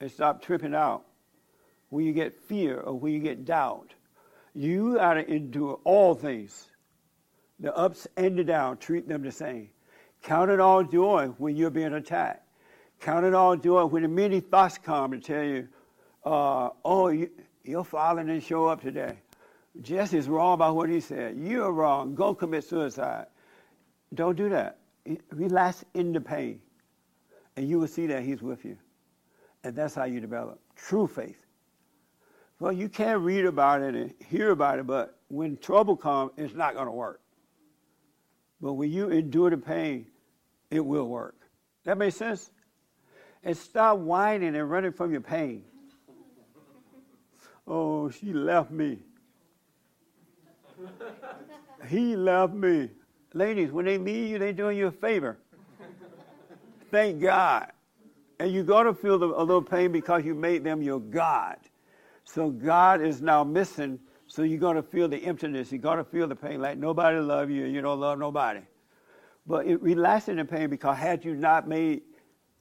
and 0.00 0.10
stop 0.10 0.42
tripping 0.42 0.74
out 0.74 1.04
when 1.88 2.04
you 2.04 2.12
get 2.12 2.38
fear 2.42 2.80
or 2.80 2.98
when 2.98 3.12
you 3.12 3.20
get 3.20 3.44
doubt 3.44 3.94
you 4.54 4.96
got 4.96 5.14
to 5.14 5.30
endure 5.30 5.80
all 5.84 6.14
things. 6.14 6.68
The 7.60 7.74
ups 7.76 8.06
and 8.16 8.38
the 8.38 8.44
downs, 8.44 8.78
treat 8.80 9.08
them 9.08 9.22
the 9.22 9.32
same. 9.32 9.70
Count 10.22 10.50
it 10.50 10.60
all 10.60 10.84
joy 10.84 11.28
when 11.38 11.56
you're 11.56 11.70
being 11.70 11.94
attacked. 11.94 12.46
Count 13.02 13.24
it 13.24 13.34
all 13.34 13.56
joy 13.56 13.84
when 13.84 14.02
the 14.02 14.08
many 14.08 14.38
thoughts 14.38 14.78
come 14.78 15.12
and 15.12 15.22
tell 15.22 15.42
you, 15.42 15.66
uh, 16.24 16.70
oh, 16.84 17.08
you, 17.08 17.28
your 17.64 17.84
father 17.84 18.22
didn't 18.22 18.44
show 18.44 18.66
up 18.66 18.80
today. 18.80 19.18
Jesse's 19.80 20.28
wrong 20.28 20.54
about 20.54 20.76
what 20.76 20.88
he 20.88 21.00
said. 21.00 21.36
You're 21.36 21.72
wrong. 21.72 22.14
Go 22.14 22.32
commit 22.32 22.62
suicide. 22.62 23.26
Don't 24.14 24.36
do 24.36 24.48
that. 24.50 24.78
Relax 25.32 25.84
in 25.94 26.12
the 26.12 26.20
pain, 26.20 26.60
and 27.56 27.68
you 27.68 27.80
will 27.80 27.88
see 27.88 28.06
that 28.06 28.22
he's 28.22 28.40
with 28.40 28.64
you. 28.64 28.78
And 29.64 29.74
that's 29.74 29.96
how 29.96 30.04
you 30.04 30.20
develop 30.20 30.60
true 30.76 31.08
faith. 31.08 31.44
Well, 32.60 32.70
you 32.72 32.88
can 32.88 33.24
read 33.24 33.46
about 33.46 33.82
it 33.82 33.96
and 33.96 34.14
hear 34.28 34.52
about 34.52 34.78
it, 34.78 34.86
but 34.86 35.18
when 35.26 35.56
trouble 35.56 35.96
comes, 35.96 36.30
it's 36.36 36.54
not 36.54 36.74
going 36.74 36.86
to 36.86 36.92
work. 36.92 37.20
But 38.60 38.74
when 38.74 38.92
you 38.92 39.10
endure 39.10 39.50
the 39.50 39.56
pain, 39.56 40.06
it 40.70 40.84
will 40.84 41.08
work. 41.08 41.34
That 41.82 41.98
makes 41.98 42.14
sense? 42.14 42.52
And 43.44 43.56
stop 43.56 43.98
whining 43.98 44.54
and 44.54 44.70
running 44.70 44.92
from 44.92 45.10
your 45.10 45.20
pain. 45.20 45.64
Oh, 47.66 48.10
she 48.10 48.32
left 48.32 48.70
me. 48.70 48.98
He 51.88 52.16
left 52.16 52.54
me. 52.54 52.90
Ladies, 53.34 53.72
when 53.72 53.84
they 53.84 53.98
leave 53.98 54.28
you, 54.28 54.38
they're 54.38 54.52
doing 54.52 54.78
you 54.78 54.88
a 54.88 54.92
favor. 54.92 55.38
Thank 56.90 57.20
God. 57.20 57.72
And 58.38 58.52
you're 58.52 58.64
going 58.64 58.86
to 58.86 58.94
feel 58.94 59.18
the, 59.18 59.26
a 59.26 59.40
little 59.42 59.62
pain 59.62 59.92
because 59.92 60.24
you 60.24 60.34
made 60.34 60.64
them 60.64 60.82
your 60.82 61.00
God. 61.00 61.56
So 62.24 62.50
God 62.50 63.00
is 63.00 63.22
now 63.22 63.44
missing, 63.44 63.98
so 64.26 64.42
you're 64.42 64.58
going 64.60 64.76
to 64.76 64.82
feel 64.82 65.08
the 65.08 65.18
emptiness. 65.24 65.72
You're 65.72 65.80
going 65.80 65.98
to 65.98 66.04
feel 66.04 66.26
the 66.26 66.36
pain 66.36 66.60
like 66.60 66.78
nobody 66.78 67.18
love 67.18 67.50
you 67.50 67.64
and 67.64 67.74
you 67.74 67.80
don't 67.80 68.00
love 68.00 68.18
nobody. 68.18 68.60
But 69.46 69.66
it 69.66 69.82
relaxing 69.82 70.36
the 70.36 70.44
pain 70.44 70.70
because 70.70 70.96
had 70.96 71.24
you 71.24 71.34
not 71.34 71.66
made 71.66 72.02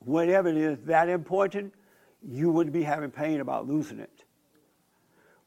whatever 0.06 0.50
it 0.50 0.58
is 0.58 0.80
that 0.86 1.10
important, 1.10 1.74
you 2.28 2.52
wouldn't 2.52 2.74
be 2.74 2.84
having 2.84 3.12
pain 3.12 3.40
about 3.40 3.68
losing 3.68 4.00
it. 4.00 4.24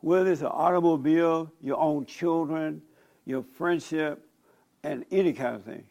Whether 0.00 0.32
it's 0.32 0.42
an 0.42 0.48
automobile, 0.48 1.50
your 1.62 1.78
own 1.78 2.06
children, 2.06 2.82
your 3.24 3.42
friendship, 3.42 4.26
and 4.82 5.04
any 5.10 5.32
kind 5.32 5.56
of 5.56 5.64
thing. 5.64 5.84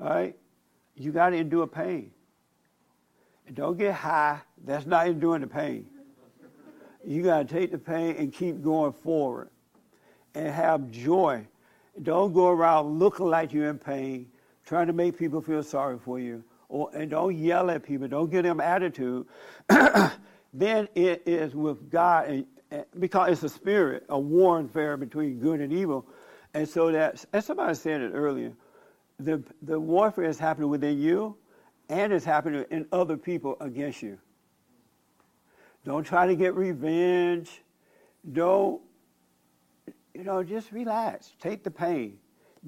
All 0.00 0.08
right? 0.08 0.36
You 0.94 1.10
got 1.10 1.30
to 1.30 1.36
endure 1.36 1.66
pain. 1.66 2.12
And 3.46 3.56
don't 3.56 3.76
get 3.76 3.94
high. 3.94 4.40
That's 4.64 4.86
not 4.86 5.08
enduring 5.08 5.40
the 5.42 5.46
pain. 5.46 5.86
You 7.04 7.22
got 7.22 7.48
to 7.48 7.54
take 7.54 7.70
the 7.70 7.78
pain 7.78 8.16
and 8.16 8.32
keep 8.32 8.62
going 8.62 8.92
forward 8.92 9.50
and 10.34 10.48
have 10.48 10.90
joy. 10.90 11.46
Don't 12.02 12.32
go 12.32 12.48
around 12.48 12.98
looking 12.98 13.26
like 13.26 13.52
you're 13.52 13.68
in 13.68 13.78
pain, 13.78 14.26
trying 14.64 14.86
to 14.86 14.92
make 14.92 15.18
people 15.18 15.40
feel 15.40 15.62
sorry 15.62 15.98
for 15.98 16.18
you. 16.18 16.42
And 16.94 17.10
don't 17.10 17.36
yell 17.36 17.70
at 17.70 17.84
people. 17.84 18.08
Don't 18.08 18.30
give 18.30 18.42
them 18.42 18.60
attitude. 18.60 19.26
then 19.68 20.88
it 20.94 21.22
is 21.26 21.54
with 21.54 21.90
God, 21.90 22.28
and, 22.28 22.46
and, 22.70 22.84
because 22.98 23.32
it's 23.32 23.42
a 23.42 23.48
spirit, 23.48 24.04
a 24.08 24.18
warfare 24.18 24.96
between 24.96 25.38
good 25.38 25.60
and 25.60 25.72
evil. 25.72 26.06
And 26.52 26.68
so 26.68 26.90
that, 26.92 27.24
as 27.32 27.46
somebody 27.46 27.74
said 27.74 28.00
it 28.00 28.10
earlier, 28.12 28.52
the, 29.18 29.42
the 29.62 29.78
warfare 29.78 30.24
is 30.24 30.38
happening 30.38 30.68
within 30.68 31.00
you 31.00 31.36
and 31.88 32.12
it's 32.12 32.24
happening 32.24 32.64
in 32.70 32.86
other 32.92 33.16
people 33.16 33.56
against 33.60 34.02
you. 34.02 34.18
Don't 35.84 36.04
try 36.04 36.26
to 36.26 36.34
get 36.34 36.54
revenge. 36.54 37.62
Don't, 38.32 38.80
you 40.14 40.24
know, 40.24 40.42
just 40.42 40.72
relax. 40.72 41.32
Take 41.40 41.62
the 41.62 41.70
pain. 41.70 42.18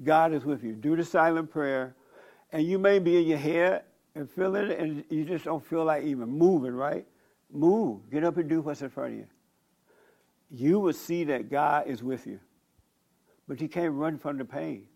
God 0.03 0.33
is 0.33 0.45
with 0.45 0.63
you. 0.63 0.73
Do 0.73 0.95
the 0.95 1.03
silent 1.03 1.49
prayer. 1.49 1.95
And 2.51 2.65
you 2.65 2.77
may 2.77 2.99
be 2.99 3.17
in 3.17 3.27
your 3.27 3.39
head 3.39 3.83
and 4.17 4.29
feel 4.29 4.55
it, 4.55 4.77
and 4.79 5.03
you 5.09 5.23
just 5.23 5.45
don't 5.45 5.63
feel 5.63 5.85
like 5.85 6.03
even 6.03 6.27
moving, 6.27 6.73
right? 6.73 7.05
Move. 7.51 8.09
Get 8.11 8.23
up 8.23 8.37
and 8.37 8.49
do 8.49 8.61
what's 8.61 8.81
in 8.81 8.89
front 8.89 9.13
of 9.13 9.19
you. 9.19 9.27
You 10.49 10.79
will 10.79 10.93
see 10.93 11.23
that 11.25 11.49
God 11.49 11.87
is 11.87 12.03
with 12.03 12.25
you. 12.25 12.39
But 13.47 13.61
you 13.61 13.69
can't 13.69 13.93
run 13.93 14.17
from 14.17 14.37
the 14.37 14.45
pain 14.45 14.87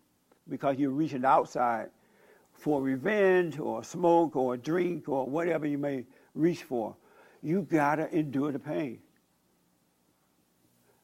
because 0.48 0.76
you're 0.76 0.90
reaching 0.90 1.24
outside 1.24 1.90
for 2.52 2.82
revenge 2.82 3.58
or 3.58 3.82
smoke 3.84 4.36
or 4.36 4.56
drink 4.56 5.08
or 5.08 5.26
whatever 5.26 5.66
you 5.66 5.78
may 5.78 6.04
reach 6.34 6.64
for. 6.64 6.94
You 7.42 7.62
gotta 7.62 8.14
endure 8.14 8.52
the 8.52 8.58
pain. 8.58 8.98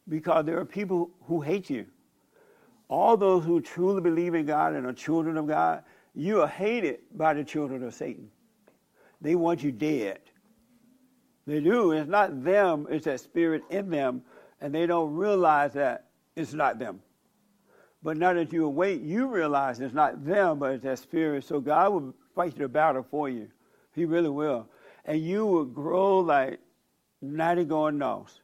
Because 0.08 0.44
there 0.44 0.58
are 0.58 0.64
people 0.64 1.10
who 1.26 1.40
hate 1.40 1.70
you. 1.70 1.86
All 2.88 3.16
those 3.16 3.44
who 3.44 3.60
truly 3.60 4.00
believe 4.00 4.34
in 4.34 4.46
God 4.46 4.74
and 4.74 4.86
are 4.86 4.92
children 4.92 5.36
of 5.36 5.46
God, 5.46 5.84
you 6.14 6.42
are 6.42 6.48
hated 6.48 7.00
by 7.14 7.34
the 7.34 7.44
children 7.44 7.82
of 7.82 7.94
Satan. 7.94 8.30
They 9.20 9.34
want 9.34 9.62
you 9.62 9.72
dead. 9.72 10.20
They 11.46 11.60
do. 11.60 11.92
It's 11.92 12.08
not 12.08 12.44
them, 12.44 12.86
it's 12.90 13.06
that 13.06 13.20
spirit 13.20 13.62
in 13.70 13.90
them, 13.90 14.22
and 14.60 14.74
they 14.74 14.86
don't 14.86 15.14
realize 15.14 15.72
that 15.74 16.06
it's 16.36 16.52
not 16.52 16.78
them. 16.78 17.00
But 18.02 18.16
now 18.16 18.32
that 18.32 18.52
you 18.52 18.64
awake, 18.66 19.00
you 19.02 19.26
realize 19.26 19.80
it's 19.80 19.94
not 19.94 20.24
them, 20.24 20.58
but 20.58 20.72
it's 20.74 20.84
that 20.84 20.98
spirit. 20.98 21.44
So 21.44 21.60
God 21.60 21.92
will 21.92 22.14
fight 22.34 22.56
the 22.56 22.68
battle 22.68 23.02
for 23.02 23.28
you. 23.28 23.48
He 23.94 24.04
really 24.04 24.28
will. 24.28 24.68
And 25.04 25.20
you 25.20 25.46
will 25.46 25.64
grow 25.64 26.20
like 26.20 26.60
90 27.22 27.64
going 27.64 27.98
north. 27.98 28.38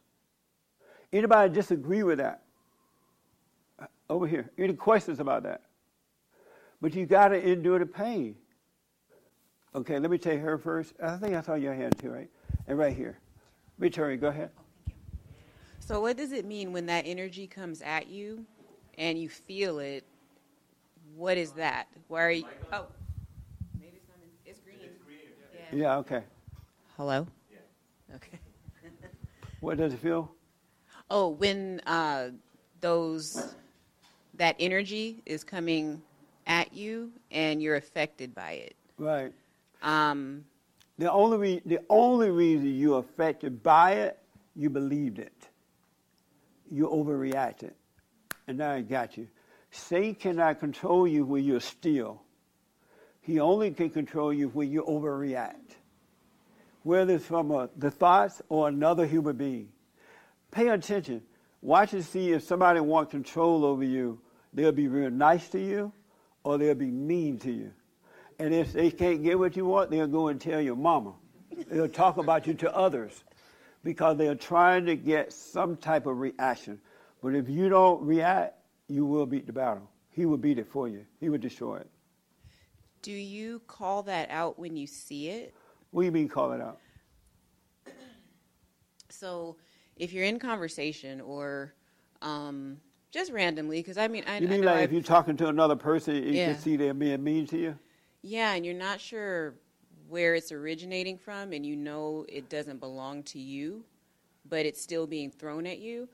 Anybody 1.13 1.53
disagree 1.53 2.03
with 2.03 2.17
that? 2.17 2.41
Uh, 3.79 3.85
over 4.09 4.27
here. 4.27 4.49
Any 4.57 4.73
questions 4.73 5.19
about 5.19 5.43
that? 5.43 5.61
But 6.81 6.93
you 6.93 7.05
got 7.05 7.29
to 7.29 7.51
endure 7.51 7.79
the 7.79 7.85
pain. 7.85 8.35
Okay, 9.73 9.99
let 9.99 10.09
me 10.09 10.17
take 10.17 10.39
her 10.39 10.57
first. 10.57 10.93
I 11.03 11.17
think 11.17 11.35
I 11.35 11.41
saw 11.41 11.55
your 11.55 11.73
hand 11.73 11.97
too, 11.99 12.09
right? 12.09 12.29
And 12.67 12.77
right 12.77 12.95
here. 12.95 13.19
Victoria, 13.77 14.17
go 14.17 14.27
ahead. 14.27 14.51
So, 15.79 15.99
what 15.99 16.17
does 16.17 16.31
it 16.31 16.45
mean 16.45 16.71
when 16.71 16.85
that 16.85 17.05
energy 17.05 17.45
comes 17.45 17.81
at 17.81 18.07
you 18.07 18.45
and 18.97 19.19
you 19.19 19.29
feel 19.29 19.79
it? 19.79 20.05
What 21.15 21.37
is 21.37 21.51
that? 21.51 21.87
Why 22.07 22.23
are 22.23 22.31
you? 22.31 22.45
Oh, 22.71 22.87
maybe 23.79 23.97
it's 23.97 24.07
not. 24.07 24.17
In, 24.45 24.49
it's 24.49 24.59
green. 25.05 25.19
Yeah. 25.73 25.77
yeah, 25.77 25.97
okay. 25.97 26.23
Hello? 26.97 27.27
Yeah. 27.51 28.15
Okay. 28.15 28.39
what 29.59 29.77
does 29.77 29.93
it 29.93 29.99
feel? 29.99 30.31
Oh, 31.09 31.29
when 31.29 31.81
uh, 31.85 32.29
those, 32.81 33.55
that 34.35 34.55
energy 34.59 35.21
is 35.25 35.43
coming 35.43 36.01
at 36.47 36.73
you 36.73 37.11
and 37.31 37.61
you're 37.61 37.75
affected 37.75 38.33
by 38.33 38.51
it. 38.51 38.75
Right. 38.97 39.33
Um, 39.81 40.45
the 40.97 41.11
only 41.11 41.37
re- 41.37 41.61
the 41.65 41.79
only 41.89 42.29
reason 42.29 42.73
you're 42.73 42.99
affected 42.99 43.61
by 43.61 43.93
it, 43.93 44.17
you 44.55 44.69
believed 44.69 45.19
it. 45.19 45.49
You 46.71 46.87
overreacted, 46.87 47.73
and 48.47 48.57
now 48.57 48.71
I 48.71 48.81
got 48.81 49.17
you. 49.17 49.27
Satan 49.71 50.15
cannot 50.15 50.59
control 50.59 51.07
you 51.07 51.25
when 51.25 51.43
you're 51.43 51.59
still. 51.59 52.21
He 53.21 53.39
only 53.39 53.71
can 53.71 53.89
control 53.89 54.31
you 54.31 54.47
when 54.49 54.71
you 54.71 54.83
overreact, 54.83 55.75
whether 56.83 57.15
it's 57.15 57.25
from 57.25 57.51
a, 57.51 57.69
the 57.75 57.91
thoughts 57.91 58.41
or 58.49 58.67
another 58.67 59.05
human 59.05 59.35
being. 59.35 59.69
Pay 60.51 60.69
attention. 60.69 61.21
Watch 61.61 61.93
and 61.93 62.05
see 62.05 62.31
if 62.31 62.43
somebody 62.43 62.79
wants 62.79 63.11
control 63.11 63.65
over 63.65 63.83
you. 63.83 64.21
They'll 64.53 64.71
be 64.71 64.87
real 64.87 65.09
nice 65.09 65.49
to 65.49 65.59
you, 65.59 65.91
or 66.45 66.59
they'll 66.59 66.75
be 66.75 66.91
mean 66.91 67.39
to 67.39 67.51
you. 67.51 67.71
And 68.37 68.53
if 68.53 68.71
they 68.71 68.91
can't 68.91 69.23
get 69.23 69.37
what 69.37 69.57
you 69.57 69.65
want, 69.65 69.89
they'll 69.89 70.07
go 70.07 70.27
and 70.27 70.39
tell 70.39 70.61
your 70.61 70.75
mama. 70.75 71.13
They'll 71.69 71.89
talk 71.89 72.17
about 72.17 72.47
you 72.47 72.53
to 72.55 72.73
others 72.73 73.23
because 73.83 74.17
they're 74.17 74.35
trying 74.35 74.85
to 74.85 74.95
get 74.95 75.33
some 75.33 75.75
type 75.75 76.05
of 76.05 76.19
reaction. 76.19 76.79
But 77.21 77.33
if 77.33 77.49
you 77.49 77.67
don't 77.67 78.01
react, 78.03 78.57
you 78.87 79.05
will 79.05 79.25
beat 79.25 79.47
the 79.47 79.53
battle. 79.53 79.89
He 80.11 80.25
will 80.25 80.37
beat 80.37 80.59
it 80.59 80.67
for 80.67 80.87
you. 80.87 81.05
He 81.19 81.29
will 81.29 81.39
destroy 81.39 81.77
it. 81.77 81.89
Do 83.01 83.11
you 83.11 83.61
call 83.67 84.03
that 84.03 84.29
out 84.29 84.59
when 84.59 84.77
you 84.77 84.85
see 84.85 85.29
it? 85.29 85.55
What 85.91 86.03
do 86.03 86.05
you 86.05 86.11
mean 86.11 86.29
call 86.29 86.51
it 86.51 86.61
out? 86.61 86.79
So, 89.09 89.55
if 89.95 90.11
you're 90.11 90.25
in 90.25 90.39
conversation 90.39 91.21
or 91.21 91.73
um, 92.21 92.77
just 93.15 93.31
randomly, 93.31 93.79
because 93.79 93.97
I 93.97 94.09
mean, 94.09 94.25
I, 94.27 94.39
know. 94.39 94.43
you 94.43 94.49
mean 94.49 94.63
I 94.67 94.71
like 94.73 94.75
I've, 94.75 94.83
if 94.83 94.91
you're 94.91 95.01
talking 95.01 95.37
to 95.37 95.47
another 95.47 95.75
person, 95.77 96.15
you 96.15 96.33
Yeah. 96.33 96.51
can 96.53 96.61
see 96.61 96.75
they're 96.75 96.93
being 96.93 97.23
mean 97.23 97.47
to 97.47 97.57
you. 97.57 97.79
Yeah, 98.21 98.53
and 98.53 98.65
you're 98.65 98.75
not 98.75 98.99
sure 98.99 99.55
where 100.09 100.35
it's 100.35 100.51
originating 100.51 101.17
from, 101.17 101.53
and 101.53 101.65
you 101.65 101.77
know 101.77 102.25
it 102.27 102.49
doesn't 102.49 102.79
belong 102.81 103.23
to 103.23 103.39
you, 103.39 103.85
but 104.49 104.65
it's 104.65 104.81
still 104.81 105.07
being 105.07 105.31
thrown 105.31 105.65
at 105.65 105.79
you. 105.79 106.09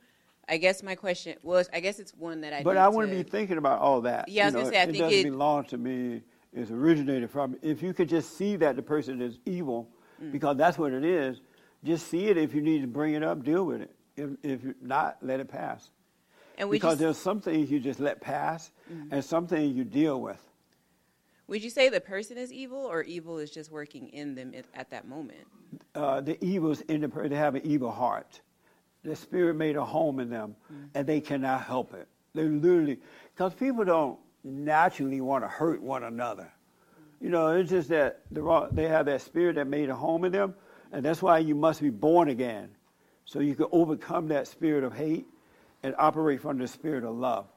I 0.48 0.58
guess 0.58 0.84
my 0.84 0.94
question 0.96 1.36
was, 1.44 1.70
I 1.74 1.80
guess 1.80 1.98
it's 2.00 2.14
one 2.14 2.42
that 2.42 2.54
I. 2.54 2.62
But 2.62 2.78
I 2.78 2.88
wouldn't 2.88 3.18
to- 3.18 3.24
be 3.24 3.28
thinking 3.30 3.58
about 3.58 3.80
all 3.82 4.02
that. 4.02 4.30
Yeah, 4.30 4.44
I 4.44 4.46
was 4.48 4.54
You 4.54 4.58
know, 4.60 4.64
gonna 4.66 4.74
say, 4.76 4.80
I 4.80 4.84
it 4.84 4.86
think 4.92 4.98
doesn't 5.00 5.20
it- 5.28 5.32
belong 5.32 5.64
to 5.66 5.78
me. 5.78 6.22
It's 6.54 6.70
originated 6.70 7.32
from. 7.32 7.58
If 7.64 7.82
you 7.82 7.94
could 7.94 8.10
just 8.10 8.38
see 8.38 8.58
that 8.58 8.76
the 8.76 8.82
person 8.84 9.22
is 9.22 9.40
evil, 9.46 9.90
Mm. 10.22 10.32
because 10.34 10.56
that's 10.58 10.78
what 10.78 10.92
it 10.94 11.04
is. 11.06 11.42
Just 11.84 12.08
see 12.10 12.28
it. 12.28 12.38
If 12.38 12.54
you 12.54 12.62
need 12.62 12.82
to 12.82 12.88
bring 12.88 13.16
it 13.16 13.24
up, 13.24 13.44
deal 13.44 13.66
with 13.66 13.82
it. 13.82 13.96
If, 14.16 14.30
if 14.44 14.60
not, 14.82 15.18
let 15.24 15.40
it 15.40 15.48
pass. 15.48 15.90
And 16.58 16.68
you 16.70 16.74
because 16.74 16.94
s- 16.94 17.00
there's 17.00 17.18
some 17.18 17.42
things 17.42 17.70
you 17.72 17.80
just 17.80 18.00
let 18.00 18.22
pass, 18.22 18.72
Mhm. 18.92 19.08
and 19.12 19.24
some 19.26 19.48
things 19.48 19.76
you 19.76 19.84
deal 19.84 20.22
with. 20.22 20.42
Would 21.48 21.64
you 21.64 21.70
say 21.70 21.90
the 21.90 22.00
person 22.02 22.38
is 22.38 22.52
evil, 22.54 22.80
or 22.80 23.04
evil 23.04 23.38
is 23.38 23.52
just 23.52 23.72
working 23.72 24.08
in 24.10 24.36
them 24.36 24.54
at, 24.56 24.66
at 24.74 24.90
that 24.92 25.08
moment? 25.08 25.48
uh, 25.96 26.20
the 26.22 26.38
evils 26.44 26.82
in 26.82 27.00
the 27.02 27.08
person. 27.10 27.30
They 27.30 27.38
have 27.38 27.56
an 27.56 27.66
evil 27.66 27.92
heart. 27.92 28.42
The 29.04 29.16
spirit 29.16 29.56
made 29.56 29.76
a 29.78 29.84
home 29.86 30.20
in 30.20 30.30
them, 30.30 30.56
and 30.94 31.08
they 31.08 31.22
cannot 31.22 31.64
help 31.64 31.94
it. 31.94 32.08
They 32.34 32.44
literally, 32.44 33.00
because 33.34 33.54
people 33.54 33.84
don't 33.86 34.20
naturally 34.44 35.22
want 35.22 35.44
to 35.44 35.48
hurt 35.48 35.82
one 35.82 36.04
another. 36.04 36.52
You 37.22 37.30
know, 37.30 37.50
it's 37.56 37.70
just 37.70 37.90
that 37.90 38.22
the 38.32 38.42
wrong, 38.42 38.70
they 38.72 38.88
have 38.88 39.06
that 39.08 39.22
spirit 39.22 39.56
that 39.56 39.68
made 39.68 39.90
a 39.90 39.96
home 39.96 40.24
in 40.26 40.32
them, 40.32 40.56
And 40.94 41.04
that's 41.06 41.22
why 41.22 41.40
you 41.40 41.56
must 41.56 41.82
be 41.82 41.90
born 41.90 42.28
again, 42.30 42.70
so 43.26 43.40
you 43.40 43.56
can 43.56 43.68
overcome 43.72 44.28
that 44.28 44.46
spirit 44.48 44.84
of 44.84 44.94
hate 44.94 45.26
and 45.84 45.96
operate 45.98 46.42
from 46.42 46.58
the 46.58 46.68
spirit 46.68 47.04
of 47.04 47.16
love. 47.16 47.48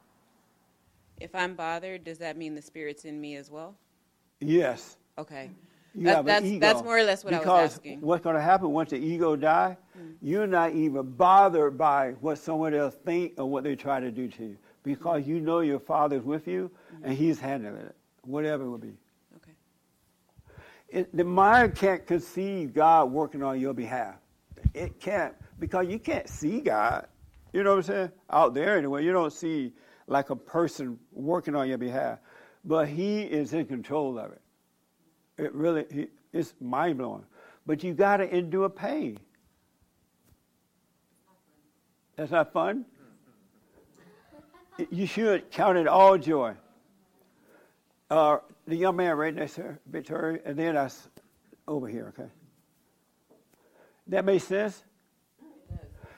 If 1.19 1.33
I'm 1.33 1.55
bothered, 1.55 2.03
does 2.03 2.17
that 2.17 2.37
mean 2.37 2.55
the 2.55 2.61
spirit's 2.61 3.05
in 3.05 3.19
me 3.19 3.35
as 3.35 3.49
well? 3.49 3.75
Yes. 4.41 4.97
Okay. 5.17 5.51
You 5.93 6.03
That- 6.05 6.15
have 6.15 6.19
an 6.19 6.25
that's, 6.25 6.45
ego. 6.45 6.59
that's 6.59 6.83
more 6.83 6.97
or 6.97 7.03
less 7.03 7.23
what 7.23 7.31
because 7.31 7.47
I 7.47 7.63
was 7.63 7.73
asking. 7.73 8.01
what's 8.01 8.23
going 8.23 8.35
to 8.35 8.41
happen 8.41 8.71
once 8.71 8.89
the 8.89 8.97
ego 8.97 9.37
die, 9.37 9.77
hmm. 9.93 10.11
you're 10.21 10.47
not 10.47 10.73
even 10.73 11.09
bothered 11.11 11.77
by 11.77 12.11
what 12.19 12.37
someone 12.37 12.73
else 12.73 12.95
think 13.05 13.33
or 13.37 13.49
what 13.49 13.63
they 13.63 13.75
try 13.75 14.01
to 14.01 14.11
do 14.11 14.27
to 14.27 14.43
you 14.43 14.57
because 14.85 15.25
you 15.27 15.41
know 15.41 15.59
your 15.59 15.79
father's 15.79 16.23
with 16.23 16.47
you 16.47 16.69
mm-hmm. 16.93 17.05
and 17.05 17.17
he's 17.17 17.39
handling 17.39 17.81
it, 17.81 17.95
whatever 18.21 18.63
it 18.63 18.69
will 18.69 18.77
be. 18.77 18.93
Okay. 19.37 19.51
It, 20.89 21.15
the 21.15 21.23
mind 21.23 21.75
can't 21.75 22.05
conceive 22.05 22.73
God 22.73 23.11
working 23.11 23.43
on 23.43 23.59
your 23.59 23.73
behalf. 23.73 24.15
It 24.73 24.99
can't 24.99 25.33
because 25.59 25.87
you 25.87 25.99
can't 25.99 26.29
see 26.29 26.61
God. 26.61 27.07
You 27.55 27.63
know 27.63 27.69
what 27.69 27.77
I'm 27.77 27.83
saying? 27.83 28.11
Out 28.29 28.53
there 28.53 28.77
anyway, 28.77 29.05
you 29.05 29.13
don't 29.13 29.31
see 29.31 29.71
like 30.07 30.29
a 30.29 30.35
person 30.35 30.99
working 31.13 31.55
on 31.55 31.69
your 31.69 31.77
behalf, 31.77 32.19
but 32.65 32.89
He 32.89 33.21
is 33.21 33.53
in 33.53 33.65
control 33.65 34.19
of 34.19 34.33
it. 34.33 34.41
It 35.37 35.55
really, 35.55 35.85
he, 35.89 36.07
it's 36.33 36.53
mind 36.59 36.97
blowing. 36.97 37.23
But 37.65 37.81
you 37.81 37.93
got 37.93 38.17
to 38.17 38.35
endure 38.35 38.67
pain. 38.67 39.19
That's 42.17 42.31
not 42.31 42.51
fun. 42.51 42.83
You 44.89 45.07
should 45.07 45.49
count 45.49 45.77
it 45.77 45.87
all 45.87 46.17
joy. 46.17 46.55
Uh, 48.09 48.39
the 48.67 48.75
young 48.75 48.97
man 48.97 49.15
right 49.15 49.33
next 49.33 49.55
to 49.55 49.77
Victoria, 49.89 50.41
and 50.43 50.59
then 50.59 50.75
us 50.75 51.07
over 51.69 51.87
here, 51.87 52.13
okay? 52.17 52.29
That 54.07 54.25
makes 54.25 54.43
sense? 54.43 54.83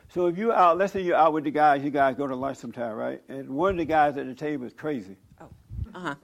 So 0.10 0.28
if 0.28 0.38
you're 0.38 0.54
out, 0.54 0.78
let's 0.78 0.94
say 0.94 1.02
you're 1.02 1.18
out 1.18 1.34
with 1.34 1.44
the 1.44 1.52
guys, 1.52 1.84
you 1.84 1.90
guys 1.90 2.16
go 2.16 2.28
to 2.28 2.36
lunch 2.36 2.58
sometime, 2.58 2.96
right? 2.96 3.22
And 3.28 3.50
one 3.50 3.72
of 3.72 3.78
the 3.78 3.86
guys 3.86 4.18
at 4.18 4.26
the 4.26 4.34
table 4.34 4.66
is 4.66 4.74
crazy. 4.74 5.18
Oh, 5.42 5.50
uh-huh. 5.94 6.16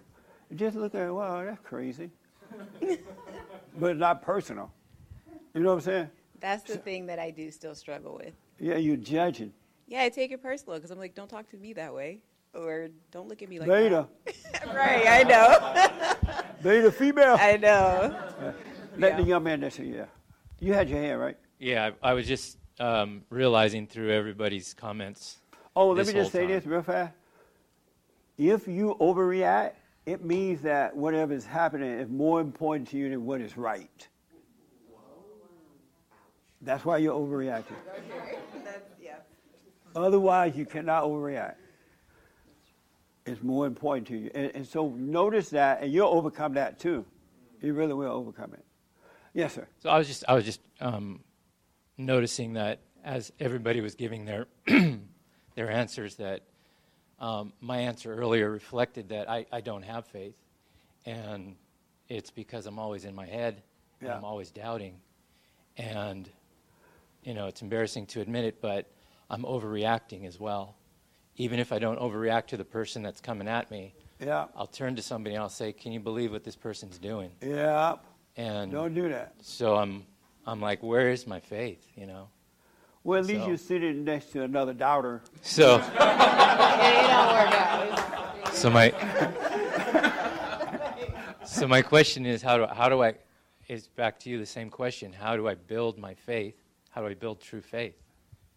Just 0.55 0.77
look 0.77 0.95
at 0.95 1.07
it, 1.07 1.11
wow, 1.11 1.43
that's 1.43 1.60
crazy. 1.64 2.10
but 3.80 3.91
it's 3.91 3.99
not 3.99 4.22
personal. 4.22 4.72
You 5.53 5.61
know 5.61 5.69
what 5.69 5.76
I'm 5.76 5.81
saying? 5.81 6.10
That's 6.39 6.64
the 6.64 6.77
thing 6.77 7.05
that 7.07 7.19
I 7.19 7.31
do 7.31 7.51
still 7.51 7.76
struggle 7.76 8.19
with. 8.23 8.34
Yeah, 8.60 8.77
you're 8.77 8.97
judging. 8.97 9.53
Yeah, 9.88 10.03
I 10.03 10.10
take 10.10 10.31
it 10.31 10.41
personal 10.41 10.77
because 10.77 10.91
I'm 10.91 10.99
like, 10.99 11.15
don't 11.15 11.30
talk 11.30 11.49
to 11.49 11.57
me 11.57 11.73
that 11.73 11.93
way, 11.93 12.19
or 12.53 12.89
don't 13.11 13.27
look 13.27 13.41
at 13.41 13.49
me 13.49 13.60
like 13.60 13.68
Beta. 13.68 14.07
that. 14.26 14.68
right, 14.73 15.05
I 15.07 15.23
know. 15.23 16.41
Beta 16.64 16.91
female. 16.91 17.38
I 17.39 17.57
know. 17.57 18.53
Let 18.97 19.18
the 19.18 19.23
young 19.23 19.43
man 19.43 19.60
next 19.60 19.76
to. 19.77 19.85
Yeah. 19.85 20.05
You 20.60 20.73
had 20.73 20.89
your 20.89 20.99
hand, 20.99 21.19
right? 21.19 21.38
Yeah, 21.60 21.91
I, 22.01 22.11
I 22.11 22.14
was 22.14 22.27
just 22.27 22.57
um, 22.80 23.24
realizing 23.30 23.88
through 23.88 24.12
everybody's 24.12 24.74
comments. 24.74 25.38
Oh, 25.76 25.90
let 25.90 26.08
me 26.08 26.14
just 26.14 26.32
say 26.32 26.41
time. 26.41 26.50
this 26.50 26.66
real 26.66 26.84
fast. 26.84 27.14
If 28.38 28.68
you 28.68 28.95
overreact, 29.00 29.74
it 30.06 30.24
means 30.24 30.62
that 30.64 30.95
whatever 30.95 31.34
is 31.34 31.45
happening 31.45 31.90
is 31.90 32.10
more 32.10 32.41
important 32.41 32.90
to 32.90 32.98
you 32.98 33.10
than 33.10 33.26
what 33.26 33.41
is 33.41 33.58
right. 33.58 34.08
That's 36.62 36.86
why 36.86 36.98
you're 36.98 37.16
overreacting. 37.16 37.76
Otherwise, 39.95 40.56
you 40.56 40.66
cannot 40.66 41.04
overreact. 41.04 41.56
It's 43.26 43.41
more 43.44 43.68
important 43.68 44.08
to 44.08 44.18
you. 44.18 44.32
And, 44.34 44.52
and 44.56 44.68
so 44.68 44.90
notice 44.90 45.50
that, 45.52 45.84
and 45.84 45.94
you'll 45.94 46.08
overcome 46.08 46.56
that 46.56 46.80
too. 46.80 47.06
You 47.62 47.74
really 47.74 47.94
will 47.94 48.12
overcome 48.12 48.54
it. 48.54 48.66
Yes, 49.34 49.54
sir. 49.54 49.68
So 49.80 49.90
I 49.90 49.98
was 49.98 50.08
just 50.08 50.24
I 50.28 50.34
was 50.34 50.45
just 50.45 50.60
um, 50.82 51.22
noticing 51.98 52.53
that 52.53 52.80
as 53.03 53.32
everybody 53.40 53.82
was 53.82 53.95
giving 53.95 54.26
their 54.26 54.48
their 55.56 55.70
answers, 55.70 56.15
that 56.15 56.41
um, 57.20 57.53
my 57.61 57.80
answer 57.80 58.14
earlier 58.14 58.49
reflected 58.49 59.10
that 59.10 59.30
I, 59.30 59.45
I 59.52 59.61
don't 59.61 59.84
have 59.84 60.06
faith, 60.07 60.36
and 61.06 61.56
it's 62.10 62.32
because 62.32 62.65
I'm 62.65 62.80
always 62.80 63.06
in 63.06 63.15
my 63.15 63.26
head 63.26 63.61
and 63.99 64.10
Yeah. 64.10 64.18
I'm 64.18 64.24
always 64.26 64.52
doubting, 64.52 64.99
and 65.78 66.30
you 67.24 67.34
know 67.34 67.48
it's 67.48 67.61
embarrassing 67.61 68.07
to 68.07 68.22
admit 68.22 68.45
it, 68.45 68.61
but 68.61 68.90
I'm 69.30 69.44
overreacting 69.44 70.26
as 70.26 70.40
well. 70.40 70.76
Even 71.38 71.60
if 71.60 71.72
I 71.72 71.80
don't 71.80 71.99
overreact 71.99 72.48
to 72.48 72.57
the 72.57 72.65
person 72.65 73.02
that's 73.02 73.20
coming 73.20 73.48
at 73.48 73.72
me, 73.72 73.94
Yeah. 74.20 74.45
I'll 74.56 74.68
turn 74.68 74.95
to 74.98 75.02
somebody 75.02 75.36
and 75.36 75.41
I'll 75.44 75.49
say, 75.49 75.74
"Can 75.74 75.91
you 75.91 75.99
believe 75.99 76.32
what 76.32 76.44
this 76.44 76.56
person's 76.56 76.98
doing?" 76.99 77.32
Yeah. 77.41 77.95
And 78.36 78.72
Don't 78.72 78.94
do 78.95 79.10
that. 79.10 79.36
So 79.41 79.76
I'm, 79.76 80.06
I'm 80.45 80.60
like, 80.61 80.84
where 80.84 81.10
is 81.10 81.26
my 81.28 81.40
faith? 81.40 81.86
You 81.95 82.06
know. 82.07 82.28
Well, 83.03 83.20
at 83.20 83.26
least 83.26 83.41
So- 83.41 83.48
you're 83.48 83.57
sitting 83.57 84.03
next 84.03 84.32
to 84.34 84.44
another 84.44 84.74
doubter. 84.74 85.22
So- 85.41 85.78
yeah, 85.95 87.32
So 88.53 88.70
my, 88.70 88.91
so 91.45 91.68
my 91.68 91.82
question 91.82 92.26
is, 92.26 92.41
how 92.41 92.57
do 92.57 92.65
how 92.74 92.88
do 92.90 93.03
I? 93.03 93.15
Is 93.70 93.88
back 93.88 94.20
to 94.20 94.30
you 94.30 94.38
the 94.40 94.45
same 94.45 94.70
question. 94.70 95.11
How 95.14 95.36
do 95.38 95.48
I 95.48 95.56
build 95.56 95.98
my 95.98 96.14
faith? 96.14 96.56
How 96.91 97.02
do 97.02 97.07
I 97.07 97.14
build 97.14 97.40
true 97.41 97.61
faith? 97.61 97.95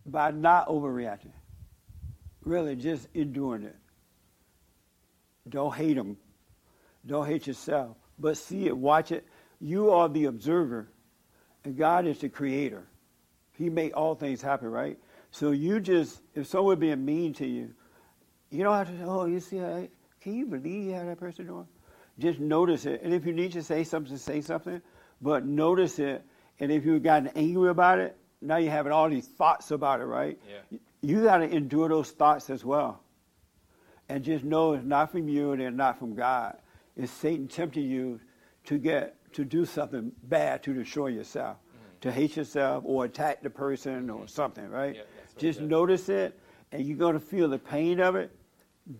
by 0.08 0.30
not 0.30 0.68
overreacting. 0.68 1.32
Really, 2.44 2.76
just 2.76 3.08
enduring 3.14 3.64
it. 3.64 3.74
Don't 5.48 5.74
hate 5.74 5.94
them. 5.94 6.16
Don't 7.04 7.26
hate 7.26 7.48
yourself. 7.48 7.96
But 8.16 8.36
see 8.36 8.66
it, 8.66 8.76
watch 8.76 9.10
it. 9.10 9.26
You 9.60 9.90
are 9.90 10.08
the 10.08 10.26
observer, 10.26 10.78
and 10.78 10.88
God 11.74 12.06
is 12.06 12.18
the 12.18 12.28
creator. 12.28 12.86
He 13.52 13.70
made 13.70 13.92
all 13.92 14.14
things 14.14 14.42
happen, 14.42 14.70
right? 14.70 14.98
So 15.30 15.50
you 15.50 15.80
just, 15.80 16.20
if 16.34 16.46
someone 16.46 16.78
being 16.78 17.04
mean 17.04 17.32
to 17.34 17.46
you, 17.46 17.70
you 18.50 18.62
don't 18.62 18.74
have 18.74 18.88
to 18.88 18.96
say, 18.98 19.04
oh, 19.04 19.24
you 19.24 19.40
see, 19.40 19.56
how, 19.56 19.88
can 20.20 20.34
you 20.34 20.46
believe 20.46 20.94
how 20.94 21.04
that 21.04 21.18
person 21.18 21.46
doing? 21.46 21.66
Just 22.18 22.38
notice 22.38 22.86
it. 22.86 23.02
And 23.02 23.12
if 23.12 23.26
you 23.26 23.32
need 23.32 23.52
to 23.52 23.62
say 23.62 23.84
something, 23.84 24.16
say 24.16 24.40
something. 24.40 24.80
But 25.20 25.44
notice 25.44 25.98
it. 25.98 26.24
And 26.60 26.70
if 26.70 26.84
you've 26.84 27.02
gotten 27.02 27.28
angry 27.36 27.70
about 27.70 27.98
it, 27.98 28.16
now 28.40 28.56
you're 28.56 28.72
having 28.72 28.92
all 28.92 29.08
these 29.08 29.26
thoughts 29.26 29.70
about 29.70 30.00
it, 30.00 30.04
right? 30.04 30.38
Yeah. 30.48 30.78
You 31.02 31.24
got 31.24 31.38
to 31.38 31.48
endure 31.48 31.88
those 31.88 32.10
thoughts 32.10 32.50
as 32.50 32.64
well. 32.64 33.02
And 34.08 34.22
just 34.22 34.44
know 34.44 34.74
it's 34.74 34.84
not 34.84 35.12
from 35.12 35.28
you 35.28 35.52
and 35.52 35.60
it's 35.60 35.76
not 35.76 35.98
from 35.98 36.14
God. 36.14 36.56
It's 36.96 37.12
Satan 37.12 37.48
tempting 37.48 37.84
you 37.84 38.20
to 38.66 38.78
get 38.78 39.16
to 39.36 39.44
do 39.44 39.66
something 39.66 40.12
bad 40.24 40.62
to 40.62 40.72
destroy 40.72 41.08
yourself, 41.08 41.58
mm. 41.58 42.00
to 42.00 42.10
hate 42.10 42.36
yourself 42.36 42.82
or 42.86 43.04
attack 43.04 43.42
the 43.42 43.50
person 43.50 44.08
or 44.08 44.26
something, 44.26 44.68
right? 44.70 44.96
just 45.36 45.60
notice 45.60 46.08
it 46.08 46.38
and 46.72 46.86
you're 46.86 46.96
going 46.96 47.12
to 47.12 47.20
feel 47.20 47.46
the 47.46 47.58
pain 47.58 48.00
of 48.00 48.16
it. 48.16 48.34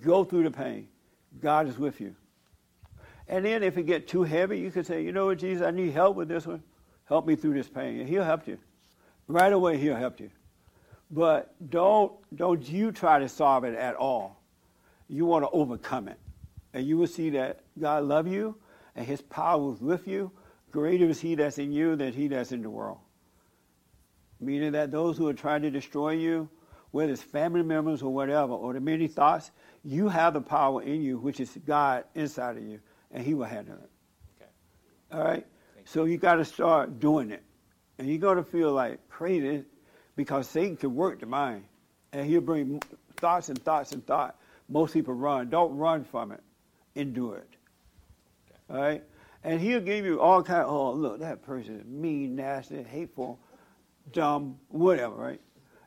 Go 0.02 0.24
through 0.24 0.42
the 0.42 0.50
pain. 0.50 0.88
God 1.40 1.68
is 1.68 1.78
with 1.78 2.02
you. 2.02 2.14
And 3.28 3.46
then 3.46 3.62
if 3.62 3.78
it 3.78 3.84
get 3.84 4.06
too 4.06 4.24
heavy, 4.24 4.58
you 4.58 4.70
can 4.70 4.84
say, 4.84 5.02
you 5.02 5.10
know 5.10 5.26
what, 5.26 5.38
Jesus, 5.38 5.66
I 5.66 5.70
need 5.70 5.92
help 5.92 6.16
with 6.16 6.28
this 6.28 6.46
one. 6.46 6.62
Help 7.06 7.26
me 7.26 7.34
through 7.34 7.54
this 7.54 7.68
pain. 7.68 8.00
And 8.00 8.08
he'll 8.08 8.22
help 8.22 8.46
you. 8.46 8.58
Right 9.28 9.52
away, 9.52 9.78
he'll 9.78 9.96
help 9.96 10.20
you. 10.20 10.30
But 11.10 11.54
don't, 11.70 12.12
don't 12.36 12.68
you 12.68 12.92
try 12.92 13.20
to 13.20 13.28
solve 13.28 13.64
it 13.64 13.74
at 13.74 13.94
all. 13.94 14.42
You 15.08 15.24
want 15.24 15.44
to 15.44 15.50
overcome 15.50 16.08
it. 16.08 16.18
And 16.74 16.86
you 16.86 16.98
will 16.98 17.06
see 17.06 17.30
that 17.30 17.60
God 17.80 18.04
love 18.04 18.28
you 18.28 18.56
and 18.96 19.06
his 19.06 19.20
power 19.20 19.72
is 19.72 19.80
with 19.80 20.08
you. 20.08 20.32
Greater 20.72 21.06
is 21.06 21.20
he 21.20 21.36
that's 21.36 21.58
in 21.58 21.72
you 21.72 21.94
than 21.94 22.12
he 22.12 22.28
that's 22.28 22.50
in 22.50 22.62
the 22.62 22.70
world. 22.70 22.98
Meaning 24.40 24.72
that 24.72 24.90
those 24.90 25.16
who 25.16 25.28
are 25.28 25.34
trying 25.34 25.62
to 25.62 25.70
destroy 25.70 26.10
you, 26.12 26.48
whether 26.90 27.12
it's 27.12 27.22
family 27.22 27.62
members 27.62 28.02
or 28.02 28.12
whatever, 28.12 28.52
or 28.52 28.72
the 28.72 28.80
many 28.80 29.06
thoughts, 29.06 29.50
you 29.84 30.08
have 30.08 30.34
the 30.34 30.40
power 30.40 30.82
in 30.82 31.02
you, 31.02 31.18
which 31.18 31.40
is 31.40 31.56
God 31.66 32.04
inside 32.14 32.56
of 32.56 32.62
you, 32.62 32.80
and 33.12 33.24
he 33.24 33.34
will 33.34 33.44
handle 33.44 33.76
it. 33.76 33.90
Okay. 34.40 34.50
All 35.12 35.24
right? 35.24 35.46
So 35.84 36.04
you 36.04 36.18
got 36.18 36.36
to 36.36 36.44
start 36.44 36.98
doing 36.98 37.30
it. 37.30 37.42
And 37.98 38.08
you're 38.08 38.18
going 38.18 38.36
to 38.36 38.44
feel 38.44 38.72
like 38.72 39.08
crazy 39.08 39.64
because 40.16 40.48
Satan 40.48 40.76
can 40.76 40.94
work 40.94 41.20
the 41.20 41.26
mind. 41.26 41.64
And 42.12 42.26
he'll 42.26 42.40
bring 42.40 42.80
thoughts 43.16 43.48
and 43.48 43.62
thoughts 43.62 43.92
and 43.92 44.06
thoughts. 44.06 44.36
Most 44.68 44.92
people 44.92 45.14
run. 45.14 45.48
Don't 45.48 45.76
run 45.76 46.04
from 46.04 46.32
it. 46.32 46.42
Endure 46.94 47.38
it. 47.38 47.55
All 48.70 48.80
right? 48.80 49.02
And 49.44 49.60
he'll 49.60 49.80
give 49.80 50.04
you 50.04 50.20
all 50.20 50.42
kind 50.42 50.62
of, 50.62 50.68
oh, 50.68 50.92
look, 50.92 51.20
that 51.20 51.42
person 51.42 51.78
is 51.80 51.86
mean, 51.86 52.34
nasty, 52.36 52.82
hateful, 52.82 53.38
dumb, 54.12 54.58
whatever, 54.68 55.14
right? 55.14 55.40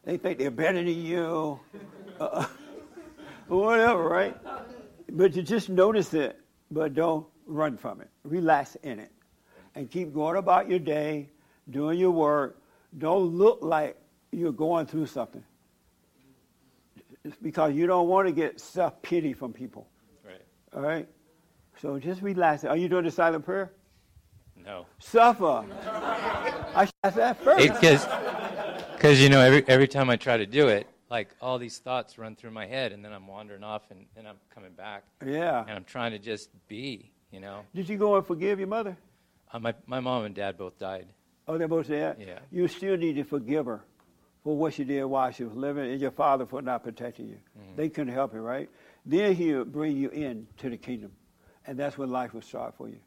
They 0.06 0.18
think 0.18 0.38
they're 0.38 0.50
better 0.50 0.78
than 0.78 0.88
you. 0.88 1.60
Uh, 2.20 2.46
whatever, 3.48 4.04
right? 4.08 4.38
But 5.12 5.36
you 5.36 5.42
just 5.42 5.70
notice 5.70 6.14
it, 6.14 6.40
but 6.72 6.94
don't 6.94 7.28
run 7.46 7.78
from 7.78 8.02
it. 8.02 8.10
Relax 8.24 8.76
in 8.84 9.00
it. 9.00 9.12
And 9.76 9.90
keep 9.90 10.14
going 10.14 10.38
about 10.38 10.70
your 10.70 10.80
day, 10.80 11.30
doing 11.70 12.00
your 12.00 12.12
work. 12.12 12.62
Don't 12.98 13.36
look 13.36 13.60
like 13.62 13.98
you're 14.32 14.52
going 14.52 14.86
through 14.86 15.08
something. 15.08 15.44
It's 17.24 17.36
because 17.42 17.74
you 17.74 17.86
don't 17.88 18.08
want 18.08 18.28
to 18.28 18.32
get 18.32 18.60
self 18.60 19.02
pity 19.02 19.34
from 19.34 19.54
people. 19.54 19.88
Right. 20.26 20.42
All 20.74 20.82
right? 20.82 21.08
So 21.82 21.98
just 22.00 22.22
relax. 22.22 22.64
Are 22.64 22.76
you 22.76 22.90
doing 22.90 23.06
the 23.06 23.12
silent 23.12 23.46
prayer? 23.46 23.72
No. 24.56 24.86
Suffer. 25.00 25.66
I 26.76 26.86
should 26.86 26.94
ask 27.04 27.16
that 27.16 27.42
first. 27.42 27.68
Because, 27.68 28.06
because 28.94 29.22
you 29.22 29.30
know, 29.30 29.40
every 29.40 29.64
every 29.68 29.88
time 29.88 30.10
I 30.10 30.18
try 30.18 30.38
to 30.38 30.46
do 30.46 30.68
it, 30.68 30.88
like 31.10 31.30
all 31.42 31.58
these 31.58 31.78
thoughts 31.80 32.18
run 32.18 32.36
through 32.36 32.52
my 32.52 32.66
head, 32.66 32.92
and 32.92 33.04
then 33.04 33.14
I'm 33.14 33.28
wandering 33.28 33.64
off, 33.64 33.90
and 33.92 34.06
then 34.16 34.28
I'm 34.28 34.36
coming 34.54 34.74
back. 34.74 35.04
Yeah. 35.26 35.62
And 35.62 35.72
I'm 35.72 35.86
trying 35.86 36.12
to 36.12 36.20
just 36.20 36.50
be, 36.68 37.12
you 37.32 37.40
know. 37.40 37.62
Did 37.74 37.88
you 37.88 37.98
go 37.98 38.16
and 38.18 38.26
forgive 38.26 38.60
your 38.60 38.68
mother? 38.68 38.98
Uh, 39.52 39.60
my 39.60 39.74
my 39.88 40.00
mom 40.00 40.26
and 40.26 40.36
dad 40.36 40.58
both 40.58 40.78
died. 40.78 41.08
Oh, 41.48 41.58
they 41.58 41.66
both 41.66 41.88
dead? 41.88 42.18
Yeah. 42.20 42.40
You 42.52 42.68
still 42.68 42.98
need 42.98 43.16
to 43.16 43.24
forgive 43.24 43.66
her 43.66 43.82
for 44.44 44.56
what 44.56 44.74
she 44.74 44.84
did 44.84 45.04
while 45.06 45.32
she 45.32 45.44
was 45.46 45.56
living 45.56 45.90
and 45.90 46.00
your 46.00 46.12
father 46.12 46.46
for 46.46 46.62
not 46.62 46.84
protecting 46.84 47.28
you. 47.28 47.38
Mm-hmm. 47.58 47.76
They 47.76 47.90
couldn't 47.90 48.14
help 48.14 48.34
you, 48.34 48.42
right? 48.42 48.70
Then 49.06 49.34
he'll 49.34 49.66
bring 49.66 49.98
you 49.98 50.10
in 50.10 50.46
to 50.58 50.70
the 50.70 50.78
kingdom. 50.78 51.12
And 51.65 51.77
that's 51.77 51.98
when 51.98 52.10
life 52.10 52.34
will 52.34 52.41
start 52.41 52.76
for 52.76 52.88
you. 52.88 52.99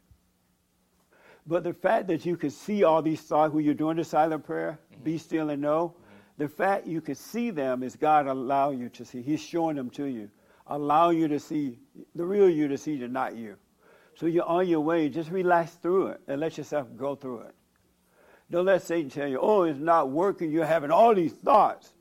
But 1.47 1.65
the 1.65 1.73
fact 1.73 2.07
that 2.09 2.25
you 2.25 2.37
can 2.37 2.51
see 2.51 2.85
all 2.85 3.03
these 3.03 3.21
thoughts 3.21 3.53
when 3.53 3.65
you're 3.65 3.75
doing 3.75 3.97
the 3.97 4.05
silent 4.05 4.45
prayer, 4.45 4.79
Mm-hmm. 4.93 5.05
be 5.05 5.19
still 5.19 5.51
and 5.51 5.61
know, 5.61 5.95
the 6.39 6.49
fact 6.49 6.87
you 6.87 7.01
can 7.01 7.15
see 7.15 7.51
them 7.51 7.83
is 7.83 7.97
God 7.97 8.27
allowing 8.27 8.79
you 8.79 8.89
to 8.91 9.05
see. 9.05 9.23
He's 9.23 9.41
showing 9.41 9.77
them 9.77 9.91
to 9.91 10.05
you, 10.05 10.31
allowing 10.69 11.19
you 11.19 11.29
to 11.29 11.41
see 11.41 11.79
the 12.15 12.25
real 12.25 12.49
you 12.49 12.69
to 12.69 12.79
see 12.79 12.97
the 12.97 13.09
not 13.09 13.37
you. 13.37 13.57
So 14.15 14.27
you're 14.27 14.45
on 14.45 14.69
your 14.69 14.81
way. 14.81 15.09
Just 15.09 15.31
relax 15.31 15.73
through 15.73 16.09
it 16.09 16.21
and 16.29 16.41
let 16.41 16.59
yourself 16.59 16.87
go 16.97 17.15
through 17.15 17.41
it. 17.41 17.55
Don't 18.51 18.67
let 18.67 18.83
Satan 18.83 19.11
tell 19.11 19.27
you, 19.27 19.39
oh, 19.41 19.63
it's 19.63 19.79
not 19.79 20.11
working, 20.11 20.51
you're 20.51 20.67
having 20.67 20.91
all 20.91 21.15
these 21.15 21.33
thoughts. 21.33 21.95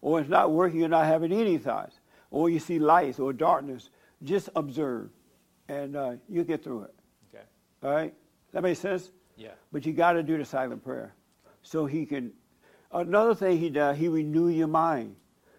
Or 0.00 0.20
it's 0.20 0.28
not 0.28 0.50
working, 0.50 0.80
you're 0.80 0.88
not 0.88 1.06
having 1.06 1.32
any 1.32 1.58
thoughts. 1.58 2.00
Or 2.30 2.50
you 2.50 2.58
see 2.58 2.78
lights 2.80 3.20
or 3.20 3.32
darkness. 3.32 3.90
Just 4.24 4.48
observe, 4.56 5.10
and 5.72 5.96
uh, 5.96 6.12
you 6.28 6.44
get 6.44 6.62
through 6.62 6.82
it. 6.82 6.94
Okay. 7.28 7.44
All 7.82 7.90
right? 7.90 8.14
That 8.52 8.62
makes 8.62 8.80
sense? 8.80 9.10
Yeah. 9.36 9.52
But 9.72 9.86
you 9.86 9.92
got 9.92 10.12
to 10.12 10.22
do 10.22 10.36
the 10.36 10.44
silent 10.44 10.84
prayer. 10.84 11.14
So 11.62 11.86
he 11.86 12.04
can. 12.04 12.32
Another 12.92 13.34
thing 13.34 13.58
he 13.58 13.70
does, 13.70 13.96
he 13.96 14.08
renew 14.08 14.48
your 14.48 14.68
mind. 14.68 15.16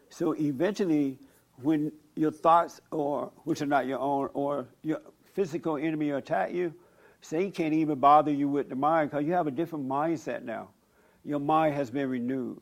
So 0.09 0.35
eventually, 0.35 1.17
when 1.61 1.91
your 2.15 2.29
thoughts, 2.31 2.79
or 2.91 3.31
which 3.45 3.61
are 3.63 3.65
not 3.65 3.87
your 3.87 3.99
own, 3.99 4.29
or 4.33 4.67
your 4.83 5.01
physical 5.33 5.77
enemy 5.77 6.11
attack 6.11 6.53
you, 6.53 6.73
Satan 7.21 7.51
can't 7.51 7.73
even 7.73 7.97
bother 7.97 8.31
you 8.31 8.47
with 8.47 8.69
the 8.69 8.75
mind 8.75 9.09
because 9.09 9.25
you 9.25 9.33
have 9.33 9.47
a 9.47 9.51
different 9.51 9.87
mindset 9.87 10.43
now. 10.43 10.69
Your 11.25 11.39
mind 11.39 11.73
has 11.73 11.89
been 11.89 12.09
renewed. 12.09 12.61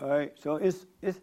All 0.00 0.08
right. 0.08 0.32
So 0.40 0.56
it's 0.56 0.86
it's. 1.02 1.20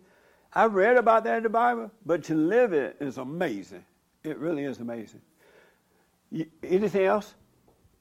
I 0.53 0.65
read 0.65 0.97
about 0.97 1.23
that 1.23 1.37
in 1.37 1.43
the 1.43 1.49
Bible, 1.49 1.91
but 2.05 2.23
to 2.25 2.35
live 2.35 2.71
it 2.71 2.97
is 2.99 3.17
amazing. 3.17 3.83
It 4.23 4.37
really 4.37 4.63
is 4.63 4.79
amazing. 4.79 5.21
You, 6.31 6.45
anything 6.63 7.05
else? 7.05 7.35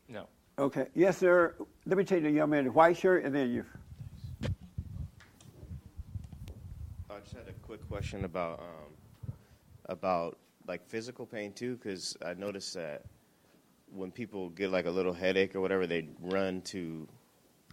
No. 0.09 0.29
Okay. 0.59 0.87
Yes, 0.95 1.19
sir. 1.19 1.55
Let 1.87 1.99
me 1.99 2.05
take 2.05 2.23
the 2.23 2.31
young 2.31 2.51
man 2.51 2.61
in 2.61 2.65
the 2.67 2.73
white 2.73 2.97
shirt, 2.97 3.25
and 3.25 3.35
then 3.35 3.51
you. 3.51 3.65
I 7.11 7.21
just 7.21 7.35
had 7.35 7.49
a 7.49 7.53
quick 7.63 7.87
question 7.89 8.25
about 8.25 8.61
um, 8.61 9.33
about 9.87 10.39
like 10.67 10.87
physical 10.89 11.27
pain 11.27 11.53
too, 11.53 11.77
because 11.77 12.17
I 12.25 12.35
noticed 12.35 12.75
that 12.75 13.05
when 13.93 14.11
people 14.11 14.49
get 14.51 14.71
like 14.71 14.87
a 14.87 14.91
little 14.91 15.13
headache 15.13 15.55
or 15.55 15.61
whatever, 15.61 15.87
they 15.87 16.09
run 16.21 16.63
to. 16.63 17.07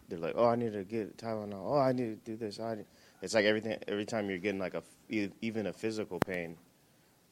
They're 0.10 0.19
like, 0.19 0.34
"Oh, 0.36 0.48
I 0.48 0.56
need 0.56 0.73
to 0.73 0.84
get 0.84 1.18
Tylenol. 1.18 1.72
Oh, 1.72 1.78
I 1.80 1.94
need 1.94 2.23
to 2.26 2.32
do 2.32 2.36
this. 2.36 2.60
I." 2.60 2.76
Need. 2.76 2.86
It's 3.22 3.34
like 3.34 3.45
everything. 3.45 3.78
Every 3.88 4.06
time 4.06 4.30
you're 4.30 4.40
getting 4.40 4.60
like 4.60 4.73
a 4.73 4.84
f- 5.10 5.30
even 5.41 5.68
a 5.68 5.73
physical 5.73 6.19
pain, 6.19 6.57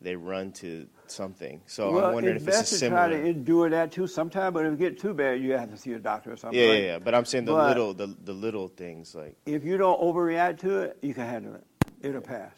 they 0.02 0.16
run 0.16 0.52
to 0.54 0.88
something. 1.08 1.62
So 1.66 1.92
well, 1.92 2.06
I'm 2.06 2.14
wondering 2.14 2.38
if 2.38 2.48
it's 2.48 2.58
a 2.58 2.60
best 2.60 2.72
to 2.74 2.78
similar. 2.80 3.10
try 3.10 3.18
to 3.18 3.26
endure 3.26 3.70
that 3.70 3.92
too 3.92 4.08
sometime, 4.08 4.54
but 4.54 4.66
if 4.66 4.74
it 4.74 4.80
get 4.80 5.00
too 5.00 5.14
bad, 5.14 5.42
you 5.42 5.52
have 5.54 5.70
to 5.72 5.78
see 5.78 5.94
a 5.94 6.00
doctor 6.00 6.32
or 6.32 6.38
something. 6.38 6.60
yeah, 6.60 6.72
yeah, 6.72 6.80
yeah. 6.80 7.00
But 7.00 7.16
I'm 7.16 7.26
saying 7.26 7.46
the 7.46 7.54
But 7.54 7.70
little, 7.70 7.94
the 7.94 8.16
the 8.24 8.34
little 8.34 8.68
things 8.68 9.16
like. 9.16 9.36
If 9.46 9.64
you 9.64 9.78
don't 9.78 10.00
overreact 10.00 10.60
to 10.60 10.80
it, 10.80 10.98
you 11.02 11.14
can 11.14 11.26
handle 11.26 11.56
it. 11.56 11.64
It'll 12.02 12.22
pass. 12.22 12.54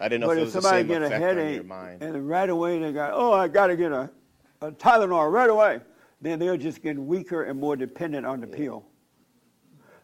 I 0.00 0.08
didn't 0.08 0.22
know 0.22 0.28
but 0.28 0.38
if 0.38 0.44
it 0.44 0.46
if 0.46 0.52
somebody 0.52 0.78
same 0.78 0.86
get 0.88 1.02
a 1.02 1.06
effect 1.06 1.22
on 1.22 1.36
your 1.36 1.44
headache 1.44 1.66
mind. 1.66 2.02
and 2.02 2.28
right 2.28 2.48
away 2.48 2.78
they 2.78 2.92
got, 2.92 3.12
oh, 3.12 3.32
I 3.32 3.48
got 3.48 3.66
to 3.66 3.76
get 3.76 3.92
a, 3.92 4.10
a 4.62 4.72
Tylenol 4.72 5.30
right 5.30 5.50
away, 5.50 5.80
then 6.22 6.38
they're 6.38 6.56
just 6.56 6.82
getting 6.82 7.06
weaker 7.06 7.44
and 7.44 7.60
more 7.60 7.76
dependent 7.76 8.24
on 8.24 8.40
the 8.40 8.46
pill. 8.46 8.86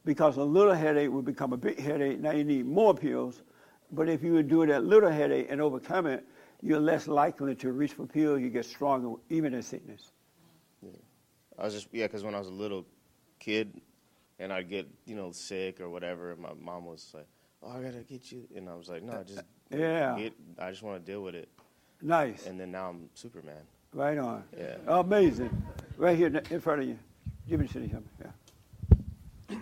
Because 0.04 0.36
a 0.36 0.44
little 0.44 0.74
headache 0.74 1.10
will 1.10 1.22
become 1.22 1.52
a 1.52 1.56
big 1.56 1.80
headache. 1.80 2.20
Now 2.20 2.30
you 2.32 2.44
need 2.44 2.66
more 2.66 2.94
pills. 2.94 3.42
But 3.90 4.08
if 4.08 4.22
you 4.22 4.34
would 4.34 4.48
do 4.48 4.66
that 4.66 4.84
little 4.84 5.10
headache 5.10 5.46
and 5.48 5.60
overcome 5.60 6.06
it, 6.06 6.24
you're 6.62 6.80
less 6.80 7.06
likely 7.08 7.54
to 7.56 7.72
reach 7.72 7.92
for 7.92 8.06
pills. 8.06 8.40
You 8.40 8.48
get 8.50 8.64
stronger, 8.64 9.14
even 9.30 9.54
in 9.54 9.62
sickness. 9.62 10.12
I 11.58 11.64
was 11.64 11.74
just 11.74 11.88
yeah, 11.92 12.06
because 12.06 12.22
when 12.22 12.34
I 12.34 12.38
was 12.38 12.48
a 12.48 12.52
little 12.52 12.84
kid, 13.38 13.80
and 14.38 14.52
I'd 14.52 14.68
get 14.68 14.86
you 15.06 15.16
know 15.16 15.30
sick 15.32 15.80
or 15.80 15.88
whatever, 15.88 16.32
and 16.32 16.40
my 16.40 16.52
mom 16.60 16.84
was 16.84 17.10
like, 17.14 17.26
"Oh, 17.62 17.70
I 17.70 17.82
gotta 17.82 18.02
get 18.02 18.30
you," 18.30 18.46
and 18.54 18.68
I 18.68 18.74
was 18.74 18.88
like, 18.88 19.02
"No, 19.02 19.22
just 19.24 19.44
Yeah. 19.70 20.16
get, 20.18 20.34
I 20.58 20.70
just 20.70 20.82
want 20.82 21.04
to 21.04 21.12
deal 21.12 21.22
with 21.22 21.34
it." 21.34 21.48
Nice. 22.02 22.46
And 22.46 22.60
then 22.60 22.70
now 22.72 22.90
I'm 22.90 23.08
Superman. 23.14 23.62
Right 23.94 24.18
on. 24.18 24.44
Yeah. 24.58 24.76
Amazing. 24.86 25.50
Right 25.96 26.16
here 26.16 26.42
in 26.50 26.60
front 26.60 26.82
of 26.82 26.88
you. 26.88 26.98
Jimmy 27.48 27.66
City, 27.68 27.88
something. 27.90 28.10
Yeah. 28.20 29.58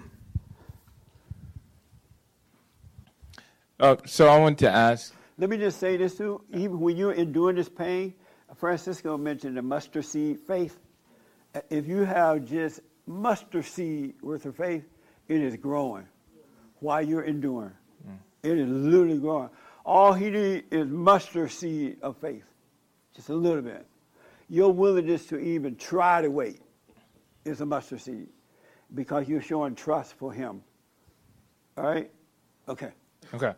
Uh, 3.79 3.97
so 4.07 4.29
I 4.29 4.39
want 4.39 4.59
to 4.61 4.71
ask. 4.71 5.15
Let 5.37 5.51
me 5.51 5.57
just 5.57 5.81
say 5.81 5.97
this 5.97 6.17
too. 6.17 6.43
Even 6.53 6.81
when 6.81 6.97
you're 6.97 7.13
enduring 7.13 7.57
this 7.57 7.69
pain, 7.69 8.15
Francisco 8.55 9.17
mentioned 9.17 9.57
the 9.57 9.63
mustard 9.63 10.05
seed 10.05 10.39
faith. 10.47 10.79
If 11.71 11.87
you 11.87 12.05
have 12.05 12.45
just 12.45 12.81
mustard 13.07 13.65
seed 13.65 14.15
worth 14.23 14.47
of 14.47 14.57
faith, 14.57 14.85
it 15.29 15.41
is 15.41 15.57
growing 15.57 16.07
while 16.81 17.03
you're 17.03 17.23
enduring. 17.23 17.73
Mm. 18.07 18.19
It 18.43 18.59
is 18.59 18.69
literally 18.69 19.19
growing. 19.19 19.51
All 19.85 20.13
he 20.13 20.31
needs 20.31 20.67
is 20.71 20.87
mustard 20.87 21.51
seed 21.51 21.99
of 22.03 22.17
faith, 22.19 22.45
just 23.15 23.29
a 23.29 23.35
little 23.35 23.63
bit. 23.63 23.87
Your 24.49 24.73
willingness 24.73 25.27
to 25.27 25.39
even 25.39 25.77
try 25.77 26.23
to 26.23 26.29
wait 26.31 26.61
is 27.45 27.61
a 27.61 27.67
mustard 27.67 28.01
seed 28.01 28.29
because 28.95 29.29
you're 29.29 29.43
showing 29.43 29.75
trust 29.75 30.15
for 30.15 30.33
him. 30.33 30.63
All 31.77 31.85
right? 31.85 32.11
Okay. 32.69 32.91
Okay. 33.33 33.53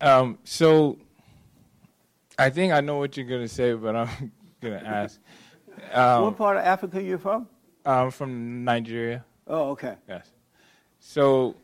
Um, 0.00 0.38
so 0.44 0.98
I 2.38 2.50
think 2.50 2.72
I 2.72 2.80
know 2.80 2.98
what 2.98 3.16
you're 3.16 3.26
going 3.26 3.42
to 3.42 3.48
say, 3.48 3.74
but 3.74 3.96
I'm 3.96 4.32
going 4.60 4.80
to 4.80 4.86
ask. 4.86 5.20
Um, 5.92 6.22
what 6.22 6.36
part 6.36 6.56
of 6.56 6.64
Africa 6.64 6.98
are 6.98 7.02
you 7.02 7.18
from? 7.18 7.48
I'm 7.84 8.10
from 8.10 8.64
Nigeria. 8.64 9.24
Oh, 9.46 9.70
okay. 9.70 9.96
Yes. 10.08 10.30
So, 11.00 11.56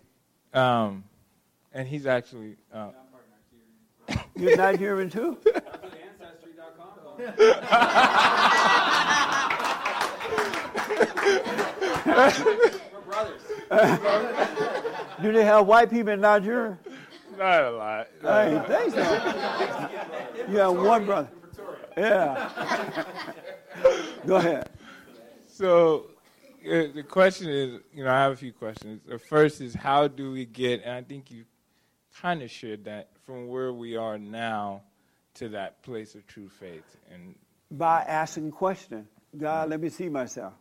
um, 0.53 1.05
and 1.73 1.89
he's 1.89 2.07
actually. 2.07 2.57
Uh, 2.73 2.91
You're 4.37 4.57
Nigerian 4.57 5.09
too? 5.09 5.39
Do 15.23 15.33
they 15.33 15.45
have 15.45 15.67
white 15.67 15.91
people 15.91 16.13
in 16.13 16.21
Nigeria? 16.21 16.79
Not 17.41 17.65
a 17.65 17.71
lot. 17.71 18.09
I 18.23 18.45
didn't. 18.69 20.53
You 20.53 20.59
have 20.59 20.77
one 20.77 21.07
brother. 21.07 21.31
Yeah. 21.97 23.05
Go 24.27 24.37
ahead. 24.37 24.69
So 25.47 26.11
uh, 26.71 26.89
the 26.95 27.03
question 27.03 27.49
is, 27.49 27.81
you 27.95 28.05
know, 28.05 28.11
I 28.11 28.21
have 28.21 28.33
a 28.33 28.37
few 28.37 28.53
questions. 28.53 29.01
The 29.09 29.19
first 29.19 29.63
is, 29.63 29.73
how 29.73 30.07
do 30.07 30.33
we 30.33 30.45
get? 30.45 30.83
And 30.85 30.93
I 30.93 31.01
think 31.03 31.31
you 31.31 31.47
kind 32.21 32.43
of 32.43 32.51
shared 32.51 32.85
that 32.85 33.09
from 33.25 33.49
where 33.49 33.73
we 33.73 33.97
are 33.97 34.19
now 34.19 34.83
to 35.37 35.49
that 35.49 35.83
place 35.83 36.15
of 36.15 36.27
true 36.27 36.51
faith. 36.51 36.97
And 37.11 37.35
By 37.71 38.03
asking 38.03 38.51
question. 38.51 39.09
God, 39.35 39.71
let 39.71 39.81
me 39.81 39.89
see 39.89 40.11
myself. 40.11 40.53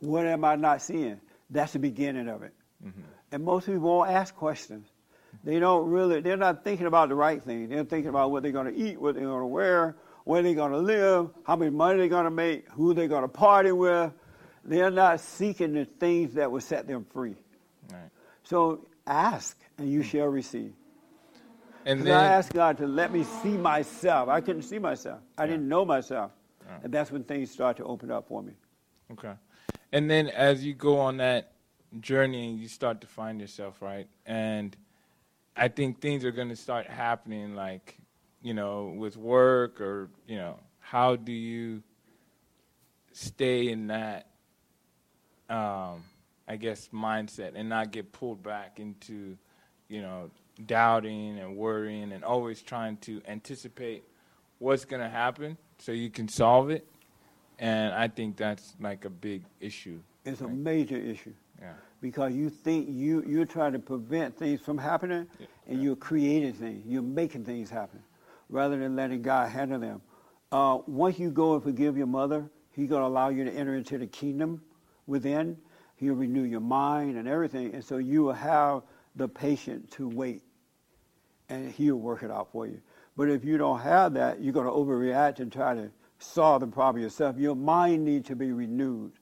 What 0.00 0.26
am 0.26 0.46
I 0.46 0.56
not 0.56 0.80
seeing? 0.80 1.20
That's 1.50 1.74
the 1.74 1.78
beginning 1.78 2.28
of 2.28 2.42
it. 2.42 2.54
And 3.32 3.44
most 3.44 3.66
people 3.66 3.80
won't 3.80 4.10
ask 4.10 4.34
questions. 4.34 4.86
They 5.44 5.58
don't 5.58 5.88
really, 5.88 6.20
they're 6.20 6.36
not 6.36 6.64
thinking 6.64 6.86
about 6.86 7.08
the 7.08 7.14
right 7.14 7.42
thing. 7.42 7.68
They're 7.68 7.84
thinking 7.84 8.08
about 8.08 8.30
what 8.30 8.42
they're 8.42 8.52
going 8.52 8.72
to 8.72 8.76
eat, 8.76 9.00
what 9.00 9.14
they're 9.14 9.24
going 9.24 9.40
to 9.40 9.46
wear, 9.46 9.96
where 10.24 10.42
they're 10.42 10.54
going 10.54 10.72
to 10.72 10.78
live, 10.78 11.30
how 11.44 11.56
much 11.56 11.72
money 11.72 11.98
they're 11.98 12.08
going 12.08 12.24
to 12.24 12.30
make, 12.30 12.68
who 12.70 12.94
they're 12.94 13.08
going 13.08 13.22
to 13.22 13.28
party 13.28 13.72
with. 13.72 14.12
They're 14.64 14.90
not 14.90 15.20
seeking 15.20 15.74
the 15.74 15.84
things 15.84 16.34
that 16.34 16.50
will 16.50 16.60
set 16.60 16.88
them 16.88 17.06
free. 17.12 17.36
Right. 17.92 18.10
So 18.42 18.88
ask, 19.06 19.56
and 19.78 19.90
you 19.90 20.02
shall 20.02 20.26
receive. 20.26 20.72
And 21.84 22.04
then- 22.04 22.14
I 22.14 22.24
asked 22.24 22.52
God 22.52 22.78
to 22.78 22.86
let 22.86 23.12
me 23.12 23.22
see 23.22 23.56
myself. 23.56 24.28
I 24.28 24.40
couldn't 24.40 24.62
see 24.62 24.80
myself. 24.80 25.20
I 25.38 25.46
didn't 25.46 25.68
know 25.68 25.84
myself. 25.84 26.32
Yeah. 26.66 26.78
And 26.82 26.92
that's 26.92 27.12
when 27.12 27.22
things 27.22 27.52
start 27.52 27.76
to 27.76 27.84
open 27.84 28.10
up 28.10 28.26
for 28.26 28.42
me. 28.42 28.54
Okay. 29.12 29.34
And 29.92 30.10
then 30.10 30.26
as 30.26 30.64
you 30.64 30.74
go 30.74 30.98
on 30.98 31.18
that 31.18 31.52
journey 32.00 32.48
and 32.50 32.58
you 32.58 32.66
start 32.66 33.00
to 33.02 33.06
find 33.06 33.40
yourself, 33.40 33.80
right? 33.80 34.08
And 34.26 34.76
I 35.56 35.68
think 35.68 36.00
things 36.00 36.24
are 36.24 36.32
going 36.32 36.50
to 36.50 36.56
start 36.56 36.86
happening 36.86 37.54
like, 37.54 37.98
you 38.42 38.54
know, 38.54 38.94
with 38.96 39.16
work 39.16 39.80
or, 39.80 40.10
you 40.26 40.36
know, 40.36 40.58
how 40.80 41.16
do 41.16 41.32
you 41.32 41.82
stay 43.12 43.68
in 43.68 43.86
that 43.86 44.26
um, 45.48 46.04
I 46.48 46.56
guess, 46.56 46.88
mindset 46.92 47.52
and 47.54 47.68
not 47.68 47.90
get 47.90 48.12
pulled 48.12 48.42
back 48.42 48.78
into, 48.78 49.36
you 49.88 50.00
know, 50.00 50.30
doubting 50.64 51.38
and 51.38 51.56
worrying 51.56 52.12
and 52.12 52.24
always 52.24 52.62
trying 52.62 52.96
to 52.98 53.20
anticipate 53.28 54.04
what's 54.58 54.84
going 54.84 55.02
to 55.02 55.08
happen 55.08 55.56
so 55.78 55.92
you 55.92 56.10
can 56.10 56.28
solve 56.28 56.70
it. 56.70 56.86
And 57.58 57.94
I 57.94 58.08
think 58.08 58.36
that's 58.36 58.74
like 58.80 59.04
a 59.04 59.10
big 59.10 59.42
issue. 59.60 60.00
It's 60.24 60.40
a 60.40 60.48
major 60.48 60.96
issue. 60.96 61.32
Yeah. 61.60 61.72
Because 62.00 62.34
you 62.34 62.50
think 62.50 62.88
you, 62.90 63.24
you're 63.26 63.46
trying 63.46 63.72
to 63.72 63.78
prevent 63.78 64.36
things 64.36 64.60
from 64.60 64.78
happening, 64.78 65.26
and 65.66 65.82
you're 65.82 65.96
creating 65.96 66.52
things. 66.52 66.84
You're 66.86 67.02
making 67.02 67.44
things 67.44 67.70
happen 67.70 68.00
rather 68.48 68.78
than 68.78 68.94
letting 68.94 69.22
God 69.22 69.50
handle 69.50 69.78
them. 69.78 70.02
Uh, 70.52 70.78
once 70.86 71.18
you 71.18 71.30
go 71.30 71.54
and 71.54 71.62
forgive 71.62 71.96
your 71.96 72.06
mother, 72.06 72.48
He's 72.72 72.88
going 72.88 73.00
to 73.00 73.06
allow 73.06 73.30
you 73.30 73.44
to 73.44 73.50
enter 73.50 73.74
into 73.74 73.96
the 73.98 74.06
kingdom 74.06 74.60
within. 75.06 75.56
He'll 75.96 76.14
renew 76.14 76.42
your 76.42 76.60
mind 76.60 77.16
and 77.16 77.26
everything. 77.26 77.74
And 77.74 77.82
so 77.82 77.96
you 77.96 78.22
will 78.22 78.34
have 78.34 78.82
the 79.16 79.26
patience 79.26 79.90
to 79.92 80.08
wait, 80.08 80.42
and 81.48 81.72
He'll 81.72 81.96
work 81.96 82.22
it 82.22 82.30
out 82.30 82.52
for 82.52 82.66
you. 82.66 82.80
But 83.16 83.30
if 83.30 83.44
you 83.44 83.56
don't 83.56 83.80
have 83.80 84.12
that, 84.14 84.42
you're 84.42 84.52
going 84.52 84.66
to 84.66 84.72
overreact 84.72 85.40
and 85.40 85.50
try 85.50 85.74
to 85.74 85.90
solve 86.18 86.60
the 86.60 86.66
problem 86.66 87.02
yourself. 87.02 87.38
Your 87.38 87.56
mind 87.56 88.04
needs 88.04 88.28
to 88.28 88.36
be 88.36 88.52
renewed. 88.52 89.12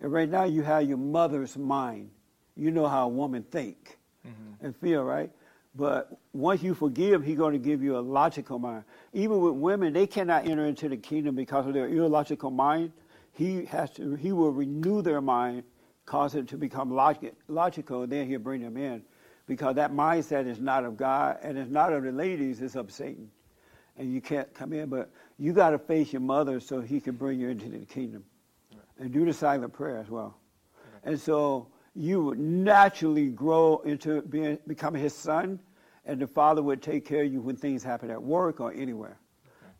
And 0.00 0.12
right 0.12 0.28
now, 0.28 0.44
you 0.44 0.62
have 0.62 0.88
your 0.88 0.98
mother's 0.98 1.56
mind. 1.56 2.10
You 2.56 2.70
know 2.70 2.86
how 2.86 3.06
a 3.06 3.08
woman 3.08 3.42
think 3.42 3.98
mm-hmm. 4.26 4.64
and 4.64 4.76
feel, 4.76 5.02
right? 5.02 5.30
But 5.74 6.18
once 6.32 6.62
you 6.62 6.74
forgive, 6.74 7.24
he's 7.24 7.36
going 7.36 7.52
to 7.52 7.58
give 7.58 7.82
you 7.82 7.98
a 7.98 8.00
logical 8.00 8.58
mind. 8.58 8.84
Even 9.12 9.40
with 9.40 9.54
women, 9.54 9.92
they 9.92 10.06
cannot 10.06 10.48
enter 10.48 10.66
into 10.66 10.88
the 10.88 10.96
kingdom 10.96 11.36
because 11.36 11.66
of 11.66 11.74
their 11.74 11.88
illogical 11.88 12.50
mind. 12.50 12.92
He 13.32 13.64
has 13.66 13.90
to. 13.92 14.14
He 14.14 14.32
will 14.32 14.50
renew 14.50 15.02
their 15.02 15.20
mind, 15.20 15.62
cause 16.04 16.34
it 16.34 16.48
to 16.48 16.56
become 16.56 16.90
logic, 16.90 17.34
logical, 17.46 18.02
and 18.02 18.10
then 18.10 18.26
he'll 18.26 18.40
bring 18.40 18.62
them 18.62 18.76
in, 18.76 19.02
because 19.46 19.76
that 19.76 19.92
mindset 19.92 20.48
is 20.48 20.58
not 20.58 20.84
of 20.84 20.96
God 20.96 21.38
and 21.42 21.56
it's 21.56 21.70
not 21.70 21.92
of 21.92 22.02
the 22.02 22.10
ladies. 22.10 22.60
It's 22.60 22.74
of 22.74 22.90
Satan, 22.90 23.30
and 23.96 24.12
you 24.12 24.20
can't 24.20 24.52
come 24.54 24.72
in. 24.72 24.88
But 24.88 25.10
you 25.38 25.52
got 25.52 25.70
to 25.70 25.78
face 25.78 26.12
your 26.12 26.22
mother 26.22 26.58
so 26.58 26.80
he 26.80 27.00
can 27.00 27.14
bring 27.14 27.38
you 27.38 27.50
into 27.50 27.68
the 27.68 27.84
kingdom, 27.84 28.24
and 28.98 29.12
do 29.12 29.24
the 29.24 29.32
silent 29.32 29.72
prayer 29.72 29.98
as 29.98 30.10
well. 30.10 30.36
And 31.04 31.18
so 31.20 31.68
you 31.94 32.22
would 32.24 32.38
naturally 32.38 33.28
grow 33.28 33.78
into 33.84 34.22
being 34.22 34.58
becoming 34.66 35.02
his 35.02 35.14
son, 35.14 35.58
and 36.04 36.20
the 36.20 36.26
father 36.26 36.62
would 36.62 36.82
take 36.82 37.04
care 37.06 37.22
of 37.22 37.32
you 37.32 37.40
when 37.40 37.56
things 37.56 37.82
happen 37.82 38.10
at 38.10 38.22
work 38.22 38.60
or 38.60 38.72
anywhere, 38.72 39.18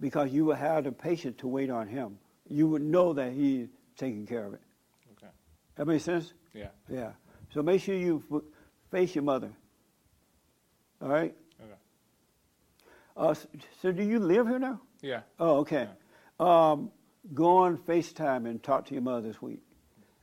because 0.01 0.31
you 0.31 0.45
would 0.47 0.59
have 0.59 0.85
the 0.85 0.93
patience 0.93 1.37
to 1.41 1.49
wait 1.49 1.71
on 1.71 1.87
him. 1.89 2.19
You 2.49 2.69
would 2.69 2.83
know 2.83 3.13
that 3.13 3.33
he's 3.33 3.69
taking 3.97 4.27
care 4.27 4.45
of 4.47 4.55
it. 4.55 4.61
Okay. 5.17 5.31
That 5.77 5.87
makes 5.87 6.05
sense? 6.05 6.33
Yeah. 6.55 6.69
Yeah. 6.89 7.13
So 7.53 7.63
make 7.63 7.83
sure 7.83 7.95
you 7.95 8.23
f- 8.33 8.43
face 8.91 9.15
your 9.15 9.25
mother. 9.25 9.51
All 11.03 11.09
right. 11.09 11.35
Okay. 11.61 11.73
Uh, 13.17 13.31
s- 13.31 13.47
so 13.83 13.93
do 13.93 14.03
you 14.03 14.19
live 14.19 14.47
here 14.49 14.59
now? 14.59 14.81
Yeah. 15.03 15.21
Oh, 15.39 15.59
okay. 15.59 15.89
Um, 16.41 16.91
go 17.35 17.59
on 17.59 17.77
FaceTime 17.77 18.47
and 18.47 18.63
talk 18.63 18.87
to 18.87 18.95
your 18.95 19.03
mother 19.03 19.27
this 19.27 19.43
week. 19.43 19.61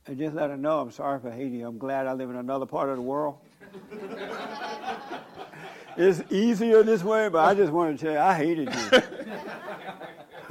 And 0.06 0.18
just 0.18 0.34
let 0.34 0.50
her 0.50 0.56
know 0.56 0.80
I'm 0.80 0.90
sorry 0.90 1.20
for 1.20 1.30
Haiti. 1.30 1.62
I'm 1.62 1.78
glad 1.78 2.06
I 2.06 2.12
live 2.12 2.30
in 2.30 2.36
another 2.36 2.66
part 2.66 2.90
of 2.90 2.96
the 2.96 3.02
world. 3.02 3.38
it's 5.96 6.22
easier 6.30 6.82
this 6.82 7.02
way, 7.02 7.28
but 7.28 7.44
I 7.44 7.54
just 7.54 7.72
want 7.72 7.98
to 7.98 8.04
tell 8.04 8.14
you, 8.14 8.20
I 8.20 8.34
hated 8.34 8.72
you. 8.72 9.02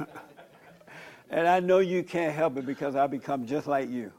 and 1.30 1.48
I 1.48 1.60
know 1.60 1.78
you 1.78 2.02
can't 2.02 2.34
help 2.34 2.58
it 2.58 2.66
because 2.66 2.96
I 2.96 3.06
become 3.06 3.46
just 3.46 3.66
like 3.66 3.88
you. 3.88 4.12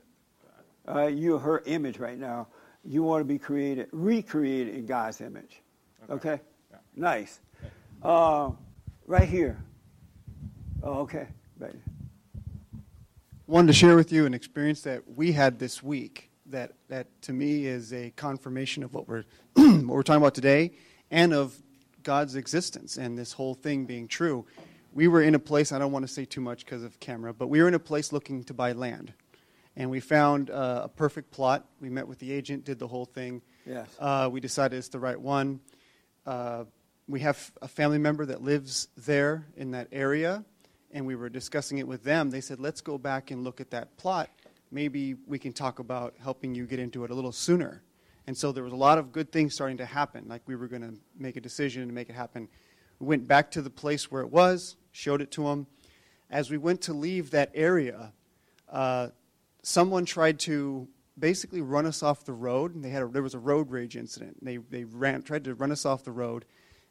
Right, 0.88 1.16
you're 1.16 1.40
her 1.40 1.62
image 1.66 2.00
right 2.00 2.18
now. 2.18 2.48
You 2.86 3.04
want 3.04 3.20
to 3.20 3.26
be 3.26 3.38
created, 3.38 3.90
recreated 3.92 4.74
in 4.74 4.86
God's 4.86 5.20
image. 5.20 5.62
Okay? 6.10 6.40
Nice. 6.96 7.42
Uh, 8.02 8.52
right 9.06 9.28
here. 9.28 9.62
Oh, 10.82 11.02
okay. 11.02 11.28
Right. 11.60 11.76
Wanted 13.48 13.68
to 13.68 13.74
share 13.74 13.96
with 13.96 14.12
you 14.12 14.26
an 14.26 14.34
experience 14.34 14.82
that 14.82 15.04
we 15.16 15.32
had 15.32 15.58
this 15.58 15.82
week 15.82 16.30
that, 16.48 16.74
that 16.90 17.08
to 17.24 17.34
me 17.34 17.66
is 17.66 17.94
a 17.94 18.12
confirmation 18.12 18.84
of 18.84 18.94
what 18.94 19.08
we're, 19.08 19.24
what 19.54 19.88
we're 19.88 20.04
talking 20.04 20.22
about 20.22 20.36
today 20.36 20.74
and 21.10 21.34
of 21.34 21.56
God's 22.04 22.36
existence 22.36 22.98
and 22.98 23.18
this 23.18 23.32
whole 23.32 23.54
thing 23.54 23.86
being 23.86 24.10
true. 24.10 24.46
We 24.94 25.08
were 25.08 25.22
in 25.22 25.34
a 25.34 25.40
place, 25.40 25.72
I 25.72 25.80
don't 25.80 25.94
want 25.94 26.06
to 26.06 26.12
say 26.12 26.26
too 26.26 26.42
much 26.42 26.66
because 26.66 26.84
of 26.84 27.00
camera, 27.00 27.34
but 27.34 27.48
we 27.48 27.62
were 27.62 27.70
in 27.70 27.74
a 27.74 27.80
place 27.80 28.12
looking 28.12 28.44
to 28.46 28.54
buy 28.54 28.74
land. 28.74 29.14
And 29.78 29.90
we 29.90 30.02
found 30.02 30.50
uh, 30.50 30.82
a 30.86 30.90
perfect 30.90 31.32
plot. 31.32 31.66
We 31.80 31.90
met 31.90 32.08
with 32.08 32.20
the 32.20 32.32
agent, 32.32 32.66
did 32.66 32.80
the 32.80 32.88
whole 32.88 33.06
thing. 33.06 33.42
Yes. 33.66 33.88
Uh, 33.98 34.28
we 34.30 34.42
decided 34.42 34.78
it's 34.78 34.90
the 34.90 35.00
right 35.00 35.20
one. 35.20 35.62
Uh, 36.26 36.66
we 37.08 37.22
have 37.22 37.52
a 37.62 37.68
family 37.70 38.00
member 38.00 38.26
that 38.26 38.42
lives 38.42 38.90
there 38.98 39.46
in 39.56 39.72
that 39.72 39.88
area, 39.94 40.44
and 40.92 41.06
we 41.06 41.16
were 41.16 41.30
discussing 41.30 41.78
it 41.78 41.88
with 41.88 42.04
them. 42.04 42.30
They 42.30 42.42
said, 42.42 42.60
let's 42.60 42.82
go 42.82 42.98
back 42.98 43.32
and 43.32 43.44
look 43.44 43.60
at 43.62 43.72
that 43.72 43.98
plot. 43.98 44.30
Maybe 44.72 45.16
we 45.26 45.40
can 45.40 45.54
talk 45.54 45.80
about 45.80 46.16
helping 46.22 46.56
you 46.56 46.66
get 46.66 46.80
into 46.80 47.04
it 47.04 47.12
a 47.12 47.14
little 47.14 47.32
sooner. 47.32 47.84
And 48.26 48.36
so 48.36 48.52
there 48.52 48.64
was 48.64 48.74
a 48.74 48.78
lot 48.78 48.98
of 48.98 49.12
good 49.12 49.32
things 49.32 49.54
starting 49.54 49.78
to 49.78 49.86
happen, 49.86 50.26
like 50.28 50.42
we 50.46 50.56
were 50.56 50.68
going 50.68 50.82
to 50.82 50.94
make 51.18 51.38
a 51.38 51.42
decision 51.42 51.84
and 51.84 51.94
make 51.94 52.10
it 52.10 52.16
happen. 52.16 52.50
We 53.00 53.08
went 53.08 53.28
back 53.28 53.52
to 53.52 53.62
the 53.62 53.70
place 53.70 54.12
where 54.12 54.22
it 54.22 54.30
was, 54.30 54.76
showed 54.92 55.22
it 55.22 55.32
to 55.32 55.44
them. 55.44 55.68
As 56.30 56.50
we 56.50 56.58
went 56.58 56.82
to 56.82 56.94
leave 56.94 57.32
that 57.32 57.52
area, 57.54 58.12
uh, 58.70 59.10
someone 59.64 60.04
tried 60.04 60.40
to 60.40 60.88
basically 61.18 61.62
run 61.62 61.86
us 61.86 62.04
off 62.04 62.26
the 62.26 62.34
road. 62.34 62.76
And 62.76 62.84
they 62.84 62.90
had 62.90 63.04
a, 63.04 63.08
there 63.08 63.24
was 63.24 63.34
a 63.34 63.40
road 63.40 63.72
rage 63.72 63.96
incident. 63.96 64.44
They, 64.44 64.58
they 64.58 64.84
ran, 64.84 65.22
tried 65.22 65.46
to 65.46 65.56
run 65.56 65.72
us 65.72 65.86
off 65.86 66.04
the 66.04 66.12
road 66.12 66.44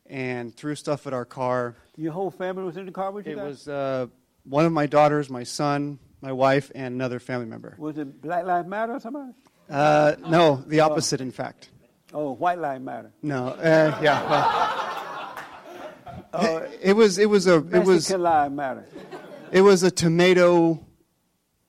and 0.08 0.54
threw 0.54 0.74
stuff 0.74 1.06
at 1.06 1.12
our 1.12 1.24
car. 1.24 1.76
Your 1.96 2.12
whole 2.12 2.30
family 2.30 2.62
was 2.64 2.76
in 2.76 2.86
the 2.86 2.92
car 2.92 3.10
with 3.12 3.26
you 3.26 3.32
It 3.32 3.36
guys? 3.36 3.44
was 3.46 3.68
uh, 3.68 4.06
one 4.44 4.64
of 4.64 4.72
my 4.72 4.86
daughters, 4.86 5.28
my 5.30 5.42
son, 5.44 5.98
my 6.20 6.32
wife, 6.32 6.70
and 6.74 6.94
another 6.94 7.18
family 7.18 7.46
member. 7.46 7.74
Was 7.78 7.98
it 7.98 8.20
Black 8.22 8.44
Lives 8.44 8.68
Matter 8.68 8.94
or 8.94 9.00
somebody? 9.00 9.32
Uh, 9.68 10.14
no, 10.28 10.62
the 10.66 10.80
opposite, 10.80 11.20
in 11.20 11.32
fact. 11.32 11.70
Oh, 12.14 12.32
White 12.32 12.58
Lives 12.58 12.84
Matter. 12.84 13.12
No, 13.22 13.48
uh, 13.48 13.98
yeah. 14.02 15.42
well, 16.32 16.58
it, 16.58 16.80
it 16.82 16.92
was 16.94 17.18
it 17.18 17.28
was 17.28 17.46
a 17.46 17.56
it 17.56 17.84
was 17.84 18.08
Mexican 18.08 18.22
Lives 18.22 18.54
Matter. 18.54 18.86
it 19.52 19.60
was 19.62 19.82
a 19.82 19.90
tomato 19.90 20.84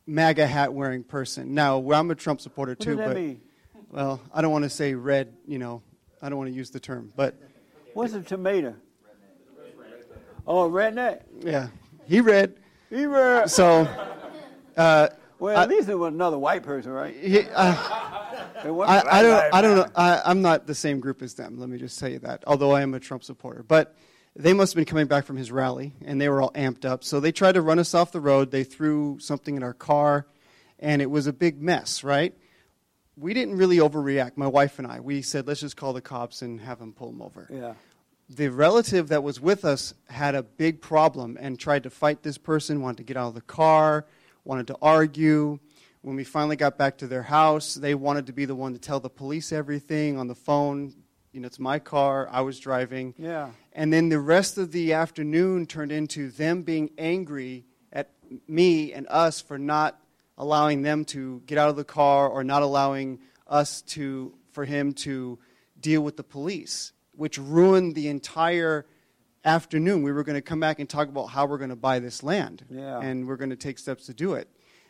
MAGA 0.05 0.45
hat 0.47 0.73
wearing 0.73 1.03
person. 1.03 1.53
Now, 1.53 1.80
I'm 1.91 2.11
a 2.11 2.15
Trump 2.15 2.41
supporter 2.41 2.72
What 2.73 2.80
too, 2.80 2.97
but 2.97 3.15
mean? 3.15 3.41
well, 3.91 4.22
I 4.34 4.41
don't 4.41 4.51
want 4.51 4.64
to 4.64 4.69
say 4.69 4.93
red. 4.93 5.34
You 5.47 5.59
know, 5.59 5.81
I 6.22 6.30
don't 6.30 6.38
want 6.38 6.49
to 6.51 6.55
use 6.55 6.69
the 6.69 6.80
term, 6.80 7.11
but 7.15 7.35
What's 7.97 8.13
a 8.13 8.21
tomato? 8.21 8.75
Oh, 10.45 10.69
redneck. 10.69 11.23
yeah, 11.39 11.69
he 12.05 12.21
read. 12.21 12.53
He 12.91 13.07
read. 13.07 13.49
So, 13.49 13.87
uh, 14.77 15.07
Well, 15.39 15.57
at 15.57 15.67
least 15.67 15.89
it 15.89 15.95
was 15.95 16.13
another 16.13 16.37
white 16.37 16.61
person, 16.61 16.91
right? 16.91 17.15
he, 17.15 17.39
uh, 17.55 17.73
It 18.63 18.69
wasn't 18.69 19.03
Black 19.03 19.05
I, 19.11 19.19
I 19.19 19.21
don't. 19.23 19.53
I 19.55 19.61
don't 19.63 19.75
know. 19.77 19.87
I, 19.95 20.21
I'm 20.25 20.43
not 20.43 20.67
the 20.67 20.75
same 20.75 20.99
group 20.99 21.23
as 21.23 21.33
them. 21.33 21.59
Let 21.59 21.69
me 21.69 21.79
just 21.79 21.97
tell 21.97 22.09
you 22.09 22.19
that. 22.19 22.43
Although 22.45 22.69
I 22.69 22.83
am 22.83 22.93
a 22.93 22.99
Trump 22.99 23.23
supporter, 23.23 23.63
but 23.63 23.95
they 24.35 24.53
must 24.53 24.73
have 24.73 24.77
been 24.77 24.85
coming 24.85 25.07
back 25.07 25.25
from 25.25 25.35
his 25.35 25.51
rally, 25.51 25.93
and 26.05 26.21
they 26.21 26.29
were 26.29 26.39
all 26.39 26.51
amped 26.51 26.85
up. 26.85 27.03
So 27.03 27.19
they 27.19 27.31
tried 27.31 27.53
to 27.53 27.63
run 27.63 27.79
us 27.79 27.95
off 27.95 28.11
the 28.11 28.21
road. 28.21 28.51
They 28.51 28.63
threw 28.63 29.17
something 29.17 29.55
in 29.57 29.63
our 29.63 29.73
car, 29.73 30.27
and 30.77 31.01
it 31.01 31.09
was 31.09 31.25
a 31.25 31.33
big 31.33 31.59
mess. 31.59 32.03
Right? 32.03 32.35
We 33.15 33.33
didn't 33.33 33.57
really 33.57 33.77
overreact. 33.77 34.37
My 34.37 34.45
wife 34.45 34.77
and 34.77 34.85
I. 34.87 34.99
We 34.99 35.23
said, 35.23 35.47
let's 35.47 35.61
just 35.61 35.75
call 35.75 35.93
the 35.93 36.01
cops 36.01 36.43
and 36.43 36.61
have 36.61 36.77
them 36.77 36.93
pull 36.93 37.09
them 37.11 37.23
over. 37.23 37.49
Yeah. 37.51 37.73
The 38.29 38.49
relative 38.49 39.07
that 39.09 39.23
was 39.23 39.39
with 39.39 39.63
us 39.63 39.93
had 40.09 40.35
a 40.35 40.43
big 40.43 40.81
problem 40.81 41.37
and 41.39 41.57
tried 41.57 41.83
to 41.83 41.89
fight 41.89 42.23
this 42.23 42.37
person. 42.37 42.81
Wanted 42.81 42.97
to 42.97 43.03
get 43.03 43.17
out 43.17 43.29
of 43.29 43.35
the 43.35 43.41
car. 43.41 44.05
Wanted 44.43 44.67
to 44.67 44.77
argue. 44.81 45.59
When 46.01 46.15
we 46.15 46.23
finally 46.23 46.55
got 46.55 46.77
back 46.77 46.97
to 46.99 47.07
their 47.07 47.23
house, 47.23 47.73
they 47.73 47.95
wanted 47.95 48.27
to 48.27 48.33
be 48.33 48.45
the 48.45 48.55
one 48.55 48.73
to 48.73 48.79
tell 48.79 48.99
the 48.99 49.09
police 49.09 49.51
everything 49.51 50.17
on 50.17 50.27
the 50.27 50.35
phone. 50.35 50.93
You 51.31 51.41
know, 51.41 51.47
it's 51.47 51.59
my 51.59 51.79
car. 51.79 52.27
I 52.31 52.41
was 52.41 52.59
driving. 52.59 53.13
Yeah. 53.17 53.51
And 53.73 53.91
then 53.91 54.09
the 54.09 54.19
rest 54.19 54.57
of 54.57 54.71
the 54.71 54.93
afternoon 54.93 55.65
turned 55.65 55.91
into 55.91 56.29
them 56.29 56.63
being 56.63 56.91
angry 56.97 57.65
at 57.91 58.11
me 58.47 58.93
and 58.93 59.07
us 59.09 59.41
for 59.41 59.57
not 59.57 59.99
allowing 60.37 60.81
them 60.81 61.05
to 61.05 61.41
get 61.45 61.57
out 61.57 61.69
of 61.69 61.75
the 61.75 61.83
car 61.83 62.27
or 62.27 62.43
not 62.43 62.61
allowing 62.61 63.19
us 63.47 63.81
to 63.83 64.33
for 64.51 64.65
him 64.65 64.93
to 64.93 65.37
deal 65.79 66.01
with 66.01 66.17
the 66.17 66.23
police, 66.23 66.91
which 67.18 67.38
ruined 67.38 67.95
the 67.95 68.07
entire 68.07 68.85
afternoon. 69.44 70.03
We 70.03 70.11
were 70.11 70.23
going 70.23 70.35
to 70.35 70.41
come 70.41 70.60
back 70.60 70.80
and 70.80 70.89
talk 70.89 71.07
about 71.10 71.26
how 71.27 71.45
we're 71.45 71.57
going 71.57 71.69
to 71.72 71.76
buy 71.76 71.99
this 71.99 72.23
land. 72.23 72.65
Yeah. 72.69 72.99
And 72.99 73.27
we're 73.27 73.38
going 73.38 73.49
to 73.49 73.56
take 73.56 73.80
steps 73.80 74.06
to 74.06 74.14
do 74.14 74.34
it. 74.34 74.48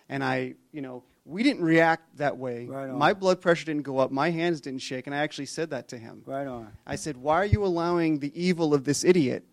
And 0.10 0.24
I, 0.24 0.56
you 0.72 0.82
know, 0.82 1.04
we 1.26 1.44
didn't 1.44 1.64
react 1.64 2.18
that 2.18 2.38
way. 2.38 2.66
Right 2.66 2.90
on. 2.90 2.98
My 2.98 3.14
blood 3.14 3.41
pressure 3.41 3.66
didn't 3.66 3.84
go 3.84 3.98
up. 3.99 4.12
My 4.12 4.30
hands 4.32 4.62
didn't 4.62 4.82
shake. 4.82 5.08
And 5.08 5.16
I 5.16 5.20
actually 5.20 5.48
said 5.48 5.72
that 5.72 5.90
to 5.90 5.98
him. 5.98 6.24
Right 6.26 6.48
on. 6.48 6.72
I 6.86 6.95
said, 6.95 7.18
Why 7.18 7.36
are 7.36 7.45
you 7.45 7.66
allowing 7.66 8.20
the 8.20 8.32
evil 8.41 8.74
of 8.74 8.84
this 8.86 9.04
idiot 9.04 9.44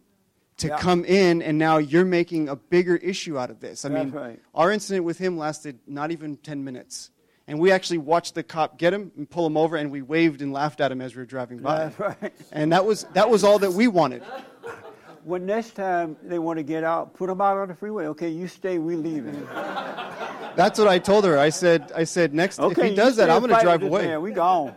to 0.58 0.68
Yeah. 0.68 0.78
come 0.78 1.04
in 1.04 1.42
and 1.42 1.58
now 1.58 1.78
you're 1.78 2.04
making 2.04 2.48
a 2.48 2.54
bigger 2.56 2.96
issue 2.96 3.38
out 3.38 3.50
of 3.50 3.60
this? 3.60 3.84
I 3.84 3.88
That's 3.88 4.04
mean, 4.04 4.14
right. 4.14 4.40
our 4.54 4.70
incident 4.70 5.04
with 5.04 5.18
him 5.18 5.36
lasted 5.36 5.80
not 5.86 6.12
even 6.12 6.36
10 6.36 6.62
minutes. 6.64 7.10
And 7.46 7.58
we 7.58 7.70
actually 7.72 7.98
watched 7.98 8.34
the 8.34 8.42
cop 8.42 8.78
get 8.78 8.94
him 8.94 9.12
and 9.16 9.28
pull 9.28 9.46
him 9.46 9.56
over, 9.56 9.76
and 9.76 9.90
we 9.90 10.00
waved 10.00 10.40
and 10.40 10.52
laughed 10.52 10.80
at 10.80 10.90
him 10.90 11.00
as 11.02 11.14
we 11.14 11.20
were 11.20 11.26
driving 11.26 11.58
by. 11.58 11.92
Right. 11.98 12.32
And 12.52 12.72
that 12.72 12.84
was, 12.86 13.04
that 13.12 13.28
was 13.28 13.44
all 13.44 13.58
that 13.58 13.72
we 13.72 13.86
wanted. 13.86 14.22
When 15.24 15.46
next 15.46 15.74
time 15.74 16.16
they 16.22 16.38
want 16.38 16.58
to 16.58 16.62
get 16.62 16.84
out, 16.84 17.14
put 17.14 17.28
them 17.28 17.40
out 17.40 17.56
on 17.56 17.68
the 17.68 17.74
freeway. 17.74 18.06
Okay, 18.08 18.28
you 18.28 18.46
stay, 18.48 18.78
we 18.78 18.96
leaving. 18.96 19.46
That's 20.54 20.78
what 20.78 20.88
I 20.88 20.98
told 20.98 21.24
her. 21.24 21.38
I 21.38 21.48
said, 21.50 21.92
I 21.94 22.04
said 22.04 22.34
next, 22.34 22.60
Okay, 22.60 22.82
if 22.82 22.90
he 22.90 22.94
does 22.94 23.16
that, 23.16 23.28
I'm 23.30 23.40
going 23.42 23.54
to 23.54 23.60
drive 23.60 23.82
away. 23.82 24.06
man. 24.06 24.22
We 24.22 24.32
gone. 24.32 24.74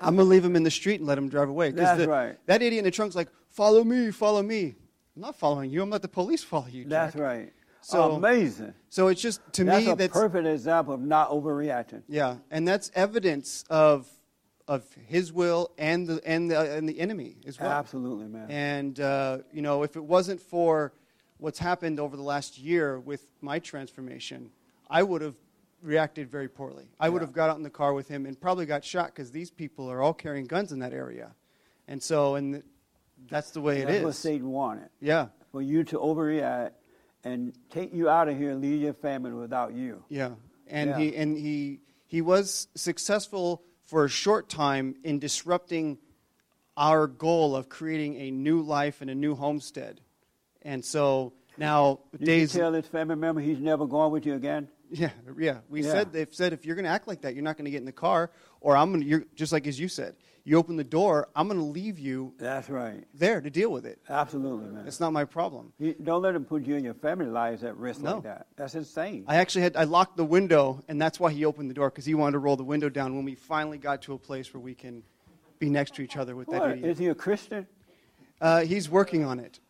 I'm 0.00 0.16
going 0.16 0.26
to 0.26 0.30
leave 0.30 0.44
him 0.44 0.56
in 0.56 0.62
the 0.64 0.70
street 0.70 1.00
and 1.00 1.06
let 1.06 1.18
him 1.18 1.28
drive 1.28 1.48
away. 1.48 1.70
That's 1.70 2.00
the- 2.00 2.08
right. 2.08 2.36
That 2.46 2.62
idiot 2.62 2.78
in 2.80 2.84
the 2.84 2.90
trunk's 2.90 3.14
like, 3.14 3.28
follow 3.50 3.84
me, 3.84 4.10
follow 4.10 4.42
me. 4.42 4.74
I'm 5.14 5.22
not 5.22 5.36
following 5.38 5.70
you. 5.70 5.82
I'm 5.82 5.90
let 5.90 6.02
the 6.02 6.08
police 6.08 6.42
follow 6.42 6.66
you. 6.66 6.84
That's 6.86 7.14
right. 7.16 7.52
So 7.82 8.12
Amazing. 8.12 8.74
So 8.88 9.08
it's 9.08 9.20
just 9.20 9.40
to 9.54 9.62
me 9.64 9.70
that's 9.70 9.84
me 9.86 9.90
a 9.92 9.96
that's 9.96 10.12
perfect 10.12 10.46
example 10.46 10.94
of 10.94 11.00
not 11.00 11.30
overreacting. 11.30 12.02
yeah, 12.08 12.36
and 12.50 12.66
that's 12.66 12.90
evidence 12.94 13.64
of 13.70 14.08
of 14.68 14.84
his 15.08 15.32
will 15.32 15.72
and 15.76 16.06
the 16.06 16.20
and 16.24 16.48
the 16.50 16.58
and 16.76 16.88
the 16.88 17.00
enemy 17.00 17.36
as 17.46 17.58
well. 17.58 17.70
Absolutely, 17.72 18.28
man. 18.28 18.50
And 18.50 19.00
uh, 19.00 19.38
you 19.52 19.62
know, 19.62 19.82
if 19.82 19.96
it 19.96 20.04
wasn't 20.04 20.40
for 20.40 20.92
what's 21.38 21.58
happened 21.58 21.98
over 21.98 22.16
the 22.16 22.22
last 22.22 22.56
year 22.58 23.00
with 23.00 23.26
my 23.40 23.58
transformation, 23.58 24.50
I 24.88 25.02
would 25.02 25.20
have 25.22 25.34
reacted 25.82 26.30
very 26.30 26.48
poorly. 26.48 26.86
I 27.00 27.08
would 27.08 27.20
Yeah. 27.20 27.26
have 27.26 27.34
got 27.34 27.50
out 27.50 27.56
in 27.56 27.64
the 27.64 27.70
car 27.70 27.92
with 27.94 28.06
him 28.06 28.24
and 28.26 28.40
probably 28.40 28.64
got 28.66 28.84
shot 28.84 29.06
because 29.06 29.32
these 29.32 29.50
people 29.50 29.90
are 29.90 30.00
all 30.00 30.14
carrying 30.14 30.46
guns 30.46 30.70
in 30.70 30.78
that 30.78 30.92
area, 30.92 31.34
and 31.88 32.00
so 32.00 32.36
and 32.36 32.54
th- 32.54 32.64
that's 33.28 33.50
the 33.50 33.60
way 33.60 33.80
it 33.80 33.86
That's 33.86 33.98
is. 33.98 34.04
what 34.04 34.14
Satan 34.14 34.50
wanted. 34.50 34.88
Yeah. 35.00 35.28
For 35.50 35.60
you 35.60 35.82
to 35.84 35.98
overreact 35.98 36.70
and 37.24 37.52
take 37.70 37.92
you 37.94 38.08
out 38.08 38.28
of 38.28 38.36
here 38.36 38.50
and 38.50 38.60
leave 38.60 38.80
your 38.82 38.94
family 38.94 39.32
without 39.32 39.74
you. 39.74 40.04
Yeah, 40.08 40.30
and 40.66 40.90
Yeah. 40.90 40.98
he 40.98 41.16
and 41.16 41.36
he 41.36 41.80
he 42.06 42.20
was 42.20 42.68
successful 42.74 43.62
for 43.84 44.04
a 44.04 44.08
short 44.08 44.48
time 44.48 44.96
in 45.04 45.18
disrupting 45.18 45.98
our 46.76 47.06
goal 47.06 47.54
of 47.54 47.68
creating 47.68 48.16
a 48.16 48.30
new 48.30 48.62
life 48.62 49.00
and 49.02 49.10
a 49.10 49.14
new 49.14 49.34
homestead. 49.34 50.00
And 50.62 50.84
so 50.84 51.32
now 51.58 52.00
You 52.18 52.26
days 52.26 52.52
tell 52.52 52.72
this 52.72 52.86
family 52.86 53.16
member 53.16 53.40
he's 53.40 53.58
never 53.58 53.86
going 53.86 54.12
with 54.12 54.24
you 54.24 54.34
again. 54.34 54.68
yeah, 54.90 55.10
yeah. 55.38 55.58
We 55.68 55.82
Yeah. 55.82 55.92
said 55.92 56.12
they've 56.12 56.32
said 56.34 56.52
if 56.52 56.64
you're 56.64 56.76
going 56.76 56.84
to 56.84 56.90
act 56.90 57.06
like 57.06 57.22
that, 57.22 57.34
you're 57.34 57.44
not 57.44 57.56
going 57.56 57.64
to 57.66 57.70
get 57.70 57.78
in 57.78 57.84
the 57.86 57.92
car, 57.92 58.30
or 58.60 58.76
I'm 58.76 58.90
going 58.90 59.02
to. 59.02 59.06
You're 59.06 59.24
just 59.34 59.52
like 59.52 59.66
as 59.66 59.78
you 59.78 59.88
said. 59.88 60.16
You 60.44 60.58
open 60.58 60.76
the 60.76 60.82
door, 60.84 61.28
I'm 61.36 61.46
going 61.46 61.60
to 61.60 61.64
leave 61.64 61.98
you. 62.00 62.34
That's 62.36 62.68
right. 62.68 63.04
There 63.14 63.40
to 63.40 63.48
deal 63.48 63.70
with 63.70 63.86
it. 63.86 64.00
Absolutely, 64.08 64.70
man. 64.70 64.86
It's 64.88 64.98
not 64.98 65.12
my 65.12 65.24
problem. 65.24 65.72
You, 65.78 65.94
don't 66.02 66.20
let 66.22 66.34
him 66.34 66.44
put 66.44 66.64
you 66.66 66.74
and 66.74 66.84
your 66.84 66.94
family 66.94 67.26
lives 67.26 67.62
at 67.62 67.76
risk 67.76 68.00
No. 68.00 68.14
like 68.14 68.24
that. 68.24 68.46
That's 68.56 68.74
insane. 68.74 69.24
I 69.28 69.36
actually 69.36 69.62
had 69.62 69.76
I 69.76 69.84
locked 69.84 70.16
the 70.16 70.24
window, 70.24 70.82
and 70.88 71.00
that's 71.00 71.20
why 71.20 71.30
he 71.30 71.44
opened 71.44 71.70
the 71.70 71.74
door 71.74 71.90
because 71.90 72.04
he 72.04 72.14
wanted 72.14 72.32
to 72.32 72.38
roll 72.40 72.56
the 72.56 72.64
window 72.64 72.88
down 72.88 73.14
when 73.14 73.24
we 73.24 73.36
finally 73.36 73.78
got 73.78 74.02
to 74.02 74.14
a 74.14 74.18
place 74.18 74.52
where 74.52 74.60
we 74.60 74.74
can 74.74 75.04
be 75.60 75.70
next 75.70 75.94
to 75.94 76.02
each 76.02 76.16
other 76.16 76.34
with 76.34 76.48
that 76.48 76.60
What? 76.60 76.70
idiot. 76.72 76.90
Is 76.90 76.98
he 76.98 77.06
a 77.06 77.14
Christian? 77.14 77.66
Uh, 78.40 78.62
he's 78.64 78.90
working 78.90 79.24
on 79.24 79.38
it. 79.38 79.60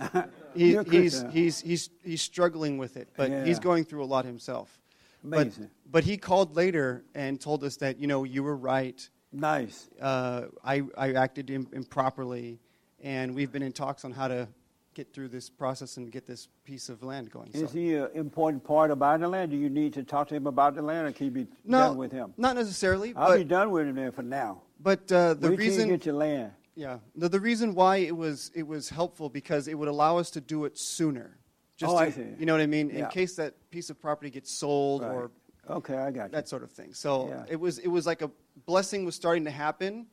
He, 0.56 0.74
he's, 0.90 1.22
he's, 1.32 1.60
he's, 1.60 1.90
he's 2.02 2.22
struggling 2.22 2.78
with 2.78 2.96
it, 2.96 3.10
but 3.14 3.30
he's 3.46 3.58
going 3.58 3.84
through 3.84 4.02
a 4.02 4.06
lot 4.06 4.24
himself. 4.24 4.80
But, 5.22 5.42
Amazing. 5.42 5.68
but 5.90 6.02
he 6.02 6.16
called 6.16 6.56
later 6.56 7.04
and 7.14 7.38
told 7.38 7.62
us 7.62 7.76
that, 7.76 7.98
you 7.98 8.06
know, 8.06 8.24
you 8.24 8.42
were 8.42 8.56
right. 8.56 9.06
Nice. 9.40 9.88
Uh, 10.00 10.46
I, 10.64 10.82
I 10.96 11.12
acted 11.12 11.50
Im- 11.50 11.68
improperly, 11.72 12.58
and 13.02 13.34
we've 13.34 13.52
been 13.52 13.62
in 13.62 13.72
talks 13.72 14.04
on 14.04 14.12
how 14.12 14.28
to 14.28 14.48
get 14.94 15.12
through 15.12 15.28
this 15.28 15.50
process 15.50 15.98
and 15.98 16.10
get 16.10 16.26
this 16.26 16.48
piece 16.64 16.88
of 16.88 17.02
land 17.02 17.30
going. 17.30 17.50
Is 17.52 17.60
so. 17.70 17.76
he 17.76 17.94
an 17.94 18.08
important 18.14 18.64
part 18.64 18.90
about 18.90 19.20
the 19.20 19.28
land? 19.28 19.50
Do 19.50 19.56
you 19.58 19.68
need 19.68 19.92
to 19.94 20.02
talk 20.02 20.28
to 20.28 20.34
him 20.34 20.46
about 20.46 20.74
the 20.74 20.80
land, 20.82 21.06
or 21.06 21.12
can 21.12 21.26
you 21.26 21.30
be 21.32 21.46
No, 21.66 21.80
done 21.88 21.98
with 21.98 22.12
him? 22.12 22.32
Not 22.38 22.56
necessarily, 22.56 23.12
I'll 23.14 23.28
but, 23.28 23.36
be 23.36 23.44
done 23.44 23.70
with 23.70 23.94
him 23.94 24.12
for 24.12 24.22
now. 24.22 24.62
but 24.80 25.10
uh, 25.12 25.34
the 25.34 25.50
you 25.50 25.56
reason 25.56 25.88
get 25.90 26.06
your 26.06 26.14
land. 26.14 26.52
Yeah. 26.74 26.98
The, 27.14 27.28
the 27.28 27.40
reason 27.40 27.74
why 27.74 27.96
it 27.98 28.16
was 28.16 28.50
it 28.54 28.66
was 28.66 28.88
helpful 28.88 29.28
because 29.28 29.68
it 29.68 29.74
would 29.78 29.88
allow 29.88 30.16
us 30.18 30.30
to 30.32 30.40
do 30.40 30.64
it 30.64 30.78
sooner. 30.78 31.36
Just 31.76 31.92
Oh, 31.92 31.98
to- 31.98 32.04
I 32.04 32.10
see. 32.10 32.24
You 32.38 32.46
know 32.46 32.52
what 32.54 32.62
I 32.62 32.66
mean? 32.66 32.88
In 32.90 33.06
case 33.08 33.36
that 33.36 33.54
piece 33.70 33.90
of 33.90 34.00
property 34.00 34.30
gets 34.30 34.50
sold 34.50 35.02
Right. 35.02 35.10
or 35.12 35.30
Okay, 35.68 35.96
I 35.96 36.10
got 36.10 36.24
you. 36.24 36.30
that 36.32 36.48
sort 36.48 36.62
of 36.62 36.70
thing. 36.70 36.94
So 36.94 37.28
Yeah. 37.28 37.44
it 37.48 37.56
was 37.60 37.78
it 37.78 37.88
was 37.88 38.06
like 38.06 38.22
a 38.22 38.30
blessing 38.66 39.04
was 39.04 39.14
starting 39.14 39.44
to 39.44 39.50
happen, 39.50 40.06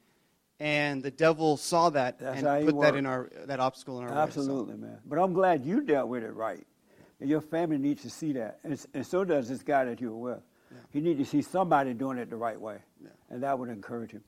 and 0.59 1.03
the 1.03 1.11
devil 1.11 1.57
saw 1.57 1.89
that 1.91 2.19
That's 2.19 2.43
and 2.43 2.65
put 2.67 2.81
that 2.81 2.95
in 2.95 3.05
our 3.05 3.29
that 3.45 3.59
obstacle 3.59 3.99
in 3.99 4.07
our 4.07 4.13
Absolutely, 4.13 4.75
man. 4.75 4.99
But 5.05 5.19
I'm 5.19 5.33
glad 5.33 5.65
you 5.65 5.81
dealt 5.81 6.09
with 6.09 6.23
it 6.23 6.33
right. 6.33 6.65
And 7.19 7.29
your 7.29 7.41
family 7.41 7.77
needs 7.77 8.01
to 8.01 8.09
see 8.09 8.33
that. 8.33 8.59
And, 8.63 8.85
and 8.93 9.05
so 9.05 9.23
does 9.23 9.47
this 9.47 9.63
guy 9.63 9.85
that 9.85 10.01
you 10.01 10.11
were 10.11 10.33
with. 10.33 10.43
He 10.89 10.99
needs 10.99 11.19
to 11.19 11.25
see 11.25 11.41
somebody 11.41 11.93
doing 11.93 12.17
it 12.17 12.29
the 12.29 12.35
right 12.35 12.59
way. 12.59 12.79
And 13.29 13.41
that 13.43 13.57
would 13.57 13.69
encourage 13.69 14.11
him. 14.11 14.23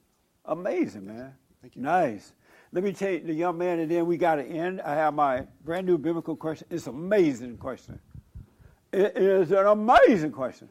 Amazing, 0.45 1.05
man. 1.07 1.33
Thank 1.61 1.75
you. 1.75 1.81
Nice. 1.81 2.33
Let 2.71 2.83
me 2.83 2.93
tell 2.93 3.11
you, 3.11 3.19
the 3.19 3.33
young 3.33 3.57
man, 3.57 3.79
and 3.79 3.89
then 3.89 4.05
we 4.05 4.15
got 4.17 4.35
to 4.35 4.43
end. 4.43 4.81
I 4.81 4.93
have 4.95 5.13
my 5.13 5.45
brand 5.63 5.87
new 5.87 5.97
biblical 5.97 6.35
question. 6.35 6.67
It's 6.69 6.87
an 6.87 6.93
amazing 6.95 7.57
question. 7.57 7.99
It 8.93 9.17
is 9.17 9.51
an 9.51 9.65
amazing 9.65 10.31
question. 10.31 10.69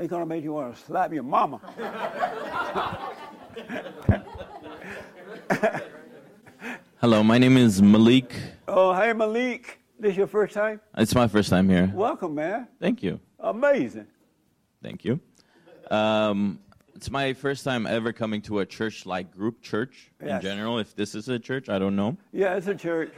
It's 0.00 0.08
going 0.08 0.22
to 0.22 0.26
make 0.26 0.42
you 0.42 0.54
want 0.54 0.74
to 0.74 0.80
slap 0.80 1.12
your 1.12 1.22
mama. 1.22 1.60
Hello, 7.02 7.22
my 7.22 7.36
name 7.36 7.58
is 7.58 7.82
Malik. 7.82 8.34
oh, 8.66 8.94
hey, 8.94 9.12
Malik. 9.12 9.78
This 9.98 10.16
your 10.16 10.26
first 10.26 10.54
time? 10.54 10.80
It's 10.96 11.14
my 11.14 11.28
first 11.28 11.50
time 11.50 11.68
here. 11.68 11.92
Welcome, 11.94 12.34
man. 12.34 12.66
Thank 12.80 13.02
you. 13.02 13.20
Amazing. 13.38 14.06
Thank 14.82 15.04
you. 15.04 15.20
Um, 15.90 16.60
it's 16.94 17.10
my 17.10 17.34
first 17.34 17.62
time 17.62 17.86
ever 17.86 18.14
coming 18.14 18.40
to 18.42 18.60
a 18.60 18.64
church 18.66 19.04
like 19.04 19.30
group 19.30 19.60
church 19.60 20.10
in 20.18 20.40
general. 20.40 20.78
If 20.78 20.96
this 20.96 21.14
is 21.14 21.28
a 21.28 21.38
church, 21.38 21.68
I 21.68 21.78
don't 21.78 21.94
know. 21.94 22.16
Yeah, 22.32 22.56
it's 22.56 22.68
a 22.68 22.74
church. 22.74 23.12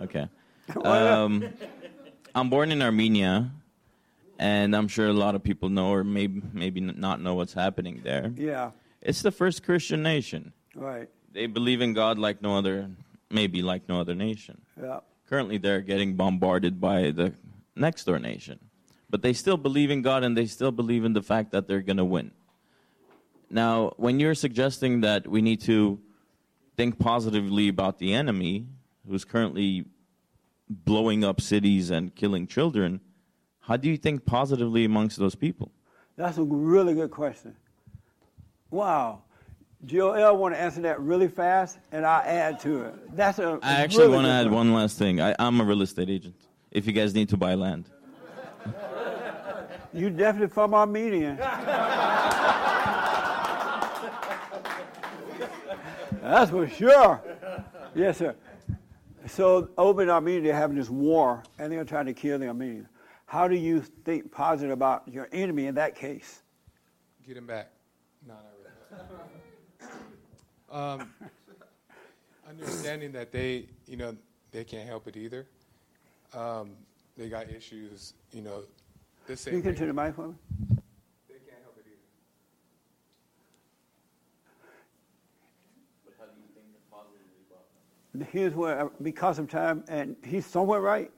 Okay. 0.00 0.28
Um, 0.84 1.44
I'm 2.34 2.50
born 2.50 2.70
in 2.70 2.82
Armenia, 2.82 3.50
and 4.38 4.74
I'm 4.74 4.88
sure 4.88 5.08
a 5.08 5.12
lot 5.12 5.34
of 5.34 5.42
people 5.42 5.68
know 5.68 5.90
or 5.92 6.04
maybe 6.04 6.42
maybe 6.52 6.80
not 6.80 7.20
know 7.20 7.34
what's 7.34 7.54
happening 7.54 8.00
there. 8.04 8.32
Yeah. 8.36 8.70
It's 9.02 9.22
the 9.22 9.30
first 9.30 9.62
Christian 9.64 10.02
nation. 10.02 10.52
Right. 10.74 11.08
They 11.32 11.46
believe 11.46 11.80
in 11.80 11.92
God 11.92 12.18
like 12.18 12.42
no 12.42 12.56
other, 12.56 12.90
maybe 13.30 13.62
like 13.62 13.88
no 13.88 14.00
other 14.00 14.14
nation. 14.14 14.60
Yeah. 14.80 15.00
Currently, 15.28 15.58
they're 15.58 15.82
getting 15.82 16.14
bombarded 16.14 16.80
by 16.80 17.10
the 17.10 17.34
next 17.76 18.04
door 18.04 18.18
nation. 18.18 18.58
But 19.10 19.22
they 19.22 19.32
still 19.32 19.56
believe 19.56 19.90
in 19.90 20.02
God 20.02 20.24
and 20.24 20.36
they 20.36 20.46
still 20.46 20.72
believe 20.72 21.04
in 21.04 21.12
the 21.12 21.22
fact 21.22 21.52
that 21.52 21.66
they're 21.66 21.82
going 21.82 21.96
to 21.98 22.04
win. 22.04 22.30
Now, 23.50 23.92
when 23.96 24.20
you're 24.20 24.34
suggesting 24.34 25.00
that 25.02 25.26
we 25.26 25.40
need 25.40 25.60
to 25.62 25.98
think 26.76 26.98
positively 26.98 27.68
about 27.68 27.98
the 27.98 28.14
enemy 28.14 28.66
who's 29.08 29.24
currently 29.24 29.86
blowing 30.68 31.24
up 31.24 31.40
cities 31.40 31.90
and 31.90 32.14
killing 32.14 32.46
children, 32.46 33.00
how 33.68 33.76
do 33.76 33.90
you 33.90 33.98
think 33.98 34.24
positively 34.24 34.86
amongst 34.86 35.18
those 35.18 35.34
people? 35.34 35.70
That's 36.16 36.38
a 36.38 36.42
really 36.42 36.94
good 36.94 37.10
question. 37.10 37.54
Wow. 38.70 39.22
Joel 39.84 40.38
want 40.38 40.54
to 40.54 40.60
answer 40.60 40.80
that 40.80 40.98
really 41.00 41.28
fast, 41.28 41.78
and 41.92 42.06
I'll 42.06 42.22
add 42.22 42.58
to 42.60 42.86
it. 42.86 43.14
That's 43.14 43.38
a 43.38 43.58
I 43.62 43.74
actually 43.74 44.04
really 44.04 44.14
want 44.14 44.26
to 44.26 44.32
add 44.32 44.50
one 44.50 44.72
last 44.72 44.98
thing. 44.98 45.20
I, 45.20 45.36
I'm 45.38 45.60
a 45.60 45.64
real 45.64 45.82
estate 45.82 46.08
agent. 46.08 46.34
If 46.70 46.86
you 46.86 46.92
guys 46.92 47.14
need 47.14 47.28
to 47.28 47.36
buy 47.36 47.54
land, 47.54 47.84
You 49.92 50.10
definitely 50.10 50.48
from 50.48 50.74
Armenia. 50.74 51.36
That's 56.22 56.50
for 56.50 56.68
sure. 56.68 57.22
Yes, 57.94 58.18
sir. 58.18 58.34
So 59.26 59.68
over 59.76 60.02
in 60.02 60.10
Armenia, 60.10 60.40
they're 60.40 60.54
having 60.54 60.76
this 60.76 60.90
war, 60.90 61.42
and 61.58 61.70
they're 61.70 61.84
trying 61.84 62.06
to 62.06 62.14
kill 62.14 62.38
the 62.38 62.48
Armenians. 62.48 62.88
How 63.28 63.46
do 63.46 63.56
you 63.56 63.82
think 63.82 64.32
positive 64.32 64.70
about 64.70 65.06
your 65.06 65.28
enemy 65.32 65.66
in 65.66 65.74
that 65.74 65.94
case? 65.94 66.40
Get 67.26 67.36
him 67.36 67.46
back. 67.46 67.68
No, 68.26 68.32
not 68.90 69.10
really. 70.70 71.00
um, 71.00 71.12
understanding 72.48 73.12
that 73.12 73.30
they, 73.30 73.66
you 73.86 73.98
know, 73.98 74.16
they 74.50 74.64
can't 74.64 74.88
help 74.88 75.08
it 75.08 75.18
either. 75.18 75.46
Um, 76.32 76.70
they 77.18 77.28
got 77.28 77.50
issues, 77.50 78.14
you 78.32 78.40
know, 78.40 78.62
the 79.26 79.36
same. 79.36 79.60
Speak 79.60 79.66
into 79.66 79.84
the 79.84 79.92
mic 79.92 80.14
for 80.14 80.28
me. 80.28 80.34
They 81.28 81.34
can't 81.34 81.60
help 81.62 81.76
it 81.76 81.84
either. 81.84 81.98
But 86.06 86.14
how 86.18 86.24
do 86.24 86.32
you 86.40 86.48
think 86.54 86.68
positively 86.90 87.44
about 87.50 87.66
them? 88.14 88.26
Here's 88.32 88.54
where, 88.54 88.90
because 89.02 89.38
of 89.38 89.50
time, 89.50 89.84
and 89.86 90.16
he's 90.24 90.46
somewhat 90.46 90.80
right, 90.80 91.10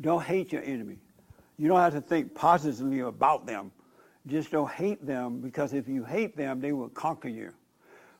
don't 0.00 0.22
hate 0.22 0.52
your 0.52 0.62
enemy. 0.62 0.98
You 1.58 1.68
don't 1.68 1.80
have 1.80 1.94
to 1.94 2.00
think 2.00 2.34
positively 2.34 3.00
about 3.00 3.46
them. 3.46 3.72
Just 4.26 4.50
don't 4.50 4.70
hate 4.70 5.06
them 5.06 5.40
because 5.40 5.72
if 5.72 5.88
you 5.88 6.04
hate 6.04 6.36
them, 6.36 6.60
they 6.60 6.72
will 6.72 6.88
conquer 6.88 7.28
you. 7.28 7.52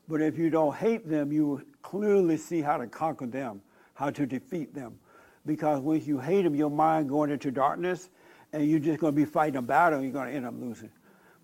But 0.09 0.23
if 0.23 0.39
you 0.39 0.51
don't 0.51 0.75
hate 0.75 1.09
them, 1.09 1.33
you 1.33 1.47
will 1.47 1.63
clearly 1.83 2.37
see 2.37 2.63
how 2.63 2.77
to 2.79 2.87
conquer 2.87 3.27
them, 3.27 3.61
how 3.95 4.11
to 4.11 4.25
defeat 4.25 4.75
them. 4.75 4.99
Because 5.45 5.81
when 5.81 6.05
you 6.05 6.19
hate 6.19 6.43
them, 6.43 6.55
your 6.55 6.71
mind 6.71 7.09
going 7.09 7.31
into 7.31 7.51
darkness, 7.51 8.09
and 8.53 8.69
you're 8.69 8.79
just 8.79 9.01
going 9.01 9.13
to 9.13 9.17
be 9.17 9.25
fighting 9.25 9.57
a 9.57 9.63
battle, 9.63 10.01
you're 10.01 10.13
going 10.13 10.29
to 10.29 10.35
end 10.35 10.47
up 10.47 10.55
losing. 10.57 10.91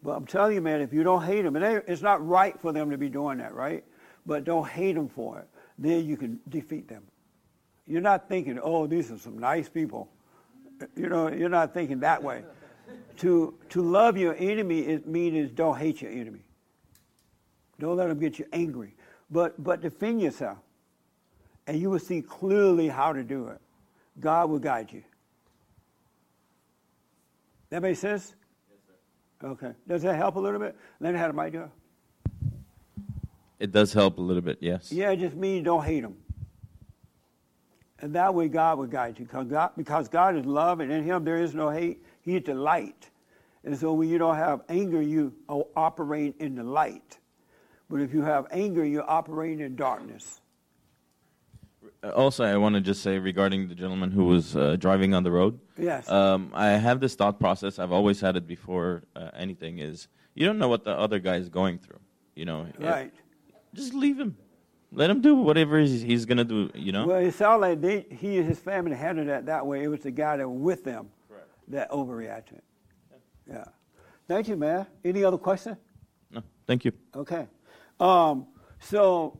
But 0.02 0.12
I'm 0.12 0.26
telling 0.26 0.54
you, 0.54 0.60
man, 0.60 0.80
if 0.80 0.92
you 0.92 1.02
don't 1.02 1.22
hate 1.22 1.42
them, 1.42 1.56
and 1.56 1.64
they, 1.64 1.92
it's 1.92 2.02
not 2.02 2.26
right 2.26 2.58
for 2.60 2.72
them 2.72 2.90
to 2.90 2.98
be 2.98 3.08
doing 3.08 3.38
that, 3.38 3.54
right? 3.54 3.84
But 4.26 4.44
don't 4.44 4.66
hate 4.66 4.94
them 4.94 5.08
for 5.08 5.38
it. 5.40 5.48
Then 5.78 6.06
you 6.06 6.16
can 6.16 6.40
defeat 6.48 6.88
them. 6.88 7.02
You're 7.86 8.00
not 8.00 8.28
thinking, 8.28 8.58
oh, 8.62 8.86
these 8.86 9.10
are 9.10 9.18
some 9.18 9.38
nice 9.38 9.68
people. 9.68 10.08
You 10.96 11.08
know, 11.08 11.30
you're 11.30 11.48
not 11.48 11.74
thinking 11.74 12.00
that 12.00 12.22
way. 12.22 12.44
to 13.18 13.54
to 13.70 13.82
love 13.82 14.16
your 14.16 14.34
enemy 14.38 14.80
it 14.80 15.06
means 15.06 15.50
don't 15.50 15.78
hate 15.78 16.02
your 16.02 16.10
enemy. 16.10 16.40
Don't 17.78 17.96
let 17.96 18.08
them 18.08 18.18
get 18.18 18.38
you 18.38 18.46
angry. 18.52 18.94
But 19.30 19.62
but 19.62 19.80
defend 19.80 20.20
yourself. 20.20 20.58
And 21.66 21.78
you 21.80 21.90
will 21.90 21.98
see 21.98 22.22
clearly 22.22 22.88
how 22.88 23.12
to 23.12 23.22
do 23.22 23.48
it. 23.48 23.60
God 24.20 24.50
will 24.50 24.58
guide 24.58 24.92
you. 24.92 25.02
That 27.70 27.80
makes 27.80 28.00
sense? 28.00 28.34
Okay. 29.42 29.72
Does 29.88 30.02
that 30.02 30.16
help 30.16 30.36
a 30.36 30.40
little 30.40 30.60
bit? 30.60 30.76
Then 31.00 31.14
how 31.14 31.30
do 31.30 31.40
I 31.40 31.48
do 31.48 31.70
It 33.58 33.72
does 33.72 33.92
help 33.92 34.18
a 34.18 34.20
little 34.20 34.42
bit, 34.42 34.58
yes. 34.60 34.92
Yeah, 34.92 35.10
it 35.10 35.20
just 35.20 35.34
means 35.34 35.64
don't 35.64 35.84
hate 35.84 36.02
them. 36.02 36.16
And 38.02 38.12
that 38.14 38.34
way 38.34 38.48
God 38.48 38.78
will 38.78 38.86
guide 38.86 39.18
you. 39.18 39.24
Because 39.24 39.46
God, 39.46 39.70
because 39.76 40.08
God 40.08 40.36
is 40.36 40.44
love, 40.44 40.80
and 40.80 40.90
in 40.92 41.04
Him 41.04 41.24
there 41.24 41.38
is 41.38 41.54
no 41.54 41.70
hate. 41.70 42.04
He 42.20 42.36
is 42.36 42.42
the 42.42 42.54
light. 42.54 43.08
And 43.64 43.78
so 43.78 43.92
when 43.92 44.08
you 44.08 44.18
don't 44.18 44.36
have 44.36 44.62
anger, 44.68 45.00
you 45.00 45.32
operate 45.76 46.34
in 46.40 46.56
the 46.56 46.64
light. 46.64 47.18
But 47.88 48.00
if 48.00 48.12
you 48.12 48.22
have 48.22 48.46
anger, 48.50 48.84
you're 48.84 49.08
operating 49.08 49.60
in 49.60 49.76
darkness. 49.76 50.40
Uh, 52.02 52.08
Also, 52.08 52.42
I 52.42 52.56
want 52.56 52.74
to 52.74 52.80
just 52.80 53.02
say 53.02 53.18
regarding 53.18 53.68
the 53.68 53.74
gentleman 53.76 54.10
who 54.10 54.24
was 54.24 54.56
uh, 54.56 54.76
driving 54.76 55.14
on 55.14 55.22
the 55.22 55.30
road. 55.30 55.60
Yes. 55.78 56.10
Um, 56.10 56.50
I 56.54 56.70
have 56.70 56.98
this 56.98 57.14
thought 57.14 57.38
process. 57.38 57.78
I've 57.78 57.92
always 57.92 58.20
had 58.20 58.36
it 58.36 58.48
before 58.48 59.04
uh, 59.14 59.30
anything. 59.34 59.78
Is 59.78 60.08
you 60.34 60.44
don't 60.44 60.58
know 60.58 60.68
what 60.68 60.82
the 60.82 60.92
other 60.98 61.20
guy 61.20 61.36
is 61.36 61.48
going 61.48 61.78
through. 61.78 62.00
You 62.34 62.46
know. 62.46 62.66
Right. 62.80 63.12
Just 63.74 63.94
leave 63.94 64.18
him. 64.18 64.36
Let 64.94 65.08
him 65.08 65.20
do 65.22 65.34
whatever 65.36 65.78
he's, 65.78 66.02
he's 66.02 66.26
gonna 66.26 66.44
do. 66.44 66.70
You 66.74 66.92
know. 66.92 67.06
Well, 67.06 67.18
it 67.18 67.32
sounded 67.32 67.66
like 67.66 67.80
they, 67.80 68.06
he 68.14 68.38
and 68.38 68.46
his 68.46 68.58
family 68.58 68.94
handled 68.94 69.28
that 69.28 69.46
that 69.46 69.66
way. 69.66 69.82
It 69.82 69.88
was 69.88 70.00
the 70.00 70.10
guy 70.10 70.36
that 70.36 70.48
was 70.48 70.60
with 70.60 70.84
them 70.84 71.08
that 71.68 71.90
overreacted. 71.90 72.60
Yeah. 73.48 73.64
Thank 74.28 74.48
you, 74.48 74.56
man. 74.56 74.86
Any 75.04 75.24
other 75.24 75.38
question? 75.38 75.76
No. 76.30 76.42
Thank 76.66 76.84
you. 76.84 76.92
Okay. 77.14 77.46
Um, 77.98 78.46
so, 78.78 79.38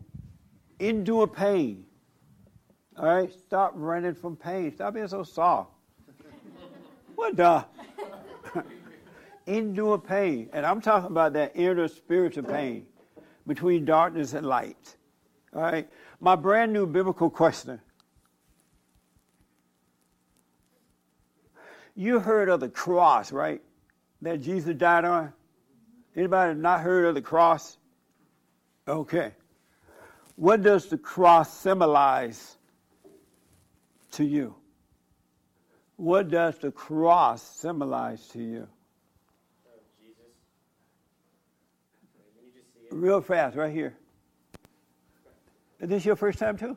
endure 0.81 1.27
pain. 1.27 1.85
All 2.97 3.07
right? 3.07 3.33
Stop 3.33 3.73
running 3.75 4.15
from 4.15 4.37
pain. 4.37 4.73
Stop 4.75 4.95
being 4.95 5.09
so 5.09 5.23
soft. 5.23 5.71
what 7.15 7.37
the? 7.37 7.65
endure 9.47 9.99
pain. 9.99 10.49
And 10.53 10.67
I'm 10.67 10.81
talking 10.81 11.11
about 11.11 11.33
that 11.35 11.53
inner 11.55 11.89
spiritual 11.89 12.45
pain 12.45 12.87
between 13.47 13.85
darkness 13.85 14.35
and 14.35 14.47
light. 14.47 14.97
All 15.55 15.63
right? 15.63 15.89
My 16.21 16.37
brand 16.37 16.73
new 16.73 16.87
biblical 16.87 17.31
question. 17.31 17.81
You 21.95 22.21
heard 22.21 22.49
of 22.49 22.61
the 22.61 22.69
cross, 22.69 23.33
right? 23.33 23.61
That 24.23 24.41
Jesus 24.41 24.75
died 24.77 25.05
on? 25.05 25.33
Anybody 26.17 26.59
not 26.59 26.81
heard 26.81 27.05
of 27.07 27.15
the 27.15 27.23
cross? 27.23 27.77
Okay. 28.89 29.33
What 30.37 30.63
does 30.63 30.87
the 30.87 30.99
cross 30.99 31.53
symbolize 31.59 32.57
to 34.13 34.25
you? 34.25 34.55
What 35.97 36.31
does 36.31 36.59
the 36.59 36.71
cross 36.71 37.43
symbolize 37.43 38.27
to 38.29 38.43
you? 38.43 38.69
Real 42.91 43.21
fast, 43.21 43.57
right 43.57 43.73
here. 43.73 43.97
Is 45.83 45.89
this 45.89 46.05
your 46.05 46.15
first 46.15 46.39
time 46.39 46.57
too? 46.57 46.77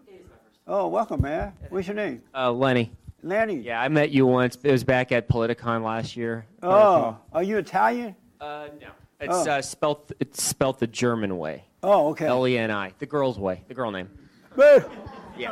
Oh, 0.66 0.88
welcome, 0.88 1.22
man. 1.22 1.54
What's 1.70 1.86
your 1.86 1.96
name? 1.96 2.24
Uh, 2.34 2.52
Lenny. 2.52 2.92
Lenny. 3.22 3.58
Yeah, 3.58 3.80
I 3.80 3.88
met 3.88 4.10
you 4.10 4.26
once. 4.26 4.58
It 4.64 4.72
was 4.72 4.84
back 4.84 5.12
at 5.12 5.30
Politicon 5.30 5.84
last 5.84 6.18
year. 6.18 6.48
Oh, 6.64 7.16
are 7.32 7.44
you 7.44 7.60
Italian? 7.60 8.16
Uh, 8.42 8.70
no. 8.82 8.88
It's 9.20 9.48
Oh. 9.48 9.52
uh, 9.52 9.62
spelt. 9.62 10.12
It's 10.20 10.44
spelt 10.44 10.80
the 10.80 10.88
German 10.88 11.38
way. 11.38 11.66
Oh, 11.84 12.08
okay. 12.10 12.26
L 12.26 12.48
E 12.48 12.58
N 12.58 12.72
I. 12.72 12.94
The 12.98 13.06
girl's 13.06 13.38
way. 13.38 13.64
The 13.68 13.76
girl 13.76 13.92
name. 13.92 14.10
But 14.56 14.92
Yeah. 15.38 15.52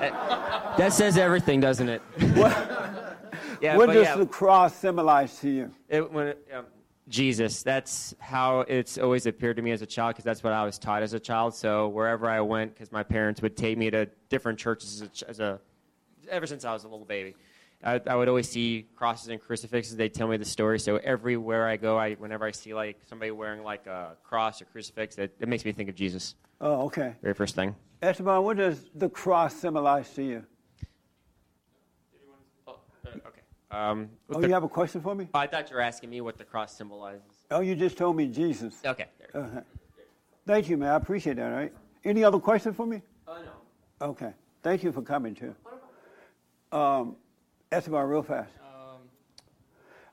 That, 0.00 0.76
that 0.76 0.92
says 0.92 1.16
everything, 1.16 1.60
doesn't 1.60 1.88
it? 1.88 2.02
What, 2.34 2.50
yeah. 3.60 3.76
what 3.76 3.86
but 3.86 3.92
does 3.92 4.06
yeah, 4.06 4.16
the 4.16 4.26
cross 4.26 4.74
symbolize 4.74 5.38
to 5.40 5.48
you? 5.48 5.70
it, 5.88 6.10
when 6.12 6.28
it, 6.28 6.48
um, 6.52 6.64
Jesus. 7.10 7.62
That's 7.62 8.14
how 8.18 8.60
it's 8.60 8.96
always 8.96 9.26
appeared 9.26 9.56
to 9.56 9.62
me 9.62 9.72
as 9.72 9.82
a 9.82 9.86
child, 9.86 10.14
because 10.14 10.24
that's 10.24 10.42
what 10.42 10.52
I 10.52 10.64
was 10.64 10.78
taught 10.78 11.02
as 11.02 11.12
a 11.12 11.20
child. 11.20 11.54
So 11.54 11.88
wherever 11.88 12.28
I 12.28 12.40
went, 12.40 12.74
because 12.74 12.90
my 12.92 13.02
parents 13.02 13.42
would 13.42 13.56
take 13.56 13.76
me 13.76 13.90
to 13.90 14.08
different 14.28 14.58
churches 14.58 15.02
as 15.02 15.22
a, 15.22 15.28
as 15.28 15.40
a 15.40 15.60
ever 16.30 16.46
since 16.46 16.64
I 16.64 16.72
was 16.72 16.84
a 16.84 16.88
little 16.88 17.04
baby. 17.04 17.34
I, 17.82 18.00
I 18.06 18.14
would 18.14 18.28
always 18.28 18.48
see 18.48 18.86
crosses 18.94 19.28
and 19.28 19.40
crucifixes. 19.40 19.96
They'd 19.96 20.14
tell 20.14 20.28
me 20.28 20.36
the 20.36 20.44
story. 20.44 20.78
So 20.78 20.96
everywhere 20.96 21.66
I 21.66 21.76
go, 21.76 21.98
I 21.98 22.14
whenever 22.14 22.44
I 22.44 22.50
see 22.50 22.74
like 22.74 22.98
somebody 23.08 23.30
wearing 23.30 23.62
like 23.64 23.86
a 23.86 24.16
cross 24.22 24.60
or 24.62 24.66
crucifix, 24.66 25.18
it, 25.18 25.34
it 25.40 25.48
makes 25.48 25.64
me 25.64 25.72
think 25.72 25.88
of 25.88 25.94
Jesus. 25.94 26.34
Oh, 26.60 26.86
okay. 26.86 27.14
Very 27.22 27.34
first 27.34 27.54
thing. 27.54 27.74
Esteban, 28.02 28.42
what 28.44 28.58
does 28.58 28.84
the 28.94 29.08
cross 29.08 29.54
symbolize 29.54 30.10
to 30.14 30.22
you? 30.22 30.44
Um, 33.70 34.10
Oh, 34.28 34.40
the- 34.40 34.48
you 34.48 34.54
have 34.54 34.64
a 34.64 34.68
question 34.68 35.00
for 35.00 35.14
me? 35.14 35.28
I 35.32 35.46
thought 35.46 35.70
you 35.70 35.76
were 35.76 35.82
asking 35.82 36.10
me 36.10 36.20
what 36.20 36.36
the 36.36 36.44
cross 36.44 36.74
symbolizes. 36.76 37.22
Oh, 37.50 37.60
you 37.60 37.76
just 37.76 37.96
told 37.96 38.16
me 38.16 38.26
Jesus. 38.26 38.74
Okay. 38.84 39.06
Uh-huh. 39.34 39.60
Thank 40.46 40.68
you, 40.68 40.76
man. 40.76 40.90
I 40.90 40.96
appreciate 40.96 41.36
that, 41.36 41.52
all 41.52 41.56
right? 41.58 41.72
Any 42.04 42.24
other 42.24 42.38
question 42.40 42.72
for 42.72 42.86
me? 42.86 43.02
Oh, 43.28 43.38
no. 44.00 44.06
Okay. 44.08 44.32
Thank 44.62 44.82
you 44.82 44.90
for 44.90 45.02
coming, 45.02 45.34
too. 45.34 45.54
Um, 46.72 47.16
Esteban, 47.70 48.06
real 48.08 48.22
fast. 48.22 48.50
Um, 48.60 48.98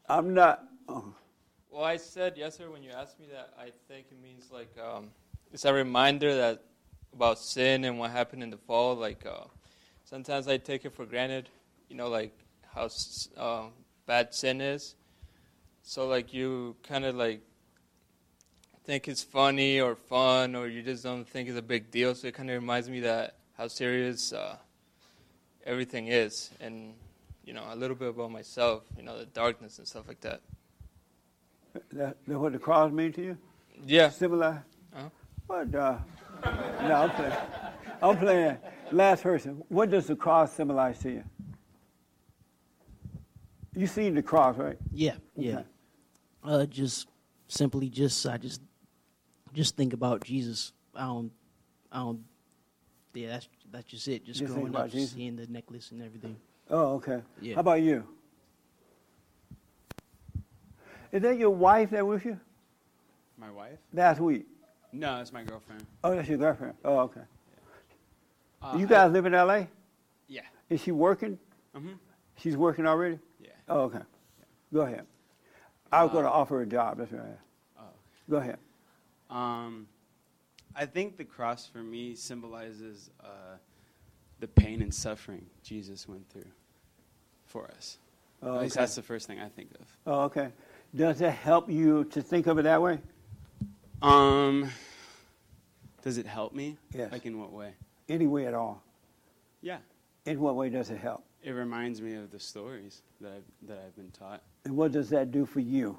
I'm 0.08 0.34
not. 0.34 0.64
Oh, 0.88 1.14
well, 1.72 1.84
I 1.84 1.98
said 1.98 2.38
yesterday 2.38 2.70
when 2.70 2.84
you 2.84 2.92
asked 2.92 3.20
me 3.20 3.28
that, 3.32 3.54
I 3.60 3.72
think 3.88 4.08
it 4.12 4.22
means 4.22 4.50
like 4.52 4.74
um, 4.80 5.10
it's 5.52 5.66
a 5.66 5.74
reminder 5.74 6.36
that 6.36 6.64
about 7.14 7.40
sin 7.40 7.84
and 7.84 8.00
what 8.00 8.12
happened 8.12 8.44
in 8.44 8.50
the 8.50 8.58
fall. 8.58 8.96
Like 8.96 9.26
uh, 9.26 9.46
sometimes 10.04 10.48
I 10.48 10.58
take 10.58 10.86
it 10.86 10.94
for 10.94 11.06
granted, 11.06 11.50
you 11.90 11.96
know, 11.96 12.08
like 12.10 12.38
how 12.78 12.90
uh, 13.38 13.68
bad 14.06 14.34
sin 14.34 14.62
is. 14.62 14.96
So 15.82 16.08
like 16.08 16.34
you 16.34 16.76
kind 16.84 17.06
of 17.06 17.16
like 17.16 17.42
think 18.84 19.08
it's 19.08 19.24
funny 19.24 19.82
or 19.82 19.96
fun, 19.96 20.56
or 20.56 20.68
you 20.68 20.82
just 20.82 21.04
don't 21.04 21.28
think 21.28 21.50
it's 21.50 21.58
a 21.58 21.62
big 21.62 21.92
deal. 21.92 22.14
So 22.16 22.28
it 22.28 22.34
kind 22.34 22.50
of 22.50 22.56
reminds 22.62 22.90
me 22.90 23.02
that 23.02 23.36
how 23.58 23.68
serious 23.68 24.32
uh, 24.32 24.58
everything 25.66 26.08
is, 26.08 26.52
and 26.60 26.94
you 27.44 27.54
know 27.54 27.64
a 27.72 27.76
little 27.76 27.96
bit 27.96 28.10
about 28.10 28.32
myself, 28.32 28.84
you 28.96 29.04
know, 29.04 29.18
the 29.18 29.26
darkness 29.26 29.80
and 29.80 29.88
stuff 29.88 30.08
like 30.08 30.22
that. 30.22 30.42
that, 31.94 32.18
that 32.28 32.40
what 32.40 32.54
the 32.54 32.60
cross 32.60 32.92
mean 32.92 33.12
to 33.14 33.22
you? 33.22 33.38
Yeah. 33.86 34.10
Similar? 34.10 34.64
Uh-huh. 34.96 35.10
What? 35.48 35.74
Uh, 35.74 35.98
no, 36.84 36.94
I'm 36.94 37.10
playing. 37.12 37.38
I'm 38.02 38.18
playing. 38.18 38.58
Last 38.92 39.24
person. 39.24 39.64
What 39.68 39.90
does 39.90 40.08
the 40.08 40.16
cross 40.16 40.54
symbolize 40.54 41.00
to 41.00 41.10
you? 41.10 41.24
You 43.78 43.86
seen 43.86 44.16
the 44.16 44.24
cross, 44.24 44.58
right? 44.58 44.76
Yeah, 44.92 45.16
yeah. 45.36 45.54
Okay. 45.60 45.64
Uh, 46.44 46.66
just 46.66 47.08
simply, 47.48 47.90
just 47.90 48.26
I 48.26 48.38
just 48.38 48.60
just 49.54 49.78
think 49.78 49.94
about 49.94 50.24
Jesus. 50.24 50.74
I 50.96 51.02
don't, 51.06 51.32
I 51.92 52.00
don't. 52.00 52.22
Yeah, 53.14 53.30
that's 53.30 53.48
that's 53.72 53.86
just 53.86 54.08
it. 54.08 54.26
Just 54.26 54.40
Just 54.40 54.52
growing 54.54 54.76
up, 54.76 54.90
Jesus? 54.90 55.12
seeing 55.12 55.36
the 55.36 55.46
necklace 55.46 55.92
and 55.92 56.02
everything. 56.02 56.38
Oh, 56.72 56.96
okay. 56.96 57.22
Yeah. 57.40 57.54
How 57.56 57.62
about 57.62 57.82
you? 57.84 58.04
Is 61.12 61.22
that 61.22 61.38
your 61.38 61.52
wife 61.52 61.92
that 61.92 62.06
with 62.06 62.26
you? 62.26 62.40
My 63.38 63.52
wife? 63.52 63.78
Last 63.94 64.20
week. 64.20 64.48
No, 64.92 65.18
that's 65.18 65.32
my 65.32 65.44
girlfriend. 65.44 65.86
Oh, 66.04 66.16
that's 66.16 66.28
your 66.28 66.40
girlfriend. 66.40 66.74
Oh, 66.84 67.00
okay. 67.02 67.22
Uh, 68.62 68.76
you 68.78 68.88
guys 68.88 69.12
live 69.12 69.28
in 69.28 69.36
L.A. 69.36 69.68
Yeah. 70.28 70.42
Is 70.68 70.82
she 70.82 70.92
working? 70.92 71.38
Mhm. 71.76 72.00
She's 72.38 72.58
working 72.58 72.88
already. 72.88 73.20
Oh, 73.68 73.82
okay. 73.82 74.00
Go 74.74 74.82
ahead. 74.82 75.06
I 75.92 76.04
was 76.04 76.12
going 76.12 76.26
to 76.26 76.32
offer 76.32 76.62
a 76.62 76.66
job. 76.66 76.98
That's 76.98 77.12
right. 77.12 77.24
Oh. 77.80 77.84
Go 78.30 78.38
ahead. 78.38 78.58
Um, 79.30 79.88
I 80.76 80.86
think 80.86 81.18
the 81.18 81.24
cross 81.24 81.66
for 81.66 81.80
me 81.80 82.16
symbolizes 82.16 83.10
uh, 83.24 83.58
the 84.40 84.48
pain 84.48 84.82
and 84.82 84.94
suffering 84.94 85.46
Jesus 85.64 86.08
went 86.08 86.30
through 86.30 86.52
for 87.46 87.70
us. 87.72 87.98
Oh, 88.44 88.56
At 88.56 88.62
least 88.62 88.76
okay. 88.76 88.84
that's 88.84 88.96
the 88.96 89.02
first 89.02 89.28
thing 89.28 89.40
I 89.40 89.50
think 89.50 89.72
of. 89.80 89.98
Oh, 90.06 90.22
okay. 90.26 90.50
Does 90.96 91.22
it 91.22 91.32
help 91.32 91.70
you 91.70 92.06
to 92.06 92.22
think 92.22 92.48
of 92.48 92.60
it 92.60 92.64
that 92.64 92.82
way? 92.82 93.00
Um, 94.02 94.70
does 96.04 96.18
it 96.18 96.26
help 96.26 96.54
me? 96.54 96.78
Yes. 96.94 97.12
Like 97.12 97.26
in 97.26 97.40
what 97.40 97.52
way? 97.52 97.74
Any 98.08 98.28
way 98.28 98.46
at 98.46 98.54
all? 98.54 98.84
Yeah. 99.62 99.80
In 100.26 100.40
what 100.40 100.56
way 100.56 100.70
does 100.70 100.92
it 100.92 101.00
help? 101.00 101.24
It 101.44 101.52
reminds 101.52 102.02
me 102.02 102.16
of 102.16 102.32
the 102.32 102.40
stories 102.40 103.02
that 103.22 103.32
I've, 103.32 103.68
that 103.68 103.84
I've 103.86 103.96
been 103.96 104.12
taught. 104.12 104.42
And 104.66 104.76
what 104.76 104.92
does 104.92 105.10
that 105.12 105.32
do 105.32 105.46
for 105.46 105.60
you? 105.60 105.98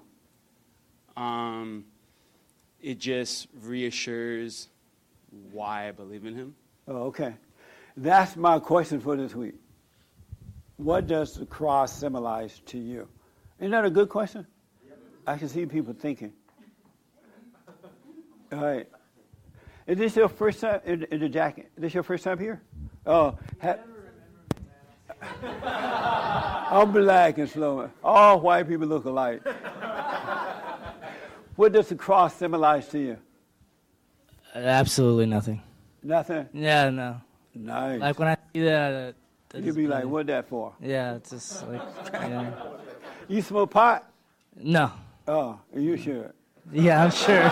Um, 1.16 1.84
it 2.80 2.98
just 2.98 3.48
reassures 3.62 4.68
why 5.52 5.88
I 5.88 5.92
believe 5.92 6.24
in 6.24 6.34
Him. 6.34 6.54
Oh, 6.86 7.04
okay. 7.06 7.34
That's 7.96 8.36
my 8.36 8.58
question 8.58 9.00
for 9.00 9.16
this 9.16 9.34
week. 9.34 9.54
What 10.76 11.06
does 11.06 11.34
the 11.34 11.46
cross 11.46 11.98
symbolize 11.98 12.60
to 12.66 12.78
you? 12.78 13.08
Isn't 13.58 13.72
that 13.72 13.84
a 13.84 13.90
good 13.90 14.08
question? 14.08 14.46
I 15.26 15.36
can 15.36 15.48
see 15.48 15.66
people 15.66 15.92
thinking. 15.92 16.32
All 18.52 18.60
right. 18.60 18.88
Is 19.86 19.98
this 19.98 20.16
your 20.16 20.28
first 20.28 20.60
time 20.60 20.80
in, 20.84 21.04
in 21.10 21.20
the 21.20 21.28
jacket? 21.28 21.70
Is 21.76 21.82
this 21.82 21.94
your 21.94 22.02
first 22.02 22.24
time 22.24 22.38
here? 22.38 22.62
Oh, 23.04 23.36
ha- 23.60 23.76
I'm 25.42 26.92
black 26.92 27.38
and 27.38 27.48
slow. 27.48 27.90
All 28.02 28.40
white 28.40 28.68
people 28.68 28.86
look 28.86 29.04
alike. 29.04 29.42
what 31.56 31.72
does 31.72 31.88
the 31.88 31.94
cross 31.94 32.34
symbolize 32.34 32.88
to 32.88 32.98
you? 32.98 33.16
Absolutely 34.54 35.26
nothing. 35.26 35.62
Nothing. 36.02 36.48
Yeah, 36.52 36.90
no. 36.90 37.20
Nice. 37.54 38.00
Like 38.00 38.18
when 38.18 38.28
I 38.28 38.36
see 38.52 38.64
that, 38.64 39.14
uh, 39.54 39.58
You'd 39.58 39.76
be 39.76 39.86
like, 39.86 40.04
what 40.04 40.26
that 40.26 40.46
for? 40.46 40.74
Yeah, 40.80 41.14
it's 41.14 41.30
just 41.30 41.66
like, 41.66 41.80
yeah. 42.12 42.52
You 43.28 43.42
smoke 43.42 43.70
pot? 43.70 44.10
No. 44.56 44.90
Oh, 45.26 45.60
you 45.74 45.96
sure? 45.98 46.32
Yeah, 46.72 47.04
I'm 47.04 47.10
sure. 47.10 47.44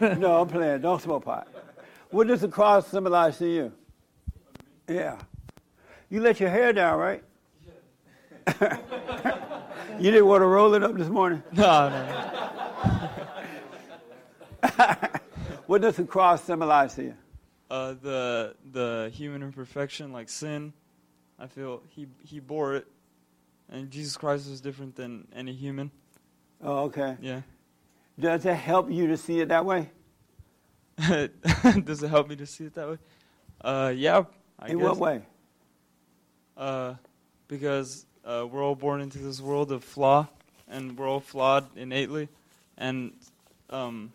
no, 0.18 0.40
I'm 0.40 0.48
playing. 0.48 0.80
Don't 0.80 1.02
smoke 1.02 1.24
pot. 1.24 1.48
What 2.14 2.28
does 2.28 2.42
the 2.42 2.48
cross 2.48 2.86
symbolize 2.86 3.38
to 3.38 3.48
you? 3.48 3.72
Yeah. 4.88 5.18
You 6.08 6.20
let 6.20 6.38
your 6.38 6.48
hair 6.48 6.72
down, 6.72 7.00
right? 7.00 7.24
you 9.98 10.12
didn't 10.12 10.26
want 10.26 10.42
to 10.42 10.46
roll 10.46 10.74
it 10.74 10.84
up 10.84 10.96
this 10.96 11.08
morning? 11.08 11.42
No, 11.54 11.88
no. 11.88 13.10
what 15.66 15.82
does 15.82 15.96
the 15.96 16.04
cross 16.04 16.44
symbolize 16.44 16.94
to 16.94 17.02
you? 17.02 17.14
Uh, 17.68 17.94
the 18.00 18.54
the 18.70 19.10
human 19.12 19.42
imperfection, 19.42 20.12
like 20.12 20.28
sin, 20.28 20.72
I 21.36 21.48
feel 21.48 21.82
he 21.88 22.06
he 22.22 22.38
bore 22.38 22.76
it, 22.76 22.86
and 23.68 23.90
Jesus 23.90 24.16
Christ 24.16 24.46
is 24.46 24.60
different 24.60 24.94
than 24.94 25.26
any 25.34 25.52
human. 25.52 25.90
Oh, 26.62 26.84
okay. 26.84 27.16
Yeah. 27.20 27.40
Does 28.20 28.46
it 28.46 28.54
help 28.54 28.88
you 28.88 29.08
to 29.08 29.16
see 29.16 29.40
it 29.40 29.48
that 29.48 29.64
way? 29.64 29.90
Does 31.84 32.02
it 32.02 32.08
help 32.08 32.28
me 32.28 32.36
to 32.36 32.46
see 32.46 32.64
it 32.64 32.74
that 32.74 32.88
way? 32.88 32.98
Uh, 33.60 33.92
yeah. 33.94 34.24
I 34.58 34.68
In 34.68 34.78
guess. 34.78 34.84
what 34.84 34.98
way? 34.98 35.22
Uh, 36.56 36.94
because 37.48 38.06
uh, 38.24 38.46
we're 38.50 38.62
all 38.62 38.76
born 38.76 39.00
into 39.00 39.18
this 39.18 39.40
world 39.40 39.72
of 39.72 39.82
flaw, 39.82 40.28
and 40.68 40.96
we're 40.96 41.08
all 41.08 41.20
flawed 41.20 41.66
innately, 41.76 42.28
and 42.78 43.12
um, 43.70 44.12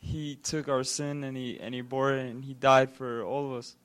he 0.00 0.36
took 0.36 0.68
our 0.68 0.84
sin 0.84 1.24
and 1.24 1.36
he 1.36 1.58
and 1.60 1.74
he 1.74 1.80
bore 1.80 2.12
it 2.12 2.26
and 2.30 2.44
he 2.44 2.54
died 2.54 2.90
for 2.90 3.22
all 3.24 3.46
of 3.46 3.58
us. 3.58 3.76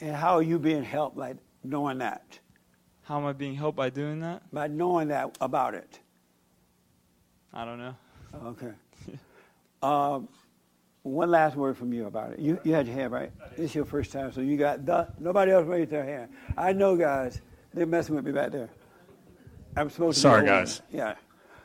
And 0.00 0.14
how 0.14 0.34
are 0.34 0.42
you 0.42 0.58
being 0.58 0.82
helped 0.82 1.16
by 1.16 1.34
knowing 1.62 1.98
that? 1.98 2.38
How 3.04 3.18
am 3.18 3.26
I 3.26 3.32
being 3.32 3.54
helped 3.54 3.76
by 3.76 3.90
doing 3.90 4.20
that? 4.20 4.42
By 4.52 4.66
knowing 4.66 5.08
that 5.08 5.36
about 5.40 5.74
it. 5.74 6.00
I 7.52 7.64
don't 7.64 7.78
know. 7.78 7.94
Okay. 8.46 8.72
Um, 9.84 10.28
one 11.02 11.30
last 11.30 11.56
word 11.56 11.76
from 11.76 11.92
you 11.92 12.06
about 12.06 12.32
it. 12.32 12.38
You, 12.38 12.58
you 12.64 12.72
had 12.74 12.86
your 12.86 12.96
hand 12.96 13.12
right. 13.12 13.30
It's 13.56 13.74
your 13.74 13.84
first 13.84 14.10
time, 14.12 14.32
so 14.32 14.40
you 14.40 14.56
got 14.56 14.86
the. 14.86 15.08
Nobody 15.18 15.52
else 15.52 15.66
raised 15.66 15.90
their 15.90 16.04
hand. 16.04 16.30
I 16.56 16.72
know, 16.72 16.96
guys. 16.96 17.40
They're 17.74 17.86
messing 17.86 18.14
with 18.14 18.24
me 18.24 18.32
back 18.32 18.52
there. 18.52 18.70
I'm 19.76 19.90
supposed 19.90 20.16
to. 20.16 20.20
Sorry, 20.22 20.46
guys. 20.46 20.80
Yeah. 20.90 21.14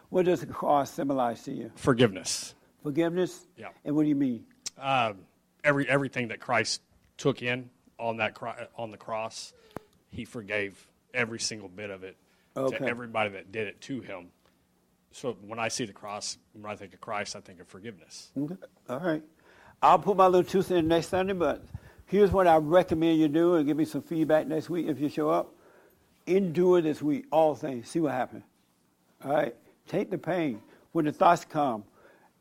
What 0.09 0.25
does 0.25 0.41
the 0.41 0.47
cross 0.47 0.91
symbolize 0.91 1.43
to 1.43 1.51
you? 1.53 1.71
Forgiveness. 1.75 2.55
Forgiveness. 2.83 3.45
Yeah. 3.55 3.69
And 3.85 3.95
what 3.95 4.03
do 4.03 4.09
you 4.09 4.15
mean? 4.15 4.45
Um, 4.79 5.19
every 5.63 5.87
everything 5.87 6.29
that 6.29 6.39
Christ 6.39 6.81
took 7.17 7.41
in 7.41 7.69
on 7.99 8.17
that 8.17 8.33
cro- 8.33 8.67
on 8.75 8.91
the 8.91 8.97
cross, 8.97 9.53
He 10.09 10.25
forgave 10.25 10.85
every 11.13 11.39
single 11.39 11.69
bit 11.69 11.89
of 11.91 12.03
it 12.03 12.17
Okay. 12.57 12.77
to 12.79 12.85
everybody 12.87 13.29
that 13.31 13.51
did 13.51 13.67
it 13.67 13.79
to 13.81 14.01
Him. 14.01 14.29
So 15.11 15.37
when 15.45 15.59
I 15.59 15.67
see 15.69 15.85
the 15.85 15.93
cross, 15.93 16.37
when 16.53 16.71
I 16.71 16.75
think 16.75 16.93
of 16.93 17.01
Christ, 17.01 17.35
I 17.35 17.39
think 17.39 17.59
of 17.59 17.67
forgiveness. 17.67 18.29
Okay. 18.37 18.55
All 18.89 18.99
right. 18.99 19.23
I'll 19.81 19.99
put 19.99 20.17
my 20.17 20.27
little 20.27 20.49
two 20.49 20.61
cents 20.61 20.87
next 20.87 21.07
Sunday, 21.07 21.33
but 21.33 21.63
here's 22.05 22.31
what 22.31 22.47
I 22.47 22.57
recommend 22.57 23.19
you 23.19 23.27
do 23.27 23.55
and 23.55 23.65
give 23.65 23.77
me 23.77 23.85
some 23.85 24.01
feedback 24.01 24.47
next 24.47 24.69
week 24.69 24.87
if 24.87 24.99
you 24.99 25.09
show 25.09 25.29
up. 25.29 25.53
Endure 26.27 26.81
this 26.81 27.01
week, 27.01 27.25
all 27.31 27.55
things. 27.55 27.89
See 27.89 27.99
what 27.99 28.11
happens. 28.11 28.43
All 29.23 29.33
right? 29.33 29.55
Take 29.87 30.11
the 30.11 30.17
pain. 30.17 30.61
When 30.91 31.05
the 31.05 31.11
thoughts 31.11 31.45
come 31.45 31.83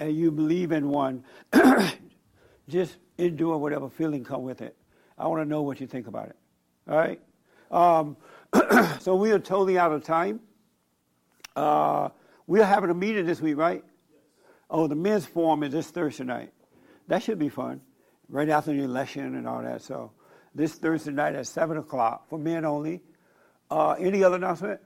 and 0.00 0.14
you 0.14 0.30
believe 0.30 0.72
in 0.72 0.88
one, 0.88 1.24
just 2.68 2.96
endure 3.16 3.56
whatever 3.56 3.88
feeling 3.88 4.24
come 4.24 4.42
with 4.42 4.60
it. 4.60 4.76
I 5.16 5.26
want 5.26 5.42
to 5.42 5.48
know 5.48 5.62
what 5.62 5.80
you 5.80 5.86
think 5.86 6.06
about 6.06 6.28
it. 6.28 6.36
All 6.88 6.96
right? 6.96 7.20
Um, 7.70 8.16
so 9.00 9.16
we 9.16 9.30
are 9.32 9.38
totally 9.38 9.78
out 9.78 9.92
of 9.92 10.04
time. 10.04 10.40
Uh, 11.56 12.10
we're 12.48 12.64
having 12.64 12.90
a 12.90 12.94
meeting 12.94 13.26
this 13.26 13.40
week, 13.40 13.56
right? 13.58 13.84
Oh, 14.70 14.88
the 14.88 14.96
men's 14.96 15.26
forum 15.26 15.62
is 15.62 15.72
this 15.72 15.88
Thursday 15.88 16.24
night. 16.24 16.52
That 17.06 17.22
should 17.22 17.38
be 17.38 17.50
fun, 17.50 17.82
right 18.28 18.48
after 18.48 18.72
the 18.72 18.82
election 18.82 19.36
and 19.36 19.46
all 19.46 19.62
that. 19.62 19.82
So 19.82 20.12
this 20.54 20.74
Thursday 20.74 21.12
night 21.12 21.36
at 21.36 21.46
7 21.46 21.76
o'clock 21.76 22.28
for 22.28 22.38
men 22.38 22.64
only. 22.64 23.02
Uh, 23.70 23.92
any 23.92 24.24
other 24.24 24.36
announcement? 24.36 24.80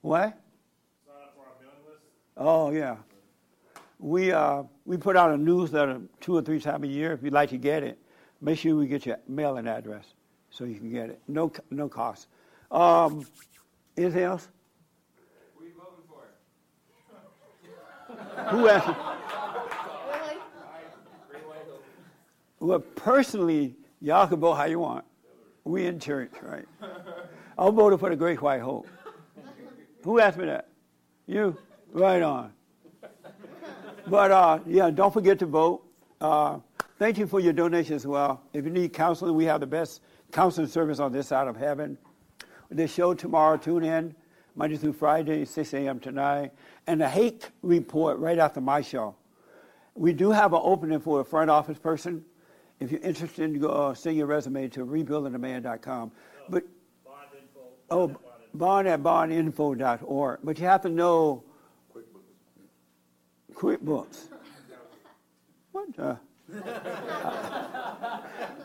what? 0.00 0.38
Oh, 2.36 2.72
yeah. 2.72 2.96
We, 4.00 4.32
uh, 4.32 4.64
we 4.84 4.96
put 4.96 5.16
out 5.16 5.30
a 5.30 5.36
newsletter 5.36 6.00
two 6.20 6.36
or 6.36 6.42
three 6.42 6.60
times 6.60 6.82
a 6.84 6.88
year. 6.88 7.12
If 7.12 7.22
you'd 7.22 7.32
like 7.32 7.50
to 7.50 7.56
get 7.56 7.84
it, 7.84 8.00
make 8.40 8.58
sure 8.58 8.74
we 8.74 8.88
get 8.88 9.06
your 9.06 9.18
mailing 9.28 9.68
address 9.68 10.04
so 10.50 10.64
you 10.64 10.74
can 10.74 10.90
get 10.90 11.10
it. 11.10 11.22
No, 11.28 11.52
no 11.70 11.88
cost. 11.88 12.26
Um, 12.72 13.24
anything 13.96 14.22
else? 14.22 14.48
We 15.60 15.68
voting 15.68 16.04
for 16.08 16.24
it. 18.16 18.48
Who 18.50 18.68
asked? 18.68 19.14
Well, 22.60 22.80
personally, 22.80 23.74
y'all 24.00 24.26
can 24.26 24.40
vote 24.40 24.54
how 24.54 24.64
you 24.64 24.78
want. 24.78 25.04
We 25.64 25.86
in 25.86 26.00
church, 26.00 26.32
right? 26.40 26.64
I'll 27.58 27.72
vote 27.72 27.98
for 28.00 28.08
the 28.08 28.16
Great 28.16 28.40
White 28.40 28.62
Hope. 28.62 28.86
Who 30.02 30.18
asked 30.18 30.38
me 30.38 30.46
that? 30.46 30.68
You? 31.26 31.58
Right 31.92 32.22
on. 32.22 32.52
But 34.06 34.30
uh, 34.30 34.58
yeah, 34.66 34.90
don't 34.90 35.12
forget 35.12 35.38
to 35.40 35.46
vote. 35.46 35.82
Uh, 36.20 36.58
thank 36.98 37.18
you 37.18 37.26
for 37.26 37.40
your 37.40 37.52
donation 37.52 37.94
as 37.94 38.06
well. 38.06 38.42
If 38.52 38.64
you 38.64 38.70
need 38.70 38.92
counseling, 38.92 39.34
we 39.34 39.44
have 39.44 39.60
the 39.60 39.66
best 39.66 40.00
counseling 40.32 40.66
service 40.66 40.98
on 40.98 41.12
this 41.12 41.28
side 41.28 41.48
of 41.48 41.56
heaven. 41.56 41.98
The 42.70 42.88
show 42.88 43.14
tomorrow, 43.14 43.56
tune 43.56 43.84
in 43.84 44.14
Monday 44.56 44.76
through 44.76 44.92
Friday, 44.94 45.44
6 45.44 45.74
a.m. 45.74 46.00
tonight. 46.00 46.52
And 46.86 47.00
the 47.00 47.08
hate 47.08 47.50
report 47.62 48.18
right 48.18 48.38
after 48.38 48.60
my 48.60 48.80
show. 48.80 49.16
We 49.94 50.12
do 50.12 50.30
have 50.30 50.52
an 50.52 50.60
opening 50.62 51.00
for 51.00 51.20
a 51.20 51.24
front 51.24 51.50
office 51.50 51.78
person. 51.78 52.24
If 52.80 52.90
you're 52.90 53.00
interested, 53.00 53.60
go 53.60 53.68
uh, 53.68 53.94
send 53.94 54.16
your 54.16 54.26
resume 54.26 54.68
to 54.68 54.84
rebuildingtheman.com. 54.84 56.10
But 56.48 56.64
oh, 57.90 58.16
bond 58.52 58.88
at 58.88 59.02
bondinfo.org. 59.02 60.40
But 60.42 60.58
you 60.58 60.66
have 60.66 60.82
to 60.82 60.88
know 60.88 61.44
QuickBooks. 63.54 64.28
What 65.70 65.96
the? 65.96 66.18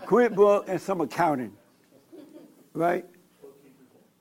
QuickBook 0.06 0.68
and 0.68 0.82
some 0.82 1.02
accounting, 1.02 1.54
right? 2.74 3.06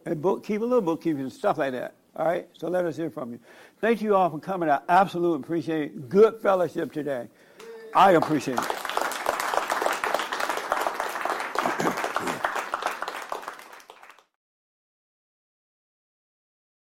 And 0.04 0.22
bookkeeping, 0.22 0.62
a 0.62 0.66
little 0.66 0.80
bookkeeping, 0.80 1.22
and 1.22 1.32
stuff 1.32 1.58
like 1.58 1.72
that. 1.72 1.94
All 2.16 2.26
right? 2.26 2.48
So 2.52 2.68
let 2.68 2.84
us 2.84 2.96
hear 2.96 3.10
from 3.10 3.32
you. 3.32 3.40
Thank 3.80 4.02
you 4.02 4.14
all 4.14 4.30
for 4.30 4.38
coming. 4.38 4.68
I 4.68 4.80
absolutely 4.88 5.40
appreciate 5.40 5.82
it. 5.82 6.08
Good 6.08 6.40
fellowship 6.40 6.92
today. 6.92 7.28
I 7.94 8.12
appreciate 8.12 8.58
it. 8.58 8.77